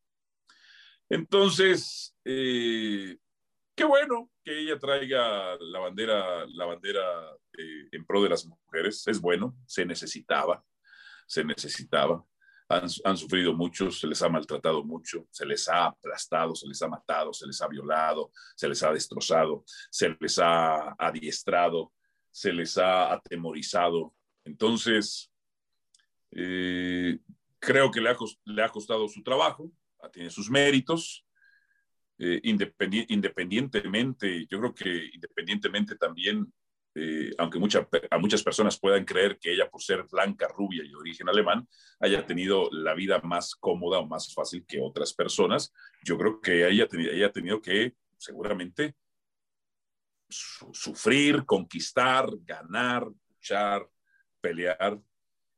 Entonces, 1.10 2.16
eh, 2.24 3.18
qué 3.76 3.84
bueno 3.84 4.32
que 4.44 4.60
ella 4.60 4.80
traiga 4.80 5.58
la 5.60 5.80
bandera, 5.80 6.46
la 6.48 6.66
bandera 6.66 7.38
eh, 7.62 7.90
en 7.92 8.06
pro 8.06 8.22
de 8.24 8.30
las 8.30 8.46
mujeres. 8.46 9.08
Es 9.08 9.20
bueno, 9.20 9.56
se 9.66 9.86
necesitaba, 9.86 10.64
se 11.28 11.44
necesitaba. 11.44 12.26
Han, 12.70 12.88
han, 13.04 13.18
sufrido 13.18 13.54
mucho, 13.54 13.92
se 13.92 14.08
les 14.08 14.22
ha 14.22 14.30
maltratado 14.30 14.84
mucho, 14.84 15.28
se 15.30 15.46
les 15.46 15.68
ha 15.68 15.88
aplastado, 15.88 16.56
se 16.56 16.68
les 16.68 16.82
ha 16.82 16.88
matado, 16.88 17.34
se 17.34 17.46
les 17.46 17.62
ha 17.62 17.68
violado, 17.68 18.32
se 18.56 18.70
les 18.70 18.82
ha 18.82 18.94
destrozado, 18.94 19.66
se 19.90 20.16
les 20.18 20.40
ha 20.40 20.96
adiestrado, 20.98 21.92
se 22.32 22.54
les 22.54 22.78
ha 22.78 23.12
atemorizado. 23.12 24.16
Entonces, 24.46 25.30
eh, 26.32 27.20
creo 27.60 27.92
que 27.92 28.00
le 28.00 28.10
ha, 28.10 28.18
le 28.46 28.64
ha 28.64 28.70
costado 28.70 29.08
su 29.10 29.22
trabajo, 29.22 29.70
tiene 30.12 30.30
sus 30.30 30.50
méritos, 30.50 31.26
eh, 32.18 32.40
independien 32.44 33.06
independientemente, 33.10 34.46
yo 34.48 34.60
creo 34.60 34.74
que 34.74 35.10
independientemente 35.14 35.96
también, 35.96 36.52
eh, 36.96 37.32
aunque 37.38 37.60
mucha, 37.60 37.88
a 38.10 38.18
muchas 38.18 38.44
personas 38.44 38.80
puedan 38.80 39.06
creer 39.06 39.38
que 39.40 39.54
ella 39.54 39.70
por 39.70 39.82
ser 39.82 40.04
blanca, 40.12 40.48
rubia 40.48 40.84
y 40.84 40.90
de 40.90 40.96
origen 40.96 41.30
alemán, 41.30 41.68
haya 42.00 42.26
tenido 42.26 42.70
la 42.72 42.94
vida 42.94 43.20
más 43.24 43.56
cómoda 43.56 44.00
o 44.00 44.08
más 44.08 44.34
fácil 44.34 44.66
que 44.68 44.80
otras 44.82 45.14
personas, 45.14 45.74
yo 46.04 46.18
creo 46.18 46.42
que 46.42 46.68
ella, 46.68 46.88
ella 46.92 47.28
ha 47.28 47.32
tenido 47.32 47.62
que 47.62 47.96
seguramente 48.18 48.96
su 50.30 50.70
sufrir, 50.74 51.46
conquistar, 51.46 52.30
ganar, 52.44 53.06
luchar, 53.30 53.88
pelear. 54.40 55.00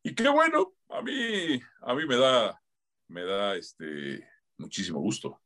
Y 0.03 0.15
qué 0.15 0.27
bueno, 0.29 0.73
a 0.89 1.01
mí, 1.01 1.61
a 1.81 1.93
mí 1.93 2.05
me 2.07 2.17
da, 2.17 2.59
me 3.07 3.23
da 3.23 3.55
este, 3.55 4.27
muchísimo 4.57 4.99
gusto. 4.99 5.39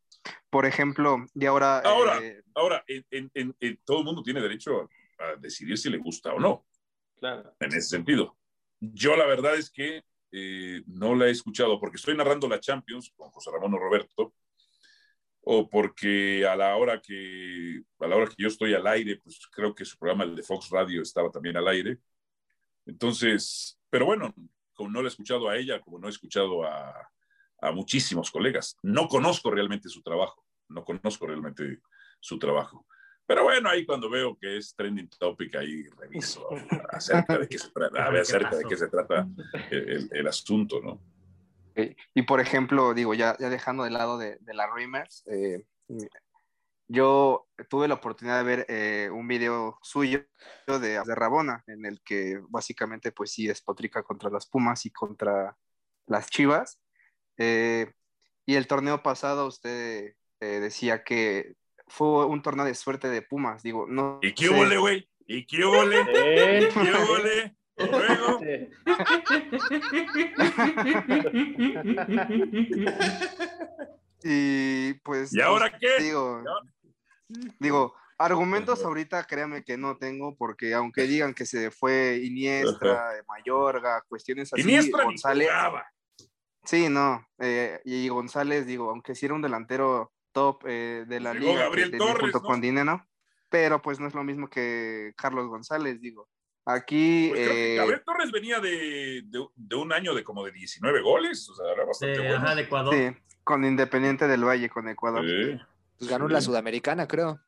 Por 0.50 0.66
ejemplo, 0.66 1.26
y 1.34 1.46
ahora... 1.46 1.80
Ahora, 1.80 2.20
eh, 2.24 2.42
ahora 2.56 2.84
en, 2.88 3.06
en- 3.12 3.32
en- 3.34 3.56
en- 3.60 3.80
todo 3.86 4.00
el 4.00 4.06
mundo 4.06 4.24
tiene 4.24 4.42
derecho 4.42 4.82
a, 4.82 4.88
a 5.20 5.36
decidir 5.38 5.78
si 5.78 5.89
le 5.89 5.97
gusta 5.97 6.34
o 6.34 6.39
no, 6.39 6.65
Claro. 7.20 7.55
en 7.59 7.70
ese 7.70 7.89
sentido. 7.89 8.38
Yo 8.80 9.15
la 9.15 9.26
verdad 9.26 9.55
es 9.55 9.70
que 9.72 10.03
eh, 10.32 10.84
no 10.88 11.15
la 11.15 11.28
he 11.28 11.32
escuchado 11.32 11.80
porque 11.80 11.97
estoy 11.97 12.15
narrando 12.15 12.47
la 12.47 12.59
Champions 12.59 13.11
con 13.15 13.30
José 13.32 13.49
Ramón 13.51 13.74
o 13.74 13.80
Roberto, 13.80 14.34
o 15.41 15.70
porque 15.70 16.45
a 16.45 16.55
la 16.55 16.76
hora 16.76 17.01
que 17.01 17.82
a 17.99 18.07
la 18.07 18.15
hora 18.18 18.28
que 18.28 18.36
yo 18.38 18.47
estoy 18.49 18.74
al 18.74 18.86
aire, 18.88 19.18
pues 19.24 19.39
creo 19.51 19.74
que 19.74 19.86
su 19.86 19.97
programa 19.97 20.26
el 20.26 20.36
de 20.36 20.43
Fox 20.43 20.70
Radio 20.70 21.01
estaba 21.01 21.32
también 21.32 21.55
al 21.57 21.68
aire. 21.70 21.99
Entonces, 22.86 23.80
pero 23.89 24.05
bueno, 24.05 24.34
como 24.74 24.89
no 24.89 25.01
la 25.01 25.07
he 25.07 25.09
escuchado 25.09 25.49
a 25.49 25.57
ella, 25.57 25.82
como 25.82 25.99
no 25.99 26.07
he 26.07 26.11
escuchado 26.11 26.63
a, 26.65 27.09
a 27.61 27.72
muchísimos 27.72 28.30
colegas, 28.30 28.78
no 28.84 29.07
conozco 29.07 29.49
realmente 29.49 29.89
su 29.89 30.01
trabajo, 30.03 30.45
no 30.70 30.84
conozco 30.84 31.26
realmente 31.26 31.80
su 32.20 32.38
trabajo. 32.38 32.86
Pero 33.28 33.44
bueno, 33.44 33.70
ahí 33.70 33.86
cuando 33.86 34.10
veo 34.10 34.38
que 34.40 34.58
es 34.58 34.74
trending 34.76 35.10
topic, 35.20 35.56
ahí 35.56 35.84
reviso 35.98 36.48
acerca 36.90 37.38
de 37.38 37.48
qué 37.48 37.60
se 37.60 37.70
trata, 37.72 38.06
a 38.06 38.10
ver 38.10 38.22
acerca 38.22 38.56
de 38.56 38.64
qué 38.64 38.78
se 38.78 38.88
trata 38.88 39.28
el, 39.70 39.90
el- 39.90 40.10
el 40.12 40.28
asunto, 40.28 40.82
¿no? 40.82 41.02
Y 42.16 42.24
por 42.24 42.40
ejemplo, 42.40 42.94
digo, 42.96 43.14
ya, 43.14 43.38
ya 43.38 43.50
dejando 43.50 43.84
de 43.84 43.92
lado 43.92 44.18
de, 44.18 44.38
de 44.40 44.54
la 44.56 44.68
Reimers, 44.74 45.24
eh, 45.28 45.64
yo 46.88 47.48
tuve 47.70 47.88
la 47.88 47.96
oportunidad 47.96 48.38
de 48.40 48.44
ver 48.46 48.66
eh, 48.70 49.10
un 49.12 49.28
video 49.28 49.78
suyo 49.82 50.24
de, 50.66 50.78
de 51.06 51.16
Rabona, 51.16 51.64
en 51.68 51.86
el 51.86 52.02
que 52.02 52.40
básicamente 52.50 53.12
pues 53.12 53.32
sí 53.32 53.46
despotrica 53.46 54.04
contra 54.04 54.30
las 54.30 54.48
Pumas 54.48 54.86
y 54.86 54.92
contra 54.92 55.56
las 56.08 56.30
Chivas. 56.30 56.80
Eh, 57.38 57.92
y 58.46 58.56
el 58.56 58.68
torneo 58.68 59.04
pasado 59.04 59.48
usted 59.48 60.16
eh, 60.40 60.46
decía 60.60 61.04
que 61.04 61.56
fue 61.88 62.26
un 62.26 62.42
torneo 62.42 62.66
de 62.66 62.76
suerte 62.76 63.10
de 63.10 63.22
Pumas, 63.22 63.64
digo, 63.64 63.86
no 63.88 64.20
¿Y 64.22 64.34
qué 64.34 64.50
huele, 64.50 64.78
güey? 64.78 65.10
¿Y 65.26 65.46
qué 65.46 65.66
huele? 65.66 66.06
Eh, 66.10 66.70
¿Qué 66.74 66.80
huele? 66.80 67.56
Y 67.78 67.86
luego, 67.86 68.40
Y 74.24 74.94
pues... 74.96 75.34
¿Y 75.34 75.42
ahora 75.42 75.70
pues, 75.70 75.82
qué? 75.82 76.04
Digo, 76.04 76.44
digo, 77.60 77.94
argumentos 78.18 78.84
ahorita 78.84 79.24
créame 79.26 79.64
que 79.64 79.78
no 79.78 79.98
tengo, 79.98 80.36
porque 80.36 80.74
aunque 80.74 81.04
digan 81.04 81.34
que 81.34 81.46
se 81.46 81.70
fue 81.72 82.20
Iniestra, 82.24 83.12
Mayorga, 83.28 84.04
cuestiones 84.08 84.52
así, 84.52 84.62
Iniestra 84.64 85.04
ni 85.04 85.06
González... 85.06 85.50
Sí, 86.64 86.90
no, 86.90 87.26
eh, 87.40 87.80
y 87.86 88.10
González, 88.10 88.66
digo, 88.66 88.90
aunque 88.90 89.16
sí 89.16 89.26
era 89.26 89.36
un 89.36 89.42
delantero 89.42 90.12
top 90.38 90.64
eh, 90.68 91.06
de 91.08 91.20
la 91.20 91.34
Llegó 91.34 91.48
liga, 91.54 91.64
Gabriel 91.64 91.98
Torres, 91.98 92.18
junto 92.20 92.38
¿no? 92.40 92.44
con 92.44 92.62
Dineno, 92.62 93.08
pero 93.50 93.82
pues 93.82 94.00
no 94.00 94.08
es 94.08 94.14
lo 94.14 94.24
mismo 94.24 94.48
que 94.50 95.14
Carlos 95.18 95.48
González, 95.48 96.00
digo. 96.00 96.30
Aquí... 96.66 97.30
Pues 97.30 97.48
eh, 97.50 97.76
Gabriel 97.78 98.04
Torres 98.06 98.32
venía 98.32 98.60
de, 98.60 99.24
de- 99.26 99.48
de 99.56 99.76
un 99.76 99.92
año 99.94 100.14
de 100.14 100.24
como 100.24 100.44
de 100.46 100.52
19 100.52 101.02
goles, 101.02 101.50
o 101.50 101.56
sea, 101.56 101.72
era 101.74 101.86
bastante 101.86 102.20
bueno. 102.20 102.36
ajá, 102.36 102.54
de 102.56 102.62
Ecuador. 102.64 102.94
sí, 102.94 103.18
con 103.44 103.64
Independiente 103.66 104.28
del 104.28 104.44
Valle, 104.44 104.70
con 104.70 104.88
Ecuador. 104.90 105.26
Sí, 105.26 105.60
Pues 105.98 106.10
ganó 106.12 106.28
Sí. 106.28 106.34
la 106.34 106.42
Sudamericana, 106.42 107.08
creo. 107.08 107.40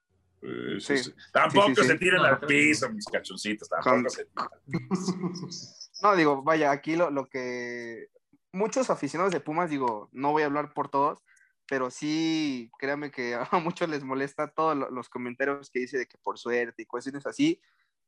sí, 0.41 0.47
sí, 0.79 0.97
Sí. 0.97 1.03
sí. 1.03 1.13
Tampoco 1.33 1.67
Sí, 1.67 1.75
sí, 1.75 1.81
sí. 1.81 1.87
se 1.89 1.95
tiren 1.99 2.17
No, 2.21 2.25
al 2.25 2.39
piso, 2.39 2.89
mis 2.91 3.05
cachoncitos, 3.05 3.67
tampoco 3.69 3.95
Con- 3.97 4.09
se 4.09 4.25
piso. 4.25 5.17
No, 6.01 6.15
digo, 6.15 6.41
vaya, 6.43 6.71
aquí 6.71 6.95
lo, 6.95 7.11
lo 7.11 7.27
que 7.27 8.07
muchos 8.53 8.89
aficionados 8.89 9.33
de 9.33 9.41
Pumas, 9.41 9.69
digo, 9.69 10.09
no 10.13 10.31
voy 10.31 10.43
a 10.43 10.45
hablar 10.45 10.73
por 10.73 10.87
todos, 10.89 11.19
pero 11.69 11.91
sí, 11.91 12.71
créanme 12.79 13.11
que 13.11 13.35
a 13.51 13.59
muchos 13.59 13.87
les 13.87 14.03
molesta 14.03 14.51
todos 14.51 14.75
lo- 14.75 14.89
los 14.89 15.07
comentarios 15.07 15.69
que 15.69 15.79
dice 15.79 15.97
de 15.99 16.07
que 16.07 16.17
por 16.17 16.37
suerte 16.39 16.81
y 16.81 16.85
cuestiones 16.85 17.25
así. 17.27 17.61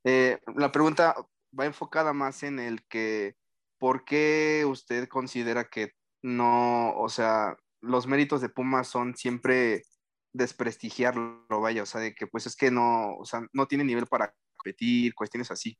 Eh, 0.04 0.40
la 0.56 0.72
pregunta 0.72 1.14
va 1.58 1.66
enfocada 1.66 2.12
más 2.12 2.42
en 2.42 2.58
el 2.58 2.84
que, 2.88 3.36
¿por 3.78 4.04
qué 4.04 4.64
usted 4.66 5.08
considera 5.08 5.68
que 5.68 5.92
no, 6.22 6.94
o 6.96 7.08
sea, 7.08 7.56
los 7.80 8.06
méritos 8.06 8.40
de 8.40 8.48
Pumas 8.48 8.88
son 8.88 9.14
siempre 9.16 9.84
desprestigiarlo, 10.32 11.46
vaya, 11.60 11.82
o 11.82 11.86
sea, 11.86 12.00
de 12.00 12.14
que 12.14 12.26
pues 12.26 12.46
es 12.46 12.56
que 12.56 12.70
no, 12.70 13.16
o 13.16 13.24
sea, 13.24 13.46
no 13.52 13.66
tiene 13.66 13.84
nivel 13.84 14.06
para 14.06 14.34
competir, 14.56 15.14
cuestiones 15.14 15.50
así. 15.50 15.78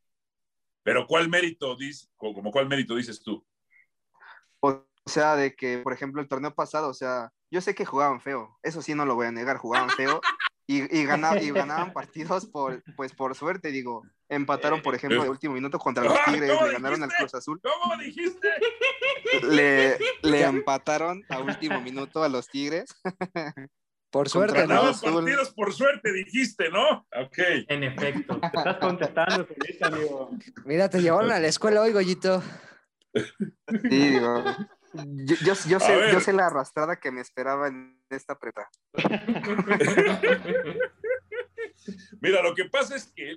Pero 0.85 1.07
¿cuál 1.07 1.29
mérito, 1.29 1.77
dices, 1.77 2.13
como 2.17 2.51
cuál 2.51 2.69
mérito 2.69 2.97
dices 2.97 3.23
tú? 3.23 3.45
O 4.61 4.85
sea, 5.07 5.37
de 5.37 5.55
que, 5.55 5.79
por 5.79 5.93
ejemplo, 5.93 6.21
el 6.21 6.29
torneo 6.29 6.55
pasado, 6.55 6.89
o 6.89 6.95
sea, 6.95 7.33
yo 7.53 7.61
sé 7.61 7.75
que 7.75 7.85
jugaban 7.85 8.21
feo, 8.21 8.59
eso 8.63 8.81
sí 8.83 8.95
no 8.95 9.05
lo 9.05 9.15
voy 9.15 9.27
a 9.27 9.31
negar, 9.33 9.59
jugaban 9.59 9.91
feo 9.91 10.21
y, 10.67 10.83
y, 10.99 11.05
gana- 11.05 11.41
y 11.41 11.51
ganaban 11.51 11.93
partidos 11.95 12.47
por, 12.47 12.83
pues, 12.97 13.13
por 13.13 13.35
suerte, 13.35 13.71
digo, 13.71 14.03
empataron, 14.29 14.81
por 14.81 14.95
ejemplo, 14.95 15.23
de 15.23 15.29
último 15.29 15.55
minuto 15.55 15.79
contra 15.79 16.03
los 16.05 16.15
Ah, 16.15 16.23
Tigres, 16.25 16.51
¿cómo 16.51 16.67
le 16.67 16.73
ganaron 16.73 17.03
al? 17.03 17.11
Cruz 17.13 17.35
Azul, 17.35 17.61
¿Cómo 17.63 17.97
dijiste? 18.03 18.49
le, 19.51 19.99
le 20.23 20.43
empataron 20.43 21.25
a 21.29 21.41
último 21.41 21.81
minuto 21.81 22.23
a 22.25 22.29
los 22.29 22.49
Tigres. 22.49 22.87
Por 24.11 24.29
suerte, 24.29 24.67
¿no? 24.67 24.75
Ganaban 24.75 25.01
partidos 25.01 25.55
por 25.55 25.73
suerte, 25.73 26.13
dijiste, 26.13 26.69
¿no? 26.69 27.07
Ok. 27.17 27.39
En 27.67 27.83
efecto. 27.83 28.39
Te 28.41 28.47
estás 28.59 28.77
contestando, 28.77 29.47
Feliz, 29.47 29.83
amigo. 29.83 30.31
Mira, 30.67 30.91
te 30.91 31.01
llevaron 31.01 31.31
a 31.33 31.39
la 31.41 31.49
escuela 31.49 31.81
hoy, 31.81 31.93
Goyito. 31.95 32.43
Sí, 33.15 33.89
digo, 33.89 34.45
yo, 34.95 35.37
yo, 35.45 35.55
sé, 35.55 35.79
yo 36.13 36.21
sé 36.21 36.33
la 36.33 36.47
arrastrada 36.47 36.97
que 36.97 37.11
me 37.11 37.21
esperaba 37.21 37.69
en 37.69 37.99
esta 38.11 38.39
preta. 38.39 38.69
Mira, 42.21 42.43
lo 42.43 42.55
que 42.55 42.67
pasa 42.67 42.97
es 42.97 43.13
que 43.15 43.37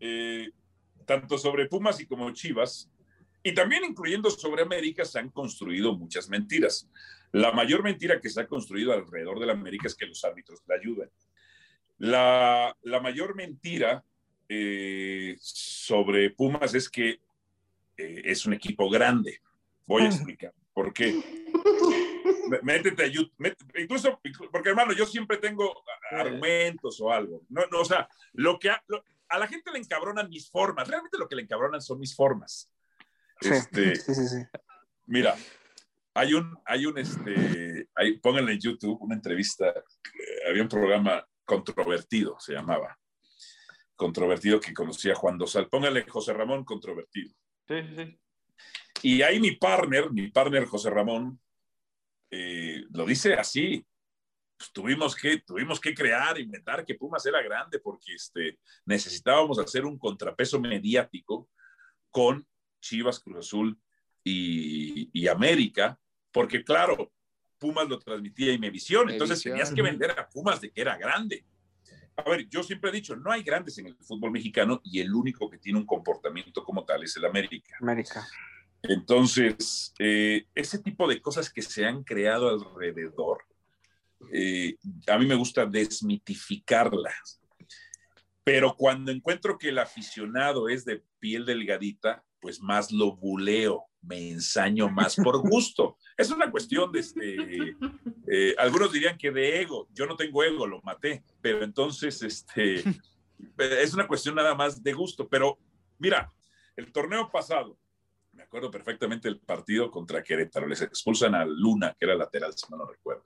eh, 0.00 0.50
tanto 1.06 1.38
sobre 1.38 1.66
Pumas 1.66 2.00
y 2.00 2.06
como 2.06 2.30
Chivas, 2.32 2.90
y 3.42 3.54
también 3.54 3.84
incluyendo 3.84 4.30
sobre 4.30 4.62
América, 4.62 5.04
se 5.04 5.18
han 5.18 5.30
construido 5.30 5.96
muchas 5.96 6.28
mentiras. 6.28 6.88
La 7.32 7.52
mayor 7.52 7.82
mentira 7.82 8.20
que 8.20 8.28
se 8.28 8.40
ha 8.40 8.46
construido 8.46 8.92
alrededor 8.92 9.40
de 9.40 9.46
la 9.46 9.52
América 9.52 9.86
es 9.86 9.94
que 9.94 10.06
los 10.06 10.22
árbitros 10.24 10.62
la 10.66 10.74
ayudan. 10.74 11.10
La, 11.98 12.76
la 12.82 13.00
mayor 13.00 13.34
mentira 13.34 14.04
eh, 14.48 15.36
sobre 15.40 16.30
Pumas 16.30 16.74
es 16.74 16.88
que 16.88 17.20
eh, 17.96 18.22
es 18.24 18.46
un 18.46 18.52
equipo 18.52 18.90
grande. 18.90 19.40
Voy 19.86 20.02
a 20.02 20.06
explicar 20.06 20.52
por 20.72 20.92
qué. 20.92 21.20
Métete 22.62 23.04
a 23.04 23.06
YouTube, 23.06 23.56
incluso, 23.78 24.20
porque 24.50 24.70
hermano, 24.70 24.92
yo 24.92 25.06
siempre 25.06 25.36
tengo 25.36 25.82
argumentos 26.10 27.00
o 27.00 27.12
algo. 27.12 27.42
No, 27.48 27.62
no, 27.70 27.80
o 27.80 27.84
sea, 27.84 28.08
lo 28.32 28.58
que 28.58 28.70
a, 28.70 28.82
lo- 28.88 29.04
a 29.28 29.38
la 29.38 29.46
gente 29.46 29.70
le 29.70 29.78
encabronan 29.78 30.28
mis 30.28 30.50
formas. 30.50 30.88
Realmente 30.88 31.16
lo 31.18 31.28
que 31.28 31.36
le 31.36 31.42
encabronan 31.42 31.80
son 31.80 32.00
mis 32.00 32.14
formas. 32.16 32.68
Sí, 33.40 33.48
Este, 33.50 33.94
sí, 33.96 34.14
sí, 34.14 34.26
sí. 34.26 34.36
Mira, 35.06 35.36
hay 36.14 36.34
un, 36.34 36.58
hay 36.64 36.86
un, 36.86 36.98
este, 36.98 37.88
hay, 37.94 38.18
pónganle 38.18 38.52
en 38.54 38.60
YouTube 38.60 39.00
una 39.00 39.14
entrevista, 39.14 39.68
eh, 39.68 40.48
había 40.48 40.62
un 40.62 40.68
programa 40.68 41.24
controvertido, 41.44 42.36
se 42.40 42.52
llamaba, 42.54 42.98
controvertido 43.94 44.58
que 44.60 44.74
conocía 44.74 45.14
Juan 45.14 45.38
Dosal, 45.38 45.68
pónganle 45.68 46.04
José 46.08 46.32
Ramón 46.32 46.64
controvertido. 46.64 47.32
Sí, 47.68 47.82
sí, 47.82 47.94
sí. 47.96 48.20
Y 49.02 49.22
ahí 49.22 49.40
mi 49.40 49.52
partner, 49.52 50.10
mi 50.10 50.28
partner 50.30 50.64
José 50.66 50.90
Ramón, 50.90 51.40
eh, 52.30 52.84
lo 52.90 53.04
dice 53.04 53.34
así, 53.34 53.84
pues, 54.56 54.72
tuvimos, 54.72 55.16
que, 55.16 55.38
tuvimos 55.38 55.80
que 55.80 55.94
crear, 55.94 56.38
inventar 56.38 56.84
que 56.84 56.94
Pumas 56.94 57.24
era 57.24 57.42
grande 57.42 57.78
porque 57.78 58.14
este, 58.14 58.58
necesitábamos 58.84 59.58
hacer 59.58 59.84
un 59.84 59.98
contrapeso 59.98 60.60
mediático 60.60 61.48
con 62.10 62.46
Chivas, 62.80 63.20
Cruz 63.20 63.38
Azul 63.38 63.80
y, 64.22 65.10
y 65.18 65.28
América, 65.28 65.98
porque 66.30 66.62
claro, 66.62 67.12
Pumas 67.58 67.88
lo 67.88 67.98
transmitía 67.98 68.52
Imevisión, 68.52 69.10
entonces 69.10 69.44
Imevisión. 69.44 69.52
tenías 69.54 69.74
que 69.74 69.82
vender 69.82 70.18
a 70.18 70.28
Pumas 70.28 70.60
de 70.60 70.70
que 70.70 70.80
era 70.80 70.96
grande. 70.96 71.46
A 72.16 72.28
ver, 72.28 72.48
yo 72.48 72.62
siempre 72.62 72.90
he 72.90 72.92
dicho, 72.92 73.16
no 73.16 73.30
hay 73.32 73.42
grandes 73.42 73.78
en 73.78 73.86
el 73.86 73.96
fútbol 73.96 74.30
mexicano 74.30 74.80
y 74.84 75.00
el 75.00 75.14
único 75.14 75.48
que 75.48 75.58
tiene 75.58 75.78
un 75.78 75.86
comportamiento 75.86 76.62
como 76.64 76.84
tal 76.84 77.02
es 77.02 77.16
el 77.16 77.24
América. 77.24 77.76
América. 77.80 78.26
Entonces, 78.82 79.92
eh, 79.98 80.46
ese 80.54 80.78
tipo 80.78 81.06
de 81.08 81.20
cosas 81.20 81.52
que 81.52 81.62
se 81.62 81.84
han 81.84 82.02
creado 82.02 82.48
alrededor, 82.48 83.44
eh, 84.32 84.76
a 85.06 85.18
mí 85.18 85.26
me 85.26 85.34
gusta 85.34 85.66
desmitificarlas. 85.66 87.40
Pero 88.42 88.74
cuando 88.76 89.12
encuentro 89.12 89.58
que 89.58 89.68
el 89.68 89.78
aficionado 89.78 90.68
es 90.68 90.84
de 90.84 91.02
piel 91.18 91.44
delgadita, 91.44 92.24
pues 92.40 92.60
más 92.60 92.90
lo 92.90 93.16
buleo, 93.16 93.84
me 94.02 94.30
ensaño 94.30 94.88
más 94.88 95.16
por 95.16 95.38
gusto. 95.48 95.98
Es 96.16 96.30
una 96.30 96.50
cuestión 96.50 96.90
de 96.90 97.00
este. 97.00 97.36
eh, 98.26 98.54
algunos 98.58 98.92
dirían 98.92 99.18
que 99.18 99.30
de 99.30 99.60
ego. 99.60 99.88
Yo 99.92 100.06
no 100.06 100.16
tengo 100.16 100.42
ego, 100.42 100.66
lo 100.66 100.80
maté. 100.82 101.22
Pero 101.40 101.62
entonces, 101.64 102.22
este. 102.22 102.82
Es 103.56 103.94
una 103.94 104.06
cuestión 104.06 104.34
nada 104.34 104.54
más 104.54 104.82
de 104.82 104.92
gusto. 104.92 105.26
Pero 105.26 105.58
mira, 105.98 106.30
el 106.76 106.92
torneo 106.92 107.30
pasado, 107.30 107.78
me 108.40 108.44
acuerdo 108.44 108.70
perfectamente 108.70 109.28
el 109.28 109.38
partido 109.38 109.90
contra 109.90 110.22
Querétaro. 110.22 110.66
Les 110.66 110.80
expulsan 110.80 111.34
a 111.34 111.44
Luna, 111.44 111.94
que 111.98 112.06
era 112.06 112.14
lateral, 112.14 112.54
si 112.56 112.64
no 112.70 112.78
lo 112.78 112.86
recuerdo. 112.86 113.24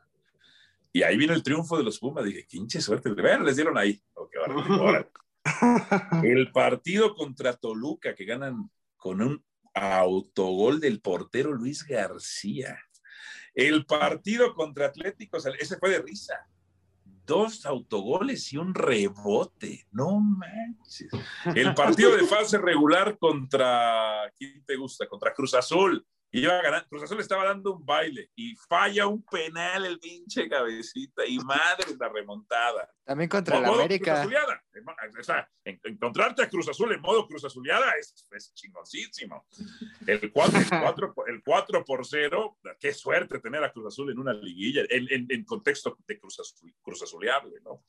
Y 0.93 1.05
ahí 1.05 1.17
vino 1.17 1.33
el 1.33 1.43
triunfo 1.45 1.79
de 1.79 1.85
los 1.85 2.01
Pumas. 2.01 2.25
Dije, 2.25 2.45
quinche 2.47 2.81
suerte. 2.81 3.11
Bueno, 3.11 3.45
les 3.45 3.55
dieron 3.55 3.79
ahí. 3.79 4.03
Okay, 4.13 4.41
ahora, 4.67 5.09
el 6.25 6.51
partido 6.51 7.15
contra 7.15 7.53
Toluca, 7.53 8.13
que 8.13 8.25
ganan 8.25 8.69
con 8.97 9.23
un 9.23 9.45
autogol 9.73 10.81
del 10.81 11.01
portero 11.01 11.53
Luis 11.53 11.87
García. 11.87 12.77
El 13.55 13.87
partido 13.87 14.53
contra 14.53 14.87
Atléticos, 14.87 15.47
ese 15.47 15.79
fue 15.79 15.91
de 15.91 16.03
risa. 16.03 16.45
Dos 17.27 17.65
autogoles 17.65 18.53
y 18.53 18.59
un 18.59 18.75
rebote. 18.75 19.87
No 19.91 20.21
manches. 20.21 21.11
El 21.55 21.75
partido 21.75 22.15
de 22.17 22.25
fase 22.25 22.59
regular 22.59 23.17
contra, 23.19 24.31
¿quién 24.37 24.63
te 24.65 24.77
gusta? 24.77 25.09
Contra 25.09 25.33
Cruz 25.33 25.55
Azul 25.55 26.07
iba 26.41 26.61
ganando, 26.61 26.89
Cruz 26.89 27.05
Azul 27.05 27.21
estaba 27.21 27.45
dando 27.45 27.77
un 27.77 27.85
baile 27.85 28.31
y 28.35 28.55
falla 28.57 29.07
un 29.07 29.23
penal 29.23 29.87
el 29.87 29.99
pinche 29.99 30.49
cabecita 30.49 31.25
y 31.27 31.39
madre 31.39 31.97
la 31.99 32.09
remontada. 32.09 32.91
También 33.05 33.29
contra 33.29 33.61
la 33.61 33.69
América. 33.69 34.27
O 35.19 35.23
sea, 35.23 35.49
encontrarte 35.65 36.43
a 36.43 36.49
Cruz 36.49 36.69
Azul 36.69 36.93
en 36.93 37.01
modo 37.01 37.27
Cruz 37.27 37.45
Azuleada 37.45 37.93
es, 38.01 38.27
es 38.33 38.55
chingoncísimo. 38.55 39.47
El 40.07 40.33
4, 40.33 40.59
el, 41.27 41.43
4, 41.45 41.85
por 41.85 42.07
0, 42.07 42.59
qué 42.81 42.93
suerte 42.93 43.39
tener 43.39 43.63
a 43.63 43.73
Cruz 43.73 43.87
Azul 43.87 44.11
en 44.11 44.19
una 44.19 44.33
liguilla, 44.33 44.83
en, 44.89 45.27
en, 45.31 45.45
contexto 45.45 45.99
de 46.07 46.19
Cruz, 46.19 46.41
Azul, 46.41 46.75
Cruz 46.83 47.03
Azuleable, 47.03 47.61
¿no? 47.63 47.85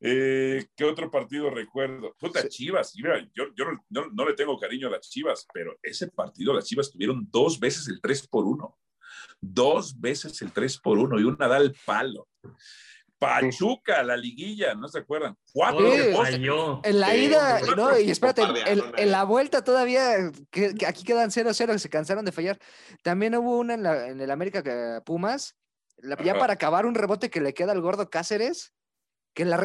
Eh, 0.00 0.66
¿Qué 0.76 0.84
otro 0.84 1.10
partido 1.10 1.50
recuerdo? 1.50 2.14
Puta, 2.18 2.48
Chivas. 2.48 2.92
yo, 2.94 3.12
yo 3.34 3.64
no, 3.90 4.24
le 4.24 4.34
tengo 4.34 4.58
cariño 4.58 4.88
a 4.88 4.92
las 4.92 5.08
Chivas, 5.08 5.46
pero 5.52 5.76
ese 5.82 6.08
partido 6.08 6.52
las 6.52 6.66
Chivas 6.66 6.90
tuvieron 6.90 7.26
dos 7.30 7.58
veces 7.58 7.88
el 7.88 8.00
3 8.00 8.28
por 8.28 8.44
1. 8.44 8.78
Dos 9.40 9.98
veces 9.98 10.40
el 10.42 10.52
3 10.52 10.78
por 10.78 10.98
1 10.98 11.18
y 11.20 11.24
una 11.24 11.48
da 11.48 11.56
el 11.56 11.74
palo. 11.84 12.28
Pachuca, 13.18 14.00
la 14.04 14.16
liguilla, 14.16 14.76
¿no 14.76 14.86
se 14.86 15.00
acuerdan? 15.00 15.36
Cuatro 15.52 15.92
En 15.92 17.00
la 17.00 17.16
ida, 17.16 17.60
no, 17.76 17.98
y 17.98 18.12
espérate, 18.12 18.42
en, 18.66 19.10
la 19.10 19.24
vuelta 19.24 19.64
todavía, 19.64 20.30
que, 20.52 20.74
aquí 20.86 21.02
quedan 21.02 21.30
0-0, 21.30 21.78
se 21.78 21.90
cansaron 21.90 22.24
de 22.24 22.30
fallar. 22.30 22.60
También 23.02 23.34
hubo 23.34 23.58
una 23.58 23.74
en, 24.06 24.20
el 24.20 24.30
América 24.30 25.02
Pumas, 25.04 25.56
ya 26.24 26.38
para 26.38 26.52
acabar 26.52 26.86
un 26.86 26.94
rebote 26.94 27.28
que 27.28 27.40
le 27.40 27.54
queda 27.54 27.72
al 27.72 27.80
gordo 27.80 28.08
Cáceres 28.08 28.72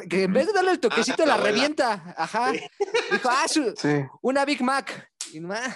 que, 0.08 0.24
en 0.24 0.34
vez 0.34 0.48
de 0.48 0.54
darle 0.54 0.72
el 0.72 0.80
toquecito, 0.80 1.24
ah, 1.24 1.26
la, 1.26 1.38
revienta. 1.38 2.14
Ajá. 2.16 2.52
Dijo, 2.52 3.30
ah, 3.30 3.46
una 4.22 4.46
Big 4.46 4.62
Mac. 4.62 5.12
Y 5.34 5.40
más. 5.40 5.76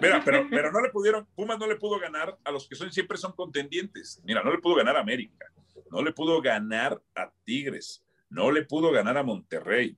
Mira, 0.00 0.22
pero, 0.24 0.46
pero 0.50 0.72
no 0.72 0.80
le 0.80 0.90
pudieron, 0.90 1.26
Pumas 1.34 1.58
no 1.58 1.66
le 1.66 1.76
pudo 1.76 1.98
ganar 1.98 2.36
a 2.44 2.50
los 2.50 2.68
que 2.68 2.74
son, 2.74 2.92
siempre 2.92 3.16
son 3.16 3.32
contendientes. 3.32 4.20
Mira, 4.24 4.42
no 4.42 4.50
le 4.50 4.58
pudo 4.58 4.76
ganar 4.76 4.96
a 4.96 5.00
América, 5.00 5.46
no 5.90 6.02
le 6.02 6.12
pudo 6.12 6.42
ganar 6.42 7.00
a 7.14 7.32
Tigres, 7.44 8.04
no 8.28 8.50
le 8.50 8.64
pudo 8.64 8.90
ganar 8.90 9.16
a 9.16 9.22
Monterrey. 9.22 9.96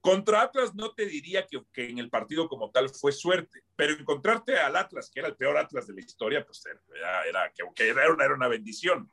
Contra 0.00 0.42
Atlas 0.42 0.74
no 0.74 0.92
te 0.92 1.06
diría 1.06 1.46
que, 1.46 1.62
que 1.72 1.88
en 1.88 1.98
el 1.98 2.10
partido 2.10 2.48
como 2.48 2.70
tal 2.70 2.90
fue 2.90 3.10
suerte, 3.10 3.64
pero 3.74 3.94
encontrarte 3.94 4.58
al 4.58 4.76
Atlas, 4.76 5.10
que 5.12 5.20
era 5.20 5.28
el 5.28 5.36
peor 5.36 5.56
Atlas 5.56 5.86
de 5.86 5.94
la 5.94 6.00
historia, 6.00 6.44
pues 6.44 6.62
era, 6.66 7.24
era, 7.26 7.52
que, 7.74 7.88
era, 7.88 8.12
una, 8.12 8.24
era 8.24 8.34
una 8.34 8.48
bendición. 8.48 9.10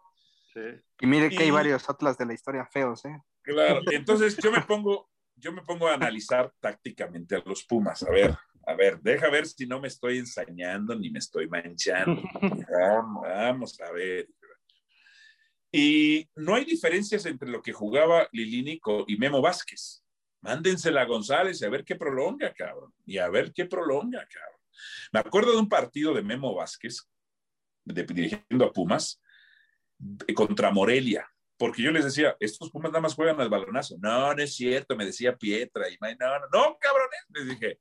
Y 1.00 1.08
mire 1.08 1.30
que 1.30 1.44
hay 1.44 1.52
varios 1.52 1.90
Atlas 1.90 2.18
de 2.18 2.26
la 2.26 2.34
historia 2.34 2.66
feos, 2.66 3.06
¿eh? 3.06 3.22
Claro, 3.42 3.82
entonces 3.92 4.38
yo 4.38 4.52
me 4.52 4.62
pongo, 4.62 5.10
yo 5.36 5.52
me 5.52 5.62
pongo 5.62 5.88
a 5.88 5.96
analizar 5.96 6.54
tácticamente 6.60 7.36
a 7.36 7.44
los 7.46 7.64
Pumas. 7.64 8.04
A 8.04 8.12
ver, 8.12 8.38
a 8.68 8.74
ver, 8.74 9.00
deja 9.02 9.30
ver 9.30 9.48
si 9.48 9.66
no 9.66 9.80
me 9.80 9.88
estoy 9.88 10.20
ensañando 10.20 10.96
ni 10.96 11.10
me 11.10 11.20
estoy 11.20 11.48
manchando. 11.48 12.22
Vamos, 12.42 13.24
vamos 13.24 13.82
a 13.82 13.92
ver. 13.92 14.28
Y 15.72 16.30
no 16.36 16.56
hay 16.56 16.66
diferencias 16.66 17.26
entre 17.26 17.50
lo 17.50 17.62
que 17.62 17.72
jugaba 17.72 18.28
Lilínico 18.32 19.06
y 19.08 19.18
Memo 19.18 19.42
Vázquez. 19.42 20.04
Mándensela 20.42 21.02
a 21.02 21.06
González 21.06 21.62
y 21.62 21.66
a 21.66 21.70
ver 21.70 21.86
qué 21.86 21.96
prolonga, 21.96 22.54
cabrón. 22.54 22.94
Y 23.06 23.18
a 23.20 23.30
ver 23.30 23.54
qué 23.54 23.66
prolonga, 23.66 24.28
cabrón. 24.28 24.60
Me 25.14 25.20
acuerdo 25.20 25.52
de 25.52 25.60
un 25.60 25.70
partido 25.70 26.14
de 26.14 26.24
Memo 26.24 26.56
Vázquez, 26.56 27.08
dirigiendo 27.86 28.66
a 28.66 28.74
Pumas, 28.74 29.21
contra 30.36 30.72
Morelia, 30.72 31.30
porque 31.58 31.84
yo 31.84 31.92
les 31.92 32.06
decía, 32.06 32.36
estos 32.40 32.72
Pumas 32.72 32.92
nada 32.92 33.02
más 33.02 33.16
juegan 33.16 33.40
al 33.40 33.50
balonazo. 33.50 33.96
No, 34.00 34.34
no 34.34 34.42
es 34.42 34.56
cierto, 34.56 34.96
me 34.96 35.06
decía 35.06 35.38
Pietra 35.38 35.90
y 35.90 35.98
no, 36.02 36.40
no, 36.40 36.48
no, 36.52 36.78
cabrones, 36.80 37.26
les 37.30 37.48
dije, 37.50 37.80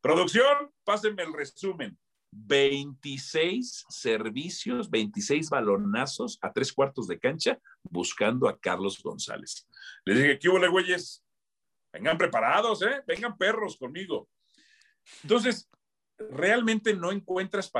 producción, 0.00 0.72
pásenme 0.84 1.22
el 1.22 1.32
resumen. 1.32 1.98
26 2.32 3.86
servicios, 3.88 4.88
26 4.88 5.50
balonazos 5.50 6.38
a 6.40 6.52
tres 6.52 6.72
cuartos 6.72 7.08
de 7.08 7.18
cancha 7.18 7.58
buscando 7.82 8.48
a 8.48 8.58
Carlos 8.58 9.02
González. 9.02 9.68
Les 10.04 10.16
dije, 10.16 10.38
¿qué 10.38 10.48
hubo, 10.48 10.70
güeyes? 10.70 11.24
Vengan 11.92 12.16
preparados, 12.16 12.82
¿eh? 12.82 13.02
Vengan 13.06 13.36
perros 13.36 13.76
conmigo. 13.76 14.28
Entonces, 15.22 15.68
realmente 16.18 16.94
no 16.94 17.10
encuentras, 17.10 17.70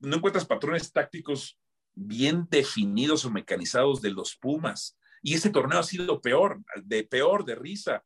no 0.00 0.16
encuentras 0.16 0.46
patrones 0.46 0.90
tácticos 0.90 1.58
bien 1.98 2.46
definidos 2.50 3.24
o 3.24 3.30
mecanizados 3.30 4.00
de 4.00 4.10
los 4.10 4.36
Pumas. 4.36 4.98
Y 5.22 5.34
este 5.34 5.50
torneo 5.50 5.80
ha 5.80 5.82
sido 5.82 6.20
peor, 6.20 6.62
de 6.84 7.04
peor, 7.04 7.44
de 7.44 7.56
risa. 7.56 8.04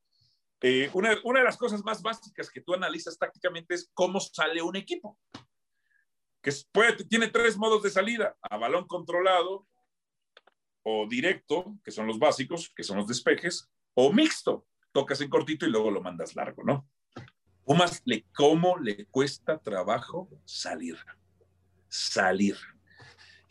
Eh, 0.63 0.91
una, 0.95 1.11
de 1.11 1.45
las 1.45 1.57
cosas 1.57 1.85
más 1.85 2.03
básicas 2.03 2.51
que 2.51 2.63
tú 2.63 2.73
analizas 2.73 3.19
tácticamente 3.19 3.75
es 3.75 3.91
cómo 3.93 4.19
sale 4.21 4.63
un 4.63 4.77
equipo. 4.77 5.19
Que 6.41 6.53
puede, 6.73 7.05
tiene 7.05 7.29
tres 7.29 7.57
modos 7.57 7.83
de 7.83 7.91
salida, 7.91 8.37
a 8.41 8.57
balón 8.57 8.87
controlado 8.87 9.67
o 10.85 11.07
directo, 11.09 11.77
que 11.85 11.91
son 11.91 12.07
los 12.07 12.19
básicos, 12.19 12.73
que 12.75 12.83
son 12.83 12.97
los 12.97 13.07
despejes, 13.07 13.71
o 13.95 14.13
mixto, 14.13 14.67
tocas 14.91 15.21
en 15.21 15.29
cortito 15.29 15.67
y 15.67 15.71
luego 15.71 15.91
lo 15.91 16.01
mandas 16.01 16.35
largo, 16.35 16.65
¿no? 16.65 16.89
Pumas, 17.65 18.03
le, 18.05 18.25
¿cómo 18.35 18.79
le 18.79 19.07
cuesta 19.07 19.59
trabajo 19.59 20.29
salir? 20.45 20.99
Salir. 21.89 22.57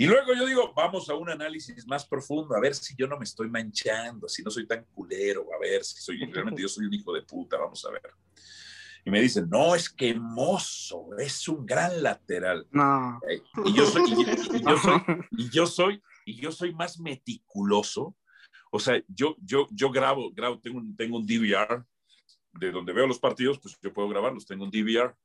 Y 0.02 0.08
luego 0.08 0.34
yo 0.34 0.48
digo, 0.48 0.74
vamos 0.76 1.08
a 1.12 1.14
un 1.14 1.30
análisis 1.30 1.86
más 1.86 2.08
profundo, 2.08 2.56
a 2.56 2.60
ver 2.60 2.74
si 2.74 2.96
yo 2.96 3.06
no 3.06 3.20
me 3.20 3.24
estoy 3.24 3.48
manchando, 3.52 4.28
si 4.28 4.42
no 4.42 4.50
soy 4.50 4.66
tan 4.66 4.84
culero, 4.86 5.46
a 5.54 5.60
ver 5.60 5.84
si 5.84 6.02
soy, 6.02 6.18
realmente 6.34 6.60
yo 6.60 6.68
soy 6.68 6.88
un 6.88 6.94
hijo 6.96 7.14
de 7.14 7.22
puta, 7.22 7.60
vamos 7.60 7.86
a 7.86 7.92
ver. 7.92 8.12
Y 9.06 9.12
me 9.12 9.22
dicen, 9.22 9.48
no, 9.48 9.76
es 9.76 9.92
que 9.92 10.16
Mozo 10.16 11.16
es 11.20 11.48
un 11.48 11.68
gran 11.68 12.02
lateral. 12.02 12.66
No. 12.72 13.20
Y, 13.64 13.74
yo 13.74 13.86
soy, 13.86 14.12
y, 14.12 14.64
yo 14.64 14.76
soy, 14.76 15.02
y 15.38 15.50
yo 15.52 15.68
soy, 15.68 16.02
y 16.26 16.42
yo 16.42 16.52
soy 16.52 16.74
más 16.74 17.00
meticuloso. 17.00 18.16
O 18.72 18.80
sea, 18.80 19.00
yo, 19.08 19.36
yo, 19.40 19.68
yo 19.70 19.92
grabo, 19.92 20.32
grabo 20.32 20.60
tengo, 20.60 20.80
un, 20.80 20.96
tengo 20.96 21.18
un 21.18 21.28
DVR 21.28 21.86
de 22.54 22.72
donde 22.72 22.92
veo 22.92 23.06
los 23.06 23.20
partidos, 23.20 23.60
pues 23.60 23.78
yo 23.80 23.94
puedo 23.94 24.10
grabarlos, 24.10 24.48
tengo 24.48 24.64
un 24.64 24.72
DVR. 24.72 25.16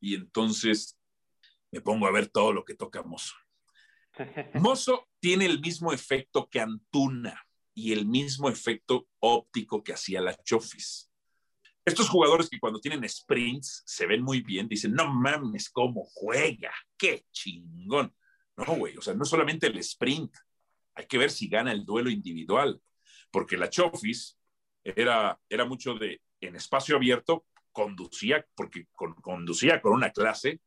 Y 0.00 0.14
entonces 0.14 0.96
me 1.72 1.80
pongo 1.80 2.06
a 2.06 2.12
ver 2.12 2.28
todo 2.28 2.52
lo 2.52 2.64
que 2.64 2.74
toca 2.74 3.02
Mozo 3.02 3.34
Mozo 4.54 5.08
tiene 5.20 5.46
el 5.46 5.60
mismo 5.60 5.92
efecto 5.92 6.48
que 6.48 6.60
Antuna 6.60 7.46
y 7.74 7.92
el 7.92 8.06
mismo 8.06 8.48
efecto 8.48 9.08
óptico 9.20 9.82
que 9.82 9.92
hacía 9.92 10.20
la 10.20 10.34
Chofis. 10.42 11.10
Estos 11.84 12.08
jugadores 12.08 12.50
que 12.50 12.60
cuando 12.60 12.80
tienen 12.80 13.08
sprints 13.08 13.82
se 13.86 14.06
ven 14.06 14.22
muy 14.22 14.42
bien, 14.42 14.68
dicen, 14.68 14.92
no 14.92 15.12
mames, 15.12 15.70
cómo 15.70 16.04
juega, 16.04 16.72
qué 16.98 17.24
chingón. 17.32 18.14
No, 18.56 18.76
güey, 18.76 18.96
o 18.96 19.00
sea, 19.00 19.14
no 19.14 19.24
solamente 19.24 19.68
el 19.68 19.78
sprint, 19.78 20.34
hay 20.94 21.06
que 21.06 21.16
ver 21.16 21.30
si 21.30 21.48
gana 21.48 21.72
el 21.72 21.84
duelo 21.84 22.10
individual, 22.10 22.82
porque 23.30 23.56
la 23.56 23.70
Chofis 23.70 24.38
era, 24.82 25.40
era 25.48 25.64
mucho 25.64 25.94
de, 25.94 26.20
en 26.40 26.56
espacio 26.56 26.96
abierto, 26.96 27.46
conducía, 27.72 28.44
porque 28.54 28.88
conducía 29.22 29.80
con 29.80 29.92
una 29.92 30.10
clase, 30.10 30.60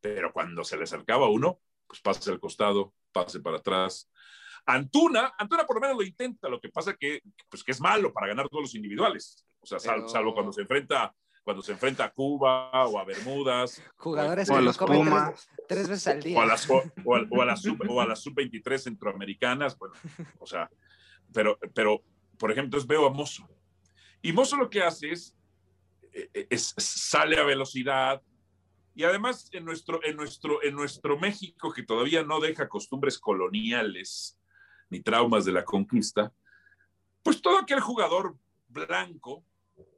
pero 0.00 0.32
cuando 0.32 0.64
se 0.64 0.76
le 0.76 0.84
acercaba 0.84 1.28
uno, 1.28 1.60
pues 2.02 2.18
pase 2.18 2.30
al 2.30 2.40
costado, 2.40 2.92
pase 3.12 3.40
para 3.40 3.58
atrás. 3.58 4.10
Antuna, 4.66 5.32
Antuna 5.38 5.64
por 5.64 5.76
lo 5.76 5.80
menos 5.82 5.96
lo 5.98 6.02
intenta, 6.02 6.48
lo 6.48 6.60
que 6.60 6.70
pasa 6.70 6.94
que, 6.94 7.20
pues, 7.48 7.62
que 7.62 7.72
es 7.72 7.80
malo 7.80 8.12
para 8.12 8.28
ganar 8.28 8.48
todos 8.48 8.64
los 8.64 8.74
individuales, 8.74 9.46
o 9.60 9.66
sea, 9.66 9.78
salvo 9.78 10.34
cuando 10.34 10.52
se 10.52 10.62
enfrenta 10.62 11.14
cuando 11.44 11.62
se 11.62 11.72
enfrenta 11.72 12.06
a 12.06 12.10
Cuba 12.10 12.86
o 12.86 12.98
a 12.98 13.04
Bermudas. 13.04 13.82
Jugadores 13.96 14.48
o, 14.48 14.56
a 14.56 14.62
los 14.62 14.78
Pumas. 14.78 15.46
Tres, 15.68 15.88
veces 15.90 16.06
al 16.06 16.22
día. 16.22 16.38
O 16.38 16.40
a 16.40 16.46
las, 16.46 16.66
o, 16.70 17.42
a, 17.42 18.06
las 18.06 18.22
sub-23 18.22 18.78
centroamericanas, 18.78 19.76
bueno, 19.76 19.94
o 20.38 20.46
sea, 20.46 20.70
pero, 21.34 21.58
pero, 21.74 22.02
por 22.38 22.50
ejemplo, 22.50 22.80
veo 22.86 23.06
a 23.06 23.10
Mozo. 23.10 23.46
Y 24.22 24.32
Mozo 24.32 24.56
lo 24.56 24.70
que 24.70 24.82
hace 24.82 25.10
es, 25.10 25.36
eh, 26.14 26.46
es 26.48 26.72
sale 26.78 27.38
a 27.38 27.44
velocidad, 27.44 28.22
y 28.94 29.04
además, 29.04 29.48
en 29.52 29.64
nuestro, 29.64 30.04
en, 30.04 30.16
nuestro, 30.16 30.62
en 30.62 30.76
nuestro 30.76 31.18
México, 31.18 31.72
que 31.72 31.82
todavía 31.82 32.22
no 32.22 32.38
deja 32.38 32.68
costumbres 32.68 33.18
coloniales 33.18 34.38
ni 34.88 35.00
traumas 35.00 35.44
de 35.44 35.52
la 35.52 35.64
conquista, 35.64 36.32
pues 37.22 37.42
todo 37.42 37.58
aquel 37.58 37.80
jugador 37.80 38.36
blanco, 38.68 39.44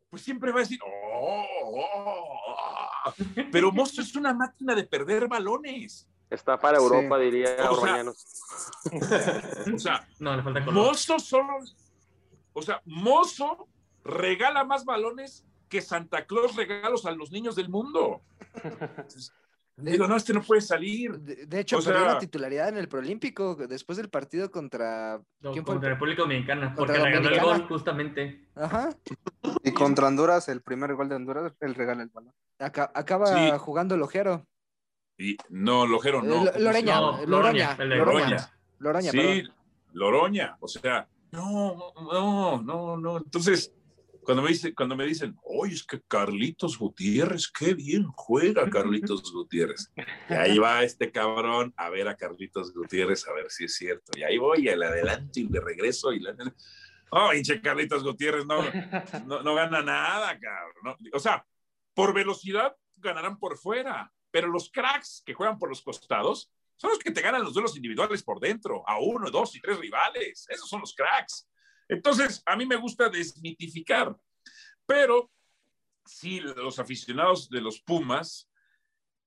pues 0.09 0.23
siempre 0.23 0.51
va 0.51 0.59
a 0.59 0.62
decir, 0.62 0.78
oh, 0.82 1.44
oh, 1.62 3.14
pero 3.52 3.70
Mozo 3.70 4.01
es 4.01 4.16
una 4.16 4.32
máquina 4.32 4.74
de 4.74 4.85
perder 4.85 5.28
balones. 5.28 6.09
Está 6.31 6.59
para 6.59 6.78
Europa, 6.78 7.18
diría 7.18 7.51
O 7.51 7.56
sea, 7.56 7.70
Orbañanos. 7.70 8.27
O 9.74 9.78
sea, 9.78 10.09
No, 10.18 10.36
le 10.36 10.43
falta 10.43 10.64
color. 10.64 10.86
Mozo 10.86 11.18
solo. 11.18 11.59
O 12.52 12.62
sea, 12.62 12.81
Mozo 12.85 13.68
regala 14.02 14.64
más 14.64 14.85
balones 14.85 15.44
que 15.68 15.80
Santa 15.80 16.26
Claus 16.26 16.55
regalos 16.56 17.06
a 17.06 17.10
los 17.12 17.30
niños 17.32 17.56
del 17.56 17.68
mundo. 17.68 18.22
Digo, 19.78 20.09
no, 20.09 20.16
este 20.16 20.32
no 20.32 20.40
puede 20.43 20.62
salir. 20.62 21.18
De, 21.20 21.44
de 21.44 21.60
hecho, 21.60 21.76
O 21.76 21.82
perdió 21.82 22.01
sea- 22.05 22.14
la 22.14 22.18
titularidad 22.18 22.70
en 22.70 22.78
el 22.78 22.88
Proolímpico 22.88 23.55
después 23.56 23.98
del 23.98 24.09
partido 24.09 24.51
contra. 24.51 25.20
No, 25.40 25.52
¿Quién 25.52 25.66
fue? 25.66 25.74
el 25.74 25.80
contra 25.80 25.90
República 25.90 26.22
Dominicana, 26.22 26.74
Contra 26.74 26.76
porque 26.78 26.93
regaló 26.94 27.16
el 27.18 27.22
Dominicana. 27.34 27.59
gol 27.59 27.68
justamente. 27.68 28.48
Ajá. 28.55 28.88
Y 29.62 29.72
contra 29.72 30.06
Honduras, 30.06 30.48
el 30.48 30.62
primer 30.62 30.94
gol 30.94 31.10
de 31.10 31.16
Honduras, 31.16 31.52
él 31.60 31.74
regala 31.74 32.02
el 32.05 32.09
balón. 32.09 32.32
Aca- 32.59 32.90
acaba 32.94 33.26
Sí. 33.26 33.59
jugando 33.59 33.94
el 33.97 34.02
ojero. 34.02 34.47
Y 35.18 35.36
no, 35.51 35.86
Lojero 35.86 36.22
no. 36.22 36.47
Eh, 36.48 36.52
Lo- 36.55 36.60
Loreña, 36.60 36.94
No, 36.97 37.12
Loroña, 37.26 37.26
Loroña, 37.26 37.72
el 37.72 37.88
de 37.90 37.97
Loroña, 37.97 38.18
Loroña. 38.28 38.52
Loroña, 38.78 39.10
sí, 39.10 39.18
perdón. 39.18 39.55
Loroña. 39.93 40.56
O 40.60 40.68
sea, 40.68 41.06
no, 41.32 41.93
no, 42.01 42.62
no, 42.62 42.97
no. 42.97 43.18
Entonces, 43.18 43.74
cuando 44.27 44.43
me, 44.43 44.48
dice, 44.48 44.74
cuando 44.74 44.97
me 44.97 45.07
dicen, 45.07 45.36
oye, 45.44 45.74
es 45.74 45.85
que 45.85 46.03
Carlitos 46.03 46.78
Gutiérrez, 46.78 47.48
qué 47.48 47.74
bien 47.74 48.05
juega 48.16 48.69
Carlitos 48.69 49.23
Gutiérrez. 49.32 49.93
Y 50.28 50.32
ahí 50.32 50.59
va 50.59 50.82
este 50.82 51.12
cabrón 51.12 51.73
a 51.77 51.90
ver 51.90 52.09
a 52.09 52.16
Carlitos 52.16 52.74
Gutiérrez 52.74 53.27
a 53.28 53.32
ver 53.32 53.48
si 53.51 53.66
es 53.66 53.77
cierto. 53.77 54.19
Y 54.19 54.24
ahí 54.24 54.36
voy, 54.36 54.69
al 54.69 54.82
adelante 54.82 55.40
y 55.40 55.47
de 55.47 55.61
regreso. 55.61 56.12
Y 56.12 56.19
la... 56.19 56.35
Oh, 57.11 57.32
hinche 57.32 57.61
Carlitos 57.61 58.03
Gutiérrez 58.03 58.44
no, 58.47 58.65
no, 59.27 59.43
no 59.43 59.55
gana 59.55 59.81
nada, 59.81 60.36
cabrón. 60.40 60.74
No, 60.82 60.97
O 61.12 61.20
sea, 61.20 61.47
por 61.94 62.12
velocidad 62.12 62.77
ganarán 62.97 63.39
por 63.39 63.57
fuera, 63.57 64.12
pero 64.32 64.48
los 64.48 64.70
cracks 64.70 65.23
que 65.24 65.35
juegan 65.35 65.57
por 65.57 65.69
los 65.69 65.82
costados 65.82 66.51
son 66.74 66.90
los 66.90 66.98
que 66.98 67.12
te 67.12 67.23
ganan 67.23 67.44
los 67.44 67.55
duelos 67.55 67.77
individuales 67.77 68.24
por 68.24 68.40
dentro, 68.40 68.82
a 68.89 68.98
uno, 68.98 69.31
dos 69.31 69.55
y 69.55 69.61
tres 69.61 69.78
rivales. 69.78 70.47
Esos 70.51 70.69
son 70.69 70.81
los 70.81 70.94
cracks. 70.94 71.48
Entonces, 71.88 72.42
a 72.46 72.56
mí 72.56 72.66
me 72.66 72.76
gusta 72.76 73.08
desmitificar, 73.08 74.16
pero 74.86 75.30
sí, 76.04 76.40
los 76.40 76.78
aficionados 76.78 77.48
de 77.48 77.60
los 77.60 77.80
Pumas, 77.80 78.48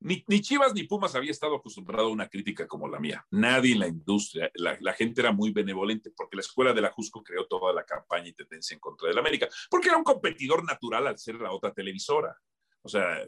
ni, 0.01 0.23
Chivas 0.41 0.73
ni 0.73 0.83
Pumas 0.83 1.15
había 1.15 1.31
estado 1.31 1.55
acostumbrado 1.55 2.07
a 2.07 2.11
una 2.11 2.29
crítica 2.29 2.67
como 2.67 2.87
la 2.87 2.99
mía. 2.99 3.25
Nadie 3.31 3.73
en 3.73 3.79
la 3.79 3.87
industria, 3.87 4.49
la, 4.55 4.93
gente 4.93 5.21
era 5.21 5.33
muy 5.33 5.51
benevolente 5.51 6.11
porque 6.15 6.37
la 6.37 6.41
escuela 6.41 6.73
de 6.73 6.81
la 6.81 6.91
Jusco 6.91 7.21
creó 7.21 7.45
toda 7.47 7.73
la 7.73 7.83
campaña 7.83 8.29
y 8.29 8.33
tendencia 8.33 8.73
en 8.73 8.79
contra 8.79 9.09
del 9.09 9.17
América, 9.17 9.49
porque 9.69 9.89
era 9.89 9.97
un 9.97 10.03
competidor 10.03 10.63
natural 10.63 11.07
al 11.07 11.19
ser 11.19 11.35
la 11.35 11.51
otra 11.51 11.73
televisora. 11.73 12.33
O 12.81 12.87
sea, 12.87 13.21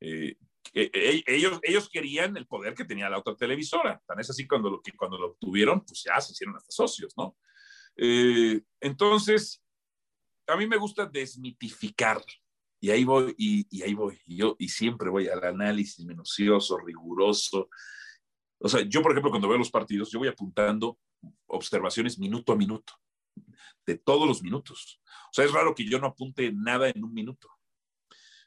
eh, 0.00 0.36
eh, 0.74 0.90
eh, 0.92 1.24
ellos, 1.26 1.60
ellos 1.62 1.88
querían 1.88 2.36
el 2.36 2.46
poder 2.46 2.74
que 2.74 2.84
tenía 2.84 3.08
la 3.08 3.18
otra 3.18 3.36
televisora. 3.36 4.02
Tan 4.04 4.18
es 4.18 4.30
así 4.30 4.46
cuando 4.46 4.70
lo, 4.70 4.82
que 4.82 4.96
cuando 4.96 5.18
lo 5.18 5.28
obtuvieron, 5.28 5.84
pues 5.84 6.02
ya 6.02 6.20
se 6.20 6.32
hicieron 6.32 6.56
hasta 6.56 6.72
socios, 6.72 7.14
¿no? 7.16 7.36
Eh, 7.98 8.62
entonces, 8.80 9.62
a 10.46 10.56
mí 10.56 10.66
me 10.66 10.76
gusta 10.76 11.04
desmitificar. 11.04 12.22
Y 12.80 12.90
ahí 12.90 13.04
voy, 13.04 13.34
y, 13.36 13.66
y 13.70 13.82
ahí 13.82 13.92
voy. 13.92 14.18
Y 14.24 14.36
yo, 14.36 14.54
y 14.58 14.68
siempre 14.68 15.10
voy 15.10 15.28
al 15.28 15.42
análisis 15.42 16.06
minucioso, 16.06 16.78
riguroso. 16.78 17.68
O 18.60 18.68
sea, 18.68 18.82
yo, 18.82 19.02
por 19.02 19.10
ejemplo, 19.12 19.30
cuando 19.30 19.48
veo 19.48 19.58
los 19.58 19.70
partidos, 19.70 20.10
yo 20.10 20.20
voy 20.20 20.28
apuntando 20.28 20.98
observaciones 21.46 22.18
minuto 22.18 22.52
a 22.52 22.56
minuto, 22.56 22.94
de 23.84 23.98
todos 23.98 24.28
los 24.28 24.42
minutos. 24.42 25.00
O 25.04 25.32
sea, 25.32 25.44
es 25.44 25.52
raro 25.52 25.74
que 25.74 25.84
yo 25.84 25.98
no 25.98 26.06
apunte 26.06 26.52
nada 26.52 26.88
en 26.88 27.02
un 27.04 27.12
minuto. 27.12 27.48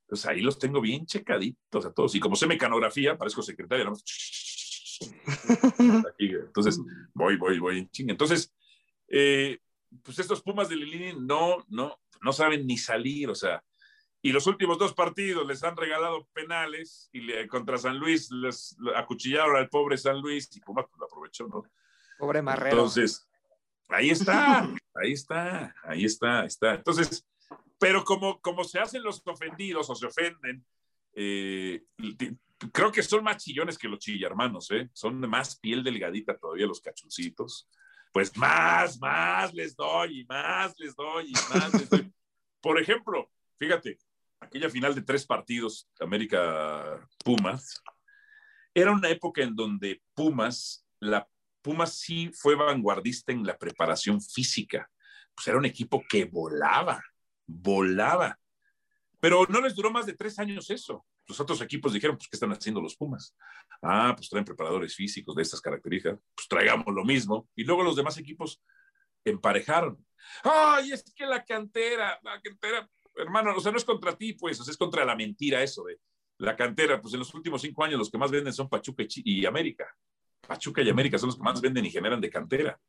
Pues 0.07 0.25
ahí 0.25 0.41
los 0.41 0.57
tengo 0.59 0.81
bien 0.81 1.05
checaditos 1.05 1.85
a 1.85 1.93
todos. 1.93 2.15
Y 2.15 2.19
como 2.19 2.35
sé 2.35 2.47
mecanografía, 2.47 3.17
parezco 3.17 3.41
secretario. 3.41 3.85
¿no? 3.85 3.93
Entonces, 6.17 6.79
voy, 7.13 7.37
voy, 7.37 7.59
voy. 7.59 7.89
Entonces, 7.99 8.53
eh, 9.11 9.59
pues 10.03 10.17
estos 10.19 10.41
Pumas 10.41 10.69
de 10.69 10.77
Lilini 10.77 11.19
no, 11.19 11.57
no, 11.67 11.99
no 12.21 12.33
saben 12.33 12.65
ni 12.65 12.77
salir, 12.77 13.29
o 13.29 13.35
sea, 13.35 13.63
y 14.21 14.31
los 14.31 14.47
últimos 14.47 14.77
dos 14.77 14.93
partidos 14.93 15.45
les 15.47 15.63
han 15.63 15.75
regalado 15.75 16.27
penales 16.33 17.09
y 17.11 17.21
le- 17.21 17.47
contra 17.47 17.77
San 17.77 17.97
Luis 17.97 18.29
les 18.31 18.77
acuchillaron 18.95 19.55
al 19.57 19.67
pobre 19.69 19.97
San 19.97 20.21
Luis 20.21 20.49
y 20.55 20.59
Pumas 20.61 20.85
pues, 20.89 20.99
lo 20.99 21.05
aprovechó, 21.07 21.47
¿no? 21.47 21.63
Pobre 22.17 22.41
Marrero. 22.41 22.77
Entonces, 22.77 23.27
ahí 23.89 24.11
está, 24.11 24.69
ahí 24.93 25.11
está, 25.11 25.75
ahí 25.83 26.05
está, 26.05 26.45
está. 26.45 26.75
Entonces, 26.75 27.27
pero 27.79 28.03
como, 28.05 28.39
como 28.41 28.63
se 28.63 28.79
hacen 28.79 29.01
los 29.03 29.21
ofendidos 29.25 29.89
o 29.89 29.95
se 29.95 30.05
ofenden, 30.05 30.63
eh, 31.13 31.83
creo 32.71 32.91
que 32.91 33.01
son 33.01 33.23
más 33.23 33.43
chillones 33.43 33.77
que 33.77 33.88
los 33.89 33.97
chillarmanos, 33.99 34.69
¿eh? 34.71 34.89
Son 34.93 35.19
de 35.19 35.27
más 35.27 35.57
piel 35.59 35.83
delgadita 35.83 36.38
todavía 36.38 36.67
los 36.67 36.79
cachuncitos. 36.79 37.67
Pues 38.11 38.35
más, 38.35 38.99
más 38.99 39.53
les 39.53 39.75
doy 39.75 40.21
y 40.21 40.25
más 40.25 40.77
les 40.77 40.95
doy 40.95 41.29
y 41.29 41.33
más 41.53 41.73
les 41.73 41.89
doy. 41.89 42.11
Por 42.61 42.79
ejemplo, 42.79 43.31
fíjate, 43.57 43.97
aquella 44.39 44.69
final 44.69 44.93
de 44.93 45.01
tres 45.01 45.25
partidos, 45.25 45.89
América 45.99 47.07
Pumas, 47.23 47.81
era 48.73 48.91
una 48.91 49.09
época 49.09 49.41
en 49.41 49.55
donde 49.55 50.01
Pumas, 50.13 50.85
la 50.99 51.27
Pumas 51.61 51.93
sí 51.93 52.31
fue 52.33 52.55
vanguardista 52.55 53.31
en 53.31 53.45
la 53.45 53.57
preparación 53.57 54.21
física. 54.21 54.89
Pues 55.35 55.47
era 55.47 55.57
un 55.57 55.65
equipo 55.65 56.03
que 56.09 56.25
volaba, 56.25 57.03
volaba. 57.45 58.39
Pero 59.19 59.45
no 59.47 59.61
les 59.61 59.75
duró 59.75 59.91
más 59.91 60.05
de 60.05 60.13
tres 60.13 60.39
años 60.39 60.69
eso. 60.69 61.05
Los 61.27 61.39
otros 61.39 61.61
equipos 61.61 61.93
dijeron, 61.93 62.18
pues, 62.18 62.27
¿qué 62.27 62.35
están 62.35 62.52
haciendo 62.52 62.81
los 62.81 62.95
Pumas? 62.95 63.35
Ah, 63.81 64.14
pues 64.15 64.30
traen 64.30 64.45
preparadores 64.45 64.95
físicos 64.95 65.35
de 65.35 65.43
estas 65.43 65.61
características, 65.61 66.19
pues 66.35 66.48
traigamos 66.48 66.93
lo 66.93 67.03
mismo. 67.03 67.48
Y 67.56 67.64
luego 67.64 67.84
los 67.84 67.95
demás 67.95 68.18
equipos 68.18 68.61
emparejaron. 69.23 70.06
Ay, 70.43 70.91
es 70.91 71.03
que 71.15 71.26
la 71.26 71.43
cantera, 71.43 72.19
la 72.23 72.41
cantera, 72.41 72.89
hermano, 73.15 73.56
o 73.56 73.60
sea, 73.60 73.72
no 73.72 73.77
es 73.77 73.85
contra 73.85 74.18
ti, 74.18 74.34
pues, 74.34 74.60
es 74.60 74.77
contra 74.77 75.06
la 75.06 75.15
mentira 75.15 75.61
eso 75.64 75.84
de 75.84 75.99
la 76.38 76.56
cantera. 76.56 77.02
Pues 77.02 77.14
en 77.14 77.19
los 77.19 77.34
últimos 77.34 77.61
cinco 77.61 77.84
años 77.84 77.99
los 77.99 78.10
que 78.10 78.18
más 78.18 78.31
venden 78.31 78.53
son 78.53 78.69
Pachuca 78.69 79.03
y 79.07 79.45
América. 79.45 79.88
Pachuca 80.48 80.81
y 80.81 80.89
América 80.89 81.18
son 81.18 81.27
los 81.27 81.38
que 81.38 81.43
más 81.43 81.61
venden 81.61 81.85
y 81.85 81.91
generan 81.91 82.19
de 82.19 82.30
cantera. 82.30 82.80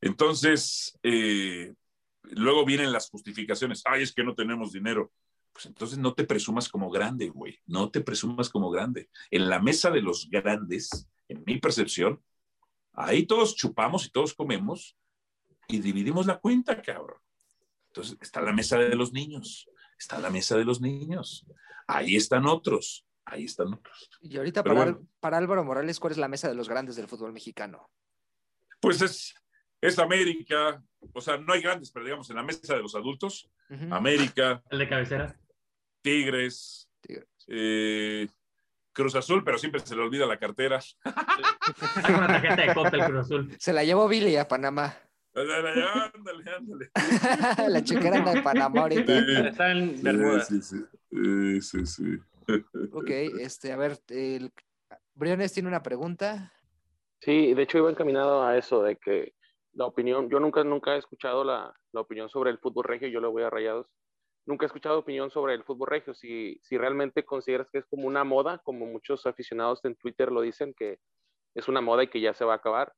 Entonces, 0.00 0.98
eh, 1.02 1.74
luego 2.22 2.64
vienen 2.64 2.92
las 2.92 3.10
justificaciones. 3.10 3.82
Ay, 3.84 4.02
es 4.02 4.12
que 4.12 4.22
no 4.22 4.34
tenemos 4.34 4.72
dinero. 4.72 5.12
Pues 5.58 5.66
entonces 5.66 5.98
no 5.98 6.14
te 6.14 6.22
presumas 6.22 6.68
como 6.68 6.88
grande, 6.88 7.30
güey. 7.30 7.58
No 7.66 7.90
te 7.90 8.00
presumas 8.00 8.48
como 8.48 8.70
grande. 8.70 9.10
En 9.28 9.48
la 9.48 9.58
mesa 9.58 9.90
de 9.90 10.00
los 10.00 10.30
grandes, 10.30 11.08
en 11.26 11.42
mi 11.44 11.58
percepción, 11.58 12.22
ahí 12.92 13.26
todos 13.26 13.56
chupamos 13.56 14.06
y 14.06 14.10
todos 14.10 14.34
comemos 14.34 14.96
y 15.66 15.80
dividimos 15.80 16.26
la 16.26 16.38
cuenta, 16.38 16.80
cabrón. 16.80 17.18
Entonces 17.88 18.16
está 18.20 18.40
la 18.40 18.52
mesa 18.52 18.78
de 18.78 18.94
los 18.94 19.12
niños. 19.12 19.68
Está 19.98 20.20
la 20.20 20.30
mesa 20.30 20.56
de 20.56 20.64
los 20.64 20.80
niños. 20.80 21.44
Ahí 21.88 22.14
están 22.14 22.46
otros. 22.46 23.04
Ahí 23.24 23.42
están 23.42 23.74
otros. 23.74 24.10
Y 24.20 24.36
ahorita 24.36 24.62
para, 24.62 24.76
bueno. 24.76 25.08
para 25.18 25.38
Álvaro 25.38 25.64
Morales, 25.64 25.98
¿cuál 25.98 26.12
es 26.12 26.18
la 26.18 26.28
mesa 26.28 26.48
de 26.48 26.54
los 26.54 26.68
grandes 26.68 26.94
del 26.94 27.08
fútbol 27.08 27.32
mexicano? 27.32 27.90
Pues 28.80 29.02
es, 29.02 29.34
es 29.80 29.98
América, 29.98 30.80
o 31.12 31.20
sea, 31.20 31.36
no 31.36 31.52
hay 31.52 31.62
grandes, 31.62 31.90
pero 31.90 32.04
digamos 32.04 32.30
en 32.30 32.36
la 32.36 32.44
mesa 32.44 32.76
de 32.76 32.82
los 32.82 32.94
adultos. 32.94 33.50
América, 33.90 34.62
El 34.70 34.78
de 34.78 34.88
cabecera. 34.88 35.36
Tigres, 36.08 36.88
Tigres. 37.02 37.28
eh, 37.48 38.26
Cruz 38.92 39.14
Azul, 39.14 39.44
pero 39.44 39.58
siempre 39.58 39.80
se 39.80 39.94
le 39.94 40.02
olvida 40.02 40.24
la 40.26 40.38
cartera. 40.38 40.80
Saca 40.80 42.16
una 42.16 42.26
tarjeta 42.26 42.62
de 42.62 42.74
Coppel 42.74 43.04
Cruz 43.04 43.20
Azul. 43.20 43.56
Se 43.58 43.72
la 43.74 43.84
llevó 43.84 44.08
Billy 44.08 44.36
a 44.36 44.48
Panamá. 44.48 44.96
Ándale, 45.34 45.84
ándale. 46.56 46.90
la 47.68 47.84
chequera 47.84 48.16
anda 48.16 48.32
de 48.32 48.42
Panamá 48.42 48.80
ahorita. 48.80 49.18
Está 49.48 49.70
en 49.70 50.02
Bermuda. 50.02 50.40
Sí, 50.40 50.62
sí, 50.62 50.78
sí. 51.10 51.60
Sí, 51.60 51.84
sí, 51.84 51.86
sí. 51.86 52.18
Ok, 52.92 53.10
este, 53.40 53.72
a 53.72 53.76
ver, 53.76 53.98
el... 54.08 54.50
Briones 55.14 55.52
tiene 55.52 55.68
una 55.68 55.82
pregunta. 55.82 56.52
Sí, 57.20 57.52
de 57.52 57.62
hecho 57.62 57.78
iba 57.78 57.90
encaminado 57.90 58.44
a 58.44 58.56
eso, 58.56 58.82
de 58.82 58.96
que 58.96 59.34
la 59.74 59.84
opinión, 59.84 60.30
yo 60.30 60.40
nunca, 60.40 60.64
nunca 60.64 60.94
he 60.94 60.98
escuchado 60.98 61.44
la, 61.44 61.74
la 61.92 62.00
opinión 62.00 62.30
sobre 62.30 62.50
el 62.50 62.58
fútbol 62.58 62.84
regio, 62.84 63.08
yo 63.08 63.20
le 63.20 63.28
voy 63.28 63.42
a 63.42 63.50
rayados. 63.50 63.86
Nunca 64.48 64.64
he 64.64 64.68
escuchado 64.68 65.00
opinión 65.00 65.30
sobre 65.30 65.52
el 65.52 65.62
fútbol 65.62 65.88
regio, 65.88 66.14
si, 66.14 66.58
si 66.62 66.78
realmente 66.78 67.22
consideras 67.22 67.68
que 67.70 67.80
es 67.80 67.84
como 67.84 68.06
una 68.06 68.24
moda, 68.24 68.56
como 68.64 68.86
muchos 68.86 69.26
aficionados 69.26 69.84
en 69.84 69.94
Twitter 69.94 70.32
lo 70.32 70.40
dicen, 70.40 70.72
que 70.72 71.00
es 71.54 71.68
una 71.68 71.82
moda 71.82 72.04
y 72.04 72.08
que 72.08 72.22
ya 72.22 72.32
se 72.32 72.46
va 72.46 72.54
a 72.54 72.56
acabar. 72.56 72.94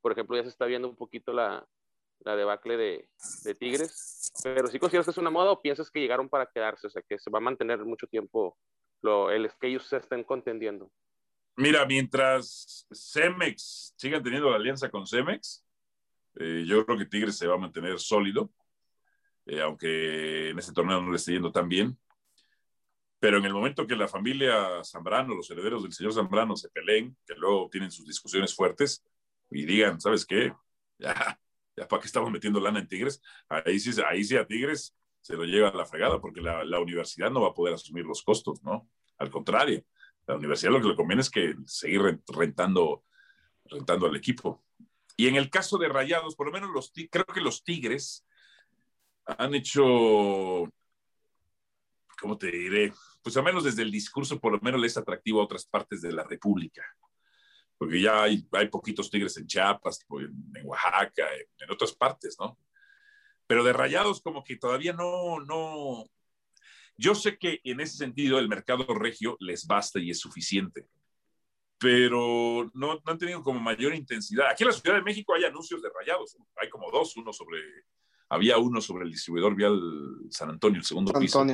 Por 0.00 0.12
ejemplo, 0.12 0.34
ya 0.34 0.44
se 0.44 0.48
está 0.48 0.64
viendo 0.64 0.88
un 0.88 0.96
poquito 0.96 1.34
la, 1.34 1.62
la 2.20 2.36
debacle 2.36 2.78
de, 2.78 3.10
de 3.42 3.54
Tigres, 3.54 4.32
pero 4.42 4.66
si 4.68 4.78
consideras 4.78 5.04
que 5.04 5.10
es 5.10 5.18
una 5.18 5.28
moda 5.28 5.50
o 5.50 5.60
piensas 5.60 5.90
que 5.90 6.00
llegaron 6.00 6.30
para 6.30 6.46
quedarse, 6.46 6.86
o 6.86 6.90
sea, 6.90 7.02
que 7.06 7.18
se 7.18 7.30
va 7.30 7.36
a 7.36 7.42
mantener 7.42 7.84
mucho 7.84 8.06
tiempo 8.06 8.56
lo, 9.02 9.30
el 9.30 9.50
que 9.60 9.66
ellos 9.66 9.86
se 9.86 9.98
estén 9.98 10.24
contendiendo. 10.24 10.90
Mira, 11.56 11.84
mientras 11.84 12.86
Cemex 12.90 13.92
sigan 13.98 14.22
teniendo 14.22 14.48
la 14.48 14.56
alianza 14.56 14.90
con 14.90 15.06
Cemex, 15.06 15.66
eh, 16.36 16.64
yo 16.66 16.86
creo 16.86 16.96
que 16.96 17.04
Tigres 17.04 17.36
se 17.36 17.46
va 17.46 17.56
a 17.56 17.58
mantener 17.58 17.98
sólido, 17.98 18.50
eh, 19.46 19.60
aunque 19.60 20.50
en 20.50 20.58
este 20.58 20.72
torneo 20.72 21.00
no 21.00 21.10
le 21.10 21.16
esté 21.16 21.32
yendo 21.32 21.52
tan 21.52 21.68
bien. 21.68 21.98
Pero 23.18 23.38
en 23.38 23.44
el 23.44 23.54
momento 23.54 23.86
que 23.86 23.96
la 23.96 24.08
familia 24.08 24.82
Zambrano, 24.84 25.34
los 25.34 25.50
herederos 25.50 25.82
del 25.82 25.92
señor 25.92 26.12
Zambrano 26.12 26.56
se 26.56 26.68
peleen, 26.68 27.16
que 27.26 27.34
luego 27.34 27.68
tienen 27.70 27.90
sus 27.90 28.06
discusiones 28.06 28.54
fuertes 28.54 29.02
y 29.50 29.64
digan, 29.64 30.00
¿sabes 30.00 30.26
qué? 30.26 30.52
Ya, 30.98 31.40
ya 31.76 31.88
para 31.88 32.00
qué 32.00 32.06
estamos 32.06 32.30
metiendo 32.30 32.60
lana 32.60 32.80
en 32.80 32.88
Tigres, 32.88 33.22
ahí 33.48 33.80
sí, 33.80 33.98
ahí 34.06 34.24
sí 34.24 34.36
a 34.36 34.46
Tigres 34.46 34.94
se 35.20 35.36
lo 35.36 35.44
lleva 35.44 35.72
la 35.72 35.86
fregada 35.86 36.20
porque 36.20 36.42
la, 36.42 36.64
la 36.64 36.80
universidad 36.80 37.30
no 37.30 37.40
va 37.40 37.48
a 37.48 37.54
poder 37.54 37.74
asumir 37.74 38.04
los 38.04 38.22
costos, 38.22 38.62
¿no? 38.62 38.88
Al 39.16 39.30
contrario, 39.30 39.82
la 40.26 40.36
universidad 40.36 40.72
lo 40.72 40.80
que 40.80 40.88
le 40.88 40.96
conviene 40.96 41.22
es 41.22 41.30
que 41.30 41.54
seguir 41.66 42.02
rentando, 42.28 43.04
rentando 43.64 44.06
al 44.06 44.16
equipo. 44.16 44.62
Y 45.16 45.28
en 45.28 45.36
el 45.36 45.50
caso 45.50 45.78
de 45.78 45.88
Rayados, 45.88 46.34
por 46.34 46.46
lo 46.46 46.52
menos 46.52 46.70
los 46.70 46.92
creo 47.10 47.24
que 47.26 47.40
los 47.40 47.62
Tigres 47.62 48.26
han 49.26 49.54
hecho, 49.54 49.82
¿cómo 52.20 52.38
te 52.38 52.50
diré? 52.50 52.92
Pues 53.22 53.36
al 53.36 53.44
menos 53.44 53.64
desde 53.64 53.82
el 53.82 53.90
discurso, 53.90 54.40
por 54.40 54.52
lo 54.52 54.60
menos 54.60 54.80
les 54.80 54.92
es 54.92 54.98
atractivo 54.98 55.40
a 55.40 55.44
otras 55.44 55.66
partes 55.66 56.02
de 56.02 56.12
la 56.12 56.24
República. 56.24 56.82
Porque 57.76 58.00
ya 58.00 58.22
hay, 58.22 58.46
hay 58.52 58.68
poquitos 58.68 59.10
Tigres 59.10 59.36
en 59.36 59.46
Chiapas, 59.46 60.06
en 60.20 60.66
Oaxaca, 60.66 61.34
en, 61.34 61.46
en 61.58 61.70
otras 61.70 61.92
partes, 61.92 62.36
¿no? 62.38 62.58
Pero 63.46 63.64
de 63.64 63.72
Rayados 63.72 64.22
como 64.22 64.42
que 64.44 64.56
todavía 64.56 64.92
no, 64.92 65.40
no, 65.40 66.04
yo 66.96 67.14
sé 67.14 67.38
que 67.38 67.60
en 67.64 67.80
ese 67.80 67.96
sentido 67.96 68.38
el 68.38 68.48
mercado 68.48 68.86
regio 68.94 69.36
les 69.40 69.66
basta 69.66 69.98
y 69.98 70.10
es 70.10 70.20
suficiente, 70.20 70.86
pero 71.78 72.70
no, 72.72 72.94
no, 72.94 73.02
han 73.06 73.18
tenido 73.18 73.42
como 73.42 73.58
mayor 73.58 73.94
intensidad. 73.94 74.48
Aquí 74.48 74.62
en 74.62 74.68
la 74.68 74.74
Ciudad 74.74 74.96
de 74.96 75.02
México 75.02 75.34
hay 75.34 75.44
anuncios 75.44 75.82
de 75.82 75.90
rayados, 75.90 76.36
hay 76.56 76.70
como 76.70 76.90
dos, 76.90 77.16
uno 77.16 77.32
sobre, 77.32 77.58
había 78.34 78.58
uno 78.58 78.80
sobre 78.80 79.04
el 79.04 79.10
distribuidor 79.10 79.54
vial 79.54 79.80
San 80.30 80.50
Antonio, 80.50 80.78
el 80.78 80.84
segundo 80.84 81.12
piso. 81.12 81.46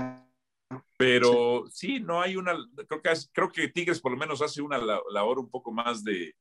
Pero 0.97 1.65
sí. 1.70 1.97
sí. 1.97 2.01
no 2.01 2.20
hay 2.20 2.36
una, 2.36 2.55
creo 2.86 3.02
que, 3.02 3.12
creo 3.32 3.51
que 3.51 3.69
Tigres 3.69 4.01
por 4.01 4.12
lo 4.12 4.19
menos 4.19 4.40
hace 4.40 4.62
una 4.62 4.78
labor 4.78 5.39
un 5.39 5.51
poco 5.51 5.73
más 5.73 6.05
de, 6.05 6.35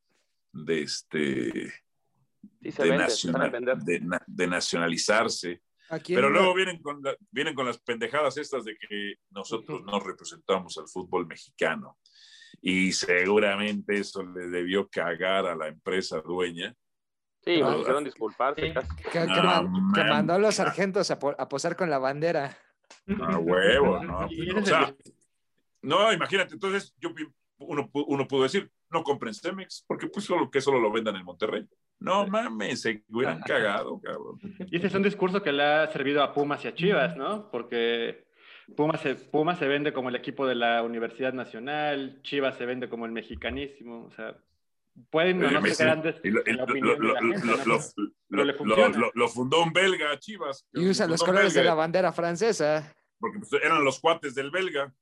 de 0.52 0.82
este, 0.82 1.70
sí, 1.72 2.72
de, 2.72 2.72
vende, 2.78 2.98
nacional, 2.98 3.52
de, 3.84 4.20
de, 4.28 4.48
nacionalizarse. 4.48 5.62
Pero 6.08 6.30
luego 6.30 6.54
vienen 6.54 6.80
con, 6.82 7.02
la, 7.02 7.16
vienen 7.32 7.56
con 7.56 7.66
las 7.66 7.80
pendejadas 7.80 8.38
estas 8.38 8.64
de 8.64 8.78
que 8.78 9.16
nosotros 9.32 9.84
no 9.84 10.00
representamos 10.00 10.78
al 10.78 10.88
fútbol 10.88 11.26
mexicano. 11.26 11.98
Y 12.62 12.92
seguramente 12.92 13.98
eso 13.98 14.24
le 14.24 14.50
debió 14.50 14.88
cagar 14.88 15.48
a 15.48 15.56
la 15.56 15.68
empresa 15.68 16.22
dueña. 16.22 16.76
Sí, 17.42 17.64
me 17.64 17.80
hicieron 17.80 18.04
disculparse. 18.04 18.62
Sí. 18.62 18.74
Que, 19.12 19.12
que, 19.12 19.42
man, 19.42 19.72
que, 19.94 20.04
mandó 20.04 20.34
a 20.34 20.40
los 20.40 20.56
sargentos 20.56 21.10
a, 21.12 21.14
a, 21.14 21.50
posar 21.50 21.76
con 21.76 21.90
la 21.90 21.98
bandera. 21.98 22.58
A 23.22 23.38
huevo, 23.40 24.04
¿no? 24.04 24.28
o 24.28 24.66
sea, 24.66 24.94
no, 25.82 26.12
imagínate, 26.12 26.54
entonces 26.54 26.94
yo, 27.00 27.12
uno, 27.60 27.90
uno 27.94 28.28
pudo 28.28 28.44
decir, 28.44 28.70
no 28.90 29.04
compren 29.04 29.34
Cemex, 29.34 29.86
porque 29.88 30.08
pues 30.08 30.26
solo 30.26 30.50
que 30.50 30.62
solo 30.62 30.80
lo 30.80 30.92
vendan 30.92 31.16
en 31.16 31.26
Monterrey. 31.26 31.66
No 32.00 32.26
mames, 32.28 32.82
se 32.82 33.04
hubieran 33.10 33.42
cagado, 33.42 34.00
cabrón. 34.00 34.40
Y 34.72 34.78
ese 34.78 34.88
es 34.88 34.96
un 34.96 35.04
discurso 35.04 35.44
que 35.44 35.52
le 35.52 35.64
ha 35.64 35.92
servido 35.92 36.24
a 36.24 36.34
Pumas 36.34 36.64
y 36.64 36.70
a 36.70 36.74
Chivas, 36.74 37.18
¿no? 37.18 37.50
Porque 37.52 38.26
Pumas 38.76 39.02
se, 39.02 39.16
Pumas 39.16 39.60
se 39.60 39.68
vende 39.68 39.92
como 39.92 40.10
el 40.10 40.16
equipo 40.16 40.48
de 40.48 40.56
la 40.56 40.82
Universidad 40.82 41.34
Nacional, 41.34 42.22
Chivas 42.24 42.58
se 42.58 42.66
vende 42.66 42.90
como 42.90 43.06
el 43.06 43.12
mexicanísimo, 43.12 44.06
o 44.06 44.12
sea, 44.12 44.38
pueden 45.10 45.40
no, 45.40 45.50
no 45.52 45.66
ser 45.68 45.88
grandes 45.88 46.16
gente, 46.22 46.44
lo, 49.14 49.28
fundó 49.30 49.64
un 49.64 49.74
belga, 49.74 50.18
Chivas. 50.20 50.68
Y 50.74 50.88
usa 50.88 51.08
los 51.08 51.24
colores 51.24 51.54
belga, 51.54 51.62
de 51.62 51.68
la 51.68 51.76
bandera 51.76 52.12
francesa. 52.12 52.96
Porque 53.20 53.40
pues, 53.40 53.54
eran 53.64 53.84
los 53.84 54.00
cuates 54.00 54.36
del 54.36 54.52
belga. 54.52 54.94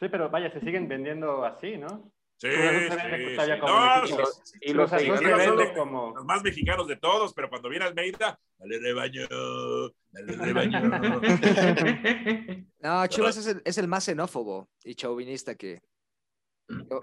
Sí, 0.00 0.08
pero 0.08 0.28
vaya, 0.30 0.52
se 0.52 0.60
siguen 0.60 0.88
vendiendo 0.88 1.44
así, 1.44 1.76
¿no? 1.76 2.12
Sí, 2.36 2.48
sí, 2.50 2.58
sí. 2.58 3.50
No, 3.64 4.00
los, 4.02 4.42
y 4.60 4.72
los, 4.72 4.90
como... 5.76 6.12
los 6.14 6.24
más 6.24 6.42
mexicanos 6.42 6.88
de 6.88 6.96
todos, 6.96 7.32
pero 7.32 7.48
cuando 7.48 7.68
viene 7.68 7.84
Almeida, 7.84 8.38
dale 8.58 8.80
rebaño, 8.80 9.22
dale 10.10 10.32
rebaño. 10.36 10.80
no, 12.80 13.06
Chivas 13.06 13.36
es 13.36 13.46
el, 13.46 13.62
es 13.64 13.78
el, 13.78 13.86
más 13.86 14.04
xenófobo 14.04 14.68
y 14.82 14.96
chauvinista 14.96 15.54
que, 15.54 15.80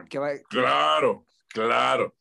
que 0.09 0.19
va... 0.19 0.31
Claro, 0.49 1.25
claro. 1.53 2.13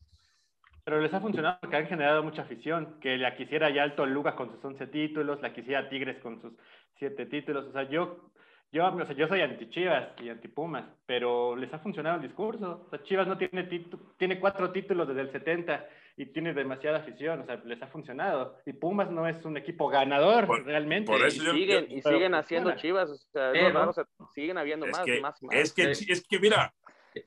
Pero 0.84 1.00
les 1.00 1.12
ha 1.12 1.20
funcionado 1.20 1.58
porque 1.60 1.76
han 1.76 1.86
generado 1.86 2.22
mucha 2.22 2.42
afición, 2.42 2.98
que 3.00 3.16
la 3.16 3.36
quisiera 3.36 3.70
ya 3.70 3.82
Alto 3.82 4.06
Lucas 4.06 4.34
con 4.34 4.50
sus 4.50 4.64
11 4.64 4.86
títulos, 4.88 5.40
la 5.40 5.52
quisiera 5.52 5.88
Tigres 5.88 6.20
con 6.20 6.40
sus 6.40 6.52
7 6.98 7.26
títulos. 7.26 7.66
O 7.66 7.72
sea, 7.72 7.88
yo 7.88 8.30
yo, 8.72 8.86
o 8.86 9.04
sea, 9.04 9.16
yo 9.16 9.26
soy 9.26 9.40
anti-Chivas 9.40 10.10
y 10.22 10.28
anti-Pumas, 10.28 10.84
pero 11.04 11.56
les 11.56 11.72
ha 11.74 11.80
funcionado 11.80 12.16
el 12.16 12.22
discurso. 12.22 12.84
O 12.86 12.90
sea, 12.90 13.02
Chivas 13.02 13.26
no 13.26 13.36
tiene, 13.36 13.68
tiene 14.16 14.38
cuatro 14.38 14.70
títulos 14.70 15.08
desde 15.08 15.22
el 15.22 15.32
70 15.32 15.88
y 16.16 16.26
tiene 16.26 16.54
demasiada 16.54 16.98
afición, 16.98 17.40
o 17.40 17.46
sea, 17.46 17.56
les 17.64 17.82
ha 17.82 17.88
funcionado. 17.88 18.58
Y 18.64 18.72
Pumas 18.72 19.10
no 19.10 19.26
es 19.26 19.44
un 19.44 19.56
equipo 19.56 19.88
ganador 19.88 20.46
por, 20.46 20.64
realmente. 20.64 21.10
Por 21.10 21.26
eso 21.26 21.42
y 21.42 21.46
yo, 21.46 21.52
siguen, 21.52 21.88
yo, 21.88 21.96
y 21.96 22.02
siguen 22.02 22.34
haciendo 22.34 22.76
Chivas, 22.76 23.10
o 23.10 23.16
sea, 23.16 23.52
eh, 23.52 23.72
no, 23.72 23.88
o 23.88 23.92
sea, 23.92 24.04
siguen 24.34 24.56
habiendo 24.56 24.86
es 24.86 24.92
más, 24.92 25.04
que, 25.04 25.20
más, 25.20 25.42
más. 25.42 25.54
Es 25.54 25.72
que, 25.72 25.90
es 25.90 26.26
que 26.28 26.38
mira, 26.38 26.72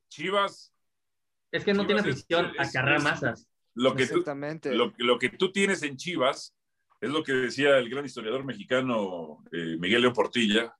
Chivas... 0.07 0.72
Es 1.53 1.63
que 1.63 1.73
no 1.73 1.85
Chivas 1.85 1.85
tiene 1.85 2.01
afición 2.01 2.51
a 2.57 2.69
cargar 2.69 3.01
masas. 3.03 3.47
Lo 3.75 3.95
que, 3.95 4.07
tú, 4.07 4.23
lo, 4.71 4.93
lo 4.97 5.19
que 5.19 5.29
tú 5.29 5.51
tienes 5.51 5.83
en 5.83 5.97
Chivas 5.97 6.55
es 6.99 7.09
lo 7.09 7.23
que 7.23 7.33
decía 7.33 7.77
el 7.77 7.89
gran 7.89 8.05
historiador 8.05 8.43
mexicano 8.43 9.43
eh, 9.51 9.77
Miguel 9.79 10.01
León 10.01 10.13
Portilla, 10.13 10.75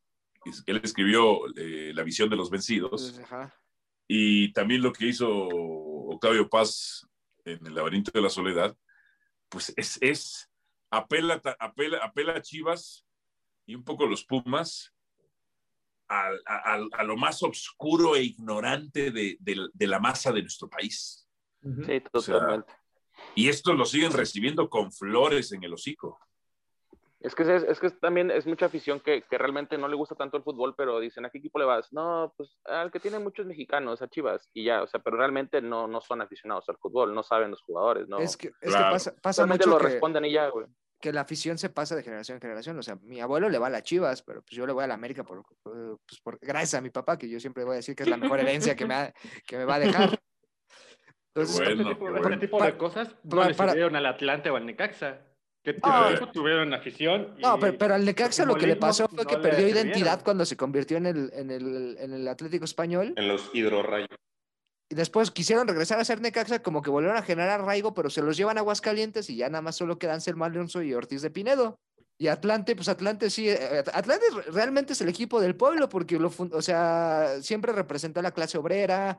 él 0.66 0.82
escribió 0.84 1.42
eh, 1.56 1.92
La 1.94 2.04
visión 2.04 2.30
de 2.30 2.36
los 2.36 2.50
vencidos. 2.50 3.20
Ajá. 3.20 3.54
Y 4.08 4.54
también 4.54 4.82
lo 4.82 4.94
que 4.94 5.08
hizo 5.08 5.30
Octavio 5.30 6.50
Paz 6.50 7.08
en 7.46 7.66
El 7.66 7.76
laberinto 7.76 8.12
de 8.14 8.22
la 8.22 8.30
soledad, 8.30 8.76
pues 9.50 9.74
es, 9.76 9.98
es 10.02 10.50
apela, 10.90 11.42
apela, 11.60 11.98
apela 12.00 12.34
a 12.34 12.42
Chivas 12.42 13.06
y 13.66 13.76
un 13.76 13.84
poco 13.84 14.06
los 14.06 14.24
Pumas 14.24 14.93
a, 16.14 16.30
a, 16.46 16.80
a 16.92 17.04
lo 17.04 17.18
más 17.18 17.42
oscuro 17.44 18.16
e 18.16 18.24
ignorante 18.24 19.12
de, 19.12 19.38
de, 19.40 19.68
de, 19.74 19.88
la 19.88 20.00
masa 20.00 20.32
de 20.32 20.42
nuestro 20.42 20.70
país. 20.70 21.28
Sí, 21.62 22.02
totalmente. 22.02 22.12
O 22.14 22.22
sea, 22.22 22.66
y 23.36 23.50
esto 23.50 23.74
lo 23.74 23.86
siguen 23.86 24.12
recibiendo 24.12 24.70
con 24.70 24.92
flores 24.92 25.52
en 25.52 25.64
el 25.64 25.74
hocico. 25.74 26.20
Es 27.24 27.36
que, 27.36 27.44
es, 27.44 27.64
es, 27.64 27.80
que 27.80 27.90
también 27.90 28.30
es 28.32 28.46
mucha 28.46 28.66
afición 28.66 29.00
que, 29.00 29.22
que, 29.22 29.38
realmente 29.38 29.78
no 29.78 29.88
le 29.88 29.96
gusta 29.96 30.14
tanto 30.14 30.36
el 30.36 30.44
fútbol, 30.44 30.76
pero 30.76 31.00
dicen, 31.00 31.26
¿a 31.26 31.30
qué 31.30 31.38
equipo 31.38 31.58
le 31.58 31.64
vas? 31.64 31.94
No, 31.94 32.34
pues 32.36 32.60
al 32.66 32.92
que 32.92 33.00
tiene 33.00 33.18
muchos 33.18 33.46
mexicanos, 33.46 34.02
a 34.02 34.10
Chivas, 34.10 34.50
y 34.54 34.66
ya, 34.66 34.84
o 34.84 34.88
sea, 34.88 35.00
pero 35.00 35.16
realmente 35.16 35.62
no, 35.62 35.88
no 35.88 36.02
son 36.02 36.22
aficionados 36.22 36.68
al 36.68 36.78
fútbol, 36.78 37.16
no 37.16 37.24
saben 37.24 37.52
los 37.52 37.62
jugadores, 37.62 38.10
¿no? 38.10 38.18
Es 38.18 38.36
que, 38.36 38.50
es 38.60 38.70
claro. 38.70 38.88
que 38.88 38.92
pasa, 38.92 39.16
pasa 39.22 39.46
mucho 39.46 39.70
lo 39.70 39.78
que, 39.78 39.84
responden 39.86 40.26
y 40.26 40.34
ya, 40.34 40.50
güey. 40.50 40.68
Que 41.04 41.12
la 41.12 41.20
afición 41.20 41.58
se 41.58 41.70
pasa 41.70 41.98
de 41.98 42.04
generación 42.04 42.38
en 42.38 42.42
generación, 42.42 42.80
o 42.80 42.82
sea, 42.82 42.96
mi 43.02 43.20
abuelo 43.20 43.50
le 43.50 43.58
va 43.58 43.68
a 43.68 43.70
las 43.70 43.84
Chivas, 43.84 44.22
pero 44.22 44.42
pues 44.42 44.56
yo 44.56 44.66
le 44.66 44.72
voy 44.72 44.86
a 44.86 44.88
la 44.88 44.94
América 44.94 45.26
por, 45.26 45.44
pues 45.62 46.22
por, 46.22 46.40
gracias 46.40 46.76
a 46.76 46.82
mi 46.82 46.92
papá, 46.92 47.18
que 47.18 47.28
yo 47.28 47.42
siempre 47.42 47.66
voy 47.66 47.74
a 47.74 47.76
decir 47.76 47.94
que 47.94 48.04
es 48.04 48.10
la 48.10 48.16
mejor 48.16 48.40
herencia 48.40 48.74
que 48.74 48.86
me, 48.86 48.94
ha, 48.94 49.14
que 49.46 49.58
me 49.58 49.66
va 49.66 49.76
a 49.76 49.80
dejar. 49.80 50.18
Entonces, 51.36 51.58
bueno, 51.58 51.72
este 51.72 51.94
tipo, 51.94 52.10
bueno. 52.10 52.30
este 52.30 52.48
tipo 52.48 52.64
de 52.64 52.78
cosas 52.78 53.16
no 53.24 53.30
para, 53.36 53.48
le 53.50 53.54
sirvieron 53.54 53.96
al 53.98 54.06
Atlante 54.06 54.50
o 54.50 54.56
al 54.56 54.66
Necaxa. 54.66 55.20
Que 55.62 55.78
oh. 55.82 56.32
tuvieron 56.32 56.74
afición. 56.74 57.36
no, 57.38 57.60
pero, 57.60 57.78
pero, 57.78 57.96
al 57.96 58.06
Necaxa 58.06 58.46
lo 58.46 58.56
que 58.56 58.68
le 58.68 58.78
pasó 58.78 59.10
fue 59.10 59.26
no 59.26 59.30
que 59.30 59.38
perdió 59.40 59.68
identidad 59.68 60.24
cuando 60.24 60.46
se 60.46 60.56
convirtió 60.56 60.96
en 60.96 61.08
el, 61.08 61.32
en, 61.34 61.52
el, 61.52 61.98
en 62.00 62.14
el 62.14 62.28
Atlético 62.30 62.64
Español. 62.64 63.14
En 63.18 63.28
los 63.28 63.50
hidrorrayos. 63.54 64.08
Y 64.94 64.96
después 64.96 65.32
quisieron 65.32 65.68
regresar 65.68 66.00
a 66.00 66.06
ser 66.06 66.22
Necaxa, 66.22 66.62
como 66.62 66.84
que 66.84 66.92
volvieron 66.92 67.18
a 67.18 67.24
generar 67.24 67.60
arraigo, 67.60 67.96
pero 67.96 68.12
se 68.12 68.22
los 68.22 68.38
llevan 68.38 68.58
a 68.58 68.60
Aguascalientes 68.60 69.28
y 69.28 69.38
ya 69.38 69.50
nada 69.50 69.64
más 69.64 69.76
solo 69.76 69.98
quedan 69.98 70.22
Selma 70.22 70.46
Alonso 70.46 70.84
y 70.84 70.94
Ortiz 70.94 71.24
de 71.24 71.32
Pinedo. 71.32 71.80
Y 72.20 72.28
Atlante, 72.28 72.76
pues 72.76 72.88
Atlante 72.90 73.32
sí, 73.32 73.50
eh, 73.50 73.84
Atlante 73.92 74.24
realmente 74.52 74.94
es 74.94 75.02
el 75.02 75.10
equipo 75.10 75.42
del 75.42 75.56
pueblo, 75.56 75.90
porque 75.90 76.20
lo, 76.20 76.32
o 76.38 76.62
sea, 76.62 77.42
siempre 77.42 77.74
representó 77.74 78.20
a 78.20 78.24
la 78.24 78.34
clase 78.34 78.60
obrera, 78.60 79.18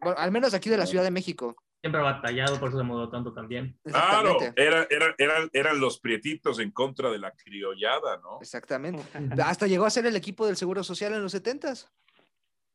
bueno, 0.00 0.18
al 0.18 0.32
menos 0.32 0.52
aquí 0.52 0.68
de 0.68 0.78
la 0.78 0.86
Ciudad 0.86 1.04
de 1.04 1.12
México 1.12 1.54
siempre 1.80 2.00
ha 2.00 2.04
batallado, 2.04 2.58
por 2.58 2.70
eso 2.70 2.78
se 2.78 2.84
mudó 2.84 3.08
tanto 3.08 3.32
también. 3.34 3.78
Claro, 3.84 4.38
era, 4.56 4.86
era, 4.90 5.14
eran, 5.18 5.50
eran 5.52 5.78
los 5.78 6.00
prietitos 6.00 6.58
en 6.58 6.72
contra 6.72 7.10
de 7.10 7.18
la 7.18 7.30
criollada, 7.32 8.16
¿no? 8.16 8.38
Exactamente. 8.40 9.04
Hasta 9.44 9.68
llegó 9.68 9.84
a 9.84 9.90
ser 9.90 10.06
el 10.06 10.16
equipo 10.16 10.46
del 10.46 10.56
Seguro 10.56 10.82
Social 10.82 11.12
en 11.12 11.22
los 11.22 11.30
setentas. 11.30 11.92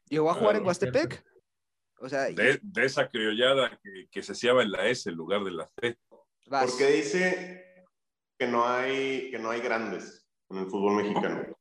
Llegó 0.07 0.29
a 0.29 0.35
jugar 0.35 0.51
claro, 0.51 0.59
en 0.59 0.67
Huastepec. 0.67 1.25
O 2.01 2.09
sea, 2.09 2.23
de, 2.23 2.59
de, 2.61 2.85
esa 2.85 3.09
criollada 3.09 3.77
que, 3.84 4.07
que 4.09 4.23
se 4.23 4.31
hacía 4.31 4.51
en 4.51 4.71
la 4.71 4.88
S 4.88 5.09
en 5.09 5.15
lugar 5.15 5.43
de 5.43 5.51
la 5.51 5.67
C. 5.67 5.97
Vas. 6.47 6.71
Porque 6.71 6.88
dice 6.88 7.85
que 8.38 8.47
no 8.47 8.67
hay, 8.67 9.30
que 9.31 9.39
no 9.39 9.51
hay 9.51 9.61
grandes 9.61 10.26
en 10.49 10.57
el 10.59 10.67
fútbol 10.67 11.03
mexicano 11.03 11.59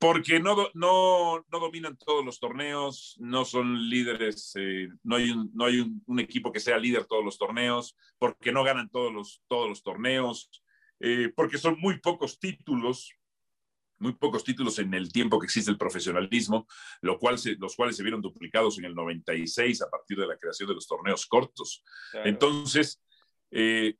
porque 0.00 0.40
no, 0.40 0.56
no, 0.72 1.44
no, 1.52 1.60
dominan 1.60 1.94
todos 1.98 2.24
los 2.24 2.40
torneos, 2.40 3.16
no 3.20 3.44
son 3.44 3.90
líderes, 3.90 4.52
eh, 4.56 4.88
no 5.02 5.16
hay, 5.16 5.30
un, 5.30 5.50
no 5.52 5.66
hay 5.66 5.80
un, 5.80 6.02
un, 6.06 6.18
equipo 6.18 6.50
que 6.50 6.58
sea 6.58 6.78
líder 6.78 7.04
todos 7.04 7.22
los 7.22 7.36
torneos, 7.36 7.94
porque 8.18 8.50
no 8.50 8.64
ganan 8.64 8.88
todos 8.88 9.12
los, 9.12 9.42
todos 9.46 9.68
los 9.68 9.82
torneos, 9.82 10.50
eh, 11.00 11.30
porque 11.36 11.58
son 11.58 11.78
muy 11.78 12.00
pocos 12.00 12.38
títulos. 12.38 13.12
Muy 14.00 14.14
pocos 14.14 14.42
títulos 14.42 14.78
en 14.78 14.92
el 14.94 15.12
tiempo 15.12 15.38
que 15.38 15.44
existe 15.44 15.70
el 15.70 15.78
profesionalismo, 15.78 16.66
lo 17.02 17.18
cual 17.18 17.38
se, 17.38 17.56
los 17.56 17.76
cuales 17.76 17.96
se 17.96 18.02
vieron 18.02 18.20
duplicados 18.20 18.78
en 18.78 18.86
el 18.86 18.94
96 18.94 19.82
a 19.82 19.90
partir 19.90 20.18
de 20.18 20.26
la 20.26 20.36
creación 20.36 20.68
de 20.68 20.74
los 20.74 20.86
torneos 20.86 21.26
cortos. 21.26 21.84
Claro. 22.10 22.28
Entonces, 22.28 23.00
eh, 23.50 23.94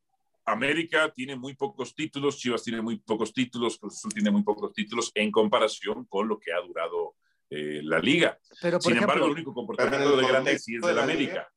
América 0.44 1.12
tiene 1.14 1.36
muy 1.36 1.54
pocos 1.54 1.94
títulos, 1.94 2.38
Chivas 2.38 2.62
tiene 2.62 2.80
muy 2.80 2.98
pocos 2.98 3.32
títulos, 3.32 3.78
Cruz 3.78 3.98
Azul 3.98 4.12
tiene 4.12 4.30
muy 4.30 4.42
pocos 4.42 4.72
títulos 4.72 5.12
en 5.14 5.30
comparación 5.30 6.06
con 6.06 6.28
lo 6.28 6.38
que 6.38 6.52
ha 6.52 6.60
durado 6.60 7.14
eh, 7.50 7.80
la 7.82 7.98
liga. 7.98 8.38
Pero, 8.60 8.80
Sin 8.80 8.92
ejemplo, 8.92 9.14
embargo, 9.14 9.26
el 9.26 9.32
único 9.32 9.54
comportamiento 9.54 10.14
el 10.14 10.20
de 10.20 10.28
grande 10.28 10.58
sí 10.58 10.76
es 10.76 10.82
de 10.82 10.94
la 10.94 11.02
América. 11.02 11.32
liga. 11.32 11.52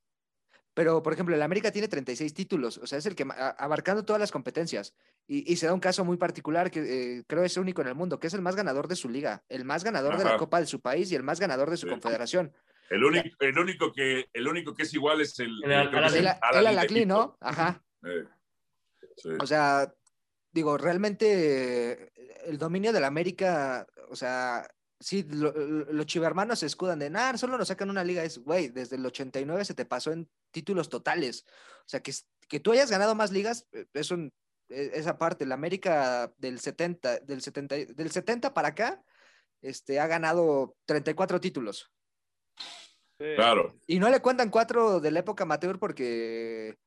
Pero, 0.75 1.03
por 1.03 1.13
ejemplo, 1.13 1.35
el 1.35 1.41
América 1.41 1.71
tiene 1.71 1.87
36 1.87 2.33
títulos, 2.33 2.79
o 2.79 2.87
sea, 2.87 2.97
es 2.97 3.05
el 3.05 3.15
que 3.15 3.23
a- 3.29 3.49
abarcando 3.49 4.03
todas 4.05 4.19
las 4.19 4.31
competencias. 4.31 4.95
Y, 5.27 5.51
y 5.51 5.55
se 5.57 5.67
da 5.67 5.73
un 5.73 5.79
caso 5.79 6.03
muy 6.03 6.17
particular 6.17 6.71
que 6.71 6.79
eh, 7.19 7.23
creo 7.27 7.43
es 7.43 7.57
único 7.57 7.81
en 7.81 7.89
el 7.89 7.95
mundo, 7.95 8.19
que 8.19 8.27
es 8.27 8.33
el 8.33 8.41
más 8.41 8.55
ganador 8.55 8.87
de 8.87 8.95
su 8.95 9.07
liga, 9.09 9.43
el 9.49 9.65
más 9.65 9.83
ganador 9.83 10.17
de 10.17 10.23
la. 10.25 10.37
Copa 10.37 10.59
de 10.59 10.65
su 10.65 10.81
país 10.81 11.11
y 11.11 11.15
el 11.15 11.21
más 11.23 11.39
ganador 11.39 11.69
de 11.69 11.77
su 11.77 11.85
Sí. 11.85 11.91
confederación. 11.91 12.51
El 12.89 13.03
único, 13.03 13.29
el 13.39 13.57
único 13.57 13.91
que, 13.93 14.25
el 14.33 14.47
único 14.47 14.73
que 14.73 14.83
es 14.83 14.93
igual 14.93 15.21
es 15.21 15.37
el, 15.39 15.63
El 15.63 15.71
Al- 15.73 15.89
creo 15.89 16.01
que 16.01 16.07
es 16.07 16.13
Al- 16.13 16.17
El, 16.19 16.25
el 16.25 16.27
el 16.27 16.37
Al-Ahly 16.41 16.63
de 16.63 16.69
Al-Ahly, 16.69 16.95
Egipto. 16.97 17.07
¿no? 17.15 17.37
Ajá. 17.39 17.83
Eh, 18.05 18.23
sí. 19.17 19.29
O 19.39 19.45
sea, 19.47 19.93
digo, 20.51 20.77
realmente 20.77 22.11
el 22.45 22.57
dominio 22.57 22.91
del 22.91 23.03
América, 23.05 23.85
o 24.09 24.15
sea, 24.15 24.67
sí, 25.03 25.23
lo- 25.29 25.51
lo- 25.51 25.91
los 25.91 26.05
chivermanos 26.05 26.59
se 26.59 26.65
escudan 26.65 26.99
de, 26.99 27.09
nada, 27.09 27.37
solo 27.37 27.57
nos 27.57 27.67
sacan 27.67 27.89
una 27.89 28.03
liga, 28.03 28.23
es, 28.23 28.39
güey, 28.39 28.69
desde 28.69 28.95
el 28.95 29.05
89 29.05 29.65
se 29.65 29.73
te 29.73 29.85
pasó 29.85 30.11
en 30.11 30.29
títulos 30.51 30.89
totales. 30.89 31.45
O 31.81 31.87
sea, 31.89 32.01
que, 32.01 32.13
que 32.47 32.59
tú 32.59 32.71
hayas 32.71 32.89
ganado 32.89 33.13
más 33.15 33.31
ligas, 33.31 33.67
eh, 33.73 33.85
es 33.93 34.11
un, 34.11 34.31
eh, 34.69 34.91
esa 34.93 35.17
parte, 35.17 35.43
el 35.43 35.51
América 35.51 36.33
del 36.37 36.59
70, 36.59 37.19
del 37.19 37.41
70, 37.41 37.75
del 37.75 38.11
70 38.11 38.53
para 38.53 38.69
acá, 38.69 39.03
este, 39.61 39.99
ha 39.99 40.07
ganado 40.07 40.75
34 40.85 41.39
títulos. 41.39 41.91
Sí. 43.19 43.25
Claro. 43.35 43.77
Y 43.87 43.99
no 43.99 44.09
le 44.09 44.21
cuentan 44.21 44.49
cuatro 44.49 44.99
de 44.99 45.11
la 45.11 45.19
época 45.19 45.43
amateur 45.43 45.79
porque 45.79 46.77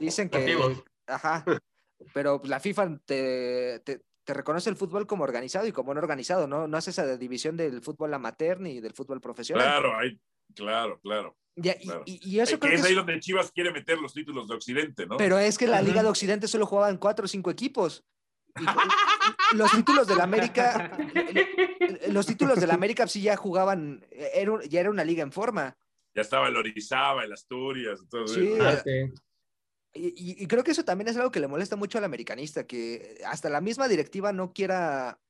dicen 0.00 0.28
que. 0.30 0.38
Ajá. 1.06 1.44
Pero 2.12 2.40
la 2.44 2.58
FIFA 2.58 2.98
te, 3.04 3.80
te, 3.84 4.02
te 4.24 4.34
reconoce 4.34 4.70
el 4.70 4.76
fútbol 4.76 5.06
como 5.06 5.24
organizado 5.24 5.66
y 5.66 5.72
como 5.72 5.92
no 5.94 6.00
organizado, 6.00 6.46
¿no? 6.46 6.66
No 6.66 6.76
hace 6.76 6.90
esa 6.90 7.16
división 7.16 7.56
del 7.56 7.82
fútbol 7.82 8.12
amateur 8.14 8.60
ni 8.60 8.80
del 8.80 8.92
fútbol 8.94 9.20
profesional. 9.20 9.64
Claro, 9.66 9.96
ahí, 9.98 10.18
claro, 10.54 10.98
claro. 11.00 11.36
Y, 11.56 11.68
y- 11.70 11.78
claro. 11.86 12.02
y- 12.06 12.20
y 12.30 12.40
eso 12.40 12.58
creo 12.58 12.70
que 12.70 12.76
que 12.76 12.80
es 12.80 12.84
ahí 12.86 12.92
es- 12.92 12.96
donde 12.96 13.20
Chivas 13.20 13.52
quiere 13.52 13.70
meter 13.70 13.98
los 13.98 14.12
títulos 14.12 14.48
de 14.48 14.54
Occidente, 14.54 15.06
¿no? 15.06 15.16
Pero 15.18 15.38
es 15.38 15.56
que 15.58 15.66
la 15.66 15.82
Liga 15.82 16.02
de 16.02 16.08
Occidente 16.08 16.48
solo 16.48 16.66
jugaban 16.66 16.96
cuatro 16.98 17.26
o 17.26 17.28
cinco 17.28 17.50
equipos. 17.50 18.04
Y- 18.58 19.56
los 19.56 19.70
títulos 19.72 20.06
del 20.06 20.20
América, 20.20 20.90
los 22.08 22.26
títulos 22.26 22.60
del 22.60 22.70
América 22.70 23.06
sí 23.06 23.20
ya 23.22 23.36
jugaban, 23.36 24.04
era, 24.10 24.52
un- 24.52 24.62
ya 24.62 24.80
era 24.80 24.90
una 24.90 25.04
liga 25.04 25.22
en 25.22 25.32
forma. 25.32 25.76
ya 26.14 26.22
estaba 26.22 26.48
el 26.48 26.56
Orizaba, 26.56 27.24
el 27.24 27.32
Asturias, 27.32 28.00
todo 28.08 28.26
Sí, 28.28 28.52
eso. 28.52 28.64
Ah, 28.64 28.76
sí. 28.84 29.12
Y, 29.94 30.46
creo 30.48 30.64
que 30.64 30.72
eso 30.72 30.84
también 30.84 31.08
es 31.08 31.16
algo 31.16 31.30
que 31.30 31.40
le 31.40 31.46
molesta 31.46 31.76
mucho 31.76 31.98
al 31.98 32.04
americanista, 32.04 32.66
que 32.66 33.18
hasta 33.26 33.48
la 33.48 33.60
misma 33.60 33.86
directiva 33.86 34.32
no 34.32 34.52
quiera, 34.52 35.20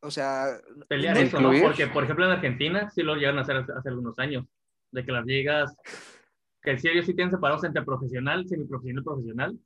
o 0.00 0.10
sea, 0.10 0.60
Pelear 0.88 1.16
no- 1.16 1.22
eso, 1.22 1.40
¿no? 1.40 1.50
Porque, 1.60 1.88
por 1.88 2.04
ejemplo, 2.04 2.24
en 2.24 2.32
Argentina 2.32 2.90
sí 2.90 3.02
lo 3.02 3.16
llegaron 3.16 3.38
a 3.38 3.42
hacer 3.42 3.56
hace, 3.56 3.72
hace 3.72 3.88
algunos 3.88 4.18
años, 4.20 4.46
de 4.92 5.04
que 5.04 5.10
las 5.10 5.26
ligas, 5.26 5.74
que 6.62 6.78
sí, 6.78 6.88
ellos 6.88 7.06
sí 7.06 7.14
tienen 7.14 7.32
separados 7.32 7.64
entre 7.64 7.82
profesional, 7.82 8.46
semiprofesional 8.46 9.02
y 9.02 9.04
profesional. 9.04 9.58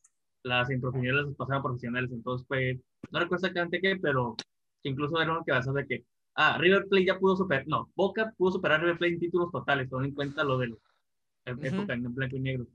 Las 0.43 0.69
semiprofesionales 0.69 1.27
las 1.27 1.37
pasaban 1.37 1.61
a 1.61 1.65
profesionales, 1.65 2.11
entonces 2.11 2.47
fue, 2.49 2.81
no 3.11 3.21
recuerdo 3.21 3.47
exactamente 3.47 3.81
qué, 3.81 3.97
pero 4.01 4.37
incluso 4.83 5.21
era 5.21 5.43
que 5.45 5.53
basó 5.53 5.75
de 5.75 5.87
que, 5.87 6.05
ah, 6.37 6.57
River 6.59 6.87
Plate 6.89 7.05
ya 7.05 7.19
pudo 7.19 7.37
superar, 7.37 7.67
no, 7.67 7.91
Boca 7.95 8.33
pudo 8.39 8.53
superar 8.53 8.81
a 8.81 8.85
River 8.85 8.99
Plate 8.99 9.15
en 9.15 9.21
títulos 9.21 9.51
totales, 9.51 9.91
tomando 9.91 10.09
en 10.09 10.15
cuenta 10.15 10.43
lo 10.43 10.57
de 10.57 10.69
la 10.69 11.53
Ujú. 11.53 11.65
época 11.67 11.93
en 11.93 12.15
blanco 12.15 12.37
y 12.37 12.41
negro. 12.41 12.67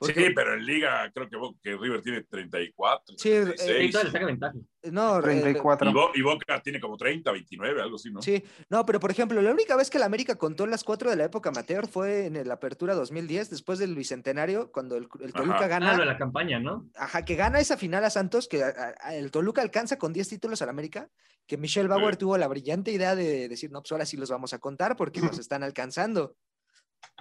Sí, 0.00 0.12
pero 0.34 0.54
en 0.54 0.66
Liga 0.66 1.10
creo 1.14 1.28
que, 1.62 1.76
River 1.76 2.02
tiene 2.02 2.22
34, 2.22 3.16
Sí, 3.18 3.30
eh, 3.30 3.42
36. 3.44 3.88
Y 3.88 3.92
todavía 3.92 4.04
le 4.04 4.12
saca 4.12 4.26
ventaja. 4.26 4.54
no, 4.92 5.18
eh, 5.18 5.22
34. 5.22 5.90
y, 5.90 5.92
Bo- 5.94 6.10
y 6.14 6.20
Boca 6.22 6.60
tiene 6.62 6.80
como 6.80 6.96
30, 6.98 7.32
29, 7.32 7.80
algo 7.82 7.96
así, 7.96 8.10
¿no? 8.12 8.20
Sí, 8.20 8.44
no, 8.68 8.84
pero 8.84 9.00
por 9.00 9.10
ejemplo, 9.10 9.40
la 9.40 9.50
única 9.52 9.74
vez 9.74 9.88
que 9.88 9.98
la 9.98 10.04
América 10.06 10.34
contó 10.36 10.66
las 10.66 10.84
cuatro 10.84 11.08
de 11.08 11.16
la 11.16 11.24
época 11.24 11.48
amateur 11.48 11.86
fue 11.88 12.26
en 12.26 12.46
la 12.46 12.54
Apertura 12.54 12.94
2010, 12.94 13.48
después 13.50 13.78
del 13.78 13.94
Bicentenario, 13.94 14.70
cuando 14.70 14.96
el, 14.96 15.08
el 15.20 15.32
Toluca 15.32 15.56
Ajá. 15.60 15.66
gana, 15.68 15.90
Ah, 15.92 15.94
lo 15.94 16.00
de 16.00 16.06
la 16.06 16.18
campaña, 16.18 16.58
¿no? 16.58 16.88
ajá, 16.94 17.24
que 17.24 17.34
gana 17.34 17.58
esa 17.58 17.76
final 17.78 18.04
a 18.04 18.10
Santos, 18.10 18.48
que 18.48 18.62
a- 18.62 18.94
a- 19.00 19.14
el 19.16 19.30
Toluca 19.30 19.62
alcanza 19.62 19.98
con 19.98 20.12
10 20.12 20.28
títulos 20.28 20.60
al 20.62 20.68
América, 20.68 21.08
que 21.46 21.56
Michelle 21.56 21.88
Bauer 21.88 22.14
Sí. 22.14 22.18
tuvo 22.18 22.36
la 22.36 22.48
brillante 22.48 22.90
idea 22.90 23.14
de 23.16 23.48
decir, 23.48 23.70
no, 23.70 23.80
pues 23.80 23.92
ahora 23.92 24.04
sí 24.04 24.16
los 24.16 24.30
vamos 24.30 24.52
a 24.52 24.58
contar 24.58 24.96
porque 24.96 25.20
nos 25.20 25.38
están 25.38 25.62
alcanzando. 25.62 26.34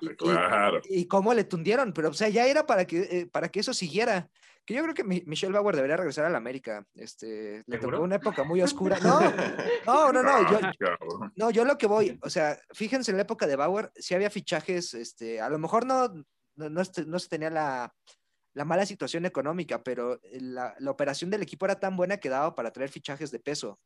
Y- 0.01 0.09
y- 0.09 0.15
Claro. 0.15 0.81
y 0.89 1.07
cómo 1.07 1.33
le 1.33 1.43
tundieron, 1.43 1.93
pero 1.93 2.09
o 2.09 2.13
sea, 2.13 2.29
ya 2.29 2.45
era 2.47 2.65
para 2.65 2.85
que, 2.85 2.99
eh, 3.01 3.27
para 3.31 3.49
que 3.49 3.59
eso 3.59 3.73
siguiera. 3.73 4.29
Que 4.65 4.73
yo 4.73 4.81
creo 4.81 4.95
que 4.95 5.03
Mi- 5.03 5.21
Michelle 5.27 5.53
Bauer 5.53 5.75
debería 5.75 5.95
regresar 5.97 6.25
a 6.25 6.29
la 6.29 6.37
América. 6.39 6.83
Este, 6.95 7.63
le 7.67 7.77
tocó 7.77 8.01
una 8.01 8.15
época 8.15 8.43
muy 8.43 8.61
oscura. 8.63 8.97
No, 9.85 10.11
no, 10.11 10.23
no, 10.23 10.41
no. 10.41 10.51
Yo, 10.51 10.59
Ah, 10.61 11.31
no, 11.35 11.51
yo 11.51 11.65
lo 11.65 11.77
que 11.77 11.85
voy, 11.87 12.17
o 12.23 12.29
sea, 12.29 12.57
fíjense 12.73 13.11
en 13.11 13.17
la 13.17 13.23
época 13.23 13.45
de 13.45 13.55
Bauer, 13.55 13.91
si 13.95 14.15
había 14.15 14.29
fichajes, 14.31 14.93
este, 14.95 15.39
a 15.39 15.49
lo 15.49 15.59
mejor 15.59 15.85
no, 15.85 16.07
no, 16.55 16.69
no, 16.69 16.81
no 17.07 17.19
se 17.19 17.29
tenía 17.29 17.49
la, 17.51 17.93
la 18.55 18.65
mala 18.65 18.85
situación 18.87 19.25
económica, 19.25 19.83
pero 19.83 20.19
la, 20.31 20.73
la 20.79 20.91
operación 20.91 21.29
del 21.29 21.43
equipo 21.43 21.65
era 21.65 21.79
tan 21.79 21.95
buena 21.95 22.17
que 22.17 22.29
daba 22.29 22.55
para 22.55 22.71
traer 22.71 22.89
fichajes 22.89 23.29
de 23.29 23.39
peso. 23.39 23.79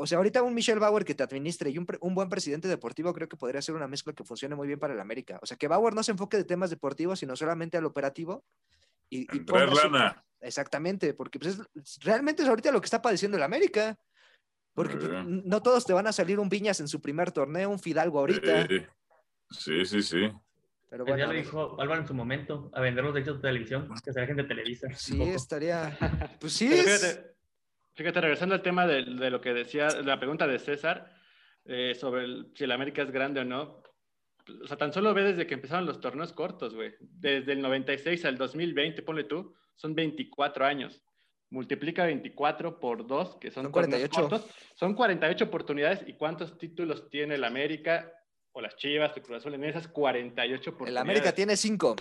O 0.00 0.06
sea, 0.06 0.18
ahorita 0.18 0.42
un 0.44 0.54
Michelle 0.54 0.78
Bauer 0.78 1.04
que 1.04 1.14
te 1.14 1.24
administre 1.24 1.70
y 1.70 1.78
un, 1.78 1.86
un 2.00 2.14
buen 2.14 2.28
presidente 2.28 2.68
deportivo 2.68 3.12
creo 3.12 3.28
que 3.28 3.36
podría 3.36 3.60
ser 3.60 3.74
una 3.74 3.88
mezcla 3.88 4.12
que 4.12 4.22
funcione 4.22 4.54
muy 4.54 4.68
bien 4.68 4.78
para 4.78 4.94
el 4.94 5.00
América. 5.00 5.38
O 5.42 5.46
sea, 5.46 5.56
que 5.56 5.66
Bauer 5.66 5.92
no 5.94 6.02
se 6.04 6.12
enfoque 6.12 6.36
de 6.36 6.44
temas 6.44 6.70
deportivos, 6.70 7.18
sino 7.18 7.34
solamente 7.34 7.76
al 7.76 7.84
operativo. 7.84 8.44
Y, 9.10 9.22
y 9.34 9.40
ponga 9.40 9.68
su- 9.74 9.74
lana. 9.90 10.24
Exactamente, 10.40 11.14
porque 11.14 11.40
pues, 11.40 11.58
es- 11.74 11.98
realmente 12.00 12.42
es 12.44 12.48
ahorita 12.48 12.70
lo 12.70 12.80
que 12.80 12.84
está 12.84 13.02
padeciendo 13.02 13.36
el 13.38 13.42
América. 13.42 13.98
Porque 14.72 14.96
pues, 14.96 15.10
Eh. 15.10 15.24
no 15.26 15.60
todos 15.62 15.84
te 15.84 15.92
van 15.92 16.06
a 16.06 16.12
salir 16.12 16.38
un 16.38 16.48
Viñas 16.48 16.78
en 16.78 16.86
su 16.86 17.00
primer 17.00 17.32
torneo, 17.32 17.68
un 17.68 17.80
Fidalgo 17.80 18.20
ahorita. 18.20 18.62
Eh, 18.70 18.86
sí, 19.50 19.84
sí, 19.84 20.00
sí. 20.02 20.30
pero 20.88 21.04
bueno, 21.04 21.18
ya 21.18 21.26
lo 21.26 21.32
dijo 21.32 21.80
Álvaro 21.80 22.02
en 22.02 22.06
su 22.06 22.14
momento, 22.14 22.70
a 22.72 22.80
vender 22.80 23.02
los 23.02 23.12
derechos 23.14 23.42
de 23.42 23.48
televisión, 23.48 23.88
que 24.04 24.12
se 24.12 24.20
dejen 24.20 24.36
de 24.36 24.44
Televisa. 24.44 24.86
sí, 24.94 25.20
estaría. 25.22 25.98
Pues 26.40 26.52
sí, 26.52 26.72
es- 26.72 27.00
fíjate, 27.00 27.34
Fíjate, 27.98 28.20
regresando 28.20 28.54
al 28.54 28.62
tema 28.62 28.86
de, 28.86 29.02
de 29.02 29.28
lo 29.28 29.40
que 29.40 29.52
decía, 29.52 29.88
la 30.04 30.20
pregunta 30.20 30.46
de 30.46 30.60
César 30.60 31.18
eh, 31.64 31.96
sobre 31.96 32.26
el, 32.26 32.52
si 32.54 32.62
el 32.62 32.70
América 32.70 33.02
es 33.02 33.10
grande 33.10 33.40
o 33.40 33.44
no. 33.44 33.82
O 34.62 34.68
sea, 34.68 34.76
tan 34.76 34.92
solo 34.92 35.12
ve 35.12 35.24
desde 35.24 35.48
que 35.48 35.54
empezaron 35.54 35.84
los 35.84 36.00
torneos 36.00 36.32
cortos, 36.32 36.76
güey. 36.76 36.94
Desde 37.00 37.54
el 37.54 37.60
96 37.60 38.24
al 38.24 38.38
2020, 38.38 39.02
ponle 39.02 39.24
tú, 39.24 39.52
son 39.74 39.96
24 39.96 40.64
años. 40.64 41.02
Multiplica 41.50 42.06
24 42.06 42.78
por 42.78 43.04
2, 43.04 43.36
que 43.40 43.50
son, 43.50 43.64
son 43.64 43.72
48. 43.72 44.20
Cortos. 44.28 44.46
Son 44.76 44.94
48 44.94 45.44
oportunidades. 45.46 46.04
¿Y 46.06 46.12
cuántos 46.12 46.56
títulos 46.56 47.10
tiene 47.10 47.34
el 47.34 47.42
América 47.42 48.12
o 48.52 48.60
las 48.60 48.76
Chivas, 48.76 49.16
el 49.16 49.24
Cruz 49.24 49.38
Azul 49.38 49.54
en 49.54 49.64
esas 49.64 49.88
48 49.88 50.70
oportunidades? 50.70 50.92
El 50.92 50.98
América 50.98 51.32
tiene 51.34 51.56
5 51.56 51.96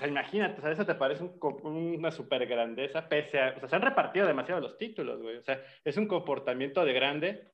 sea, 0.00 0.08
imagínate, 0.08 0.58
o 0.58 0.62
sea, 0.62 0.72
eso 0.72 0.84
te 0.84 0.94
parece 0.96 1.22
un 1.24 1.38
una 1.40 2.10
super 2.10 2.44
grandeza, 2.46 3.08
pese 3.08 3.40
a. 3.40 3.54
O 3.56 3.60
sea, 3.60 3.68
se 3.68 3.76
han 3.76 3.82
repartido 3.82 4.26
demasiado 4.26 4.60
los 4.60 4.76
títulos, 4.76 5.20
güey. 5.22 5.36
O 5.36 5.42
sea, 5.42 5.62
es 5.84 5.96
un 5.96 6.06
comportamiento 6.08 6.84
de 6.84 6.92
grande, 6.92 7.52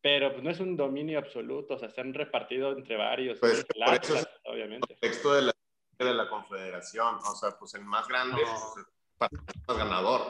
pero 0.00 0.32
pues 0.32 0.42
no 0.42 0.50
es 0.50 0.60
un 0.60 0.76
dominio 0.76 1.18
absoluto. 1.18 1.74
O 1.74 1.78
sea, 1.78 1.90
se 1.90 2.00
han 2.00 2.12
repartido 2.14 2.72
entre 2.72 2.96
varios. 2.96 3.38
Pues, 3.38 3.64
por 3.64 3.76
el 3.76 3.82
eso 3.94 4.14
es- 4.14 4.20
Atlas, 4.22 4.40
obviamente. 4.44 4.88
contexto 4.88 5.34
de 5.34 5.42
la, 5.42 5.52
de 5.98 6.14
la 6.14 6.28
confederación. 6.28 7.16
O 7.16 7.34
sea, 7.36 7.50
pues 7.58 7.74
el 7.74 7.84
más 7.84 8.08
grande 8.08 8.40
es 8.42 8.74
el 8.76 9.38
más 9.68 9.76
ganador. 9.78 10.20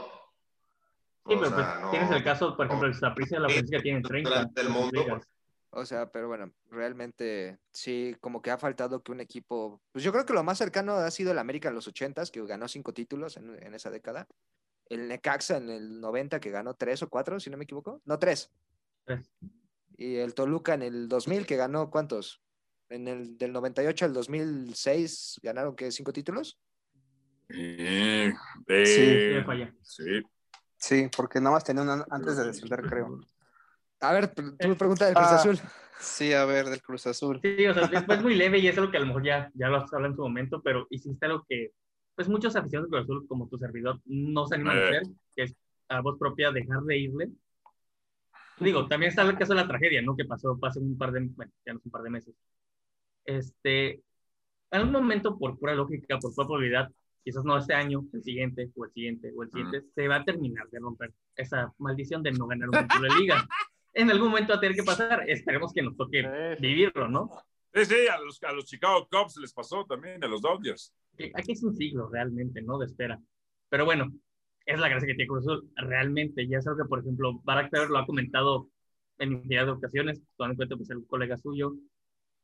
Sí, 1.26 1.34
O 1.34 1.40
pero 1.40 1.54
pues, 1.54 1.66
no- 1.82 1.90
tienes 1.90 2.10
el 2.10 2.24
caso, 2.24 2.56
por 2.56 2.66
ejemplo, 2.66 2.88
el 2.88 2.94
Saprissa 2.94 3.36
de 3.36 3.40
la 3.42 3.48
ofensiva 3.48 3.82
tiene 3.82 4.00
30. 4.02 4.30
delante 4.30 4.62
del 4.62 4.70
mundo. 4.72 5.20
O 5.70 5.84
sea, 5.84 6.10
pero 6.10 6.28
bueno, 6.28 6.52
realmente 6.70 7.58
sí, 7.72 8.16
como 8.20 8.40
que 8.40 8.50
ha 8.50 8.58
faltado 8.58 9.02
que 9.02 9.12
un 9.12 9.20
equipo. 9.20 9.82
Pues 9.92 10.02
yo 10.02 10.12
creo 10.12 10.24
que 10.24 10.32
lo 10.32 10.42
más 10.42 10.58
cercano 10.58 10.94
ha 10.94 11.10
sido 11.10 11.32
el 11.32 11.38
América 11.38 11.68
en 11.68 11.74
los 11.74 11.86
80s, 11.88 12.30
que 12.30 12.44
ganó 12.46 12.68
cinco 12.68 12.94
títulos 12.94 13.36
en, 13.36 13.62
en 13.62 13.74
esa 13.74 13.90
década. 13.90 14.26
El 14.86 15.08
Necaxa 15.08 15.58
en 15.58 15.68
el 15.68 16.00
90, 16.00 16.40
que 16.40 16.50
ganó 16.50 16.74
tres 16.74 17.02
o 17.02 17.08
cuatro, 17.10 17.38
si 17.38 17.50
no 17.50 17.58
me 17.58 17.64
equivoco. 17.64 18.00
No, 18.06 18.18
tres. 18.18 18.50
Tres. 19.04 19.30
Y 19.98 20.16
el 20.16 20.32
Toluca 20.34 20.74
en 20.74 20.82
el 20.82 21.08
2000, 21.08 21.44
que 21.44 21.56
ganó 21.56 21.90
¿cuántos? 21.90 22.40
En 22.88 23.06
el 23.06 23.36
del 23.36 23.52
98 23.52 24.06
al 24.06 24.14
2006 24.14 25.40
ganaron 25.42 25.76
que 25.76 25.92
cinco 25.92 26.12
títulos. 26.12 26.58
Eh, 27.50 28.32
Sí, 28.66 28.74
eh, 28.76 29.42
falla. 29.44 29.74
sí. 29.82 30.22
Sí, 30.80 31.10
porque 31.14 31.40
nada 31.40 31.56
más 31.56 31.64
tenía 31.64 31.82
una 31.82 32.06
antes 32.08 32.36
de 32.36 32.44
descender, 32.44 32.82
creo. 32.82 33.20
A 34.00 34.12
ver, 34.12 34.34
tú 34.34 34.42
me 34.42 34.74
preguntas 34.74 35.08
del 35.08 35.14
Cruz 35.16 35.28
Ah. 35.28 35.36
Azul. 35.36 35.58
Sí, 36.00 36.32
a 36.32 36.44
ver, 36.44 36.66
del 36.66 36.80
Cruz 36.80 37.06
Azul. 37.06 37.40
Sí, 37.42 37.66
o 37.66 37.74
sea, 37.74 37.84
es, 37.92 38.22
muy 38.22 38.34
leve 38.36 38.58
y 38.58 38.68
es 38.68 38.78
algo 38.78 38.90
que 38.90 38.98
a 38.98 39.00
lo 39.00 39.06
mejor 39.06 39.24
ya, 39.24 39.50
ya 39.54 39.68
lo 39.68 39.78
has 39.78 39.92
hablado 39.92 40.12
en 40.12 40.16
su 40.16 40.22
momento, 40.22 40.62
pero 40.62 40.86
hiciste 40.90 41.26
algo 41.26 41.44
que, 41.48 41.72
pues 42.14 42.28
muchos 42.28 42.54
aficionados 42.54 42.90
de 42.90 42.96
Cruz 42.96 43.04
Azul, 43.04 43.26
como 43.28 43.48
tu 43.48 43.58
servidor, 43.58 44.00
no 44.04 44.46
se 44.46 44.54
animan 44.54 44.76
a 44.76 44.80
Eh. 44.80 44.88
hacer, 44.88 45.02
que 45.34 45.42
es 45.44 45.56
a 45.88 46.00
voz 46.00 46.18
propia 46.18 46.52
dejar 46.52 46.82
de 46.82 46.98
irle. 46.98 47.28
digo, 48.60 48.86
también 48.88 49.10
está 49.10 49.22
el 49.22 49.38
caso 49.38 49.54
de 49.54 49.60
la 49.60 49.68
tragedia, 49.68 50.02
¿no? 50.02 50.16
Que 50.16 50.24
pasó, 50.24 50.58
pasó 50.58 50.80
un 50.80 50.98
par 50.98 51.12
de, 51.12 51.20
bueno, 51.20 51.52
ya 51.64 51.72
no 51.72 51.78
es 51.78 51.84
un 51.84 51.92
par 51.92 52.02
de 52.02 52.10
meses. 52.10 52.34
Este, 53.24 53.90
en 53.92 54.02
algún 54.70 54.92
momento, 54.92 55.38
por 55.38 55.58
pura 55.58 55.74
lógica, 55.74 56.18
por 56.18 56.34
pura 56.34 56.46
probabilidad, 56.46 56.90
quizás 57.24 57.44
no 57.44 57.56
este 57.56 57.74
año, 57.74 58.04
el 58.12 58.22
siguiente, 58.24 58.70
o 58.76 58.84
el 58.84 58.92
siguiente, 58.92 59.32
o 59.36 59.42
el 59.44 59.50
siguiente, 59.50 59.82
se 59.94 60.08
va 60.08 60.16
a 60.16 60.24
terminar 60.24 60.68
de 60.70 60.78
romper 60.80 61.12
esa 61.36 61.72
maldición 61.78 62.22
de 62.22 62.32
no 62.32 62.46
ganar 62.46 62.68
un 62.68 62.78
título 62.88 63.12
de 63.14 63.20
liga. 63.20 63.48
En 63.98 64.08
algún 64.12 64.28
momento 64.28 64.52
va 64.52 64.58
a 64.58 64.60
tener 64.60 64.76
que 64.76 64.84
pasar, 64.84 65.28
esperemos 65.28 65.72
que 65.72 65.82
nos 65.82 65.96
toque 65.96 66.22
vivirlo, 66.60 67.08
¿no? 67.08 67.28
Sí, 67.74 67.84
sí, 67.84 68.06
a 68.06 68.16
los, 68.20 68.40
a 68.44 68.52
los 68.52 68.64
Chicago 68.64 69.08
Cubs 69.10 69.36
les 69.38 69.52
pasó 69.52 69.84
también, 69.86 70.22
a 70.22 70.28
los 70.28 70.40
Dodgers. 70.40 70.94
Aquí 71.34 71.50
es 71.50 71.64
un 71.64 71.74
siglo 71.74 72.08
realmente, 72.08 72.62
¿no? 72.62 72.78
De 72.78 72.86
espera. 72.86 73.20
Pero 73.68 73.84
bueno, 73.84 74.06
es 74.64 74.78
la 74.78 74.88
gracia 74.88 75.08
que 75.08 75.14
tiene 75.14 75.26
Cruz 75.26 75.40
Azul, 75.40 75.68
realmente. 75.74 76.46
Ya 76.46 76.58
es 76.58 76.66
algo 76.68 76.84
que, 76.84 76.88
por 76.88 77.00
ejemplo, 77.00 77.40
Barack 77.42 77.72
Taylor 77.72 77.90
lo 77.90 77.98
ha 77.98 78.06
comentado 78.06 78.70
en 79.18 79.32
infinidad 79.32 79.64
de 79.64 79.72
ocasiones, 79.72 80.22
tomando 80.36 80.52
en 80.52 80.56
cuenta 80.58 80.76
pues, 80.76 80.90
el 80.90 81.04
colega 81.04 81.36
suyo. 81.36 81.74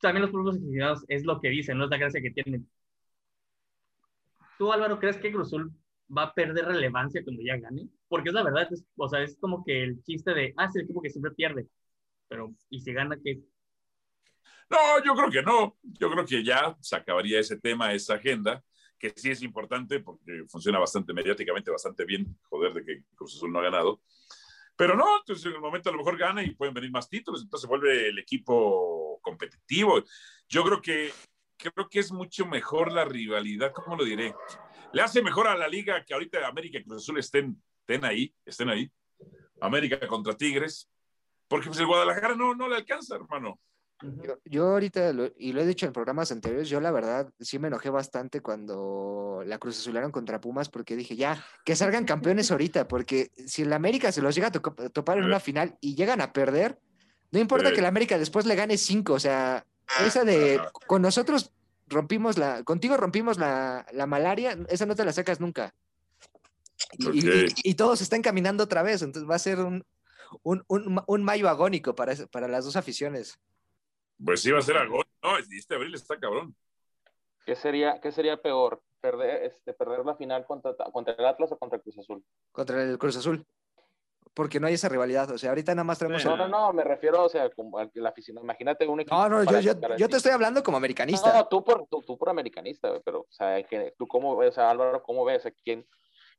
También 0.01 0.23
los 0.23 0.33
propios 0.33 0.57
aficionados 0.57 1.05
es 1.07 1.25
lo 1.25 1.41
que 1.41 1.51
dicen, 1.51 1.79
no 1.79 1.85
es 1.85 1.91
la 1.91 1.99
gracia 1.99 2.21
que 2.21 2.33
tienen. 2.33 2.69
¿Tú, 4.59 4.73
Álvaro, 4.73 4.99
crees 4.99 5.19
que 5.19 5.31
Cruz 5.31 5.47
Azul 5.47 5.73
va 6.17 6.25
a 6.25 6.35
perder 6.35 6.67
relevancia 6.67 7.23
cuando 7.25 7.43
ya 7.43 7.57
gane? 7.57 7.89
Porque 8.09 8.29
es 8.29 8.35
la 8.35 8.43
verdad, 8.43 8.69
es, 8.73 8.85
o 8.97 9.09
sea, 9.09 9.23
es 9.23 9.37
como 9.39 9.65
que 9.65 9.83
el 9.83 10.03
chiste 10.03 10.35
de, 10.35 10.55
ah, 10.57 10.67
es 10.67 10.77
el 10.77 10.83
equipo 10.83 11.01
que 11.01 11.11
siempre 11.11 11.33
pierde. 11.33 11.67
Pero, 12.29 12.55
¿y 12.71 12.81
si 12.81 12.93
gana 12.93 13.19
qué? 13.23 13.41
No, 14.71 15.05
yo 15.05 15.15
creo 15.15 15.31
que 15.31 15.43
no. 15.43 15.77
Yo 15.83 16.11
creo 16.11 16.25
que 16.25 16.43
ya 16.43 16.77
se 16.81 16.97
acabaría 16.97 17.39
ese 17.41 17.59
tema, 17.59 17.93
esa 17.93 18.15
agenda, 18.15 18.63
que 18.99 19.13
sí 19.15 19.31
es 19.31 19.43
importante 19.43 20.01
porque 20.01 20.45
funciona 20.49 20.79
bastante 20.79 21.13
mediáticamente, 21.13 21.71
bastante 21.71 22.05
bien, 22.05 22.37
joder, 22.45 22.73
de 22.73 22.85
que 22.85 23.03
Cruz 23.15 23.37
Azul 23.37 23.53
no 23.53 23.61
ha 23.61 23.65
ganado. 23.65 24.01
Pero 24.77 24.97
no, 24.97 25.19
entonces 25.19 25.47
en 25.47 25.53
el 25.53 25.61
momento 25.61 25.89
a 25.89 25.93
lo 25.93 25.99
mejor 25.99 26.19
gana 26.19 26.43
y 26.43 26.55
pueden 26.55 26.75
venir 26.75 26.91
más 26.91 27.09
títulos, 27.09 27.43
entonces 27.43 27.69
vuelve 27.69 28.09
el 28.09 28.19
equipo 28.19 29.21
competitivo. 29.23 30.03
Yo 30.49 30.65
creo 30.65 30.83
que, 30.83 31.13
creo 31.57 31.89
que 31.89 32.01
es 32.01 32.11
mucho 32.11 32.45
mejor 32.47 32.93
la 32.93 33.05
rivalidad, 33.05 33.73
¿cómo 33.73 33.97
lo 33.97 34.05
diré? 34.05 34.35
Le 34.95 35.03
hace 35.03 35.23
mejor 35.23 35.47
a 35.49 35.57
la 35.57 35.69
liga 35.69 36.05
que 36.05 36.15
ahorita 36.15 36.47
América 36.47 36.79
y 36.79 36.85
Cruz 36.85 37.03
Azul 37.03 37.19
estén, 37.19 37.61
estén 37.81 38.05
ahí, 38.05 38.35
estén 38.45 38.69
ahí. 38.69 38.91
América 39.61 40.07
contra 40.07 40.37
Tigres, 40.37 40.89
porque 41.49 41.67
pues 41.69 41.79
el 41.81 41.87
Guadalajara 41.87 42.35
no, 42.35 42.55
no 42.55 42.69
le 42.69 42.77
alcanza, 42.77 43.17
hermano. 43.17 43.59
Yo, 44.03 44.39
yo 44.45 44.67
ahorita, 44.73 45.13
lo- 45.13 45.31
y 45.39 45.53
lo 45.53 45.61
he 45.63 45.67
dicho 45.67 45.87
en 45.87 45.93
programas 45.93 46.31
anteriores, 46.33 46.69
yo 46.69 46.81
la 46.81 46.91
verdad 46.91 47.33
sí 47.41 47.59
me 47.59 47.69
enojé 47.69 47.89
bastante 47.91 48.41
cuando 48.43 49.43
la 49.47 49.59
Cruz 49.59 49.79
Azularon 49.79 50.11
contra 50.11 50.41
Pumas 50.41 50.69
porque 50.69 50.97
dije, 50.97 51.17
ya, 51.17 51.43
que 51.65 51.77
salgan 51.77 52.05
campeones 52.05 52.51
ahorita, 52.51 52.89
porque 52.89 53.31
si 53.47 53.63
el 53.63 53.73
América 53.73 54.11
se 54.13 54.21
los 54.21 54.35
llega 54.35 54.49
a 54.49 54.51
topar 54.51 55.19
en 55.19 55.25
una 55.25 55.41
final 55.41 55.79
y 55.81 55.95
llegan 55.95 56.21
a 56.21 56.33
perder, 56.33 56.79
no 57.31 57.39
importa 57.39 57.73
que 57.73 57.81
el 57.81 57.87
América 57.87 58.19
después 58.19 58.45
le 58.47 58.57
gane 58.57 58.77
cinco, 58.77 59.15
o 59.15 59.21
sea, 59.21 59.65
esa 60.05 60.25
de 60.25 60.61
con 60.87 61.01
nosotros 61.01 61.54
rompimos 61.87 62.39
la, 62.39 62.63
contigo 62.65 62.97
rompimos 62.97 63.39
la, 63.39 63.87
la 63.93 64.07
malaria, 64.07 64.57
esa 64.69 64.87
no 64.87 64.95
te 64.95 65.05
la 65.05 65.13
sacas 65.13 65.41
nunca. 65.41 65.75
Y, 66.99 67.05
y- 67.07 67.29
Ok. 67.45 67.51
y- 67.65 67.71
y 67.71 67.75
todos 67.75 68.01
están 68.01 68.23
caminando 68.23 68.65
otra 68.65 68.83
vez, 68.83 69.03
entonces 69.03 69.29
va 69.29 69.37
a 69.37 69.39
ser 69.41 69.61
un, 69.61 69.85
un, 70.43 70.65
un, 70.69 71.03
un 71.07 71.23
mayo 71.23 71.49
agónico 71.49 71.95
para, 71.95 72.15
para 72.31 72.49
las 72.49 72.65
dos 72.65 72.77
aficiones. 72.77 73.39
Pues 74.25 74.43
sí 74.43 74.51
va 74.51 74.59
a 74.61 74.63
ser 74.63 74.77
algo. 74.77 75.03
No, 75.23 75.39
este 75.39 75.75
abril 75.75 75.95
está 75.95 76.19
cabrón. 76.19 76.55
¿Qué 77.47 77.57
sería, 77.57 78.01
qué 78.01 78.13
sería 78.13 78.41
peor? 78.41 78.83
Perder, 79.01 79.45
este, 79.45 79.75
perder 79.75 80.05
la 80.07 80.17
final 80.17 80.47
contra, 80.47 80.73
contra 80.93 81.13
el 81.15 81.27
Atlas 81.27 81.53
o 81.53 81.59
contra 81.59 81.77
el 81.77 81.83
Cruz 81.83 81.99
Azul. 81.99 82.25
contra 82.53 82.83
el 82.83 82.97
Cruz 82.97 83.17
Azul. 83.17 83.45
Porque 84.35 84.59
no 84.59 84.67
hay 84.67 84.75
esa 84.75 84.89
rivalidad. 84.89 85.31
O 85.31 85.39
sea, 85.39 85.51
ahorita 85.51 85.73
nada 85.75 85.85
más 85.85 85.99
tenemos. 85.99 86.25
No, 86.25 86.37
no, 86.37 86.49
no, 86.49 86.73
me 86.73 86.83
refiero, 86.83 87.23
o 87.23 87.29
sea, 87.29 87.49
como 87.51 87.79
al 87.79 87.91
al 87.95 88.07
aficionado. 88.07 88.45
Imagínate 88.45 88.87
un 88.87 89.01
equipo. 89.01 89.15
No, 89.17 89.29
no, 89.29 89.45
yo, 89.45 89.61
yo, 89.61 89.97
yo 89.97 90.09
te 90.09 90.17
estoy 90.17 90.33
hablando 90.33 90.63
como 90.65 90.77
americanista. 90.77 91.33
No, 91.33 91.47
tú 91.47 91.63
por, 91.65 91.87
tú, 91.87 92.03
tú 92.03 92.19
por 92.19 92.29
americanista, 92.29 92.89
güey, 92.89 93.01
pero, 93.05 93.21
o 93.21 93.27
sea, 93.31 93.63
que, 93.63 93.95
tú 93.97 94.09
cómo 94.09 94.37
ves, 94.37 94.51
o 94.51 94.55
sea, 94.55 94.71
Álvaro, 94.71 95.03
¿cómo 95.05 95.25
ves? 95.25 95.47
¿A 95.47 95.53
quién, 95.53 95.87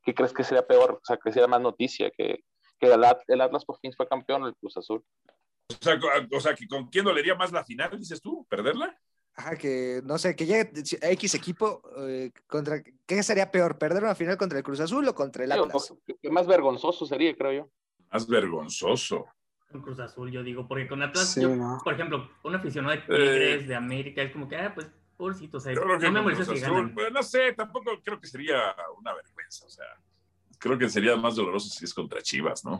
¿Qué 0.04 0.14
crees 0.14 0.34
que 0.34 0.44
sería 0.44 0.68
peor? 0.68 0.92
O 1.02 1.06
sea, 1.06 1.16
que 1.18 1.32
sería 1.32 1.48
más 1.48 1.62
noticia, 1.62 2.12
que, 2.12 2.44
que 2.80 2.88
el, 2.94 3.02
At- 3.04 3.24
el 3.28 3.40
Atlas 3.40 3.64
por 3.64 3.80
fin 3.80 3.94
fue 3.94 4.08
campeón, 4.08 4.44
el 4.44 4.56
Cruz 4.56 4.76
Azul. 4.76 5.02
O 5.70 5.74
sea, 5.82 5.98
o 6.34 6.40
sea, 6.42 6.54
que 6.54 6.68
¿con 6.68 6.88
quién 6.90 7.06
dolería 7.06 7.34
más 7.36 7.52
la 7.54 7.64
final, 7.64 7.98
dices 7.98 8.22
tú? 8.22 8.46
¿Perderla? 8.50 8.94
Ajá, 9.38 9.56
que 9.58 10.02
no 10.06 10.18
sé, 10.18 10.36
que 10.36 10.46
llegue 10.46 10.72
X 11.02 11.34
equipo 11.36 11.82
eh, 11.98 12.32
contra. 12.48 12.82
¿Qué 13.06 13.24
sería 13.24 13.52
peor? 13.52 13.78
¿Perder 13.78 14.04
una 14.04 14.16
final 14.16 14.38
contra 14.38 14.58
el 14.58 14.64
Cruz 14.64 14.80
Azul 14.80 15.06
o 15.08 15.16
contra 15.16 15.44
el 15.44 15.52
Sí, 15.52 15.58
o- 15.60 15.64
Atlas? 15.66 15.92
o- 15.92 16.00
que 16.22 16.30
más 16.30 16.46
vergonzoso 16.48 17.06
sería, 17.06 17.34
creo 17.36 17.52
yo. 17.52 17.70
Más 18.12 18.28
vergonzoso. 18.28 19.26
Con 19.72 19.82
Cruz 19.82 20.00
Azul, 20.00 20.32
yo 20.32 20.44
digo, 20.44 20.68
porque 20.68 20.88
con 20.88 21.02
Atlas, 21.02 21.34
Sí, 21.34 21.42
yo, 21.42 21.56
¿no? 21.56 21.80
por 21.84 21.94
ejemplo, 21.94 22.30
un 22.44 22.56
aficionado 22.56 22.96
de 22.96 23.02
Tigres, 23.02 23.68
de 23.68 23.76
América, 23.76 24.22
es 24.22 24.32
como 24.32 24.48
que, 24.48 24.56
ah, 24.56 24.74
pues, 24.74 24.90
pobrecito, 25.18 25.58
o 25.58 25.60
sea, 25.60 25.74
Yo 25.74 25.82
creo 25.82 26.00
que 26.00 26.06
no 26.06 26.12
me 26.14 26.22
molesta 26.22 26.46
Cruz 26.46 26.60
si 26.60 26.66
ganan. 26.66 26.94
pues, 26.94 27.12
no 27.12 27.24
sé, 27.24 27.54
tampoco 27.54 27.92
creo 28.04 28.20
que 28.20 28.28
sería 28.28 28.74
una 28.98 29.14
vergüenza. 29.14 29.66
O 29.66 29.70
sea, 29.70 29.86
creo 30.60 30.78
que 30.78 30.88
sería 30.90 31.16
más 31.18 31.36
doloroso 31.36 31.68
si 31.70 31.84
es 31.84 31.94
contra 31.94 32.22
Chivas, 32.22 32.64
¿no? 32.64 32.80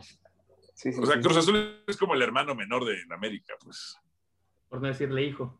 Sí, 0.74 0.92
sí, 0.92 1.00
O 1.00 1.06
sea, 1.06 1.16
sí. 1.16 1.22
Cruz 1.22 1.36
Azul 1.38 1.82
es 1.86 1.96
como 1.96 2.14
el 2.14 2.22
hermano 2.22 2.54
menor 2.54 2.84
de 2.84 3.02
América, 3.10 3.54
pues. 3.62 3.98
Por 4.68 4.80
no 4.80 4.88
decirle 4.88 5.22
hijo. 5.24 5.58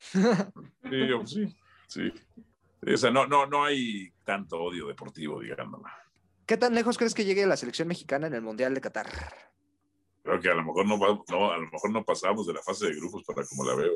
Sí, 0.90 1.06
yo, 1.08 1.24
sí, 1.26 1.56
sí. 1.86 2.12
O 2.92 2.96
sea, 2.96 3.10
no, 3.10 3.26
no, 3.26 3.46
no 3.46 3.64
hay 3.64 4.12
tanto 4.24 4.60
odio 4.60 4.88
deportivo, 4.88 5.40
digamos. 5.40 5.80
¿Qué 6.52 6.58
tan 6.58 6.74
lejos 6.74 6.98
crees 6.98 7.14
que 7.14 7.24
llegue 7.24 7.46
la 7.46 7.56
selección 7.56 7.88
mexicana 7.88 8.26
en 8.26 8.34
el 8.34 8.42
Mundial 8.42 8.74
de 8.74 8.82
Qatar? 8.82 9.06
Creo 10.22 10.38
que 10.38 10.50
a 10.50 10.54
lo 10.54 10.62
mejor 10.62 10.84
no, 10.86 10.98
va- 11.00 11.18
no, 11.30 11.50
a 11.50 11.56
lo 11.56 11.70
mejor 11.70 11.90
no 11.90 12.04
pasamos 12.04 12.46
de 12.46 12.52
la 12.52 12.60
fase 12.60 12.88
de 12.88 12.94
grupos 12.94 13.22
para 13.24 13.42
como 13.46 13.64
la 13.64 13.74
veo. 13.74 13.92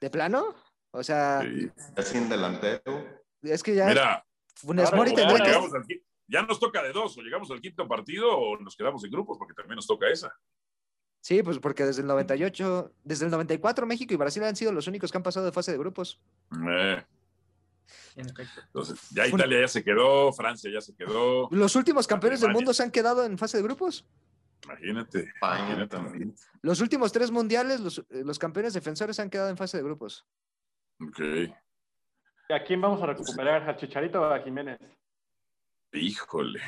¿De 0.00 0.08
plano? 0.08 0.54
O 0.92 1.02
sea, 1.02 1.42
Sí. 1.42 1.70
Ya 1.94 2.02
sin 2.02 2.26
delantero. 2.30 2.80
es 3.42 3.62
que 3.62 3.74
ya 3.74 3.88
Mira, 3.88 4.26
Funes 4.54 4.90
Mori 4.94 5.14
que. 5.14 6.00
ya 6.26 6.40
nos 6.44 6.58
toca 6.58 6.82
de 6.82 6.92
dos, 6.94 7.18
o 7.18 7.20
llegamos 7.20 7.50
al 7.50 7.60
quinto 7.60 7.86
partido 7.86 8.30
o 8.34 8.58
nos 8.60 8.76
quedamos 8.76 9.04
en 9.04 9.10
grupos, 9.10 9.36
porque 9.36 9.52
también 9.52 9.76
nos 9.76 9.86
toca 9.86 10.08
esa. 10.08 10.32
Sí, 11.20 11.42
pues 11.42 11.58
porque 11.58 11.84
desde 11.84 12.00
el 12.00 12.06
98, 12.08 12.94
desde 13.04 13.26
el 13.26 13.30
94 13.30 13.84
México 13.84 14.14
y 14.14 14.16
Brasil 14.16 14.42
han 14.44 14.56
sido 14.56 14.72
los 14.72 14.86
únicos 14.86 15.12
que 15.12 15.18
han 15.18 15.22
pasado 15.22 15.44
de 15.44 15.52
fase 15.52 15.72
de 15.72 15.76
grupos. 15.78 16.18
Eh, 16.66 17.04
En 18.16 18.28
efecto. 18.28 18.60
entonces, 18.66 18.98
ya 19.10 19.26
Italia 19.26 19.60
ya 19.60 19.68
se 19.68 19.84
quedó, 19.84 20.32
Francia 20.32 20.70
ya 20.72 20.80
se 20.80 20.94
quedó. 20.94 21.48
Los 21.50 21.76
últimos 21.76 22.06
campeones 22.06 22.40
del 22.40 22.52
mundo 22.52 22.72
se 22.72 22.82
han 22.82 22.90
quedado 22.90 23.24
en 23.24 23.36
fase 23.38 23.58
de 23.58 23.62
grupos. 23.62 24.06
Imagínate. 24.64 25.32
Imagínate. 25.42 25.86
también. 25.88 26.34
Los 26.62 26.80
últimos 26.80 27.12
tres 27.12 27.30
mundiales, 27.30 27.80
los, 27.80 27.98
eh, 27.98 28.22
los 28.24 28.38
campeones 28.38 28.72
defensores 28.72 29.20
han 29.20 29.30
quedado 29.30 29.50
en 29.50 29.56
fase 29.56 29.76
de 29.76 29.82
grupos. 29.82 30.26
Ok. 31.00 31.20
¿A 32.50 32.62
quién 32.62 32.80
vamos 32.80 33.02
a 33.02 33.06
recuperar? 33.06 33.68
¿A 33.68 33.76
Chicharito 33.76 34.20
o 34.20 34.24
a 34.24 34.40
Jiménez? 34.40 34.78
Híjole. 35.92 36.60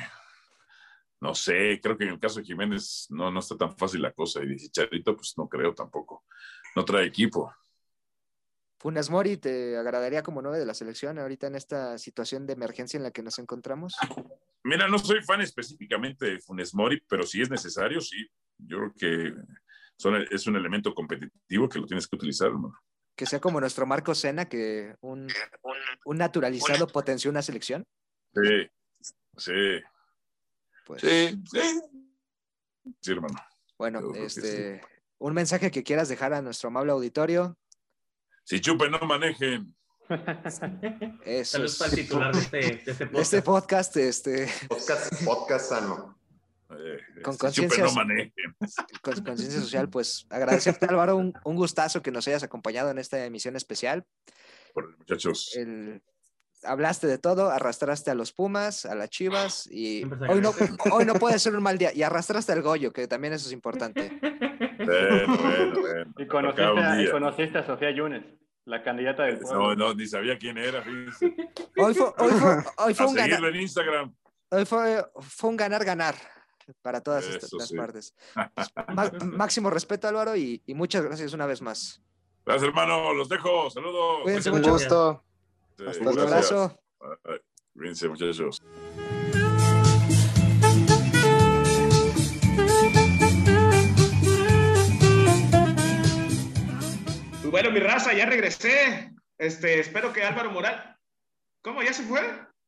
No 1.19 1.33
sé, 1.33 1.79
creo 1.81 1.97
que 1.97 2.03
en 2.03 2.11
el 2.11 2.19
caso 2.19 2.39
de 2.39 2.45
Jiménez 2.45 3.07
no, 3.09 3.31
no 3.31 3.39
está 3.39 3.57
tan 3.57 3.75
fácil 3.75 4.01
la 4.01 4.11
cosa. 4.11 4.43
Y 4.43 4.47
de 4.47 4.57
Chicharito, 4.57 5.15
pues 5.15 5.33
no 5.37 5.47
creo 5.47 5.73
tampoco. 5.73 6.25
No 6.75 6.85
trae 6.85 7.05
equipo. 7.05 7.53
Funes 8.79 9.09
Mori, 9.09 9.37
¿te 9.37 9.75
agradaría 9.77 10.21
como 10.21 10.41
nueve 10.41 10.59
de 10.59 10.65
la 10.65 10.73
selección 10.75 11.17
ahorita 11.17 11.47
en 11.47 11.55
esta 11.55 11.97
situación 11.97 12.45
de 12.45 12.53
emergencia 12.53 12.97
en 12.97 13.03
la 13.03 13.11
que 13.11 13.23
nos 13.23 13.39
encontramos? 13.39 13.95
Mira, 14.63 14.87
no 14.87 14.99
soy 14.99 15.23
fan 15.23 15.41
específicamente 15.41 16.25
de 16.25 16.39
Funes 16.39 16.75
Mori, 16.75 17.01
pero 17.07 17.23
si 17.23 17.41
es 17.41 17.49
necesario, 17.49 18.01
sí. 18.01 18.27
Yo 18.59 18.77
creo 18.77 18.93
que 18.95 19.33
son- 19.97 20.25
es 20.29 20.45
un 20.47 20.55
elemento 20.57 20.93
competitivo 20.93 21.67
que 21.69 21.79
lo 21.79 21.87
tienes 21.87 22.07
que 22.07 22.15
utilizar. 22.15 22.51
¿no? 22.51 22.73
Que 23.15 23.25
sea 23.25 23.39
como 23.39 23.59
nuestro 23.59 23.85
Marco 23.87 24.13
Sena, 24.13 24.45
que 24.45 24.95
un, 25.01 25.27
un 26.05 26.17
naturalizado 26.17 26.87
potenció 26.87 27.31
una 27.31 27.41
selección. 27.41 27.83
Sí, 28.35 28.69
sí, 29.37 29.81
Pues, 30.85 31.01
sí, 31.01 31.41
sí. 31.51 31.81
Sí, 33.01 33.11
hermano. 33.11 33.35
bueno, 33.77 34.01
este, 34.15 34.81
un 35.17 35.33
mensaje 35.33 35.71
que 35.71 35.83
quieras 35.83 36.07
dejar 36.09 36.33
a 36.33 36.41
nuestro 36.41 36.67
amable 36.69 36.91
auditorio. 36.93 37.57
Si 38.49 38.61
chupen, 38.61 38.91
no 38.91 38.99
manejen. 38.99 39.75
Eso 41.25 41.51
Saludos 41.51 41.73
es- 41.73 41.77
para 41.79 41.89
el 41.91 41.95
titular 41.97 42.33
de 42.33 42.39
este, 42.39 42.57
de 43.05 43.21
este 43.21 43.41
podcast. 43.41 43.97
Este 43.97 44.21
podcast, 44.21 44.47
este, 44.47 44.47
Podcast, 44.69 45.25
podcast 45.25 45.69
sano. 45.69 46.17
Eh, 46.69 46.97
Con 47.23 47.33
si 47.33 47.39
conciencia- 47.39 47.83
no 47.83 47.93
con 49.01 49.13
conciencia 49.25 49.59
social, 49.59 49.89
pues 49.89 50.25
agradecerte 50.29 50.85
Álvaro, 50.85 51.17
un, 51.17 51.33
un 51.43 51.55
gustazo 51.57 52.01
que 52.01 52.11
nos 52.11 52.25
hayas 52.29 52.43
acompañado 52.43 52.89
en 52.89 52.99
esta 52.99 53.21
emisión 53.25 53.57
especial. 53.57 54.05
Por- 54.73 54.97
Muchachos, 54.97 55.53
El- 55.57 56.01
hablaste 56.63 57.05
de 57.07 57.17
todo, 57.17 57.49
arrastraste 57.49 58.11
a 58.11 58.15
los 58.15 58.31
Pumas, 58.31 58.85
a 58.85 58.95
las 58.95 59.09
Chivas 59.09 59.67
y 59.69 60.05
no, 60.05 60.53
hoy 60.93 61.03
no 61.03 61.13
puede 61.15 61.37
ser 61.39 61.53
un 61.53 61.63
mal 61.63 61.77
día 61.77 61.91
y 61.93 62.01
arrastraste 62.03 62.53
al 62.53 62.61
Goyo, 62.61 62.93
que 62.93 63.09
también 63.09 63.33
eso 63.33 63.47
es 63.47 63.51
importante. 63.53 64.21
bueno, 64.87 65.37
bueno, 65.37 65.79
bueno. 65.81 66.13
Y 66.17 66.27
conociste, 66.27 66.63
a, 66.63 67.01
y 67.01 67.11
conociste 67.11 67.57
a 67.59 67.65
Sofía 67.65 67.91
Yunes, 67.91 68.23
la 68.65 68.83
candidata 68.83 69.23
del 69.23 69.39
No, 69.41 69.47
pueblo. 69.47 69.75
no, 69.75 69.93
ni 69.93 70.07
sabía 70.07 70.37
quién 70.37 70.57
era. 70.57 70.81
fíjense. 70.81 71.35
Hoy 71.77 71.93
fue, 71.93 72.07
hoy 72.17 72.31
fue, 72.31 72.55
hoy 72.77 72.93
fue 72.93 73.05
A 73.05 73.09
un 73.09 73.15
ganar, 73.15 73.43
en 73.45 73.55
Instagram. 73.61 74.13
hoy 74.49 74.65
fue, 74.65 75.05
fue 75.21 75.49
un 75.49 75.57
ganar 75.57 75.83
ganar. 75.85 76.15
para 76.81 76.99
todas 77.01 77.23
estas 77.25 77.43
Eso 77.45 77.57
las 77.57 77.67
sí. 77.69 77.77
partes. 77.77 78.13
Má- 78.93 79.11
máximo 79.25 79.69
respeto, 79.69 80.07
Álvaro, 80.07 80.35
y, 80.35 80.61
y 80.65 80.73
muchas 80.73 81.03
gracias 81.03 81.33
una 81.33 81.45
vez 81.45 81.61
más. 81.61 82.01
Gracias, 82.45 82.67
hermano. 82.67 83.13
Los 83.13 83.29
dejo. 83.29 83.69
Saludos. 83.69 84.19
Cuídense 84.23 84.49
Un 84.51 84.61
gusto. 84.61 85.23
Sí, 85.77 85.83
Hasta 85.87 86.09
Un 86.09 86.19
abrazo. 86.19 86.79
Cuídense, 87.73 88.09
muchachos. 88.09 88.61
Pues 97.49 97.63
bueno, 97.63 97.71
mi 97.71 97.79
raza, 97.79 98.11
ya 98.13 98.25
regresé. 98.25 99.09
Este, 99.37 99.79
espero 99.79 100.11
que 100.11 100.21
Álvaro 100.21 100.51
Moral. 100.51 100.97
¿Cómo? 101.61 101.81
¿Ya 101.81 101.93
se 101.93 102.03
fue? 102.03 102.19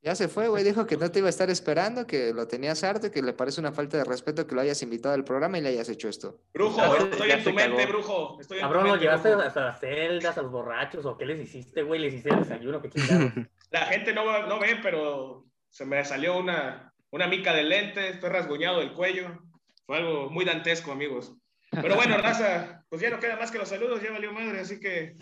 Ya 0.01 0.15
se 0.15 0.29
fue, 0.29 0.47
güey. 0.47 0.63
Dijo 0.63 0.87
que 0.87 0.95
no 0.95 1.11
te 1.11 1.19
iba 1.19 1.27
a 1.27 1.29
estar 1.31 1.49
esperando, 1.49 2.07
que 2.07 2.31
lo 2.33 2.47
tenías 2.47 2.81
harto, 2.85 3.11
que 3.11 3.21
le 3.21 3.33
parece 3.33 3.59
una 3.59 3.73
falta 3.73 3.97
de 3.97 4.05
respeto 4.05 4.47
que 4.47 4.55
lo 4.55 4.61
hayas 4.61 4.81
invitado 4.81 5.15
al 5.15 5.25
programa 5.25 5.57
y 5.57 5.61
le 5.63 5.67
hayas 5.69 5.89
hecho 5.89 6.07
esto. 6.07 6.39
Brujo, 6.53 6.81
estoy 6.95 7.27
ya 7.27 7.35
en 7.39 7.43
tu 7.43 7.51
mente, 7.51 7.75
cagó. 7.83 7.89
brujo. 7.91 8.37
Estoy 8.39 8.59
en 8.59 8.61
tu 8.61 8.67
Cabrón, 8.67 8.83
¿lo 8.85 8.89
mente, 8.91 9.03
llevaste 9.05 9.33
hasta 9.33 9.61
las 9.65 9.79
celdas, 9.81 10.37
a 10.37 10.41
los 10.43 10.51
borrachos 10.51 11.05
o 11.05 11.17
qué 11.17 11.25
les 11.25 11.41
hiciste, 11.41 11.83
güey? 11.83 11.99
¿Les 11.99 12.13
hiciste 12.13 12.29
el 12.29 12.39
desayuno? 12.39 12.81
¿Qué 12.81 12.89
chingados? 12.89 13.33
La 13.71 13.81
gente 13.87 14.13
no, 14.13 14.23
va- 14.25 14.47
no 14.47 14.59
ve, 14.61 14.77
pero 14.81 15.45
se 15.67 15.85
me 15.85 16.05
salió 16.05 16.37
una, 16.37 16.93
una 17.11 17.27
mica 17.27 17.53
de 17.53 17.63
lente, 17.63 18.07
estoy 18.07 18.29
rasguñado 18.29 18.79
del 18.79 18.93
cuello. 18.93 19.41
Fue 19.85 19.97
algo 19.97 20.29
muy 20.29 20.45
dantesco, 20.45 20.93
amigos. 20.93 21.33
Pero 21.71 21.95
bueno, 21.95 22.17
raza, 22.17 22.83
pues 22.89 23.01
ya 23.01 23.09
no 23.09 23.19
queda 23.19 23.35
más 23.37 23.51
que 23.51 23.57
los 23.59 23.69
saludos, 23.69 24.01
ya 24.01 24.11
valió 24.11 24.31
madre, 24.33 24.59
así 24.61 24.79
que 24.79 25.15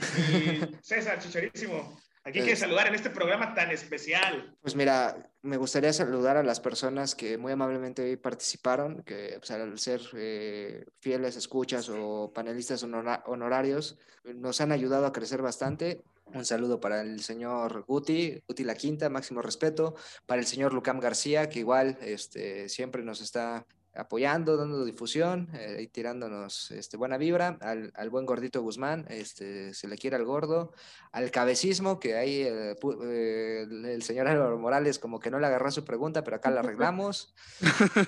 César, 0.82 1.20
chicharísimo, 1.20 2.00
aquí 2.24 2.40
quiere 2.40 2.56
saludar 2.56 2.88
en 2.88 2.96
este 2.96 3.10
programa 3.10 3.54
tan 3.54 3.70
especial. 3.72 4.56
Pues 4.62 4.76
mira, 4.76 5.30
me 5.42 5.58
gustaría 5.58 5.92
saludar 5.92 6.38
a 6.38 6.44
las 6.44 6.60
personas 6.60 7.16
que 7.16 7.38
muy 7.38 7.52
amablemente 7.52 8.18
participaron, 8.18 9.04
que 9.04 9.36
pues, 9.40 9.52
al 9.52 9.78
ser 9.78 10.02
eh, 10.14 10.86
fieles 11.02 11.36
escuchas 11.36 11.90
o 11.90 12.32
panelistas 12.34 12.82
honora- 12.84 13.24
honorarios, 13.26 13.98
nos 14.24 14.62
han 14.62 14.72
ayudado 14.72 15.06
a 15.06 15.12
crecer 15.14 15.42
bastante. 15.42 16.02
Un 16.34 16.44
saludo 16.44 16.82
para 16.82 17.00
el 17.00 17.22
señor 17.22 17.86
Guti, 17.88 18.42
Guti 18.46 18.66
La 18.66 18.76
Quinta, 18.76 19.10
máximo 19.10 19.42
respeto. 19.42 19.96
Para 20.26 20.42
el 20.42 20.46
señor 20.46 20.74
Lucam 20.74 21.00
García, 21.00 21.48
que 21.48 21.60
igual 21.60 21.98
este, 22.02 22.68
siempre 22.68 23.02
nos 23.04 23.22
está 23.22 23.66
apoyando, 23.98 24.56
dando 24.58 24.86
difusión 24.86 25.50
eh, 25.54 25.80
y 25.82 25.88
tirándonos 25.88 26.72
este, 26.72 26.98
buena 26.98 27.18
vibra. 27.18 27.58
Al, 27.62 27.92
al 27.96 28.10
buen 28.10 28.26
gordito 28.26 28.62
Guzmán, 28.62 29.06
este, 29.10 29.74
se 29.74 29.88
le 29.88 29.98
quiere 29.98 30.16
al 30.16 30.26
gordo. 30.26 30.74
Al 31.12 31.32
cabecismo, 31.32 32.00
que 32.00 32.16
ahí 32.16 32.42
eh, 32.42 32.76
eh, 33.04 33.66
el, 33.70 33.86
el 33.86 34.02
señor 34.04 34.28
Álvaro 34.28 34.58
Morales 34.60 35.00
como 35.00 35.20
que 35.20 35.32
no 35.32 35.40
le 35.40 35.48
agarró 35.48 35.72
su 35.72 35.84
pregunta, 35.84 36.24
pero 36.24 36.38
acá 36.38 36.52
la 36.52 36.60
arreglamos. 36.60 37.34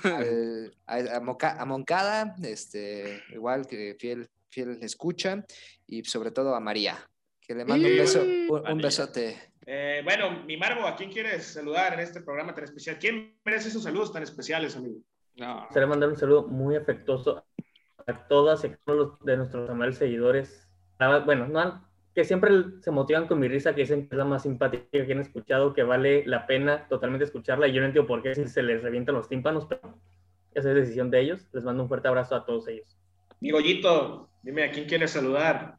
Al- 0.03 0.73
a, 0.85 1.17
a 1.17 1.19
Moca- 1.19 1.57
a 1.59 1.65
Moncada, 1.65 2.35
este, 2.43 3.21
igual 3.33 3.67
que 3.67 3.95
fiel, 3.99 4.29
fiel 4.49 4.79
escucha. 4.81 5.45
Y 5.87 6.03
sobre 6.05 6.31
todo 6.31 6.53
a 6.55 6.59
María, 6.59 6.97
que 7.41 7.55
le 7.55 7.65
mando 7.65 7.87
un 7.87 7.97
beso, 7.97 8.21
un, 8.21 8.77
besote. 8.77 9.53
Eh, 9.65 10.01
bueno, 10.03 10.43
mi 10.45 10.55
Margo, 10.55 10.85
¿a 10.85 10.95
quién 10.95 11.11
quieres 11.11 11.45
saludar 11.47 11.93
en 11.93 11.99
este 12.01 12.21
programa 12.21 12.53
tan 12.53 12.63
especial? 12.63 12.97
¿Quién 12.99 13.39
merece 13.43 13.69
esos 13.69 13.83
saludos 13.83 14.13
tan 14.13 14.21
especiales, 14.23 14.75
amigo? 14.75 14.99
No. 15.39 15.65
Quisiera 15.67 15.87
mandar 15.87 16.09
un 16.09 16.17
saludo 16.17 16.47
muy 16.47 16.75
afectuoso 16.75 17.45
a 18.05 18.27
todas 18.27 18.63
y 18.65 18.69
todos 18.85 18.97
los 18.97 19.25
de 19.25 19.37
nuestros 19.37 19.69
amables 19.69 19.97
seguidores. 19.97 20.67
Bueno, 21.25 21.47
no, 21.47 21.89
que 22.13 22.25
siempre 22.25 22.51
se 22.81 22.91
motivan 22.91 23.27
con 23.27 23.39
mi 23.39 23.47
risa, 23.47 23.73
que 23.73 23.81
dicen 23.81 24.07
que 24.07 24.15
es 24.15 24.17
la 24.17 24.25
más 24.25 24.43
simpática 24.43 24.85
que 24.91 25.11
han 25.11 25.19
escuchado, 25.19 25.73
que 25.73 25.83
vale 25.83 26.25
la 26.25 26.45
pena 26.45 26.87
totalmente 26.89 27.25
escucharla. 27.25 27.67
Y 27.67 27.73
yo 27.73 27.81
no 27.81 27.87
entiendo 27.87 28.07
por 28.07 28.21
qué 28.21 28.35
si 28.35 28.47
se 28.47 28.63
les 28.63 28.83
revientan 28.83 29.15
los 29.15 29.29
tímpanos, 29.29 29.65
pero 29.65 29.81
esa 30.53 30.69
es 30.69 30.75
decisión 30.75 31.09
de 31.09 31.21
ellos. 31.21 31.47
Les 31.53 31.63
mando 31.63 31.83
un 31.83 31.89
fuerte 31.89 32.07
abrazo 32.07 32.35
a 32.35 32.45
todos 32.45 32.67
ellos. 32.67 32.97
Mi 33.39 33.51
Goyito, 33.51 34.29
dime 34.43 34.63
a 34.63 34.71
quién 34.71 34.85
quieres 34.85 35.11
saludar. 35.11 35.77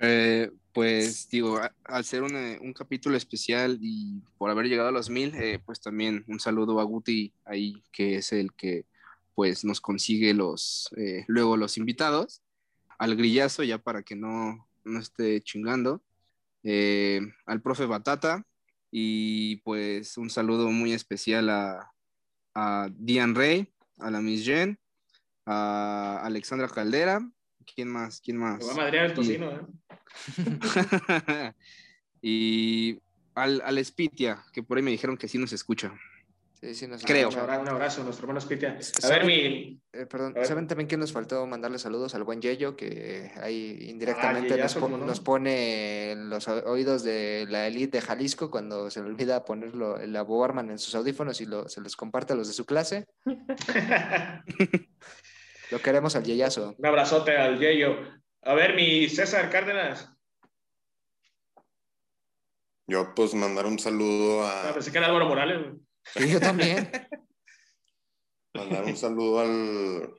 Eh, 0.00 0.50
pues 0.78 1.28
digo, 1.28 1.60
al 1.86 2.04
ser 2.04 2.22
un, 2.22 2.72
capítulo 2.72 3.16
especial 3.16 3.78
y 3.80 4.22
por 4.38 4.48
haber 4.48 4.66
llegado 4.66 4.90
a 4.90 4.92
los 4.92 5.10
mil, 5.10 5.34
eh, 5.34 5.58
pues 5.58 5.80
también 5.80 6.24
un 6.28 6.38
saludo 6.38 6.78
a 6.78 6.84
Guti 6.84 7.34
ahí, 7.44 7.82
que 7.90 8.14
es 8.18 8.32
el 8.32 8.52
que 8.52 8.86
pues 9.34 9.64
nos 9.64 9.80
consigue 9.80 10.34
los, 10.34 10.88
eh, 10.96 11.24
luego 11.26 11.56
los 11.56 11.78
invitados, 11.78 12.42
al 12.96 13.16
grillazo 13.16 13.64
ya 13.64 13.78
para 13.78 14.04
que 14.04 14.14
no, 14.14 14.68
no 14.84 15.00
esté 15.00 15.40
chingando, 15.42 16.00
eh, 16.62 17.22
al 17.44 17.60
profe 17.60 17.84
Batata 17.84 18.46
y 18.92 19.56
pues 19.62 20.16
un 20.16 20.30
saludo 20.30 20.70
muy 20.70 20.92
especial 20.92 21.50
a, 21.50 21.92
a 22.54 22.88
Dian 22.92 23.34
Rey, 23.34 23.68
a 23.98 24.12
la 24.12 24.20
Miss 24.20 24.44
Jen, 24.44 24.78
a 25.44 26.20
Alexandra 26.22 26.68
Caldera, 26.68 27.28
¿quién 27.74 27.88
más? 27.88 28.20
¿Quién 28.20 28.36
más? 28.36 28.58
Me 28.58 28.64
va 28.66 28.72
a 28.72 28.76
madrear 28.76 29.04
el 29.06 29.12
Y- 29.12 29.14
tocino, 29.14 29.50
¿eh? 29.52 29.66
y 32.22 32.98
al, 33.34 33.60
al 33.64 33.84
Spitia, 33.84 34.44
que 34.52 34.62
por 34.62 34.76
ahí 34.78 34.82
me 34.82 34.90
dijeron 34.90 35.16
que 35.16 35.28
sí 35.28 35.38
nos 35.38 35.52
escucha. 35.52 35.92
Sí, 36.60 36.74
sí, 36.74 36.88
nos 36.88 37.04
Creo. 37.04 37.28
Un 37.28 37.34
escucha. 37.34 37.42
abrazo, 37.44 37.62
un 37.62 37.68
abrazo 37.68 38.00
a 38.00 38.04
nuestro 38.04 38.24
hermano 38.24 38.40
Spitia. 38.40 38.76
A 39.04 39.08
ver, 39.08 39.24
mi. 39.24 39.80
Eh, 39.92 40.06
perdón, 40.06 40.32
ver. 40.32 40.44
¿saben 40.44 40.66
también 40.66 40.88
que 40.88 40.96
nos 40.96 41.12
faltó 41.12 41.46
mandarle 41.46 41.78
saludos 41.78 42.16
al 42.16 42.24
buen 42.24 42.42
Yeyo, 42.42 42.74
que 42.74 43.30
ahí 43.40 43.78
indirectamente 43.88 44.48
nos, 44.48 44.56
Yeyazo, 44.56 44.80
po- 44.80 44.86
¿cómo 44.86 44.98
no? 44.98 45.06
nos 45.06 45.20
pone 45.20 46.10
en 46.10 46.28
los 46.30 46.48
oídos 46.48 47.04
de 47.04 47.46
la 47.48 47.68
elite 47.68 47.98
de 47.98 48.02
Jalisco 48.02 48.50
cuando 48.50 48.90
se 48.90 49.00
le 49.00 49.06
olvida 49.06 49.44
ponerlo 49.44 50.00
el 50.00 50.16
Warman 50.20 50.70
en 50.72 50.78
sus 50.80 50.96
audífonos 50.96 51.40
y 51.40 51.46
lo, 51.46 51.68
se 51.68 51.80
los 51.80 51.94
comparte 51.94 52.32
a 52.32 52.36
los 52.36 52.48
de 52.48 52.54
su 52.54 52.66
clase? 52.66 53.06
Lo 55.70 55.80
queremos 55.80 56.16
al 56.16 56.24
Yeyazo. 56.24 56.74
Un 56.78 56.86
abrazote 56.86 57.36
al 57.36 57.58
Yeyo. 57.58 57.96
A 58.42 58.54
ver, 58.54 58.74
mi 58.74 59.08
César 59.08 59.50
Cárdenas. 59.50 60.10
Yo 62.86 63.14
pues 63.14 63.34
mandar 63.34 63.66
un 63.66 63.78
saludo 63.78 64.42
Ah, 64.46 64.70
a, 64.70 64.72
pensé 64.74 64.90
que 64.90 64.98
era 64.98 65.08
Álvaro 65.08 65.26
Morales. 65.28 65.60
güey. 65.62 66.28
Y 66.28 66.32
yo 66.32 66.40
también. 66.40 66.90
mandar 68.54 68.84
un 68.84 68.96
saludo 68.96 69.40
al, 69.40 70.14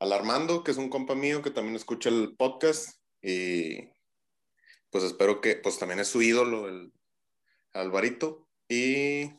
al 0.00 0.12
Armando, 0.12 0.64
que 0.64 0.72
es 0.72 0.76
un 0.78 0.90
compa 0.90 1.14
mío 1.14 1.42
que 1.42 1.50
también 1.50 1.76
escucha 1.76 2.08
el 2.08 2.34
podcast 2.36 2.98
y 3.22 3.88
pues 4.90 5.04
espero 5.04 5.40
que 5.40 5.56
pues 5.56 5.78
también 5.78 6.00
es 6.00 6.08
su 6.08 6.20
ídolo, 6.22 6.68
el 6.68 6.92
Alvarito. 7.72 8.48
Y 8.68 9.30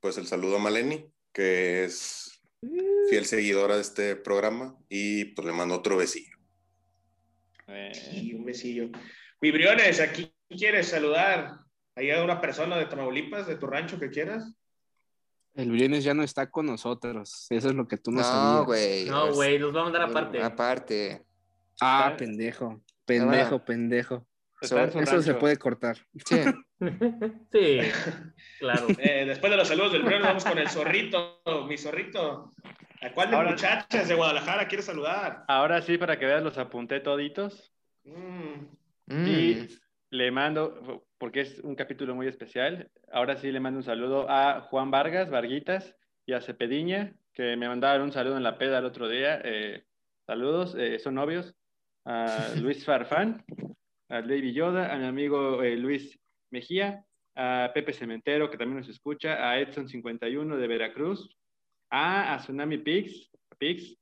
pues 0.00 0.18
el 0.18 0.26
saludo 0.26 0.56
a 0.56 0.58
Maleni, 0.58 1.10
que 1.32 1.84
es 1.84 2.23
fiel 3.08 3.24
seguidora 3.26 3.76
de 3.76 3.82
este 3.82 4.16
programa 4.16 4.76
y 4.88 5.26
pues 5.26 5.46
le 5.46 5.52
mando 5.52 5.74
otro 5.76 5.96
besillo. 5.96 6.36
Eh, 7.68 7.92
Y 8.12 8.34
un 8.34 8.44
besillo. 8.44 8.88
Mi 9.40 9.50
Briones, 9.50 10.00
aquí 10.00 10.32
quieres 10.48 10.88
saludar. 10.88 11.58
¿Hay 11.96 12.10
una 12.10 12.40
persona 12.40 12.76
de 12.76 12.86
Tamaulipas, 12.86 13.46
de 13.46 13.56
tu 13.56 13.66
rancho 13.66 13.98
que 14.00 14.10
quieras? 14.10 14.54
El 15.54 15.70
Briones 15.70 16.02
ya 16.02 16.14
no 16.14 16.22
está 16.24 16.50
con 16.50 16.66
nosotros. 16.66 17.46
Eso 17.50 17.68
es 17.68 17.74
lo 17.74 17.86
que 17.86 17.96
tú 17.96 18.10
no, 18.10 18.18
No, 18.18 18.24
sabías. 18.24 18.64
güey. 18.66 19.04
No, 19.06 19.28
es- 19.28 19.34
güey, 19.34 19.58
los 19.58 19.72
voy 19.72 19.80
a 19.80 19.84
mandar 19.84 20.02
aparte. 20.02 20.42
Aparte. 20.42 21.22
Ah, 21.80 22.06
Está- 22.08 22.16
pendejo. 22.16 22.82
Pendejo, 23.04 23.64
pendejo. 23.64 24.26
Eso 24.60 25.22
se 25.22 25.34
puede 25.34 25.56
cortar. 25.58 25.98
Sí. 26.24 26.36
sí, 27.52 27.78
claro. 28.58 28.86
Eh, 28.98 29.24
después 29.26 29.50
de 29.50 29.56
los 29.58 29.68
saludos 29.68 29.92
del 29.92 30.02
Briones, 30.02 30.26
vamos 30.26 30.44
con 30.44 30.58
el 30.58 30.68
zorrito. 30.68 31.42
Mi 31.68 31.76
zorrito. 31.76 32.54
¿A 33.04 33.12
cuál 33.12 33.30
de 33.30 33.36
Ahora- 33.36 33.50
muchachas 33.50 34.08
de 34.08 34.14
Guadalajara 34.14 34.66
quieres 34.66 34.86
saludar? 34.86 35.44
Ahora 35.48 35.82
sí, 35.82 35.98
para 35.98 36.18
que 36.18 36.24
veas, 36.26 36.42
los 36.42 36.56
apunté 36.58 37.00
toditos. 37.00 37.72
Mm, 38.04 38.66
Mm. 39.06 39.26
Y 39.28 39.68
le 40.10 40.30
mando, 40.30 41.04
porque 41.18 41.40
es 41.42 41.58
un 41.60 41.74
capítulo 41.74 42.14
muy 42.14 42.26
especial, 42.26 42.90
ahora 43.12 43.36
sí 43.36 43.52
le 43.52 43.60
mando 43.60 43.76
un 43.78 43.84
saludo 43.84 44.26
a 44.30 44.62
Juan 44.62 44.90
Vargas, 44.90 45.28
Varguitas, 45.28 45.94
y 46.24 46.32
a 46.32 46.40
Cepediña, 46.40 47.12
que 47.34 47.54
me 47.58 47.68
mandaron 47.68 48.04
un 48.04 48.12
saludo 48.12 48.38
en 48.38 48.42
la 48.42 48.56
peda 48.56 48.78
el 48.78 48.86
otro 48.86 49.06
día. 49.10 49.42
Eh, 49.44 49.84
saludos, 50.26 50.74
eh, 50.78 50.98
son 50.98 51.16
novios. 51.16 51.54
A 52.06 52.26
Luis 52.66 52.82
Farfán, 52.86 53.44
a 54.08 54.20
Lady 54.20 54.54
Yoda, 54.54 54.90
a 54.94 54.96
mi 54.96 55.04
amigo 55.04 55.62
eh, 55.62 55.76
Luis 55.76 56.18
Mejía, 56.50 57.04
a 57.34 57.72
Pepe 57.74 57.92
Cementero, 57.92 58.50
que 58.50 58.56
también 58.56 58.78
nos 58.78 58.88
escucha, 58.88 59.50
a 59.50 59.58
Edson51 59.60 60.56
de 60.56 60.66
Veracruz, 60.66 61.36
a, 61.94 62.34
a 62.34 62.38
Tsunami 62.38 62.78
Pix, 62.78 63.30
Pix, 63.56 63.96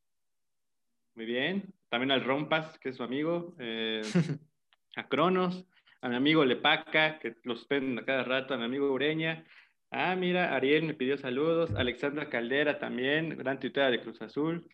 muy 1.14 1.26
bien, 1.26 1.74
también 1.90 2.10
al 2.10 2.24
Rompas, 2.24 2.78
que 2.78 2.88
es 2.88 2.96
su 2.96 3.02
amigo, 3.02 3.54
eh, 3.58 4.00
a 4.96 5.06
Cronos, 5.08 5.66
a 6.00 6.08
mi 6.08 6.16
amigo 6.16 6.42
Lepaca, 6.42 7.18
que 7.18 7.36
los 7.44 7.68
ven 7.68 7.98
a 7.98 8.04
cada 8.06 8.24
rato, 8.24 8.54
a 8.54 8.56
mi 8.56 8.64
amigo 8.64 8.90
Ureña. 8.90 9.44
Ah, 9.90 10.16
mira, 10.16 10.56
Ariel 10.56 10.84
me 10.84 10.94
pidió 10.94 11.18
saludos, 11.18 11.74
Alexandra 11.74 12.30
Caldera 12.30 12.78
también, 12.78 13.36
gran 13.36 13.60
tuitera 13.60 13.90
de 13.90 14.00
Cruz 14.00 14.22
Azul, 14.22 14.66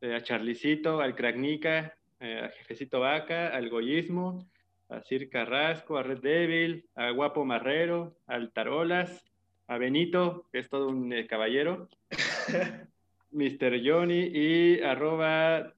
eh, 0.00 0.14
a 0.14 0.22
Charlicito, 0.22 1.02
al 1.02 1.14
Cragnica, 1.14 1.94
eh, 2.20 2.40
a 2.42 2.48
Jefecito 2.48 3.00
Vaca, 3.00 3.48
al 3.48 3.68
Goyismo, 3.68 4.48
a 4.88 5.02
Sir 5.02 5.28
Carrasco, 5.28 5.98
a 5.98 6.02
Red 6.02 6.20
Devil, 6.20 6.86
a 6.94 7.10
Guapo 7.10 7.44
Marrero, 7.44 8.16
al 8.26 8.50
Tarolas, 8.50 9.26
a 9.66 9.76
Benito, 9.76 10.46
que 10.50 10.58
es 10.58 10.68
todo 10.70 10.88
un 10.88 11.12
eh, 11.12 11.26
caballero, 11.26 11.88
Mr. 13.30 13.80
Johnny 13.84 14.30
y 14.32 14.80
arroba 14.82 15.72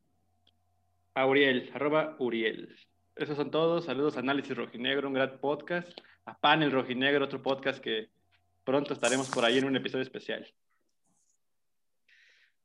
Auriel, 1.14 1.70
arroba 1.74 2.16
Uriel. 2.18 2.76
Esos 3.16 3.36
son 3.36 3.50
todos. 3.50 3.84
Saludos 3.84 4.16
a 4.16 4.20
Análisis 4.20 4.56
Rojinegro, 4.56 5.08
un 5.08 5.14
gran 5.14 5.38
podcast. 5.38 5.88
A 6.26 6.36
Panel 6.36 6.72
Rojinegro, 6.72 7.24
otro 7.24 7.42
podcast 7.42 7.80
que 7.80 8.08
pronto 8.64 8.94
estaremos 8.94 9.30
por 9.30 9.44
ahí 9.44 9.58
en 9.58 9.66
un 9.66 9.76
episodio 9.76 10.02
especial. 10.02 10.52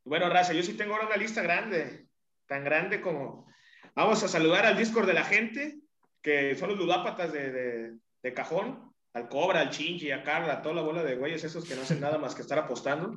Bueno, 0.04 0.30
Raza, 0.30 0.54
yo 0.54 0.64
sí 0.64 0.76
tengo 0.76 0.94
ahora 0.94 1.08
una 1.08 1.18
lista 1.18 1.42
grande, 1.44 2.08
tan 2.48 2.64
grande 2.64 3.02
como... 3.02 3.48
Vamos 3.94 4.24
a 4.24 4.28
saludar 4.28 4.66
al 4.66 4.78
Discord 4.78 5.06
de 5.06 5.14
la 5.14 5.26
gente, 5.26 5.80
que 6.22 6.56
son 6.56 6.70
los 6.70 6.80
ludápatas 6.80 7.34
de, 7.34 7.52
de, 7.52 7.98
de 8.24 8.34
cajón, 8.34 8.94
al 9.14 9.28
Cobra, 9.28 9.60
al 9.60 9.70
Chingy, 9.70 10.12
a 10.12 10.24
Carla, 10.24 10.54
a 10.54 10.62
toda 10.62 10.76
la 10.76 10.82
bola 10.82 11.04
de 11.04 11.16
güeyes 11.16 11.44
esos 11.44 11.66
que 11.66 11.76
no 11.76 11.82
hacen 11.82 12.00
nada 12.00 12.18
más 12.18 12.34
que 12.34 12.42
estar 12.42 12.58
apostando. 12.58 13.16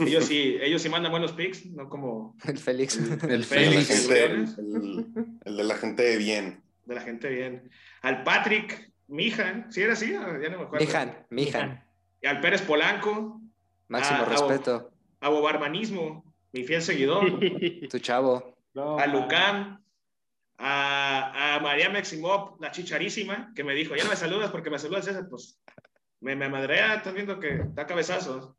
Ellos 0.00 0.24
sí, 0.26 0.56
ellos 0.60 0.82
sí 0.82 0.88
mandan 0.88 1.10
buenos 1.10 1.32
picks, 1.32 1.66
no 1.66 1.88
como 1.88 2.36
El 2.44 2.58
Félix. 2.58 2.96
El 2.96 3.30
El, 3.30 3.44
Félix. 3.44 4.08
de 4.08 4.28
la 4.28 4.36
gente- 4.36 4.60
el- 4.60 5.06
el 5.44 5.56
de 5.56 5.64
la 5.64 5.74
gente 5.76 6.02
de 6.02 6.16
bien. 6.16 6.62
de 6.84 6.94
la 6.94 7.00
gente 7.00 7.28
bien. 7.28 7.70
Al 8.02 8.22
Patrick 8.24 8.92
Mijan, 9.08 9.70
¿sí 9.72 9.82
era 9.82 9.92
así? 9.94 10.14
Ah, 10.14 10.38
Ya 10.42 10.48
no 10.50 10.58
me 10.58 10.64
acuerdo. 10.64 10.84
Mijan, 10.86 11.26
Mijan. 11.30 11.84
Y 12.22 12.26
al 12.26 12.40
Pérez 12.40 12.62
Polanco, 12.62 13.40
Máximo 13.88 14.20
Ah, 14.22 14.24
respeto. 14.30 14.90
a 15.20 15.28
Bobarmanismo, 15.28 16.24
mi 16.52 16.64
fiel 16.64 16.82
seguidor, 16.82 17.38
Tu 17.90 17.98
chavo. 17.98 18.56
No, 18.74 18.98
a 18.98 19.06
Lucam, 19.06 19.82
a, 20.58 21.54
a 21.56 21.60
María 21.60 21.90
Maximov, 21.90 22.60
la 22.60 22.70
chicharísima, 22.70 23.52
que 23.54 23.64
me 23.64 23.74
dijo, 23.74 23.94
ya 23.96 24.04
no 24.04 24.10
me 24.10 24.16
saludas 24.16 24.50
porque 24.50 24.70
me 24.70 24.78
saludas 24.78 25.06
ese, 25.06 25.24
pues 25.24 25.60
me, 26.20 26.34
me 26.36 26.48
madrea, 26.48 26.94
estás 26.94 27.14
viendo 27.14 27.38
que 27.40 27.60
da 27.72 27.86
cabezazos. 27.86 28.54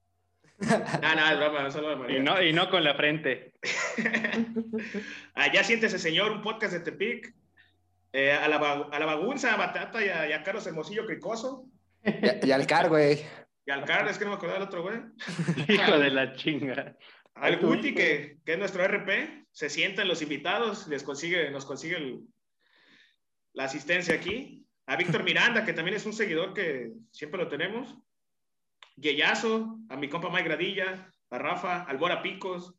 No, 0.60 1.16
no, 1.16 1.30
es 1.32 1.38
broma, 1.38 1.66
un 1.66 1.72
saludo 1.72 1.92
a 1.92 1.96
María. 1.98 2.18
Y 2.18 2.22
no, 2.22 2.42
y 2.42 2.54
no 2.54 2.70
con 2.70 2.84
la 2.84 2.96
frente. 2.96 3.54
Allá 5.34 5.64
siéntese, 5.64 6.00
señor, 6.00 6.32
un 6.32 6.42
podcast 6.42 6.74
de 6.74 6.80
Tepic. 6.80 7.34
Eh, 8.14 8.32
a, 8.32 8.48
la, 8.48 8.58
a 8.58 9.00
la 9.00 9.06
bagunza, 9.06 9.54
a 9.54 9.58
Batata 9.58 10.04
y 10.04 10.08
a, 10.08 10.30
y 10.30 10.34
a 10.34 10.42
Carlos 10.44 10.66
Hermosillo 10.66 11.06
Cricoso. 11.06 11.66
Y, 12.04 12.48
y 12.48 12.52
al 12.52 12.66
car, 12.66 12.88
güey. 12.88 13.26
Y 13.66 13.72
al 13.72 13.84
Carlos, 13.84 14.12
es 14.12 14.18
que 14.18 14.24
no 14.26 14.32
me 14.32 14.38
acordaba 14.38 14.60
del 14.60 14.68
otro 14.68 14.84
güey. 14.84 14.98
Hijo 15.68 15.98
de 16.00 16.12
la 16.12 16.34
chinga. 16.36 16.96
Al 17.34 17.58
Guti, 17.58 17.94
que, 17.94 18.38
que 18.46 18.54
es 18.54 18.58
nuestro 18.60 18.86
RP, 18.88 19.44
se 19.52 19.70
sientan 19.70 20.08
los 20.08 20.22
invitados, 20.22 20.88
les 20.88 21.04
consigue, 21.04 21.52
nos 21.52 21.66
consigue 21.66 21.98
el- 21.98 22.22
la 23.54 23.66
asistencia 23.66 24.16
aquí. 24.16 24.66
A 24.88 24.96
Víctor 24.96 25.24
Miranda, 25.24 25.66
que 25.66 25.74
también 25.74 25.98
es 25.98 26.06
un 26.06 26.14
seguidor 26.14 26.54
que 26.54 26.92
siempre 27.12 27.42
lo 27.42 27.50
tenemos. 27.50 27.98
Yeyazo, 28.98 29.78
a 29.90 29.96
mi 29.98 30.10
compa 30.10 30.30
Mike 30.30 30.44
Gradilla, 30.44 31.12
a 31.30 31.38
Rafa, 31.38 31.84
al 31.84 31.98
Bora 31.98 32.22
Picos, 32.22 32.74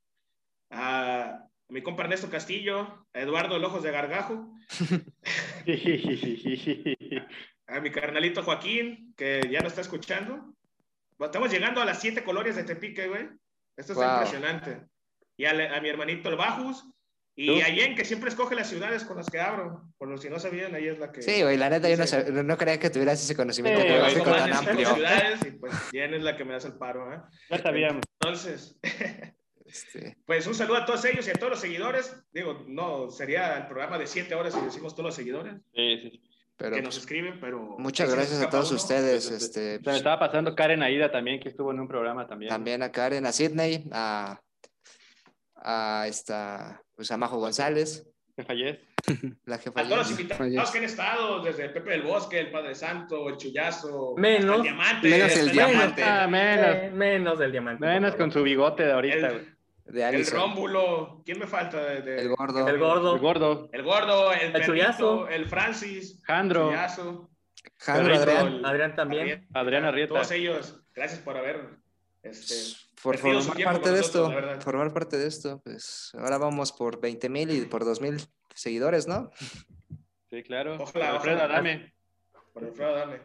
a, 0.70 1.42
mi 1.68 1.82
compa 1.82 2.04
Ernesto 2.04 2.30
Castillo, 2.30 3.06
a 3.12 3.20
Eduardo 3.20 3.58
Lojos 3.58 3.82
de 3.82 3.90
Gargajo, 3.90 4.52
a 7.66 7.80
mi 7.80 7.90
carnalito 7.90 8.42
Joaquín, 8.42 9.14
que 9.16 9.40
ya 9.50 9.60
nos 9.60 9.72
está 9.72 9.80
escuchando. 9.80 10.54
Estamos 11.18 11.50
llegando 11.50 11.80
a 11.80 11.84
las 11.84 12.00
siete 12.00 12.22
colonias 12.22 12.56
de 12.56 12.64
Tepique, 12.64 13.08
güey. 13.08 13.28
Esto 13.76 13.94
Wow. 13.94 14.04
impresionante. 14.12 14.82
Y 15.36 15.44
a, 15.44 15.76
a 15.76 15.80
mi 15.80 15.88
hermanito 15.88 16.28
el 16.28 16.36
Bajus. 16.36 16.84
Y 17.38 17.46
¿Tú? 17.48 17.60
a 17.60 17.66
Jen, 17.66 17.94
que 17.94 18.04
siempre 18.06 18.30
escoge 18.30 18.54
las 18.54 18.68
ciudades 18.68 19.04
con 19.04 19.18
las 19.18 19.26
que 19.28 19.38
abro. 19.38 19.82
Por 19.98 20.08
los 20.08 20.22
que 20.22 20.30
no 20.30 20.38
sabían, 20.38 20.74
ahí 20.74 20.88
es 20.88 20.98
la 20.98 21.12
que. 21.12 21.20
Sí, 21.20 21.42
güey, 21.42 21.58
la 21.58 21.68
neta, 21.68 21.88
yo 21.90 21.96
no, 21.98 22.06
Sí. 22.06 22.16
no 22.30 22.56
creía 22.56 22.78
que 22.80 22.88
tuvieras 22.90 23.22
ese 23.22 23.36
conocimiento 23.36 23.80
Sí, 23.82 24.20
tan 24.24 24.52
amplio. 24.54 24.94
ciudades 24.94 25.40
y 25.46 25.50
pues 25.50 25.74
Jen 25.90 26.14
es 26.14 26.22
la 26.22 26.34
que 26.36 26.44
me 26.46 26.54
hace 26.54 26.68
el 26.68 26.74
paro, 26.78 27.12
¿eh? 27.12 27.20
Ya 27.50 27.58
sabíamos. 27.58 28.02
Entonces, 28.20 28.78
Este, 29.66 30.16
pues 30.24 30.46
un 30.46 30.54
saludo 30.54 30.76
a 30.78 30.86
todos 30.86 31.04
ellos 31.06 31.26
y 31.26 31.30
a 31.30 31.34
todos 31.34 31.50
los 31.50 31.60
seguidores. 31.60 32.14
Digo, 32.32 32.64
no 32.68 33.10
sería 33.10 33.56
el 33.58 33.66
programa 33.66 33.98
de 33.98 34.06
siete 34.06 34.34
horas 34.36 34.54
si 34.54 34.60
decimos 34.60 34.94
todos 34.94 35.06
los 35.06 35.14
seguidores 35.16 35.54
Sí, 35.74 35.98
sí. 36.02 36.22
pero 36.56 36.76
que 36.76 36.82
nos 36.82 36.94
pues, 36.94 36.98
escriben, 37.04 37.40
pero. 37.40 37.74
muchas 37.78 38.14
gracias 38.14 38.40
a 38.40 38.48
todos 38.48 38.70
uno. 38.70 38.80
ustedes. 38.80 39.28
Este, 39.30 39.72
Se 39.72 39.78
me 39.78 39.84
pues, 39.84 39.96
estaba 39.96 40.20
pasando 40.20 40.54
Karen 40.54 40.82
Aida 40.84 41.10
también, 41.10 41.40
que 41.40 41.48
estuvo 41.48 41.72
en 41.72 41.80
un 41.80 41.88
programa 41.88 42.28
también. 42.28 42.48
también 42.48 42.82
a 42.84 42.92
Karen, 42.92 43.26
a 43.26 43.32
Sidney, 43.32 43.88
a, 43.92 44.40
a 45.68 46.06
esta, 46.06 46.80
pues 46.94 47.10
a 47.10 47.16
Majo 47.16 47.38
González, 47.38 48.06
la 48.36 49.58
jefa. 49.58 49.80
A 49.80 49.84
todos 49.84 49.98
los 49.98 50.10
invitados 50.10 50.70
que 50.70 50.78
han 50.78 50.84
estado, 50.84 51.40
desde 51.42 51.68
Pepe 51.70 51.90
del 51.90 52.02
Bosque, 52.02 52.38
el 52.40 52.50
Padre 52.50 52.74
Santo, 52.74 53.28
el 53.28 53.36
Chullazo, 53.36 54.14
Menos- 54.16 54.56
el 54.58 54.62
Diamante. 54.62 55.08
menos 55.08 55.36
el 55.36 55.50
Diamante. 55.52 56.02
Ah, 56.04 56.26
menos. 56.28 56.66
Eh, 56.76 56.90
menos 56.92 57.38
del 57.38 57.52
diamante. 57.52 57.86
Menos 57.86 58.14
con 58.16 58.30
su 58.32 58.42
bigote 58.42 58.84
de 58.84 58.92
ahorita. 58.92 59.28
El, 59.28 59.56
de 59.86 60.08
el 60.08 60.26
Rómbulo. 60.26 61.22
¿Quién 61.24 61.38
me 61.38 61.46
falta? 61.46 61.84
De, 61.84 62.02
de- 62.02 62.20
el 62.22 62.28
gordo, 62.30 62.68
El 62.68 62.78
gordo. 62.78 63.14
El 63.14 63.20
gordo. 63.20 63.68
El 63.72 63.82
gordo, 63.84 64.32
el, 64.32 64.52
Perrito, 64.52 64.72
Chullazo. 64.72 65.28
el 65.28 65.46
Francis, 65.48 66.20
Jandro. 66.24 66.66
Chullazo, 66.70 67.30
Jandro 67.78 68.14
Adrián, 68.16 68.64
Adrián 68.66 68.96
también. 68.96 69.46
Adrián 69.54 69.84
Arrieta. 69.84 70.14
Todos 70.14 70.30
ellos, 70.32 70.80
gracias 70.94 71.20
por 71.20 71.36
haber 71.36 71.78
este, 72.24 72.54
por 73.02 73.18
formar 73.18 73.42
tiempo 73.54 73.72
parte 73.72 73.90
de 73.90 73.96
nosotros, 73.98 74.34
esto, 74.34 74.60
formar 74.60 74.92
parte 74.92 75.18
de 75.18 75.26
esto, 75.26 75.60
pues 75.62 76.12
ahora 76.14 76.38
vamos 76.38 76.72
por 76.72 77.00
20 77.00 77.28
mil 77.28 77.50
y 77.50 77.66
por 77.66 77.84
2 77.84 78.00
mil 78.00 78.20
seguidores, 78.54 79.06
¿no? 79.06 79.30
Sí, 80.30 80.42
claro. 80.42 80.76
Ojalá, 80.80 81.10
Alfredo 81.14 81.36
ojalá. 81.36 81.54
Adame. 81.54 81.94
por 82.52 82.64
Alfredo 82.64 82.96
Adame 82.96 83.20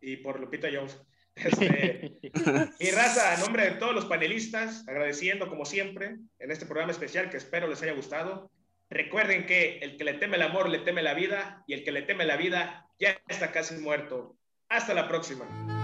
y 0.00 0.16
por 0.18 0.40
Lupita 0.40 0.68
Jones. 0.72 0.98
Este, 1.34 2.18
y 2.78 2.90
raza, 2.92 3.34
a 3.34 3.38
nombre 3.38 3.64
de 3.64 3.70
todos 3.72 3.94
los 3.94 4.06
panelistas, 4.06 4.86
agradeciendo 4.88 5.48
como 5.48 5.64
siempre 5.64 6.16
en 6.38 6.50
este 6.50 6.64
programa 6.64 6.92
especial 6.92 7.28
que 7.30 7.36
espero 7.36 7.66
les 7.66 7.82
haya 7.82 7.92
gustado. 7.92 8.50
Recuerden 8.88 9.46
que 9.46 9.78
el 9.78 9.96
que 9.96 10.04
le 10.04 10.14
teme 10.14 10.36
el 10.36 10.42
amor 10.42 10.68
le 10.68 10.78
teme 10.78 11.02
la 11.02 11.14
vida 11.14 11.64
y 11.66 11.74
el 11.74 11.84
que 11.84 11.92
le 11.92 12.02
teme 12.02 12.24
la 12.24 12.36
vida 12.36 12.88
ya 12.98 13.20
está 13.28 13.52
casi 13.52 13.76
muerto. 13.76 14.36
Hasta 14.68 14.94
la 14.94 15.08
próxima. 15.08 15.75